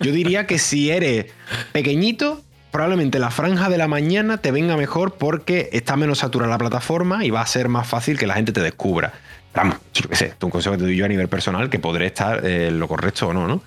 Yo 0.00 0.10
diría 0.10 0.44
que 0.44 0.58
si 0.58 0.90
eres 0.90 1.26
pequeñito, 1.70 2.42
probablemente 2.76 3.18
la 3.18 3.30
franja 3.30 3.70
de 3.70 3.78
la 3.78 3.88
mañana 3.88 4.36
te 4.36 4.50
venga 4.50 4.76
mejor 4.76 5.14
porque 5.14 5.70
está 5.72 5.96
menos 5.96 6.18
saturada 6.18 6.50
la 6.50 6.58
plataforma 6.58 7.24
y 7.24 7.30
va 7.30 7.40
a 7.40 7.46
ser 7.46 7.70
más 7.70 7.88
fácil 7.88 8.18
que 8.18 8.26
la 8.26 8.34
gente 8.34 8.52
te 8.52 8.60
descubra. 8.60 9.14
Vamos, 9.54 9.78
yo 9.94 10.06
qué 10.10 10.14
sé, 10.14 10.26
es 10.26 10.34
un 10.42 10.50
consejo 10.50 10.74
que 10.74 10.80
te 10.80 10.84
doy 10.84 10.94
yo 10.94 11.06
a 11.06 11.08
nivel 11.08 11.28
personal 11.28 11.70
que 11.70 11.78
podré 11.78 12.04
estar 12.04 12.44
eh, 12.44 12.70
lo 12.70 12.86
correcto 12.86 13.28
o 13.28 13.32
no, 13.32 13.48
¿no? 13.48 13.62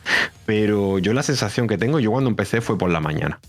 Pero 0.46 1.00
yo 1.00 1.14
la 1.14 1.24
sensación 1.24 1.68
que 1.68 1.80
tengo, 1.80 2.00
yo 2.00 2.12
cuando 2.12 2.30
empecé 2.30 2.62
fue 2.62 2.78
por 2.78 2.92
la 2.92 3.00
mañana. 3.00 3.40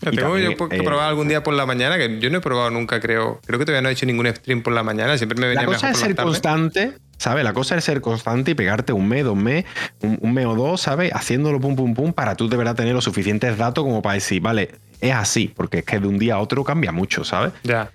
Tengo 0.00 0.36
yo 0.36 0.56
que 0.68 0.76
eh, 0.78 0.82
probar 0.82 1.08
algún 1.08 1.28
día 1.28 1.44
por 1.44 1.54
la 1.54 1.64
mañana, 1.64 1.96
que 1.96 2.18
yo 2.18 2.28
no 2.30 2.38
he 2.38 2.40
probado 2.40 2.70
nunca, 2.70 2.98
creo. 2.98 3.40
Creo 3.46 3.60
que 3.60 3.66
todavía 3.66 3.82
no 3.82 3.90
he 3.90 3.92
hecho 3.92 4.04
ningún 4.04 4.26
stream 4.26 4.64
por 4.64 4.72
la 4.72 4.82
mañana, 4.82 5.16
siempre 5.16 5.38
me 5.38 5.46
venía 5.46 5.62
La 5.62 5.66
cosa 5.66 5.90
es 5.90 5.98
ser 5.98 6.16
constante, 6.16 6.94
¿sabes? 7.18 7.44
La 7.44 7.52
cosa 7.52 7.76
es 7.76 7.84
ser 7.84 8.00
constante 8.00 8.50
y 8.50 8.54
pegarte 8.54 8.92
un 8.92 9.06
mes, 9.06 9.24
dos 9.24 9.36
mes, 9.36 9.64
un, 10.00 10.34
mes 10.34 10.46
o 10.46 10.56
dos, 10.56 10.80
¿sabes? 10.80 11.12
Haciéndolo 11.12 11.60
pum, 11.60 11.76
pum, 11.76 11.94
pum, 11.94 12.12
para 12.12 12.34
tú 12.34 12.48
de 12.48 12.56
verdad 12.56 12.74
tener 12.74 12.94
los 12.94 13.04
suficientes 13.04 13.56
datos 13.58 13.84
como 13.84 14.02
para 14.02 14.14
decir, 14.14 14.40
vale, 14.40 14.70
es 15.00 15.14
así, 15.14 15.52
porque 15.54 15.78
es 15.78 15.84
que 15.84 15.98
de 15.98 16.08
un 16.08 16.18
día 16.18 16.34
a 16.34 16.38
otro 16.38 16.64
cambia 16.64 16.92
mucho, 16.92 17.24
¿sabes? 17.24 17.52
Ya. 17.62 17.90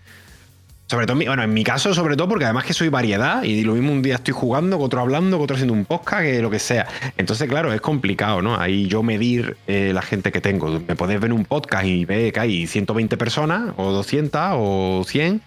Sobre 0.88 1.08
todo, 1.08 1.18
bueno, 1.18 1.42
en 1.42 1.54
mi 1.54 1.64
caso, 1.64 1.94
sobre 1.94 2.16
todo, 2.16 2.28
porque 2.30 2.46
además 2.46 2.66
que 2.66 2.74
soy 2.74 2.90
variedad 2.90 3.42
y 3.44 3.64
lo 3.64 3.74
mismo 3.74 3.92
un 3.92 4.02
día 4.02 4.16
estoy 4.16 4.34
jugando, 4.34 4.78
que 4.78 4.84
otro 4.84 5.02
hablando, 5.02 5.38
que 5.38 5.44
otro 5.44 5.56
haciendo 5.56 5.74
un 5.74 5.86
podcast, 5.86 6.24
que 6.24 6.42
lo 6.42 6.52
que 6.52 6.60
sea. 6.60 6.88
Entonces, 7.18 7.50
claro, 7.50 7.74
es 7.74 7.82
complicado, 7.82 8.42
¿no? 8.42 8.60
Ahí 8.60 8.88
yo 8.88 9.02
medir 9.02 9.58
eh, 9.66 9.92
la 9.94 10.02
gente 10.02 10.32
que 10.32 10.42
tengo. 10.42 10.82
Me 10.88 10.96
podés 10.96 11.20
ver 11.20 11.34
un 11.34 11.46
podcast 11.46 11.86
y 11.86 12.06
ver 12.06 12.32
que 12.34 12.40
hay 12.40 12.68
120 12.68 13.18
personas, 13.18 13.74
o 13.78 13.92
200, 13.92 14.42
o 14.56 15.04
100. 15.08 15.42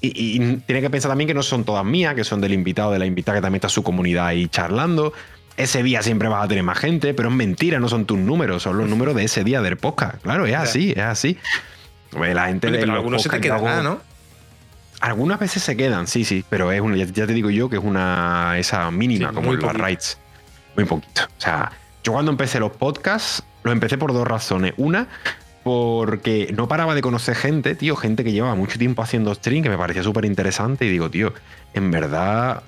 Y, 0.00 0.38
tiene 0.38 0.80
que 0.80 0.90
pensar 0.90 1.10
también 1.10 1.26
que 1.28 1.34
no 1.34 1.42
son 1.42 1.64
todas 1.64 1.84
mías, 1.84 2.14
que 2.14 2.24
son 2.24 2.40
del 2.40 2.52
invitado, 2.52 2.92
de 2.92 2.98
la 2.98 3.06
invitada 3.06 3.38
que 3.38 3.42
también 3.42 3.56
está 3.56 3.68
su 3.68 3.82
comunidad 3.82 4.26
ahí 4.26 4.48
charlando. 4.48 5.12
Ese 5.56 5.82
día 5.82 6.02
siempre 6.02 6.28
vas 6.28 6.44
a 6.44 6.48
tener 6.48 6.64
más 6.64 6.78
gente, 6.78 7.14
pero 7.14 7.30
es 7.30 7.34
mentira, 7.34 7.78
no 7.80 7.88
son 7.88 8.04
tus 8.04 8.18
números, 8.18 8.62
son 8.62 8.76
los 8.76 8.88
números 8.88 9.14
de 9.14 9.24
ese 9.24 9.42
día 9.42 9.62
del 9.62 9.76
podcast. 9.76 10.22
Claro, 10.22 10.46
es 10.46 10.54
así, 10.54 10.92
es 10.92 11.02
así. 11.02 11.38
La 12.12 12.46
gente 12.46 12.70
pero 12.70 12.92
algunos 12.92 13.22
se 13.22 13.28
te 13.28 13.40
quedará, 13.40 13.82
¿no? 13.82 14.00
Algunas 15.00 15.38
veces 15.38 15.62
se 15.62 15.76
quedan, 15.76 16.06
sí, 16.06 16.24
sí, 16.24 16.44
pero 16.48 16.72
es 16.72 16.80
una, 16.80 16.96
ya, 16.96 17.26
te 17.26 17.32
digo 17.32 17.50
yo 17.50 17.68
que 17.68 17.76
es 17.76 17.84
una 17.84 18.54
esa 18.58 18.90
mínima, 18.90 19.32
como 19.32 19.52
los 19.52 19.74
rights. 19.74 20.18
Muy 20.74 20.84
poquito. 20.84 21.22
O 21.24 21.40
sea, 21.40 21.72
yo 22.02 22.12
cuando 22.12 22.30
empecé 22.30 22.60
los 22.60 22.72
podcasts, 22.72 23.42
los 23.62 23.72
empecé 23.72 23.98
por 23.98 24.12
dos 24.12 24.26
razones. 24.26 24.74
Una, 24.76 25.08
porque 25.64 26.52
no 26.56 26.68
paraba 26.68 26.94
de 26.94 27.02
conocer 27.02 27.34
gente, 27.34 27.74
tío, 27.74 27.96
gente 27.96 28.24
que 28.24 28.32
llevaba 28.32 28.54
mucho 28.54 28.78
tiempo 28.78 29.02
haciendo 29.02 29.34
stream, 29.34 29.62
que 29.62 29.68
me 29.68 29.76
parecía 29.76 30.02
súper 30.02 30.24
interesante, 30.24 30.86
y 30.86 30.90
digo, 30.90 31.10
tío, 31.10 31.34
en 31.74 31.90
verdad. 31.90 32.62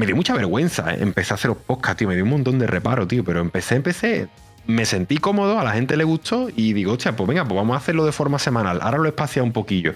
Me 0.00 0.06
dio 0.06 0.16
mucha 0.16 0.32
vergüenza, 0.32 0.94
¿eh? 0.94 0.98
empecé 1.00 1.34
a 1.34 1.36
hacer 1.36 1.50
los 1.50 1.58
podcasts, 1.58 1.98
tío, 1.98 2.08
me 2.08 2.14
dio 2.14 2.24
un 2.24 2.30
montón 2.30 2.58
de 2.58 2.66
reparo, 2.66 3.06
tío, 3.06 3.22
pero 3.22 3.40
empecé, 3.40 3.74
empecé, 3.74 4.28
me 4.66 4.86
sentí 4.86 5.18
cómodo, 5.18 5.60
a 5.60 5.62
la 5.62 5.72
gente 5.72 5.94
le 5.94 6.04
gustó 6.04 6.48
y 6.56 6.72
digo, 6.72 6.94
hostia, 6.94 7.14
pues 7.14 7.28
venga, 7.28 7.44
pues 7.44 7.54
vamos 7.54 7.74
a 7.74 7.76
hacerlo 7.80 8.06
de 8.06 8.12
forma 8.12 8.38
semanal. 8.38 8.78
Ahora 8.80 8.96
lo 8.96 9.04
he 9.04 9.08
espaciado 9.08 9.44
un 9.44 9.52
poquillo. 9.52 9.92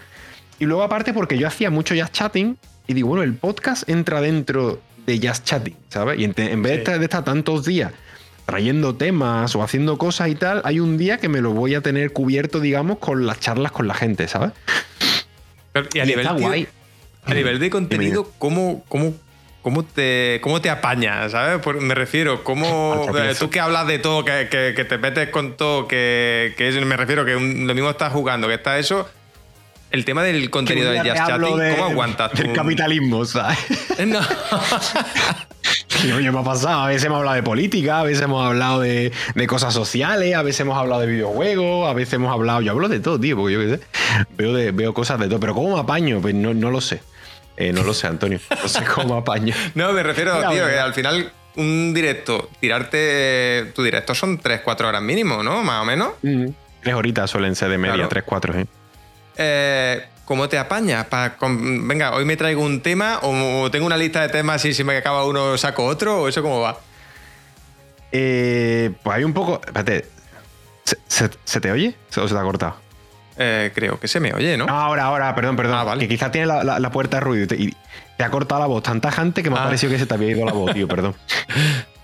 Y 0.59 0.67
luego 0.67 0.83
aparte 0.83 1.15
porque 1.15 1.39
yo 1.39 1.49
hacía 1.49 1.71
mucho 1.71 1.95
jazz 1.95 2.13
chatting 2.13 2.59
y 2.87 2.93
digo, 2.93 3.09
bueno, 3.09 3.23
el 3.23 3.33
podcast 3.33 3.89
entra 3.89 4.21
dentro 4.21 4.79
de 5.07 5.19
jazz 5.21 5.43
chatting, 5.43 5.77
¿sabes? 5.89 6.21
Y 6.21 6.25
en, 6.25 6.35
vez 6.35 6.85
de, 6.85 7.03
estar, 7.03 7.25
tantos 7.25 7.65
días 7.65 7.91
trayendo 8.45 8.97
temas 8.97 9.57
o 9.57 9.63
haciendo 9.63 9.97
cosas 9.97 10.29
y 10.29 10.35
tal, 10.35 10.61
hay 10.67 10.81
un 10.81 10.99
día 10.99 11.17
que 11.17 11.31
me 11.31 11.41
lo 11.41 11.53
voy 11.53 11.77
a 11.77 11.81
tener 11.81 12.13
cubierto, 12.13 12.61
digamos, 12.61 12.99
con 12.99 13.25
las 13.25 13.41
charlas 13.41 13.73
con 13.73 13.89
la 13.89 13.95
gente, 13.95 14.29
¿sabes? 14.29 14.53
y 15.95 15.99
a, 15.99 16.05
nivel, 16.05 16.29
guay. 16.29 16.69
a 17.25 17.33
nivel 17.33 17.59
de 17.59 17.71
contenido, 17.71 18.31
¿cómo, 18.39 18.85
cómo, 18.87 19.15
cómo, 19.65 19.83
te, 19.83 20.39
¿cómo 20.43 20.61
te 20.61 20.71
apañas? 20.71 21.33
¿Sabes? 21.33 21.61
me 21.81 21.97
refiero, 21.97 22.45
¿cómo, 22.45 23.09
eh, 23.19 23.35
tú 23.37 23.51
que 23.51 23.59
hablas 23.59 23.89
de 23.89 23.99
todo, 23.99 24.25
que, 24.25 24.49
que, 24.49 24.85
te 24.85 24.99
metes 24.99 25.31
con 25.31 25.57
todo, 25.57 25.89
que, 25.89 26.55
que 26.57 26.71
me 26.85 26.97
refiero 26.97 27.25
que 27.25 27.33
lo 27.33 27.75
mismo 27.75 27.91
estás 27.91 28.12
jugando, 28.12 28.47
que 28.47 28.55
está 28.55 28.79
eso 28.79 29.09
el 29.95 30.05
tema 30.05 30.23
del 30.25 30.51
contenido 30.51 30.91
de 30.91 30.99
Just 30.99 31.15
Chatting, 31.15 31.77
¿cómo 31.77 31.85
aguantas 31.85 32.33
tú? 32.33 32.43
El 32.43 32.53
capitalismo, 32.53 33.25
¿sabes? 33.25 33.59
No. 34.07 34.19
Oye, 36.17 36.31
me 36.33 36.39
ha 36.41 36.43
pasado. 36.43 36.83
A 36.83 36.89
veces 36.89 37.05
hemos 37.05 37.19
hablado 37.19 37.37
de 37.37 37.43
política, 37.45 38.01
a 38.01 38.03
veces 38.03 38.23
hemos 38.25 38.45
hablado 38.45 38.81
de, 38.81 39.12
cosas 39.47 39.73
sociales, 39.73 40.35
a 40.35 40.43
veces 40.43 40.61
hemos 40.61 40.77
hablado 40.77 41.01
de 41.01 41.07
videojuegos, 41.07 41.89
a 41.89 41.95
veces 41.95 42.15
hemos 42.15 42.33
hablado. 42.33 42.61
Yo 42.61 42.73
hablo 42.73 42.89
de 42.89 42.99
todo, 42.99 43.21
tío, 43.21 43.37
porque 43.37 43.55
yo 43.55 43.61
qué 43.61 43.77
sé. 43.77 43.81
Veo, 44.37 44.75
veo 44.75 44.93
cosas 44.93 45.21
de 45.21 45.29
todo. 45.29 45.39
Pero 45.39 45.55
¿cómo 45.55 45.77
me 45.77 45.81
apaño? 45.81 46.21
Pues 46.21 46.35
no, 46.35 46.53
lo 46.53 46.81
sé. 46.81 47.01
Eh, 47.57 47.73
no 47.73 47.83
lo 47.83 47.95
sé, 47.95 48.07
Antonio. 48.07 48.41
No 48.51 48.69
sé 48.69 48.85
cómo 48.85 49.17
apaño. 49.19 49.55
no, 49.75 49.93
me 49.93 50.03
refiero, 50.03 50.37
tío, 50.51 50.67
que 50.67 50.79
al 50.79 50.95
final 50.95 51.33
un 51.57 51.95
directo, 51.95 52.51
tirarte. 52.61 53.73
Tu 53.75 53.83
directo 53.83 54.15
son 54.15 54.41
3-4 54.41 54.85
horas 54.87 55.03
mínimo, 55.03 55.43
¿no? 55.43 55.63
Más 55.63 55.83
o 55.83 55.85
menos. 55.85 56.13
Mm. 56.23 56.47
Tres 56.83 56.95
horitas 56.95 57.31
suelen 57.31 57.55
ser 57.55 57.71
de 57.71 57.79
media, 57.79 58.09
3-4, 58.09 58.57
¿eh? 58.57 58.67
Eh, 59.37 60.07
¿cómo 60.25 60.49
te 60.49 60.59
apañas? 60.59 61.07
venga, 61.41 62.15
hoy 62.15 62.25
me 62.25 62.37
traigo 62.37 62.63
un 62.63 62.81
tema 62.83 63.21
o 63.23 63.71
tengo 63.71 63.87
una 63.87 63.97
lista 63.97 64.21
de 64.23 64.29
temas 64.29 64.65
y 64.65 64.75
si 64.75 64.85
me 64.85 64.97
acaba 64.97 65.25
uno 65.25 65.57
saco 65.57 65.85
otro 65.85 66.23
o 66.23 66.29
eso 66.29 66.43
cómo 66.43 66.61
va? 66.61 66.79
Eh, 68.13 68.93
pues 69.03 69.17
hay 69.17 69.25
un 69.25 69.33
poco... 69.33 69.61
Espérate. 69.67 70.07
¿Se, 70.85 71.61
te 71.61 71.73
oye 71.73 71.97
o 72.17 72.29
se 72.29 72.35
te 72.35 72.41
ha 72.41 72.43
cortado? 72.43 72.77
Eh, 73.37 73.72
creo 73.74 73.99
que 73.99 74.07
se 74.07 74.20
me 74.20 74.32
oye, 74.32 74.57
¿no? 74.57 74.66
ahora, 74.68 75.05
ahora, 75.05 75.35
perdón, 75.35 75.57
perdón. 75.57 75.89
Ah, 75.89 75.97
que 75.99 76.09
quizás 76.09 76.30
tiene 76.30 76.47
la, 76.47 76.91
puerta 76.91 77.16
de 77.16 77.20
ruido 77.20 77.45
y 77.45 77.47
te, 77.47 77.76
ha 78.23 78.31
cortado 78.31 78.61
la 78.61 78.67
voz 78.67 78.83
tan 78.83 79.01
tajante 79.01 79.43
que 79.43 79.51
me 79.51 79.57
ha 79.57 79.62
ah. 79.62 79.65
parecido 79.65 79.93
que 79.93 79.99
se 79.99 80.07
te 80.07 80.15
había 80.15 80.31
ido 80.31 80.45
la 80.45 80.53
voz, 80.53 80.73
tío, 80.73 80.87
perdón. 80.89 81.15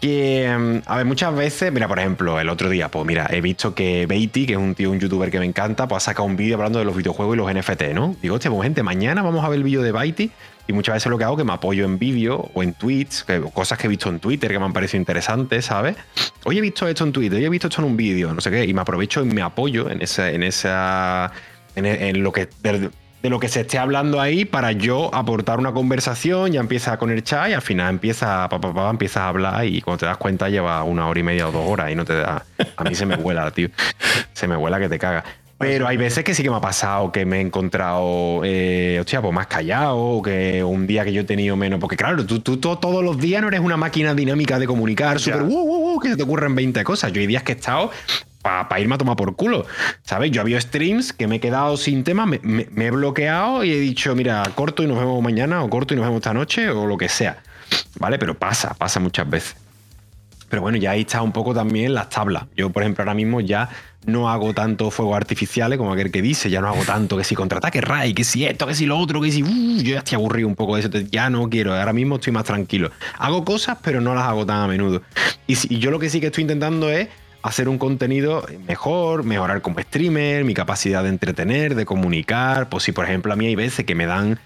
Que, 0.00 0.46
em, 0.46 0.80
a 0.86 0.96
ver, 0.96 1.04
muchas 1.04 1.34
veces, 1.34 1.70
mira, 1.70 1.86
por 1.86 1.98
ejemplo, 1.98 2.40
el 2.40 2.48
otro 2.48 2.70
día, 2.70 2.90
pues 2.90 3.04
mira, 3.04 3.26
he 3.30 3.42
visto 3.42 3.74
que 3.74 4.06
Beatty, 4.06 4.46
que 4.46 4.54
es 4.54 4.58
un 4.58 4.74
tío, 4.74 4.90
un 4.90 4.98
youtuber 4.98 5.30
que 5.30 5.38
me 5.38 5.44
encanta, 5.44 5.86
pues 5.86 6.02
ha 6.02 6.06
sacado 6.06 6.26
un 6.26 6.36
vídeo 6.36 6.54
hablando 6.54 6.78
de 6.78 6.86
los 6.86 6.96
videojuegos 6.96 7.36
y 7.36 7.36
los 7.36 7.52
NFT, 7.52 7.82
¿no? 7.92 8.16
Digo, 8.22 8.36
hostia, 8.36 8.50
pues 8.50 8.62
gente, 8.62 8.82
mañana 8.82 9.20
vamos 9.20 9.44
a 9.44 9.50
ver 9.50 9.58
el 9.58 9.62
vídeo 9.62 9.82
de 9.82 9.92
Beatty 9.92 10.30
y 10.70 10.72
muchas 10.72 10.94
veces 10.94 11.10
lo 11.10 11.18
que 11.18 11.24
hago 11.24 11.34
es 11.34 11.38
que 11.38 11.44
me 11.44 11.52
apoyo 11.52 11.84
en 11.84 11.98
vídeo 11.98 12.48
o 12.54 12.62
en 12.62 12.74
tweets, 12.74 13.26
cosas 13.52 13.76
que 13.76 13.88
he 13.88 13.90
visto 13.90 14.08
en 14.08 14.20
Twitter 14.20 14.50
que 14.50 14.58
me 14.58 14.64
han 14.64 14.72
parecido 14.72 15.00
interesantes, 15.00 15.66
¿sabes? 15.66 15.96
Hoy 16.44 16.58
he 16.58 16.60
visto 16.60 16.88
esto 16.88 17.04
en 17.04 17.12
Twitter, 17.12 17.38
hoy 17.38 17.44
he 17.44 17.48
visto 17.50 17.66
esto 17.66 17.82
en 17.82 17.88
un 17.88 17.96
vídeo, 17.96 18.32
no 18.32 18.40
sé 18.40 18.50
qué, 18.50 18.64
y 18.64 18.72
me 18.72 18.80
aprovecho 18.80 19.22
y 19.22 19.26
me 19.26 19.42
apoyo 19.42 19.90
en 19.90 20.00
esa, 20.00 20.30
en 20.30 20.44
esa, 20.44 21.32
en, 21.74 22.22
lo 22.22 22.32
que 22.32 22.48
de 23.22 23.30
lo 23.30 23.38
que 23.38 23.48
se 23.48 23.60
esté 23.60 23.78
hablando 23.78 24.20
ahí 24.20 24.44
para 24.44 24.72
yo 24.72 25.14
aportar 25.14 25.58
una 25.58 25.72
conversación, 25.72 26.52
ya 26.52 26.60
empieza 26.60 26.96
con 26.98 27.10
el 27.10 27.22
chat 27.22 27.50
y 27.50 27.52
al 27.52 27.62
final 27.62 27.90
empieza, 27.90 28.48
pa, 28.48 28.90
empieza 28.90 29.24
a 29.24 29.28
hablar 29.28 29.64
y 29.66 29.82
cuando 29.82 29.98
te 29.98 30.06
das 30.06 30.16
cuenta 30.16 30.48
lleva 30.48 30.82
una 30.84 31.06
hora 31.06 31.20
y 31.20 31.22
media 31.22 31.48
o 31.48 31.52
dos 31.52 31.68
horas 31.68 31.90
y 31.90 31.94
no 31.94 32.04
te 32.04 32.14
da... 32.14 32.44
A 32.76 32.84
mí 32.84 32.94
se 32.94 33.06
me 33.06 33.16
vuela, 33.16 33.50
tío. 33.50 33.68
Se 34.32 34.48
me 34.48 34.56
vuela 34.56 34.78
que 34.78 34.88
te 34.88 34.98
caga. 34.98 35.24
Pero 35.58 35.86
hay 35.86 35.98
veces 35.98 36.24
que 36.24 36.34
sí 36.34 36.42
que 36.42 36.48
me 36.48 36.56
ha 36.56 36.60
pasado 36.60 37.12
que 37.12 37.26
me 37.26 37.36
he 37.36 37.40
encontrado, 37.42 38.40
eh, 38.44 38.96
hostia, 38.98 39.20
pues 39.20 39.34
más 39.34 39.46
callado, 39.46 39.98
o 39.98 40.22
que 40.22 40.64
un 40.64 40.86
día 40.86 41.04
que 41.04 41.12
yo 41.12 41.20
he 41.20 41.24
tenido 41.24 41.54
menos. 41.54 41.78
Porque 41.78 41.96
claro, 41.96 42.24
tú, 42.24 42.40
tú, 42.40 42.56
todos 42.56 43.04
los 43.04 43.18
días 43.18 43.42
no 43.42 43.48
eres 43.48 43.60
una 43.60 43.76
máquina 43.76 44.14
dinámica 44.14 44.58
de 44.58 44.66
comunicar, 44.66 45.20
súper, 45.20 45.42
uh, 45.42 45.48
uh, 45.48 45.94
uh, 45.96 46.00
que 46.00 46.08
se 46.08 46.16
te 46.16 46.22
ocurren 46.22 46.54
20 46.54 46.82
cosas. 46.82 47.12
Yo 47.12 47.20
hay 47.20 47.26
días 47.26 47.42
que 47.42 47.52
he 47.52 47.56
estado 47.56 47.90
para 48.42 48.80
irme 48.80 48.94
a 48.94 48.98
tomar 48.98 49.16
por 49.16 49.34
culo. 49.36 49.66
¿Sabes? 50.02 50.30
Yo 50.30 50.40
había 50.40 50.60
streams 50.60 51.12
que 51.12 51.26
me 51.26 51.36
he 51.36 51.40
quedado 51.40 51.76
sin 51.76 52.04
tema, 52.04 52.26
me, 52.26 52.40
he 52.76 52.90
bloqueado 52.90 53.64
y 53.64 53.72
he 53.72 53.80
dicho, 53.80 54.14
mira, 54.14 54.42
corto 54.54 54.82
y 54.82 54.86
nos 54.86 54.98
vemos 54.98 55.22
mañana, 55.22 55.62
o 55.62 55.70
corto 55.70 55.94
y 55.94 55.96
nos 55.96 56.06
vemos 56.06 56.20
esta 56.20 56.34
noche, 56.34 56.70
o 56.70 56.86
lo 56.86 56.96
que 56.96 57.08
sea. 57.08 57.38
¿Vale? 57.98 58.18
Pero 58.18 58.34
pasa, 58.34 58.74
pasa 58.74 58.98
muchas 59.00 59.28
veces. 59.28 59.56
Pero 60.48 60.62
bueno, 60.62 60.78
ya 60.78 60.92
ahí 60.92 61.02
está 61.02 61.22
un 61.22 61.30
poco 61.30 61.54
también 61.54 61.94
las 61.94 62.08
tablas. 62.08 62.44
Yo, 62.56 62.70
por 62.70 62.82
ejemplo, 62.82 63.02
ahora 63.02 63.14
mismo 63.14 63.40
ya 63.40 63.68
no 64.06 64.30
hago 64.30 64.52
tanto 64.54 64.90
fuegos 64.90 65.16
artificiales 65.16 65.78
como 65.78 65.92
aquel 65.92 66.10
que 66.10 66.22
dice, 66.22 66.50
ya 66.50 66.60
no 66.60 66.68
hago 66.68 66.82
tanto 66.84 67.16
que 67.16 67.22
si 67.22 67.36
contraataque 67.36 67.80
Ray, 67.80 68.14
que 68.14 68.24
si 68.24 68.46
esto, 68.46 68.66
que 68.66 68.74
si 68.74 68.86
lo 68.86 68.98
otro, 68.98 69.20
que 69.20 69.30
si. 69.30 69.42
Uh, 69.42 69.82
yo 69.82 69.92
ya 69.92 69.98
estoy 69.98 70.16
aburrido 70.16 70.48
un 70.48 70.56
poco 70.56 70.74
de 70.74 70.80
eso, 70.80 70.90
ya 71.10 71.30
no 71.30 71.48
quiero, 71.48 71.74
ahora 71.74 71.92
mismo 71.92 72.16
estoy 72.16 72.32
más 72.32 72.44
tranquilo. 72.44 72.90
Hago 73.18 73.44
cosas, 73.44 73.78
pero 73.82 74.00
no 74.00 74.14
las 74.14 74.24
hago 74.24 74.44
tan 74.44 74.62
a 74.62 74.66
menudo. 74.66 75.02
Y, 75.46 75.56
y 75.74 75.78
yo 75.78 75.92
lo 75.92 75.98
que 75.98 76.08
sí 76.08 76.18
que 76.18 76.26
estoy 76.26 76.42
intentando 76.42 76.90
es 76.90 77.08
hacer 77.42 77.68
un 77.68 77.78
contenido 77.78 78.46
mejor, 78.66 79.24
mejorar 79.24 79.62
como 79.62 79.80
streamer, 79.80 80.44
mi 80.44 80.54
capacidad 80.54 81.02
de 81.02 81.08
entretener, 81.08 81.74
de 81.74 81.84
comunicar. 81.84 82.68
Pues 82.68 82.84
si, 82.84 82.92
por 82.92 83.04
ejemplo, 83.04 83.32
a 83.32 83.36
mí 83.36 83.46
hay 83.46 83.56
veces 83.56 83.84
que 83.84 83.94
me 83.94 84.06
dan, 84.06 84.38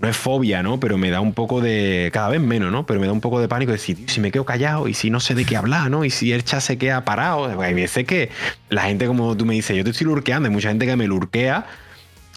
no 0.00 0.08
es 0.08 0.16
fobia, 0.16 0.62
¿no? 0.62 0.80
Pero 0.80 0.98
me 0.98 1.10
da 1.10 1.20
un 1.20 1.32
poco 1.32 1.60
de, 1.60 2.10
cada 2.12 2.28
vez 2.28 2.40
menos, 2.40 2.72
¿no? 2.72 2.86
Pero 2.86 3.00
me 3.00 3.06
da 3.06 3.12
un 3.12 3.20
poco 3.20 3.40
de 3.40 3.48
pánico 3.48 3.70
de 3.70 3.78
decir, 3.78 3.98
si 4.08 4.20
me 4.20 4.30
quedo 4.32 4.44
callado 4.44 4.88
y 4.88 4.94
si 4.94 5.10
no 5.10 5.20
sé 5.20 5.34
de 5.34 5.44
qué 5.44 5.56
hablar, 5.56 5.90
¿no? 5.90 6.04
Y 6.04 6.10
si 6.10 6.32
el 6.32 6.44
chat 6.44 6.60
se 6.60 6.78
queda 6.78 7.04
parado. 7.04 7.60
Hay 7.60 7.74
veces 7.74 8.04
que 8.06 8.30
la 8.68 8.82
gente, 8.82 9.06
como 9.06 9.36
tú 9.36 9.46
me 9.46 9.54
dices, 9.54 9.76
yo 9.76 9.84
te 9.84 9.90
estoy 9.90 10.06
lurqueando, 10.06 10.48
hay 10.48 10.52
mucha 10.52 10.68
gente 10.68 10.86
que 10.86 10.96
me 10.96 11.06
lurquea 11.06 11.66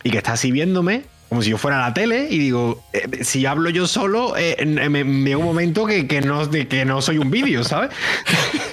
y 0.04 0.12
que 0.12 0.18
está 0.18 0.34
así 0.34 0.52
viéndome 0.52 1.04
como 1.30 1.44
si 1.44 1.52
yo 1.52 1.58
fuera 1.58 1.78
a 1.78 1.90
la 1.90 1.94
tele 1.94 2.28
y 2.30 2.40
digo, 2.40 2.84
eh, 2.92 3.24
si 3.24 3.46
hablo 3.46 3.70
yo 3.70 3.88
solo, 3.88 4.36
eh, 4.36 4.66
me, 4.66 5.04
llega 5.04 5.38
un 5.38 5.46
momento 5.46 5.86
que, 5.86 6.08
que, 6.08 6.22
no, 6.22 6.50
que 6.50 6.86
no 6.86 7.02
soy 7.02 7.20
un 7.20 7.30
vídeo, 7.30 7.64
¿sabes? 7.64 7.92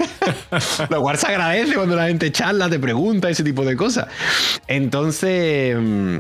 Lo 0.91 1.03
cual 1.03 1.19
se 1.19 1.27
agradece 1.27 1.75
cuando 1.75 1.97
la 1.97 2.09
gente 2.09 2.33
charla, 2.33 2.71
te 2.71 2.79
pregunta, 2.79 3.29
ese 3.29 3.45
tipo 3.45 3.65
de 3.65 3.77
cosas. 3.77 4.09
Entonces, 4.67 5.77
mm, 5.79 6.17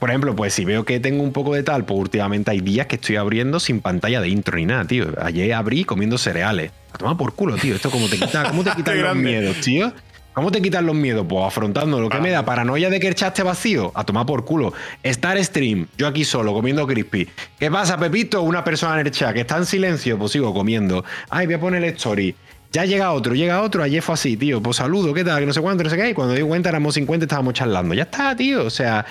por 0.00 0.10
ejemplo, 0.10 0.34
pues 0.34 0.52
si 0.52 0.64
veo 0.64 0.84
que 0.84 1.00
tengo 1.00 1.22
un 1.22 1.32
poco 1.32 1.54
de 1.54 1.62
tal, 1.62 1.84
pues 1.84 1.98
últimamente 1.98 2.50
hay 2.50 2.60
días 2.60 2.88
que 2.88 2.96
estoy 2.96 3.16
abriendo 3.16 3.60
sin 3.60 3.80
pantalla 3.80 4.20
de 4.20 4.28
intro 4.28 4.56
ni 4.56 4.66
nada, 4.66 4.84
tío. 4.84 5.06
Ayer 5.22 5.54
abrí 5.54 5.84
comiendo 5.84 6.18
cereales. 6.18 6.72
A 6.92 6.98
tomar 6.98 7.16
por 7.16 7.34
culo, 7.34 7.56
tío. 7.56 7.74
Esto 7.74 7.90
como 7.90 8.08
te 8.08 8.18
quita, 8.18 8.48
¿cómo 8.48 8.64
te 8.64 8.70
quitan 8.76 9.00
los 9.00 9.16
miedos, 9.16 9.56
tío? 9.60 9.92
¿Cómo 10.38 10.52
te 10.52 10.62
quitan 10.62 10.86
los 10.86 10.94
miedos? 10.94 11.26
Pues 11.28 11.44
afrontando 11.44 12.00
lo 12.00 12.08
que 12.08 12.20
me 12.20 12.30
da 12.30 12.44
paranoia 12.44 12.88
de 12.90 13.00
que 13.00 13.08
el 13.08 13.16
chat 13.16 13.30
esté 13.30 13.42
vacío. 13.42 13.90
A 13.96 14.04
tomar 14.04 14.24
por 14.24 14.44
culo. 14.44 14.72
Estar 15.02 15.42
stream, 15.42 15.88
yo 15.96 16.06
aquí 16.06 16.24
solo, 16.24 16.52
comiendo 16.52 16.86
crispy. 16.86 17.28
¿Qué 17.58 17.68
pasa, 17.72 17.98
Pepito? 17.98 18.42
Una 18.42 18.62
persona 18.62 19.00
en 19.00 19.08
el 19.08 19.12
chat 19.12 19.34
que 19.34 19.40
está 19.40 19.56
en 19.56 19.66
silencio, 19.66 20.16
pues 20.16 20.30
sigo 20.30 20.54
comiendo. 20.54 21.04
Ay, 21.28 21.46
voy 21.46 21.56
a 21.56 21.60
poner 21.60 21.82
el 21.82 21.92
story. 21.94 22.36
Ya 22.70 22.84
llega 22.84 23.10
otro, 23.10 23.34
llega 23.34 23.62
otro, 23.62 23.82
ayer 23.82 24.00
fue 24.00 24.14
así, 24.14 24.36
tío, 24.36 24.62
pues 24.62 24.76
saludo, 24.76 25.12
¿qué 25.12 25.24
tal? 25.24 25.40
Que 25.40 25.46
no 25.46 25.52
sé 25.52 25.60
cuánto, 25.60 25.82
no 25.82 25.90
sé 25.90 25.96
qué. 25.96 26.10
Y 26.10 26.14
cuando 26.14 26.34
di 26.34 26.42
cuenta 26.42 26.68
éramos 26.68 26.94
50, 26.94 27.24
estábamos 27.24 27.54
charlando. 27.54 27.92
Ya 27.94 28.04
está, 28.04 28.36
tío. 28.36 28.64
O 28.64 28.70
sea, 28.70 29.04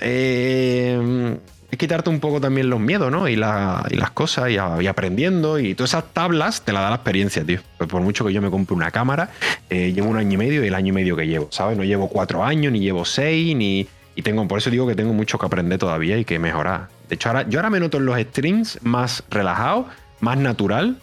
eh, 0.00 1.36
es 1.72 1.78
quitarte 1.78 2.10
un 2.10 2.20
poco 2.20 2.38
también 2.38 2.68
los 2.68 2.78
miedos, 2.78 3.10
¿no? 3.10 3.26
Y, 3.26 3.34
las 3.34 4.10
cosas, 4.12 4.50
y, 4.50 4.58
aprendiendo. 4.58 5.58
Y 5.58 5.74
todas 5.74 5.92
esas 5.92 6.04
tablas 6.12 6.60
te 6.60 6.70
la 6.70 6.82
da 6.82 6.90
la 6.90 6.96
experiencia, 6.96 7.44
tío. 7.44 7.60
Pues 7.78 7.88
por 7.88 8.02
mucho 8.02 8.26
que 8.26 8.32
yo 8.34 8.42
me 8.42 8.50
compre 8.50 8.76
una 8.76 8.90
cámara, 8.90 9.30
eh, 9.70 9.90
llevo 9.94 10.10
un 10.10 10.18
año 10.18 10.34
y 10.34 10.36
medio 10.36 10.62
y 10.62 10.66
el 10.66 10.74
año 10.74 10.88
y 10.88 10.92
medio 10.92 11.16
que 11.16 11.26
llevo, 11.26 11.48
¿sabes? 11.50 11.78
No 11.78 11.82
llevo 11.82 12.10
cuatro 12.10 12.44
años, 12.44 12.74
ni 12.74 12.80
llevo 12.80 13.06
seis, 13.06 13.56
ni. 13.56 13.88
Y 14.14 14.20
tengo, 14.20 14.46
por 14.46 14.58
eso 14.58 14.68
digo 14.68 14.86
que 14.86 14.94
tengo 14.94 15.14
mucho 15.14 15.38
que 15.38 15.46
aprender 15.46 15.78
todavía 15.78 16.18
y 16.18 16.26
que 16.26 16.38
mejorar. 16.38 16.88
De 17.08 17.14
hecho, 17.14 17.30
ahora, 17.30 17.48
yo 17.48 17.58
ahora 17.58 17.70
me 17.70 17.80
noto 17.80 17.96
en 17.96 18.04
los 18.04 18.20
streams 18.20 18.78
más 18.82 19.24
relajado, 19.30 19.88
más 20.20 20.36
natural, 20.36 20.98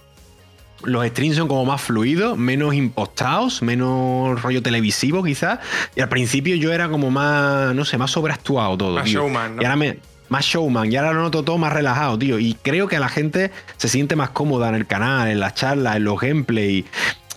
los 0.84 1.06
streams 1.08 1.36
son 1.36 1.48
como 1.48 1.66
más 1.66 1.82
fluidos, 1.82 2.38
menos 2.38 2.76
impostados, 2.76 3.64
menos 3.64 4.40
rollo 4.42 4.62
televisivo 4.62 5.24
quizás. 5.24 5.60
Y 5.96 6.02
al 6.02 6.10
principio 6.10 6.56
yo 6.56 6.72
era 6.72 6.90
como 6.90 7.10
más, 7.10 7.74
no 7.74 7.86
sé, 7.86 7.98
más 7.98 8.12
sobreactuado 8.12 8.78
todo. 8.78 8.96
Más 8.96 9.10
showman, 9.10 9.56
¿no? 9.56 9.62
Y 9.64 9.66
ahora 9.66 9.76
me, 9.76 9.98
más 10.30 10.46
showman, 10.46 10.92
y 10.92 10.96
ahora 10.96 11.14
lo 11.14 11.22
noto 11.22 11.44
todo 11.44 11.58
más 11.58 11.74
relajado, 11.74 12.18
tío. 12.18 12.40
Y 12.40 12.56
creo 12.56 12.88
que 12.88 13.00
la 13.00 13.10
gente 13.10 13.52
se 13.78 13.88
siente 13.88 14.16
más 14.16 14.30
cómoda 14.30 14.70
en 14.70 14.76
el 14.76 14.88
canal, 14.88 15.30
en 15.30 15.40
las 15.40 15.56
charlas, 15.56 15.98
en 15.98 16.04
los 16.04 16.20
gameplays. 16.20 16.86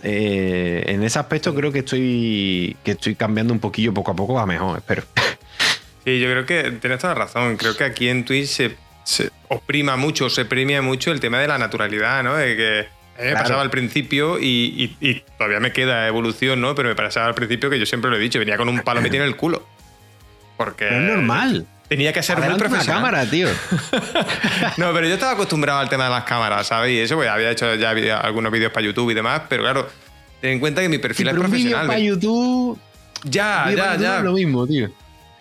Eh, 0.04 0.84
en 0.88 1.02
ese 1.02 1.18
aspecto 1.18 1.54
creo 1.54 1.70
que 1.70 1.80
estoy, 1.80 2.76
que 2.84 2.92
estoy 2.92 3.14
cambiando 3.14 3.52
un 3.52 3.60
poquillo 3.60 3.94
poco 3.94 4.10
a 4.10 4.16
poco 4.16 4.38
a 4.38 4.46
mejor, 4.46 4.78
espero. 4.78 5.02
Sí, 6.04 6.18
yo 6.18 6.28
creo 6.30 6.46
que 6.46 6.72
tienes 6.80 6.98
toda 6.98 7.14
razón. 7.14 7.56
Creo 7.56 7.76
que 7.76 7.84
aquí 7.84 8.08
en 8.08 8.24
Twitch 8.24 8.48
se, 8.48 8.76
se 9.04 9.30
oprima 9.48 9.96
mucho, 9.96 10.28
se 10.30 10.44
premia 10.44 10.82
mucho 10.82 11.12
el 11.12 11.20
tema 11.20 11.38
de 11.38 11.46
la 11.46 11.58
naturalidad, 11.58 12.24
¿no? 12.24 12.34
De 12.34 12.56
que 12.56 12.86
me 13.22 13.32
pasaba 13.34 13.62
al 13.62 13.70
principio 13.70 14.38
y, 14.40 15.24
todavía 15.38 15.60
me 15.60 15.72
queda 15.72 16.06
evolución, 16.08 16.60
¿no? 16.60 16.74
Pero 16.74 16.88
me 16.88 16.94
pasaba 16.94 17.26
al 17.26 17.34
principio 17.34 17.70
que 17.70 17.78
yo 17.78 17.86
siempre 17.86 18.10
lo 18.10 18.16
he 18.16 18.20
dicho, 18.20 18.38
venía 18.38 18.56
con 18.56 18.68
un 18.68 18.80
palo 18.80 19.00
metido 19.00 19.22
en 19.22 19.28
el 19.28 19.36
culo. 19.36 19.64
Porque. 20.56 20.88
es 20.88 21.02
normal. 21.02 21.66
Tenía 21.92 22.10
que 22.10 22.22
ser 22.22 22.40
muy 22.40 22.54
profesional. 22.56 23.02
cámara, 23.02 23.26
tío. 23.26 23.48
no, 24.78 24.94
pero 24.94 25.06
yo 25.06 25.12
estaba 25.12 25.32
acostumbrado 25.32 25.78
al 25.78 25.90
tema 25.90 26.04
de 26.04 26.10
las 26.10 26.24
cámaras, 26.24 26.66
¿sabes? 26.66 26.90
Y 26.90 26.98
eso, 26.98 27.16
pues 27.16 27.28
había 27.28 27.50
hecho 27.50 27.74
ya 27.74 27.90
algunos 28.16 28.50
vídeos 28.50 28.72
para 28.72 28.86
YouTube 28.86 29.10
y 29.10 29.14
demás, 29.14 29.42
pero 29.46 29.62
claro, 29.62 29.90
ten 30.40 30.52
en 30.52 30.60
cuenta 30.60 30.80
que 30.80 30.88
mi 30.88 30.96
perfil 30.96 31.28
es 31.28 31.34
profesional. 31.34 31.86
para 31.86 31.98
YouTube. 31.98 32.78
Ya, 33.24 33.70
ya, 33.76 33.96
ya. 33.96 34.16
Es 34.16 34.24
lo 34.24 34.32
mismo, 34.32 34.66
tío. 34.66 34.90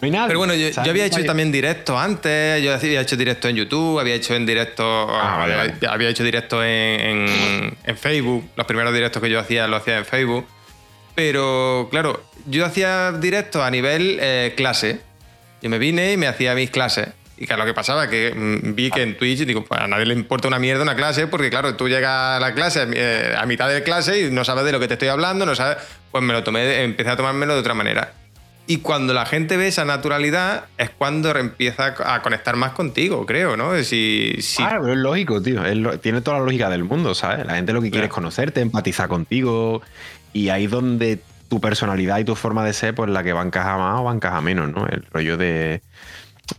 Pero 0.02 0.40
bueno, 0.40 0.54
yo, 0.54 0.68
había 0.82 1.06
hecho 1.06 1.24
también 1.24 1.54
directo 1.54 1.98
antes, 1.98 2.62
yo 2.62 2.74
había 2.74 3.00
hecho 3.00 3.16
directo 3.16 3.48
en 3.48 3.56
YouTube, 3.56 3.98
había 4.02 4.16
hecho 4.16 4.36
en 4.36 4.46
directo. 4.46 4.84
Ah, 5.10 5.48
había, 5.88 6.10
hecho 6.10 6.26
directo 6.26 6.62
en, 6.66 7.78
Facebook. 7.96 8.44
Los 8.58 8.68
primeros 8.68 8.94
directos 8.94 9.22
que 9.22 9.30
yo 9.30 9.40
hacía 9.40 9.68
lo 9.68 9.78
hacía 9.78 10.00
en 10.00 10.06
Facebook. 10.06 10.46
Pero 11.16 11.88
claro, 11.92 12.26
yo 12.46 12.66
hacía 12.66 13.14
directo 13.14 13.64
a 13.64 13.72
nivel 13.72 14.18
eh, 14.20 14.54
clase. 14.58 15.00
Yo 15.62 15.70
me 15.70 15.78
vine 15.78 16.14
y 16.14 16.18
me 16.18 16.28
hacía 16.28 16.56
mis 16.56 16.70
clases. 16.70 17.10
Y 17.38 17.48
claro, 17.48 17.64
lo 17.64 17.68
que 17.68 17.74
pasaba 17.74 18.08
que 18.08 18.34
mm, 18.36 18.76
vi 18.76 18.92
que 18.92 19.02
en 19.02 19.18
Twitch, 19.18 19.46
digo, 19.46 19.64
pues 19.64 19.82
a 19.82 19.88
nadie 19.88 20.06
le 20.06 20.14
importa 20.14 20.48
una 20.48 20.60
mierda 20.60 20.84
una 20.84 20.96
clase, 20.96 21.26
porque 21.26 21.50
claro, 21.50 21.76
tú 21.76 21.90
llegas 21.90 22.38
a 22.38 22.40
la 22.40 22.54
clase 22.54 22.88
eh, 22.94 23.36
a 23.36 23.46
mitad 23.48 23.68
de 23.68 23.82
clase 23.82 24.28
y 24.28 24.32
no 24.32 24.46
sabes 24.46 24.64
de 24.64 24.72
lo 24.72 24.80
que 24.80 24.88
te 24.88 24.94
estoy 24.94 25.08
hablando, 25.08 25.46
no 25.46 25.56
sabes. 25.56 25.78
Pues 26.12 26.24
me 26.24 26.34
lo 26.34 26.44
tomé, 26.44 26.84
empecé 26.84 27.10
a 27.10 27.16
tomármelo 27.16 27.54
de 27.56 27.60
otra 27.60 27.74
manera. 27.74 28.14
Y 28.68 28.78
cuando 28.78 29.14
la 29.14 29.26
gente 29.26 29.58
ve 29.58 29.68
esa 29.68 29.86
naturalidad 29.86 30.66
es 30.78 30.92
cuando 30.92 31.36
empieza 31.36 31.96
a 32.06 32.22
conectar 32.22 32.56
más 32.56 32.74
contigo, 32.74 33.26
creo, 33.26 33.58
¿no? 33.58 33.76
Si, 33.84 34.38
Claro, 34.56 34.82
pero 34.84 34.94
es 34.94 35.00
lógico, 35.00 35.42
tío. 35.42 35.62
tiene 36.00 36.22
toda 36.22 36.38
la 36.38 36.46
lógica 36.46 36.70
del 36.70 36.84
mundo, 36.84 37.16
¿sabes? 37.16 37.46
La 37.46 37.56
gente 37.56 37.74
lo 37.74 37.82
que 37.82 37.90
quiere 37.90 38.06
es 38.06 38.14
conocerte, 38.14 38.62
empatizar 38.62 39.08
contigo. 39.08 39.82
Y 40.32 40.50
ahí 40.50 40.66
es 40.66 40.72
donde 40.72 41.20
tu 41.52 41.60
personalidad 41.60 42.18
y 42.18 42.24
tu 42.24 42.34
forma 42.34 42.64
de 42.64 42.72
ser, 42.72 42.96
pues 42.96 43.10
la 43.10 43.24
que 43.24 43.34
va 43.34 43.42
a 43.42 43.46
encajar 43.46 43.78
más 43.78 44.00
o 44.00 44.06
va 44.06 44.12
a 44.12 44.16
encajar 44.16 44.42
menos, 44.42 44.72
¿no? 44.72 44.88
El 44.88 45.06
rollo 45.12 45.36
de 45.36 45.82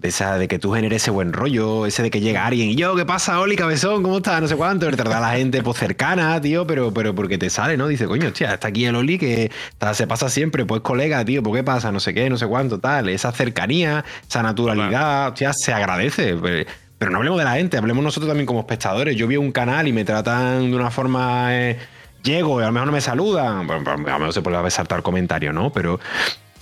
de 0.01 0.09
esa 0.09 0.37
de 0.37 0.49
que 0.49 0.59
tú 0.59 0.73
generes 0.73 1.03
ese 1.03 1.11
buen 1.11 1.33
rollo, 1.33 1.87
ese 1.87 2.03
de 2.03 2.11
que 2.11 2.21
llega 2.21 2.47
alguien 2.47 2.69
y 2.69 2.77
yo, 2.77 2.95
¿qué 2.95 3.07
pasa, 3.07 3.41
Oli, 3.41 3.57
cabezón? 3.57 4.03
¿Cómo 4.03 4.19
estás? 4.19 4.43
No 4.43 4.49
sé 4.49 4.55
cuánto, 4.57 4.91
te 4.91 5.03
da 5.03 5.19
la 5.19 5.33
gente 5.33 5.63
pues 5.63 5.79
cercana, 5.79 6.39
tío, 6.43 6.67
pero, 6.67 6.93
pero 6.93 7.15
porque 7.15 7.39
te 7.39 7.49
sale, 7.49 7.79
¿no? 7.79 7.89
Dice, 7.89 8.07
coño, 8.07 8.29
hostia, 8.29 8.53
está 8.53 8.69
aquí 8.69 8.85
el 8.85 8.97
Oli 8.97 9.19
que 9.19 9.51
se 9.95 10.07
pasa 10.07 10.29
siempre, 10.29 10.67
pues 10.67 10.83
colega, 10.83 11.25
tío, 11.25 11.43
¿por 11.43 11.57
qué 11.57 11.65
pasa? 11.65 11.91
No 11.91 12.01
sé 12.01 12.13
qué, 12.13 12.29
no 12.29 12.37
sé 12.37 12.47
cuánto, 12.47 12.79
tal. 12.79 13.09
Esa 13.09 13.33
cercanía, 13.33 14.05
esa 14.29 14.43
naturalidad, 14.43 15.29
hostia, 15.29 15.55
se 15.55 15.73
agradece. 15.73 16.35
Pues, 16.35 16.67
pero 16.99 17.11
no 17.11 17.17
hablemos 17.17 17.39
de 17.39 17.45
la 17.45 17.55
gente, 17.55 17.79
hablemos 17.79 18.05
nosotros 18.05 18.29
también 18.29 18.47
como 18.47 18.61
espectadores. 18.61 19.17
Yo 19.17 19.27
vi 19.27 19.39
un 19.39 19.53
canal 19.53 19.89
y 19.89 19.93
me 19.95 20.05
tratan 20.05 20.71
de 20.71 20.77
una 20.77 20.91
forma. 20.91 21.49
Eh, 21.57 21.79
llego 22.23 22.61
y 22.61 22.63
a 22.63 22.67
lo 22.67 22.73
mejor 22.73 22.87
no 22.87 22.93
me 22.93 23.01
saludan, 23.01 23.67
bueno, 23.67 23.91
a 23.91 23.97
lo 23.97 24.19
mejor 24.19 24.33
se 24.33 24.43
puede 24.43 24.71
saltar 24.71 25.03
comentario, 25.03 25.53
¿no? 25.53 25.73
Pero 25.73 25.99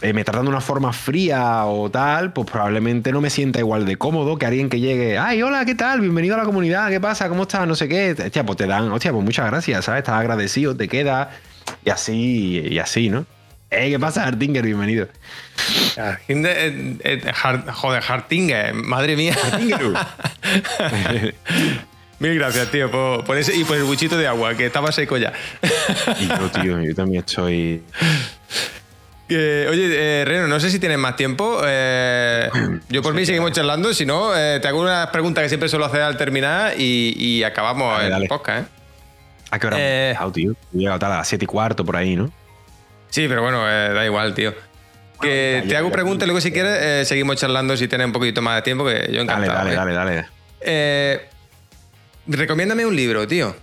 eh, 0.03 0.13
me 0.13 0.25
tratan 0.25 0.45
de 0.45 0.51
una 0.51 0.61
forma 0.61 0.93
fría 0.93 1.65
o 1.67 1.91
tal, 1.91 2.33
pues 2.33 2.51
probablemente 2.51 3.13
no 3.13 3.21
me 3.21 3.29
sienta 3.29 3.59
igual 3.59 3.85
de 3.85 3.97
cómodo 3.97 4.39
que 4.39 4.47
alguien 4.47 4.71
que 4.71 4.81
llegue, 4.81 5.19
ay, 5.19 5.43
hola, 5.43 5.65
¿qué 5.65 5.75
tal? 5.75 6.01
Bienvenido 6.01 6.37
a 6.37 6.39
la 6.39 6.45
comunidad, 6.45 6.89
¿qué 6.89 7.01
pasa? 7.01 7.29
¿Cómo 7.29 7.43
estás? 7.43 7.67
No 7.67 7.75
sé 7.75 7.89
qué. 7.89 8.13
Hostia, 8.13 8.45
pues 8.45 8.57
te 8.57 8.67
dan, 8.67 8.91
hostia, 8.91 9.13
pues 9.13 9.25
muchas 9.25 9.47
gracias, 9.47 9.85
¿sabes? 9.85 10.01
Estás 10.01 10.19
agradecido, 10.19 10.77
te 10.77 10.89
queda 10.89 11.31
y 11.85 11.91
así, 11.91 12.67
y 12.71 12.79
así, 12.79 13.11
¿no? 13.11 13.27
Eh, 13.71 13.91
¿Qué 13.91 13.99
pasa, 14.01 14.25
Hartinger? 14.25 14.65
Bienvenido. 14.65 15.07
Eh, 15.97 16.99
eh, 17.05 17.33
joder, 17.73 18.03
Hartinger, 18.07 18.75
madre 18.75 19.17
mía. 19.17 19.37
Mil 22.21 22.35
gracias, 22.35 22.71
tío, 22.71 22.91
por, 22.91 23.37
ese 23.37 23.57
y 23.57 23.65
por 23.65 23.77
el 23.77 23.85
buchito 23.85 24.17
de 24.17 24.29
agua, 24.29 24.55
que 24.55 24.67
estaba 24.67 24.93
seco 24.93 25.17
ya. 25.17 25.33
y 26.21 26.29
yo, 26.29 26.51
tío, 26.51 26.81
yo 26.81 26.95
también 26.95 27.25
estoy 27.27 27.83
oye, 29.31 30.21
eh, 30.21 30.25
Reno, 30.25 30.49
no 30.49 30.59
sé 30.59 30.71
si 30.71 30.79
tienes 30.79 30.99
más 30.99 31.17
tiempo. 31.17 31.61
Eh, 31.65 32.51
yo 32.89 33.03
por 33.03 33.15
mí 33.15 33.25
seguimos 33.25 33.53
charlando. 33.53 33.95
Si 33.95 34.05
no, 34.05 34.37
eh, 34.37 34.59
te 34.61 34.69
hago 34.69 34.81
una 34.81 35.11
pregunta 35.13 35.43
que 35.43 35.49
siempre 35.49 35.69
suelo 35.69 35.85
hacer 35.85 36.03
al 36.03 36.17
terminar 36.17 36.75
y, 36.77 37.43
acabamos 37.45 38.03
el 38.03 38.27
podcast. 38.27 38.69
¿A 39.51 39.59
qué 39.59 39.67
hora 39.67 39.77
eh, 39.81 40.17
tío? 40.33 40.55
He 40.77 40.89
a 40.89 40.97
las 40.97 41.29
7 41.29 41.45
y 41.45 41.47
cuarto 41.47 41.85
por 41.85 41.97
ahí, 41.97 42.15
¿no? 42.15 42.31
Sí, 43.09 43.27
pero 43.29 43.43
bueno, 43.43 43.65
da 43.65 44.05
igual, 44.05 44.35
tío. 44.35 44.55
Que 45.21 45.65
te 45.69 45.77
hago 45.77 45.91
preguntas 45.91 46.25
y 46.25 46.27
luego 46.27 46.41
si 46.41 46.51
quieres 46.51 47.07
seguimos 47.07 47.37
charlando 47.37 47.77
si 47.77 47.89
tienes 47.89 48.07
un 48.07 48.13
poquito 48.13 48.43
más 48.43 48.57
de 48.57 48.63
tiempo, 48.63 48.85
que 48.85 49.11
yo 49.13 49.21
encantado. 49.21 49.53
Dale, 49.53 49.75
dale, 49.75 49.93
dale, 49.93 50.27
dale. 50.61 51.30
Recomiéndame 52.31 52.87
un 52.87 52.97
libro, 52.97 53.27
tío. 53.27 53.55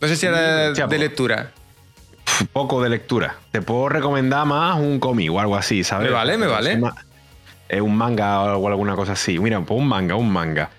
No 0.00 0.08
sé 0.08 0.16
si 0.16 0.26
era 0.26 0.72
de 0.72 0.98
lectura 0.98 1.52
poco 2.52 2.82
de 2.82 2.88
lectura. 2.88 3.36
Te 3.50 3.62
puedo 3.62 3.88
recomendar 3.88 4.46
más 4.46 4.78
un 4.78 4.98
cómic 4.98 5.30
o 5.30 5.40
algo 5.40 5.56
así, 5.56 5.84
¿sabes? 5.84 6.08
Me 6.08 6.14
vale, 6.14 6.38
me 6.38 6.46
vale. 6.46 6.80
Es 7.68 7.80
un 7.80 7.96
manga 7.96 8.56
o 8.56 8.68
alguna 8.68 8.94
cosa 8.94 9.12
así. 9.12 9.38
Mira, 9.38 9.60
pues 9.60 9.78
un 9.78 9.88
manga, 9.88 10.14
un 10.16 10.32
manga. 10.32 10.70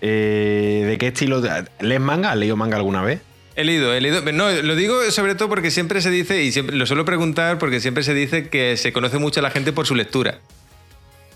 Eh, 0.00 0.84
¿De 0.86 0.98
qué 0.98 1.08
estilo? 1.08 1.42
¿Lees 1.80 2.00
manga? 2.00 2.32
¿Has 2.32 2.36
leído 2.36 2.56
manga 2.56 2.76
alguna 2.76 3.02
vez? 3.02 3.20
He 3.54 3.64
leído, 3.64 3.92
he 3.94 4.00
leído. 4.00 4.20
No, 4.32 4.50
lo 4.50 4.74
digo 4.74 5.02
sobre 5.10 5.34
todo 5.34 5.48
porque 5.48 5.70
siempre 5.70 6.00
se 6.00 6.10
dice, 6.10 6.42
y 6.42 6.52
siempre, 6.52 6.76
lo 6.76 6.86
suelo 6.86 7.04
preguntar 7.04 7.58
porque 7.58 7.80
siempre 7.80 8.02
se 8.02 8.14
dice 8.14 8.48
que 8.48 8.76
se 8.76 8.92
conoce 8.92 9.18
mucho 9.18 9.40
a 9.40 9.42
la 9.42 9.50
gente 9.50 9.72
por 9.72 9.86
su 9.86 9.94
lectura. 9.94 10.38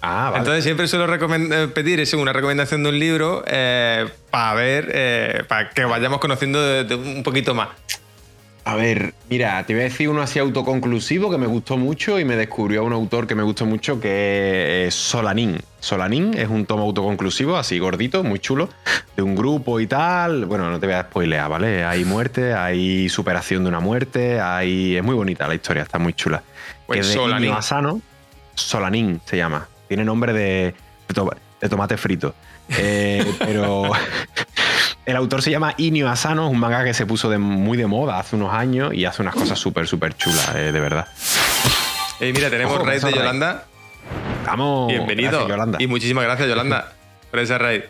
Ah, 0.09 0.31
vale. 0.31 0.39
Entonces 0.39 0.63
siempre 0.63 0.87
suelo 0.87 1.13
eh, 1.13 1.69
pedir 1.75 1.99
eso, 1.99 2.19
una 2.19 2.33
recomendación 2.33 2.83
de 2.85 2.89
un 2.91 2.99
libro 2.99 3.43
eh, 3.47 4.09
para 4.31 4.55
ver, 4.55 5.47
para 5.49 5.71
que 5.71 5.85
vayamos 5.85 6.21
conociendo 6.21 6.61
un 6.97 7.23
poquito 7.25 7.55
más. 7.55 7.69
A 8.67 8.75
ver, 8.75 9.15
mira, 9.31 9.63
te 9.65 9.75
voy 9.75 9.83
a 9.83 9.85
decir 9.85 10.09
uno 10.09 10.23
así 10.23 10.41
autoconclusivo 10.41 11.31
que 11.31 11.39
me 11.39 11.47
gustó 11.47 11.77
mucho 11.77 12.19
y 12.19 12.25
me 12.25 12.35
descubrió 12.35 12.81
a 12.81 12.83
un 12.85 12.93
autor 12.93 13.29
que 13.29 13.37
me 13.37 13.45
gustó 13.45 13.65
mucho 13.65 14.01
que 14.01 14.87
es 14.87 14.95
Solanín. 14.95 15.61
Solanín 15.79 16.35
es 16.35 16.49
un 16.49 16.67
tomo 16.67 16.83
autoconclusivo, 16.83 17.57
así 17.57 17.79
gordito, 17.79 18.25
muy 18.25 18.41
chulo, 18.41 18.69
de 19.17 19.23
un 19.23 19.37
grupo 19.37 19.79
y 19.79 19.87
tal. 19.87 20.47
Bueno, 20.47 20.69
no 20.69 20.81
te 20.81 20.87
voy 20.87 20.97
a 20.97 21.03
spoilear, 21.03 21.49
¿vale? 21.49 21.85
Hay 21.85 22.05
muerte, 22.05 22.55
hay 22.55 23.09
superación 23.09 23.63
de 23.63 23.69
una 23.69 23.79
muerte, 23.79 24.41
hay... 24.41 24.97
es 24.97 25.03
muy 25.05 25.15
bonita 25.15 25.47
la 25.47 25.55
historia, 25.55 25.85
está 25.85 26.01
muy 26.01 26.15
chula. 26.15 26.43
Pues 26.89 27.07
Solanín. 27.07 27.53
Asano, 27.53 28.01
Solanín 28.57 29.21
se 29.27 29.37
llama. 29.37 29.69
Tiene 29.89 30.05
nombre 30.05 30.33
de, 30.33 30.75
de 31.61 31.69
tomate 31.69 31.97
frito. 31.97 32.35
Eh, 32.69 33.25
pero 33.39 33.91
el 35.07 35.17
autor 35.17 35.43
se 35.43 35.51
llama 35.51 35.75
Inio 35.77 36.09
Asano, 36.09 36.47
es 36.47 36.53
un 36.53 36.59
manga 36.59 36.85
que 36.85 36.95
se 36.95 37.07
puso 37.07 37.31
de, 37.31 37.39
muy 37.39 37.77
de 37.77 37.87
moda 37.87 38.19
hace 38.19 38.37
unos 38.37 38.53
años 38.53 38.93
y 38.95 39.05
hace 39.05 39.23
unas 39.23 39.35
cosas 39.35 39.59
súper, 39.59 39.87
súper 39.87 40.17
chulas, 40.17 40.55
eh, 40.55 40.73
de 40.73 40.81
verdad. 40.81 41.07
Y 42.21 42.33
mira, 42.33 42.51
tenemos 42.51 42.85
raid 42.85 43.03
de 43.03 43.13
Yolanda. 43.13 43.65
Vamos. 44.47 44.89
Bienvenido. 44.89 45.49
Yolanda. 45.49 45.79
Y 45.81 45.87
muchísimas 45.87 46.25
gracias, 46.25 46.49
Yolanda, 46.49 46.93
por 47.31 47.41
ese 47.41 47.59
raid. 47.59 47.83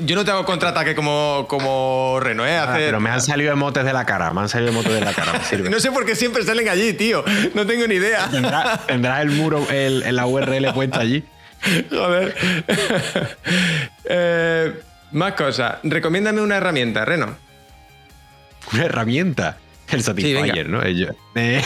yo 0.00 0.16
no 0.16 0.24
tengo 0.24 0.44
contraataque 0.44 0.94
como, 0.94 1.46
como 1.48 2.18
Reno, 2.20 2.44
¿eh? 2.46 2.58
Ah, 2.58 2.74
pero 2.76 3.00
me 3.00 3.10
han 3.10 3.22
salido 3.22 3.52
emotes 3.52 3.84
de 3.84 3.92
la 3.92 4.04
cara, 4.04 4.32
me 4.32 4.40
han 4.40 4.48
salido 4.48 4.72
emotes 4.72 4.92
de 4.92 5.00
la 5.00 5.12
cara. 5.12 5.32
no 5.70 5.80
sé 5.80 5.90
por 5.90 6.04
qué 6.04 6.16
siempre 6.16 6.42
salen 6.44 6.68
allí, 6.68 6.92
tío. 6.92 7.24
No 7.54 7.66
tengo 7.66 7.86
ni 7.86 7.94
idea. 7.94 8.28
¿Tendrá, 8.86 9.22
el 9.22 9.30
muro, 9.30 9.66
el, 9.70 10.14
la 10.14 10.26
URL 10.26 10.72
puesta 10.74 11.00
allí? 11.00 11.24
Joder. 11.90 12.34
eh, 14.04 14.72
más 15.12 15.32
cosas. 15.34 15.76
Recomiéndame 15.82 16.40
una 16.40 16.56
herramienta, 16.56 17.04
Reno. 17.04 17.36
¿Una 18.72 18.84
herramienta? 18.84 19.58
El 19.90 20.02
Satisfyer, 20.02 20.68
¿no? 20.68 20.82
Eh, 20.82 21.12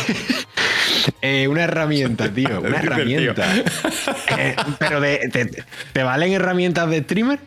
eh, 1.22 1.48
una 1.48 1.64
herramienta, 1.64 2.28
tío. 2.32 2.60
Una 2.60 2.78
herramienta. 2.78 3.46
Eh, 4.36 4.56
pero 4.78 5.00
de, 5.00 5.54
te, 5.92 6.02
valen 6.02 6.32
herramientas 6.32 6.90
de 6.90 7.02
streamer? 7.02 7.38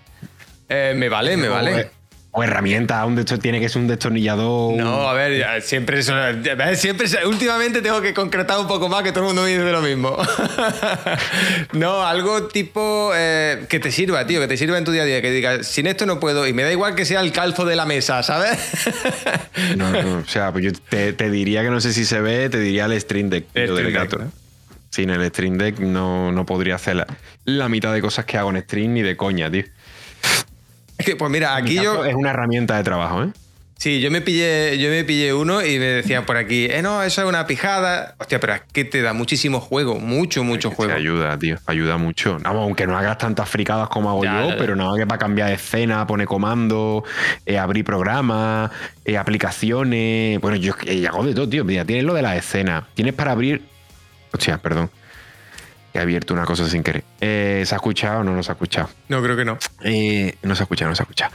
me 0.70 1.10
vale, 1.10 1.36
me 1.36 1.50
vale. 1.50 1.92
O 2.32 2.44
herramienta, 2.44 3.04
un 3.06 3.26
tiene 3.26 3.60
que 3.60 3.70
ser 3.70 3.82
un 3.82 3.88
destornillador. 3.88 4.76
No, 4.76 5.10
a 5.10 5.14
ver, 5.14 5.64
siempre 5.64 6.00
eso, 6.00 6.14
siempre 6.76 7.08
últimamente 7.26 7.82
tengo 7.82 8.02
que 8.02 8.14
concretar 8.14 8.60
un 8.60 8.68
poco 8.68 8.88
más 8.88 9.02
que 9.02 9.12
todo 9.12 9.22
el 9.22 9.28
mundo 9.30 9.42
me 9.42 9.50
dice 9.50 9.72
lo 9.72 9.82
mismo. 9.82 10.16
no, 11.74 12.06
algo 12.06 12.44
tipo 12.44 13.12
eh, 13.16 13.66
que 13.68 13.80
te 13.80 13.92
sirva, 13.92 14.28
tío, 14.28 14.40
que 14.40 14.48
te 14.48 14.58
sirva 14.58 14.78
en 14.78 14.86
tu 14.86 14.92
día 14.92 15.02
a 15.02 15.06
día, 15.06 15.24
que 15.24 15.32
digas, 15.32 15.66
sin 15.66 15.88
esto 15.88 16.06
no 16.06 16.20
puedo 16.20 16.48
y 16.48 16.54
me 16.54 16.62
da 16.62 16.72
igual 16.72 16.94
que 16.94 17.04
sea 17.04 17.22
el 17.22 17.32
calzo 17.32 17.66
de 17.66 17.76
la 17.76 17.88
mesa, 17.88 18.22
¿sabes? 18.22 18.60
no, 19.76 19.90
no, 19.90 20.18
o 20.20 20.26
sea, 20.26 20.52
pues 20.52 20.66
yo 20.66 20.72
te, 20.90 21.32
diría 21.32 21.64
que 21.64 21.72
no 21.72 21.82
sé 21.82 21.94
si 21.94 22.06
se 22.06 22.22
ve, 22.22 22.48
te 22.50 22.60
diría 22.60 22.86
el 22.86 23.02
Stream 23.02 23.32
Deck. 23.32 23.48
El 23.56 23.76
deck 23.76 24.28
Sin 24.92 25.10
el 25.10 25.28
Stream 25.30 25.58
Deck 25.58 25.80
no, 25.80 26.32
no 26.32 26.46
podría 26.46 26.76
hacer 26.76 26.98
la, 26.98 27.08
la 27.46 27.70
mitad 27.70 27.92
de 27.92 28.02
cosas 28.02 28.26
que 28.26 28.38
hago 28.38 28.52
en 28.52 28.62
stream 28.62 28.94
ni 28.94 29.02
de 29.02 29.18
coña, 29.18 29.50
tío. 29.50 29.64
Es 31.00 31.06
que, 31.06 31.16
pues 31.16 31.32
mira, 31.32 31.56
aquí 31.56 31.76
yo. 31.76 32.06
Es 32.06 32.14
una 32.14 32.30
herramienta 32.30 32.76
de 32.78 32.84
trabajo, 32.84 33.24
¿eh? 33.24 33.30
Sí, 33.78 34.02
yo 34.02 34.12
me 34.12 34.20
pillé, 34.20 34.78
yo 34.78 34.90
me 34.90 35.06
pillé 35.06 35.34
uno 35.34 35.64
y 35.64 35.80
me 35.80 35.86
decían 35.86 36.26
por 36.26 36.36
aquí, 36.36 36.66
eh, 36.66 36.82
no, 36.82 37.02
eso 37.02 37.22
es 37.22 37.30
una 37.30 37.48
pijada. 37.48 38.14
Hostia, 38.18 38.38
pero 38.38 38.56
es 38.56 38.62
que 38.74 38.84
te 38.84 39.02
da 39.02 39.14
muchísimo 39.14 39.62
juego, 39.62 40.02
mucho, 40.02 40.44
mucho 40.44 40.70
juego. 40.70 40.92
Te 40.92 41.00
ayuda, 41.00 41.40
tío, 41.40 41.58
ayuda 41.66 41.96
mucho. 41.96 42.38
aunque 42.44 42.86
no 42.86 42.98
hagas 42.98 43.18
tantas 43.18 43.48
fricadas 43.48 43.88
como 43.88 44.10
hago 44.10 44.26
yo, 44.26 44.58
pero 44.58 44.76
nada 44.76 44.98
que 44.98 45.08
para 45.08 45.18
cambiar 45.18 45.48
de 45.48 45.54
escena, 45.54 46.06
poner 46.06 46.28
comando, 46.28 47.06
eh, 47.46 47.58
abrir 47.58 47.86
programas, 47.86 48.70
eh, 49.06 49.18
aplicaciones. 49.18 50.42
Bueno, 50.42 50.58
yo 50.58 50.74
hago 51.08 51.24
de 51.24 51.34
todo, 51.34 51.48
tío. 51.48 51.64
Mira, 51.64 51.86
tienes 51.86 52.04
lo 52.04 52.14
de 52.14 52.22
la 52.22 52.36
escena. 52.36 52.86
Tienes 52.96 53.14
para 53.14 53.32
abrir. 53.32 53.62
Hostia, 54.34 54.58
perdón. 54.58 54.92
He 55.94 56.00
abierto 56.00 56.34
una 56.34 56.46
cosa 56.46 56.70
sin 56.70 56.84
querer. 56.84 57.04
Eh, 57.22 57.64
¿Se 57.66 57.76
ha 57.76 57.78
escuchado 57.78 58.20
o 58.20 58.24
no 58.24 58.36
nos 58.36 58.50
ha 58.50 58.54
escuchado? 58.54 58.90
No, 59.08 59.22
creo 59.22 59.36
que 59.36 59.46
no. 59.46 59.58
Eh, 59.84 60.36
no 60.44 60.56
se 60.56 60.64
ha 60.64 60.66
escuchado, 60.66 60.90
no 60.90 60.96
se 60.96 61.02
ha 61.02 61.06
escuchado. 61.06 61.34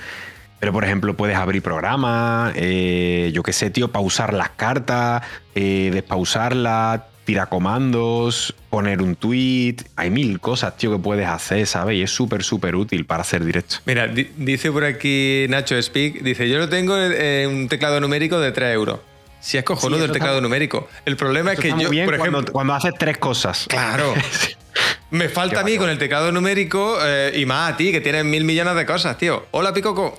Pero, 0.61 0.73
por 0.73 0.85
ejemplo, 0.85 1.15
puedes 1.15 1.37
abrir 1.37 1.63
programas, 1.63 2.53
eh, 2.57 3.31
yo 3.35 3.43
qué 3.43 3.53
sé, 3.53 3.71
tío, 3.71 3.93
pausar 3.93 4.33
las 4.33 4.51
cartas, 4.51 5.23
despausarlas, 5.55 7.03
tirar 7.25 7.49
comandos, 7.49 8.55
poner 8.71 9.03
un 9.03 9.17
tweet. 9.17 9.77
Hay 9.97 10.11
mil 10.11 10.41
cosas, 10.41 10.77
tío, 10.77 10.93
que 10.93 10.99
puedes 10.99 11.27
hacer, 11.27 11.67
¿sabes? 11.67 11.97
Y 11.97 12.03
es 12.03 12.11
súper, 12.11 12.45
súper 12.45 12.77
útil 12.77 13.05
para 13.05 13.23
hacer 13.23 13.45
directo. 13.45 13.77
Mira, 13.85 14.07
dice 14.07 14.71
por 14.71 14.85
aquí 14.85 15.47
Nacho 15.49 15.81
Speak, 15.83 16.23
dice, 16.23 16.49
yo 16.49 16.59
lo 16.59 16.69
tengo 16.69 16.97
en 16.97 17.51
un 17.51 17.69
teclado 17.69 18.01
numérico 18.01 18.39
de 18.41 18.53
3 18.53 18.75
euros. 18.75 19.01
Si 19.45 19.59
es 19.59 19.65
cojonudo 19.65 20.01
del 20.01 20.11
teclado 20.11 20.41
numérico. 20.41 20.89
El 21.05 21.19
problema 21.19 21.53
es 21.53 21.61
que 21.61 21.69
yo, 21.69 21.91
por 22.07 22.15
ejemplo. 22.15 22.45
Cuando, 22.51 22.73
haces 22.73 22.95
tres 22.99 23.19
cosas. 23.19 23.67
Claro. 23.69 24.15
Me 25.11 25.29
falta 25.29 25.61
a 25.61 25.65
mí 25.65 25.77
con 25.77 25.91
el 25.91 25.99
teclado 25.99 26.33
numérico 26.33 26.97
eh, 27.05 27.31
y 27.37 27.45
más 27.45 27.75
a 27.75 27.77
ti, 27.77 27.93
que 27.93 28.01
tienes 28.01 28.25
mil 28.25 28.43
millones 28.45 28.75
de 28.75 28.87
cosas, 28.87 29.19
tío. 29.19 29.45
Hola, 29.51 29.75
Picoco. 29.75 30.19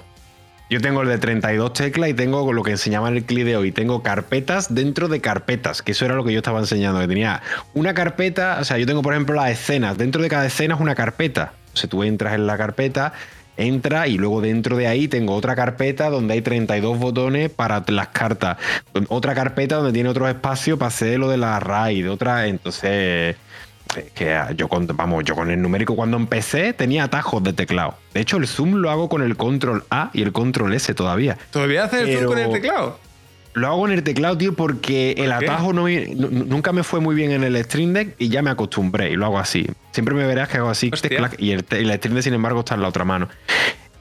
Yo 0.69 0.80
tengo 0.80 1.02
el 1.02 1.07
de 1.07 1.18
32 1.18 1.73
teclas 1.73 2.11
y 2.11 2.14
tengo 2.14 2.53
lo 2.53 2.61
que 2.61 2.72
enseñaba 2.72 3.07
en 3.07 3.18
el 3.18 3.23
clip 3.23 3.45
de 3.45 3.57
hoy. 3.57 3.72
Tengo 3.72 4.03
carpetas 4.03 4.76
dentro 4.76 5.07
de 5.07 5.19
carpetas, 5.22 5.81
que 5.81 5.93
eso 5.93 6.06
era 6.06 6.14
lo 6.14 6.23
que 6.23 6.31
yo 6.31 6.39
estaba 6.39 6.60
enseñando. 6.60 6.99
Que 6.99 7.07
tenía 7.07 7.41
una 7.73 7.95
carpeta, 7.95 8.60
o 8.61 8.64
sea, 8.64 8.77
yo 8.77 8.85
tengo, 8.85 9.02
por 9.02 9.14
ejemplo, 9.14 9.35
las 9.35 9.49
escenas. 9.49 9.97
Dentro 9.97 10.22
de 10.22 10.30
cada 10.30 10.45
escena 10.45 10.76
es 10.76 10.81
una 10.81 10.93
carpeta. 10.93 11.53
O 11.73 11.77
sea, 11.77 11.89
tú 11.89 12.03
entras 12.03 12.35
en 12.35 12.45
la 12.45 12.60
carpeta 12.60 13.14
entra 13.57 14.07
y 14.07 14.18
luego 14.18 14.41
dentro 14.41 14.77
de 14.77 14.88
ahí 14.88 15.07
tengo 15.07 15.34
otra 15.36 15.56
carpeta 15.56 16.10
donde 16.10 16.34
hay 16.34 16.41
32 16.41 16.99
botones 16.99 17.49
para 17.49 17.84
las 17.88 18.07
cartas. 18.10 18.57
Otra 19.10 19.34
carpeta 19.36 19.77
donde 19.77 19.94
tiene 19.94 20.10
otro 20.10 20.27
espacio 20.27 20.77
para 20.77 20.88
hacer 20.88 21.19
lo 21.19 21.30
de 21.30 21.38
la 21.38 21.60
RAID. 21.60 22.11
Otra, 22.11 22.48
entonces 22.48 23.36
que 24.14 24.38
yo 24.57 24.68
con, 24.68 24.88
vamos, 24.88 25.23
yo 25.23 25.36
con 25.36 25.49
el 25.49 25.61
numérico 25.61 25.95
cuando 25.95 26.18
empecé 26.18 26.73
tenía 26.73 27.06
atajos 27.06 27.44
de 27.44 27.53
teclado. 27.53 27.95
De 28.14 28.22
hecho, 28.22 28.38
el 28.38 28.48
zoom 28.48 28.76
lo 28.76 28.90
hago 28.90 29.10
con 29.10 29.22
el 29.22 29.38
control 29.38 29.86
A 29.90 30.10
y 30.14 30.22
el 30.22 30.32
control 30.32 30.73
S 30.73 30.94
todavía. 30.94 31.38
¿Todavía 31.52 31.86
haces 31.86 32.02
el 32.02 32.18
zoom 32.18 32.26
con 32.26 32.40
el 32.40 32.52
teclado? 32.52 32.99
Lo 33.56 33.68
hago 33.68 33.88
en 33.88 33.94
el 33.94 34.03
teclado, 34.03 34.38
tío, 34.38 34.53
porque 34.53 35.15
el 35.18 35.32
atajo 35.32 35.72
no, 35.72 35.88
nunca 35.88 36.73
me 36.73 36.84
fue 36.84 36.99
muy 36.99 37.15
bien 37.15 37.32
en 37.32 37.41
el 37.45 37.64
Stream 37.64 37.94
Deck 37.94 38.15
y 38.19 38.27
ya 38.27 38.41
me 38.41 38.49
acostumbré 38.49 39.11
y 39.11 39.15
lo 39.15 39.26
hago 39.26 39.40
así. 39.40 39.65
Siempre 39.91 40.14
me 40.14 40.27
verás 40.27 40.49
que 40.49 40.57
hago 40.57 40.69
así 40.69 40.91
y 41.38 41.52
el, 41.52 41.61
Stream 41.61 42.15
Deck, 42.15 42.22
sin 42.22 42.34
embargo, 42.34 42.60
está 42.60 42.76
en 42.76 42.82
la 42.82 42.90
otra 42.90 43.06
mano. 43.06 43.30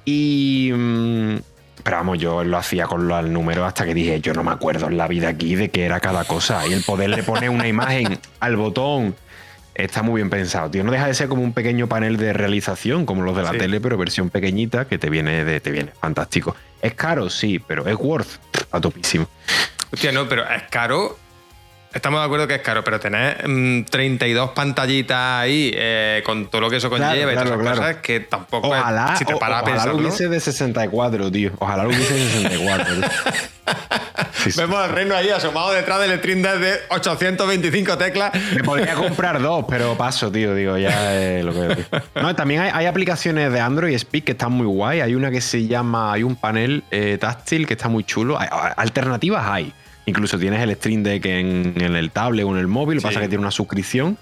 Y, 0.05 0.73
mm, 0.75 1.37
Pero 1.85 1.97
vamos, 1.97 2.19
yo 2.19 2.43
lo 2.43 2.59
hacía 2.59 2.89
con 2.89 3.07
los 3.07 3.25
números 3.29 3.65
hasta 3.65 3.85
que 3.85 3.95
dije, 3.95 4.21
yo 4.21 4.35
no 4.35 4.43
me 4.43 4.51
acuerdo 4.51 4.89
en 4.89 4.97
la 4.97 5.07
vida 5.07 5.29
aquí 5.29 5.55
de 5.55 5.71
qué 5.71 5.85
era 5.85 6.01
cada 6.01 6.25
cosa. 6.25 6.67
Y 6.67 6.73
el 6.73 6.83
poderle 6.83 7.23
poner 7.23 7.51
una 7.51 7.69
imagen 7.69 8.19
al 8.41 8.57
botón 8.57 9.15
está 9.75 10.03
muy 10.03 10.21
bien 10.21 10.31
pensado, 10.31 10.71
tío. 10.71 10.85
No 10.85 10.93
deja 10.93 11.07
de 11.07 11.15
ser 11.15 11.29
como 11.29 11.43
un 11.43 11.53
pequeño 11.53 11.89
panel 11.89 12.17
de 12.17 12.33
realización, 12.33 13.07
como 13.07 13.23
los 13.23 13.37
de 13.37 13.43
la 13.43 13.53
tele, 13.53 13.81
pero 13.81 13.97
versión 13.97 14.31
pequeñita 14.31 14.87
que 14.87 14.99
te 14.99 15.11
viene 15.11 15.45
de, 15.45 15.61
te 15.61 15.71
viene 15.71 15.93
fantástico. 16.01 16.57
Es 16.81 16.95
caro, 16.95 17.31
sí, 17.31 17.59
pero 17.59 17.87
es 17.87 17.97
worth 17.97 18.39
a 18.71 18.81
topísimo. 18.81 19.29
Hostia, 19.93 20.13
no, 20.13 20.29
pero 20.29 20.49
es 20.49 20.63
caro 20.71 21.19
Estamos 21.95 22.19
de 22.19 22.27
acuerdo 22.27 22.49
que 22.49 22.57
es 22.57 22.61
caro, 22.61 22.83
pero 22.83 22.99
tener 22.99 23.37
32 23.89 24.51
mm, 24.51 24.55
pantallitas 24.55 25.43
ahí 25.43 25.71
eh, 25.73 26.25
con 26.27 26.51
todo 26.51 26.63
lo 26.63 26.69
que 26.69 26.77
eso 26.77 26.91
conlleva 26.91 27.33
y 27.33 27.37
todas 27.37 27.47
esas 27.47 27.57
cosas 27.57 27.97
que 27.99 28.19
tampoco 28.19 28.69
ojalá, 28.69 29.13
es, 29.13 29.21
si 29.21 29.25
te 29.25 29.37
paras 29.37 29.63
a 29.63 29.65
pensar, 29.65 29.89
Ojalá 29.91 29.93
lo 29.93 29.99
hubiese 30.01 30.29
de 30.29 30.41
64, 30.41 31.31
tío. 31.31 31.53
Ojalá 31.61 31.85
lo 31.85 31.91
hubiese 31.91 32.15
de 32.15 32.31
64. 32.31 32.95
Vemos 34.57 34.79
al 34.79 34.91
reino 34.91 35.15
ahí 35.15 35.31
asomado 35.31 35.73
detrás 35.73 36.01
del 36.01 36.19
stream 36.19 36.43
de 36.43 36.75
825 36.89 37.99
teclas. 37.99 38.33
Me 38.55 38.63
podría 38.63 38.95
comprar 38.95 39.41
dos, 39.41 39.65
pero 39.69 39.97
paso, 39.97 40.31
tío. 40.31 40.55
Digo, 40.55 40.77
ya 40.79 41.15
es 41.21 41.45
lo 41.45 41.53
que. 41.53 41.85
No, 42.21 42.35
también 42.35 42.63
hay, 42.63 42.87
aplicaciones 42.87 43.53
de 43.53 43.61
Android 43.61 43.97
Speak 43.99 44.25
que 44.25 44.33
están 44.33 44.53
muy 44.53 44.67
guay. 44.67 45.01
Hay 45.01 45.15
una 45.15 45.31
que 45.31 45.41
se 45.41 45.67
llama. 45.67 46.13
Hay 46.13 46.23
un 46.23 46.37
panel 46.37 46.85
eh, 46.91 47.19
táctil 47.21 47.67
que 47.67 47.75
está 47.75 47.89
muy 47.89 48.05
chulo. 48.05 48.39
alternativas 48.39 49.47
hay. 49.47 49.73
Incluso 50.07 50.39
tienes 50.39 50.61
el 50.61 50.75
Stream 50.75 51.03
Deck 51.03 51.25
en, 51.25 51.75
el 51.81 52.11
tablet 52.11 52.45
o 52.45 52.53
en 52.53 52.59
el 52.59 52.67
móvil, 52.67 52.97
lo 52.97 53.01
que 53.01 53.09
pasa 53.09 53.21
es 53.21 53.25
que 53.25 53.29
tiene 53.29 53.43
una 53.43 53.51
suscripción. 53.51 54.19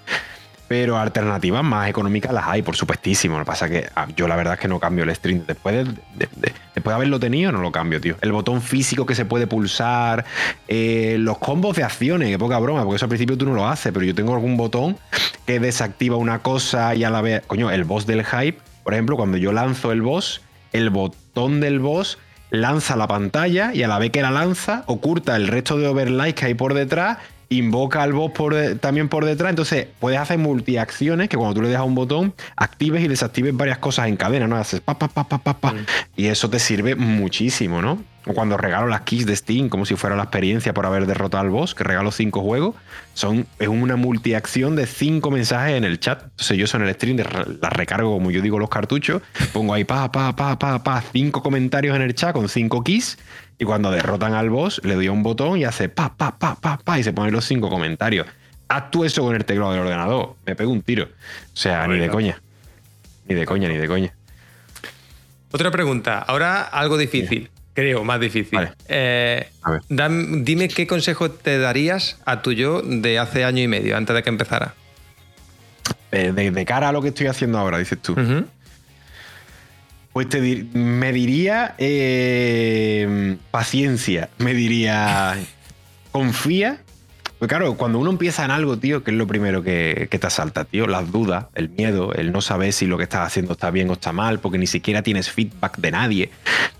Pero 0.73 0.97
alternativas 0.97 1.63
más 1.63 1.87
económicas 1.87 2.33
las 2.33 2.47
hay, 2.47 2.63
por 2.63 2.75
supuestísimo. 2.75 3.37
Lo 3.37 3.43
que 3.43 3.47
pasa 3.47 3.67
es 3.67 3.71
que 3.71 3.89
ah, 3.95 4.07
yo 4.17 4.27
la 4.27 4.35
verdad 4.35 4.55
es 4.55 4.59
que 4.59 4.67
no 4.67 4.79
cambio 4.79 5.03
el 5.03 5.15
Stream. 5.15 5.43
Después 5.45 5.85
de, 5.85 5.93
después 6.15 6.83
de 6.83 6.93
haberlo 6.93 7.19
tenido, 7.19 7.51
no 7.51 7.61
lo 7.61 7.71
cambio, 7.71 8.01
tío. 8.01 8.15
El 8.21 8.31
botón 8.31 8.59
físico 8.59 9.05
que 9.05 9.13
se 9.13 9.23
puede 9.23 9.45
pulsar, 9.45 10.25
eh, 10.67 11.17
los 11.19 11.37
combos 11.37 11.75
de 11.75 11.83
acciones, 11.83 12.29
que 12.29 12.39
poca 12.39 12.57
broma, 12.57 12.81
porque 12.81 12.95
eso 12.95 13.05
al 13.05 13.09
principio 13.09 13.37
tú 13.37 13.45
no 13.45 13.53
lo 13.53 13.67
haces, 13.67 13.93
pero 13.93 14.03
yo 14.03 14.15
tengo 14.15 14.33
algún 14.33 14.57
botón 14.57 14.97
que 15.45 15.59
desactiva 15.59 16.17
una 16.17 16.39
cosa 16.39 16.95
y 16.95 17.03
a 17.03 17.11
la 17.11 17.21
vez. 17.21 17.43
Coño, 17.45 17.69
el 17.69 17.83
boss 17.83 18.07
del 18.07 18.25
hype, 18.25 18.57
por 18.83 18.95
ejemplo, 18.95 19.15
cuando 19.15 19.37
yo 19.37 19.51
lanzo 19.51 19.91
el 19.91 20.01
boss, 20.01 20.41
el 20.71 20.89
botón 20.89 21.59
del 21.59 21.81
boss 21.81 22.17
lanza 22.49 22.95
la 22.95 23.07
pantalla 23.07 23.75
y 23.75 23.83
a 23.83 23.87
la 23.87 23.99
vez 23.99 24.09
que 24.09 24.23
la 24.23 24.31
lanza, 24.31 24.83
oculta 24.87 25.35
el 25.35 25.47
resto 25.47 25.77
de 25.77 25.87
overlays 25.87 26.33
que 26.33 26.45
hay 26.45 26.53
por 26.55 26.73
detrás, 26.73 27.19
invoca 27.49 28.03
al 28.03 28.13
boss 28.13 28.31
por 28.31 28.55
también 28.79 29.09
por 29.09 29.25
detrás. 29.25 29.49
Entonces 29.49 29.87
puedes 29.99 30.19
hacer 30.19 30.37
multiacciones 30.37 31.29
que 31.29 31.37
cuando 31.37 31.55
tú 31.55 31.61
le 31.61 31.69
dejas 31.69 31.85
un 31.85 31.95
botón, 31.95 32.33
actives 32.55 33.03
y 33.03 33.07
desactives 33.07 33.55
varias 33.55 33.77
cosas 33.77 34.07
en 34.07 34.17
cadena, 34.17 34.47
¿no? 34.47 34.55
Haces 34.55 34.81
pa, 34.81 34.97
pa, 34.97 35.07
pa, 35.07 35.27
pa, 35.27 35.37
pa, 35.37 35.53
pa. 35.59 35.73
Mm. 35.73 35.85
Y 36.15 36.25
eso 36.27 36.49
te 36.49 36.59
sirve 36.59 36.95
muchísimo, 36.95 37.81
¿no? 37.81 38.03
O 38.25 38.33
cuando 38.33 38.55
regalo 38.55 38.87
las 38.87 39.01
keys 39.01 39.25
de 39.25 39.35
Steam, 39.35 39.67
como 39.67 39.85
si 39.85 39.95
fuera 39.95 40.15
la 40.15 40.23
experiencia 40.23 40.73
por 40.73 40.85
haber 40.85 41.05
derrotado 41.05 41.43
al 41.43 41.49
boss, 41.49 41.75
que 41.75 41.83
regalo 41.83 42.09
cinco 42.11 42.39
juegos, 42.41 42.75
son, 43.13 43.45
es 43.59 43.67
una 43.67 43.97
multiacción 43.97 44.77
de 44.77 44.85
cinco 44.87 45.29
mensajes 45.29 45.75
en 45.75 45.83
el 45.83 45.99
chat. 45.99 46.23
Entonces 46.23 46.57
yo 46.57 46.65
son 46.65 46.83
el 46.83 46.93
stream, 46.93 47.17
las 47.17 47.73
recargo 47.73 48.13
como 48.13 48.31
yo 48.31 48.41
digo 48.41 48.59
los 48.59 48.69
cartuchos, 48.69 49.21
pongo 49.51 49.73
ahí 49.73 49.83
pa, 49.83 50.09
pa, 50.09 50.33
pa, 50.35 50.57
pa, 50.57 50.81
pa, 50.81 51.03
cinco 51.11 51.43
comentarios 51.43 51.95
en 51.97 52.01
el 52.01 52.15
chat 52.15 52.33
con 52.33 52.47
cinco 52.47 52.81
keys, 52.81 53.17
y 53.63 53.65
cuando 53.65 53.91
derrotan 53.91 54.33
al 54.33 54.49
boss, 54.49 54.81
le 54.83 54.95
doy 54.95 55.07
un 55.07 55.23
botón 55.23 55.57
y 55.57 55.63
hace 55.63 55.87
pa, 55.87 56.13
pa, 56.17 56.37
pa, 56.37 56.55
pa, 56.55 56.77
pa, 56.77 56.99
y 56.99 57.03
se 57.03 57.13
ponen 57.13 57.31
los 57.31 57.45
cinco 57.45 57.69
comentarios. 57.69 58.27
Haz 58.67 58.91
tú 58.91 59.05
eso 59.05 59.23
con 59.23 59.35
el 59.35 59.45
teclado 59.45 59.71
del 59.71 59.81
ordenador, 59.81 60.35
me 60.45 60.53
pego 60.53 60.69
un 60.71 60.81
tiro. 60.81 61.05
O 61.05 61.55
sea, 61.55 61.87
ni 61.87 61.97
de 61.97 62.09
coña. 62.09 62.41
Ni 63.25 63.35
de 63.35 63.45
coña, 63.45 63.69
ni 63.69 63.77
de 63.77 63.87
coña. 63.87 64.13
Otra 65.51 65.71
pregunta, 65.71 66.19
ahora 66.19 66.61
algo 66.63 66.97
difícil. 66.97 67.49
Creo, 67.73 68.03
más 68.03 68.19
difícil. 68.19 68.59
Eh, 68.89 69.47
dime 69.89 70.67
qué 70.67 70.85
consejo 70.85 71.31
te 71.31 71.57
darías 71.57 72.19
a 72.25 72.41
tu 72.41 72.51
yo 72.51 72.81
de 72.81 73.17
hace 73.17 73.45
año 73.45 73.63
y 73.63 73.67
medio, 73.69 73.95
antes 73.95 74.13
de 74.13 74.23
que 74.23 74.29
empezara. 74.29 74.73
Eh, 76.11 76.33
de, 76.33 76.65
cara 76.65 76.89
a 76.89 76.91
lo 76.91 77.01
que 77.01 77.07
estoy 77.07 77.27
haciendo 77.27 77.57
ahora, 77.59 77.77
dices 77.77 77.97
tú. 77.99 78.13
Pues 80.13 80.29
te 80.29 80.39
me 80.73 81.11
diría 81.11 81.75
eh, 81.77 83.37
paciencia, 83.51 84.29
me 84.37 84.53
diría 84.53 85.35
confía 86.11 86.79
pues 87.43 87.49
claro, 87.49 87.75
cuando 87.75 87.99
uno 87.99 88.09
empieza 88.09 88.45
en 88.45 88.51
algo, 88.51 88.77
tío, 88.77 89.03
¿qué 89.03 89.11
es 89.11 89.17
lo 89.17 89.27
primero 89.27 89.63
que, 89.63 90.07
te 90.09 90.27
asalta, 90.27 90.63
tío? 90.63 90.87
Las 90.87 91.11
dudas, 91.11 91.47
el 91.55 91.67
miedo, 91.67 92.13
el 92.13 92.31
no 92.31 92.39
saber 92.39 92.71
si 92.71 92.85
lo 92.85 92.95
que 92.95 93.03
estás 93.03 93.27
haciendo 93.27 93.51
está 93.51 93.69
bien 93.69 93.89
o 93.89 93.93
está 93.93 94.13
mal, 94.13 94.39
porque 94.39 94.57
ni 94.57 94.65
siquiera 94.65 95.01
tienes 95.03 95.29
feedback 95.29 95.77
de 95.77 95.91
nadie. 95.91 96.31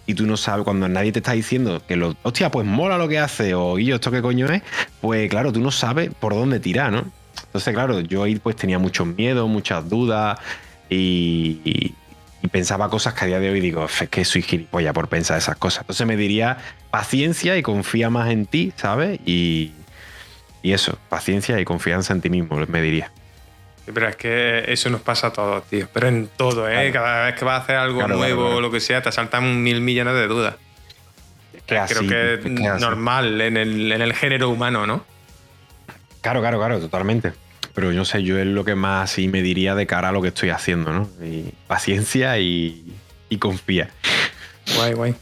Y 0.06 0.14
tú 0.14 0.26
no 0.26 0.38
sabes, 0.38 0.64
cuando 0.64 0.88
nadie 0.88 1.12
te 1.12 1.20
está 1.20 1.34
diciendo 1.34 1.82
que 1.86 1.98
lo, 1.98 2.16
hostia, 2.24 2.50
pues 2.50 2.66
mola 2.66 2.98
lo 2.98 3.10
que 3.10 3.20
hace, 3.20 3.54
o 3.54 3.78
yo, 3.78 3.96
¿esto 3.96 4.10
qué 4.10 4.22
coño 4.22 4.46
es? 4.46 4.62
Pues 5.02 5.30
claro, 5.30 5.52
tú 5.52 5.60
no 5.60 5.70
sabes 5.70 6.12
por 6.18 6.34
dónde 6.34 6.62
tirar, 6.62 6.94
¿no? 6.94 7.12
Entonces, 7.44 7.74
claro, 7.74 8.00
yo 8.00 8.24
ahí 8.24 8.38
pues 8.38 8.56
tenía 8.56 8.80
muchos 8.80 9.06
miedos, 9.06 9.50
muchas 9.50 9.90
dudas 9.90 10.40
y, 10.90 11.83
pensaba 12.54 12.88
cosas 12.88 13.16
que 13.16 13.26
a 13.26 13.28
día 13.28 13.40
de 13.40 13.50
hoy 13.50 13.60
digo, 13.60 13.86
es 13.86 14.10
que 14.10 14.24
soy 14.24 14.44
gilipollas 14.44 14.94
por 14.94 15.08
pensar 15.08 15.40
esas 15.40 15.58
cosas. 15.58 15.82
Entonces 15.82 16.06
me 16.06 16.16
diría 16.16 16.60
paciencia 16.92 17.58
y 17.58 17.64
confía 17.64 18.12
más 18.12 18.30
en 18.30 18.46
ti, 18.46 18.72
¿sabes? 18.76 19.20
Y, 19.26 19.72
y 20.62 20.74
eso, 20.74 21.00
paciencia 21.10 21.60
y 21.60 21.66
confianza 21.66 22.14
en 22.14 22.22
ti 22.22 22.30
mismo, 22.30 22.56
me 22.68 22.82
diría. 22.84 23.12
Pero 23.92 24.08
es 24.08 24.16
que 24.16 24.66
eso 24.68 24.92
nos 24.92 25.02
pasa 25.02 25.28
a 25.28 25.34
todos, 25.34 25.64
tío. 25.66 25.88
Pero 25.92 26.08
en 26.08 26.28
todo, 26.28 26.70
¿eh? 26.70 26.92
Cada 26.94 27.26
vez 27.26 27.36
que 27.36 27.44
vas 27.44 27.60
a 27.60 27.64
hacer 27.64 27.76
algo 27.76 28.08
nuevo 28.08 28.56
o 28.58 28.62
lo 28.62 28.70
que 28.70 28.80
sea, 28.80 29.02
te 29.02 29.12
saltan 29.12 29.64
mil 29.64 29.82
millones 29.82 30.14
de 30.14 30.28
dudas. 30.28 30.56
Creo 31.66 32.08
que 32.08 32.36
es, 32.36 32.46
normal 32.46 33.42
en 33.42 33.58
el, 33.58 34.14
género 34.14 34.50
humano, 34.50 34.86
¿no? 34.86 35.04
Claro, 36.22 36.40
claro, 36.42 36.60
claro, 36.60 36.80
totalmente. 36.80 37.34
Pero 37.74 37.92
yo 37.92 37.98
no 37.98 38.06
sé, 38.06 38.24
yo 38.24 38.38
es 38.38 38.46
lo 38.46 38.64
que 38.64 38.76
más 38.76 39.12
sí 39.12 39.28
me 39.28 39.42
diría 39.42 39.76
de 39.76 39.88
cara 39.88 40.10
a 40.10 40.12
lo 40.12 40.22
que 40.22 40.28
estoy 40.28 40.50
haciendo, 40.50 40.94
¿no? 40.94 41.10
paciencia 41.68 42.38
y, 42.40 42.96
confía. 43.40 43.90
Guay, 44.76 44.94
guay. 44.94 45.16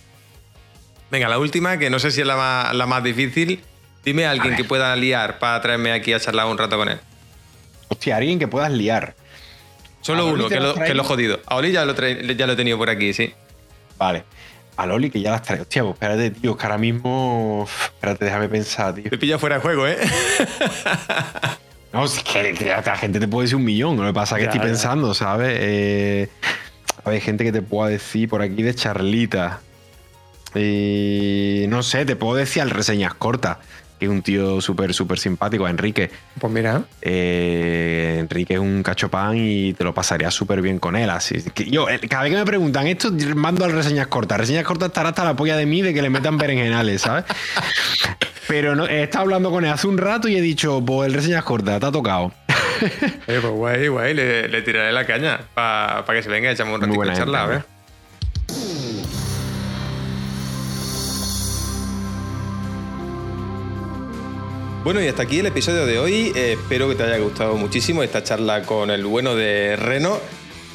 Venga, 1.10 1.30
la 1.30 1.40
última, 1.40 1.78
que 1.78 1.90
no 1.90 1.98
sé 1.98 2.12
si 2.12 2.22
es 2.22 2.28
la 2.28 2.72
la 2.74 2.86
más 2.86 3.04
difícil, 3.04 3.62
Dime 4.04 4.26
a 4.26 4.32
alguien 4.32 4.56
que 4.56 4.64
pueda 4.64 4.96
liar 4.96 5.38
para 5.38 5.62
traerme 5.62 5.92
aquí 5.92 6.12
a 6.14 6.20
charlar 6.20 6.48
un 6.48 6.58
rato 6.58 6.78
con 6.78 6.90
él. 6.90 7.00
Hostia, 7.88 8.18
alguien 8.18 8.40
que 8.40 8.48
puedas 8.48 8.72
liar. 8.72 9.16
Solo 10.02 10.26
uno, 10.26 10.50
que 10.50 10.60
lo, 10.60 10.74
que 10.74 10.96
lo, 10.96 11.04
jodido. 11.04 11.40
A 11.46 11.58
Oli 11.58 11.72
ya 11.72 11.86
lo, 11.86 11.94
ya 11.94 12.48
lo 12.48 12.54
he 12.54 12.56
tenido 12.56 12.78
por 12.80 12.90
aquí, 12.90 13.14
sí. 13.14 13.34
Vale. 14.00 14.24
A 14.78 14.88
Loli 14.88 15.12
que 15.12 15.22
ya 15.22 15.30
las 15.30 15.44
traigo. 15.44 15.64
Hostia, 15.64 15.84
pues 15.84 15.94
espérate, 15.94 16.32
tío, 16.32 16.58
que 16.58 16.64
ahora 16.64 16.80
mismo. 16.80 17.68
Espérate, 17.68 18.26
déjame 18.26 18.50
pensar, 18.50 18.96
tío. 18.96 19.10
Te 19.12 19.18
pilla 19.20 19.38
fuera 19.38 19.58
de 19.58 19.62
juego, 19.62 19.88
¿eh? 19.88 19.98
no, 21.94 22.06
es 22.06 22.24
que, 22.24 22.54
la 22.86 22.98
gente 22.98 23.20
te 23.20 23.28
puede 23.28 23.46
decir 23.46 23.58
un 23.58 23.66
millón. 23.66 23.98
Lo 23.98 24.06
que 24.06 24.14
pasa 24.14 24.36
es 24.36 24.40
que 24.40 24.46
estoy 24.46 24.62
pensando, 24.62 25.14
¿sabes? 25.14 25.58
Eh, 25.60 26.30
hay 27.04 27.22
gente 27.22 27.44
que 27.44 27.52
te 27.52 27.62
pueda 27.62 27.90
decir 27.90 28.30
por 28.30 28.42
aquí 28.42 28.62
de 28.64 28.74
charlita. 28.74 29.60
Y 30.56 31.66
no 31.70 31.84
sé, 31.84 32.06
te 32.06 32.16
puedo 32.16 32.36
decir 32.36 32.62
al 32.62 32.70
reseñas 32.70 33.14
cortas 33.14 33.58
que 34.02 34.06
es 34.06 34.12
un 34.12 34.24
tío 34.24 34.60
súper, 34.62 34.96
súper 34.96 35.20
simpático, 35.20 35.68
Enrique. 35.68 36.10
Pues 36.40 36.52
mira. 36.52 36.82
Eh, 37.04 38.18
Enrique 38.20 38.56
es 38.56 38.60
un 38.60 38.82
cachopán 38.82 39.38
y 39.38 39.74
te 39.74 39.84
lo 39.84 39.94
pasaría 39.94 40.32
súper 40.32 40.64
bien 40.64 40.80
con 40.80 40.96
él. 40.96 41.12
Así 41.12 41.44
que 41.54 41.66
yo, 41.66 41.88
eh, 41.88 42.00
cada 42.10 42.24
vez 42.24 42.32
que 42.32 42.38
me 42.40 42.46
preguntan 42.46 42.88
esto, 42.88 43.12
mando 43.36 43.64
al 43.64 43.74
reseñas 43.74 44.08
cortas. 44.08 44.40
Reseñas 44.40 44.64
cortas 44.64 44.88
estará 44.88 45.10
hasta 45.10 45.24
la 45.24 45.36
polla 45.36 45.56
de 45.56 45.68
mí 45.68 45.84
de 45.84 45.94
que 45.94 46.02
le 46.02 46.10
metan 46.10 46.40
berenjenales, 46.40 47.04
¿sabes? 47.04 47.26
Pero 48.48 48.76
no, 48.76 48.88
he 48.88 49.04
estado 49.04 49.26
hablando 49.26 49.52
con 49.52 49.66
él 49.66 49.72
hace 49.72 49.86
un 49.86 50.00
rato 50.00 50.28
y 50.28 50.36
he 50.36 50.42
dicho, 50.42 50.84
pues 50.84 51.08
el 51.08 51.14
reseñas 51.14 51.44
cortas, 51.44 51.80
te 51.80 51.86
ha 51.86 51.92
tocado. 51.92 52.32
Eh, 53.28 53.38
pues 53.40 53.54
guay, 53.54 53.88
guay, 53.90 54.16
le, 54.16 54.62
tiraré 54.64 54.92
la 54.92 55.06
caña 55.06 55.42
para 55.54 56.04
que 56.08 56.24
se 56.24 56.30
venga 56.30 56.50
y 56.50 56.54
echamos 56.54 56.74
un 56.74 56.82
ratito 56.82 57.02
de 57.02 57.14
charla, 57.14 57.44
a 57.44 57.46
ver. 57.46 57.66
Bueno, 64.84 65.00
y 65.00 65.08
hasta 65.08 65.22
aquí 65.22 65.38
el 65.38 65.46
episodio 65.46 65.86
de 65.86 66.00
hoy. 66.00 66.32
Eh, 66.36 66.54
espero 66.54 66.90
que 66.90 66.96
te 66.96 67.04
haya 67.04 67.20
gustado 67.20 67.56
muchísimo 67.56 68.02
esta 68.02 68.24
charla 68.24 68.64
con 68.64 68.90
el 68.90 69.06
bueno 69.06 69.36
de 69.36 69.76
Reno. 69.76 70.20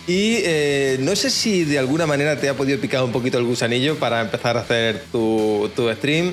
Y 0.07 0.37
eh, 0.45 0.97
no 1.01 1.17
sé 1.17 1.29
si 1.29 1.65
de 1.65 1.81
alguna 1.81 2.07
manera 2.07 2.39
te 2.39 2.49
ha 2.49 2.55
podido 2.55 2.79
picar 2.79 3.03
un 3.03 3.11
poquito 3.11 3.37
el 3.39 3.45
gusanillo 3.45 3.97
para 3.97 4.21
empezar 4.21 4.57
a 4.57 4.61
hacer 4.61 5.03
tu, 5.11 5.69
tu 5.75 5.93
stream. 5.93 6.33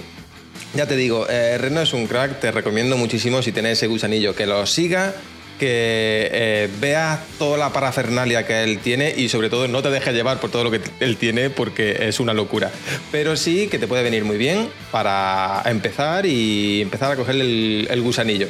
Ya 0.75 0.85
te 0.85 0.95
digo, 0.95 1.25
eh, 1.27 1.57
Reno 1.57 1.81
es 1.81 1.93
un 1.93 2.05
crack, 2.05 2.39
te 2.39 2.51
recomiendo 2.51 2.95
muchísimo 2.95 3.41
si 3.41 3.51
tenés 3.51 3.79
ese 3.79 3.87
gusanillo 3.87 4.35
que 4.35 4.45
lo 4.45 4.67
siga 4.67 5.15
que 5.63 6.29
eh, 6.33 6.69
veas 6.81 7.21
toda 7.39 7.57
la 7.57 7.71
parafernalia 7.71 8.45
que 8.45 8.63
él 8.63 8.79
tiene 8.79 9.13
y 9.15 9.29
sobre 9.29 9.49
todo 9.49 9.69
no 9.69 9.81
te 9.81 9.89
dejes 9.89 10.13
llevar 10.13 10.41
por 10.41 10.51
todo 10.51 10.65
lo 10.65 10.71
que 10.71 10.81
él 10.99 11.15
tiene 11.15 11.49
porque 11.49 12.09
es 12.09 12.19
una 12.19 12.33
locura. 12.33 12.69
Pero 13.13 13.37
sí 13.37 13.69
que 13.69 13.79
te 13.79 13.87
puede 13.87 14.03
venir 14.03 14.25
muy 14.25 14.35
bien 14.35 14.67
para 14.91 15.61
empezar 15.65 16.25
y 16.25 16.81
empezar 16.81 17.13
a 17.13 17.15
coger 17.15 17.35
el, 17.35 18.01
gusanillo. 18.01 18.47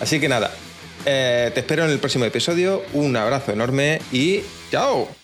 Así 0.00 0.18
que 0.18 0.28
nada, 0.28 0.52
eh, 1.06 1.52
te 1.54 1.60
espero 1.60 1.84
en 1.84 1.90
el 1.90 2.00
próximo 2.00 2.24
episodio. 2.24 2.82
Un 2.92 3.16
abrazo 3.16 3.52
enorme 3.52 4.00
y 4.10 4.40
chao. 4.72 5.17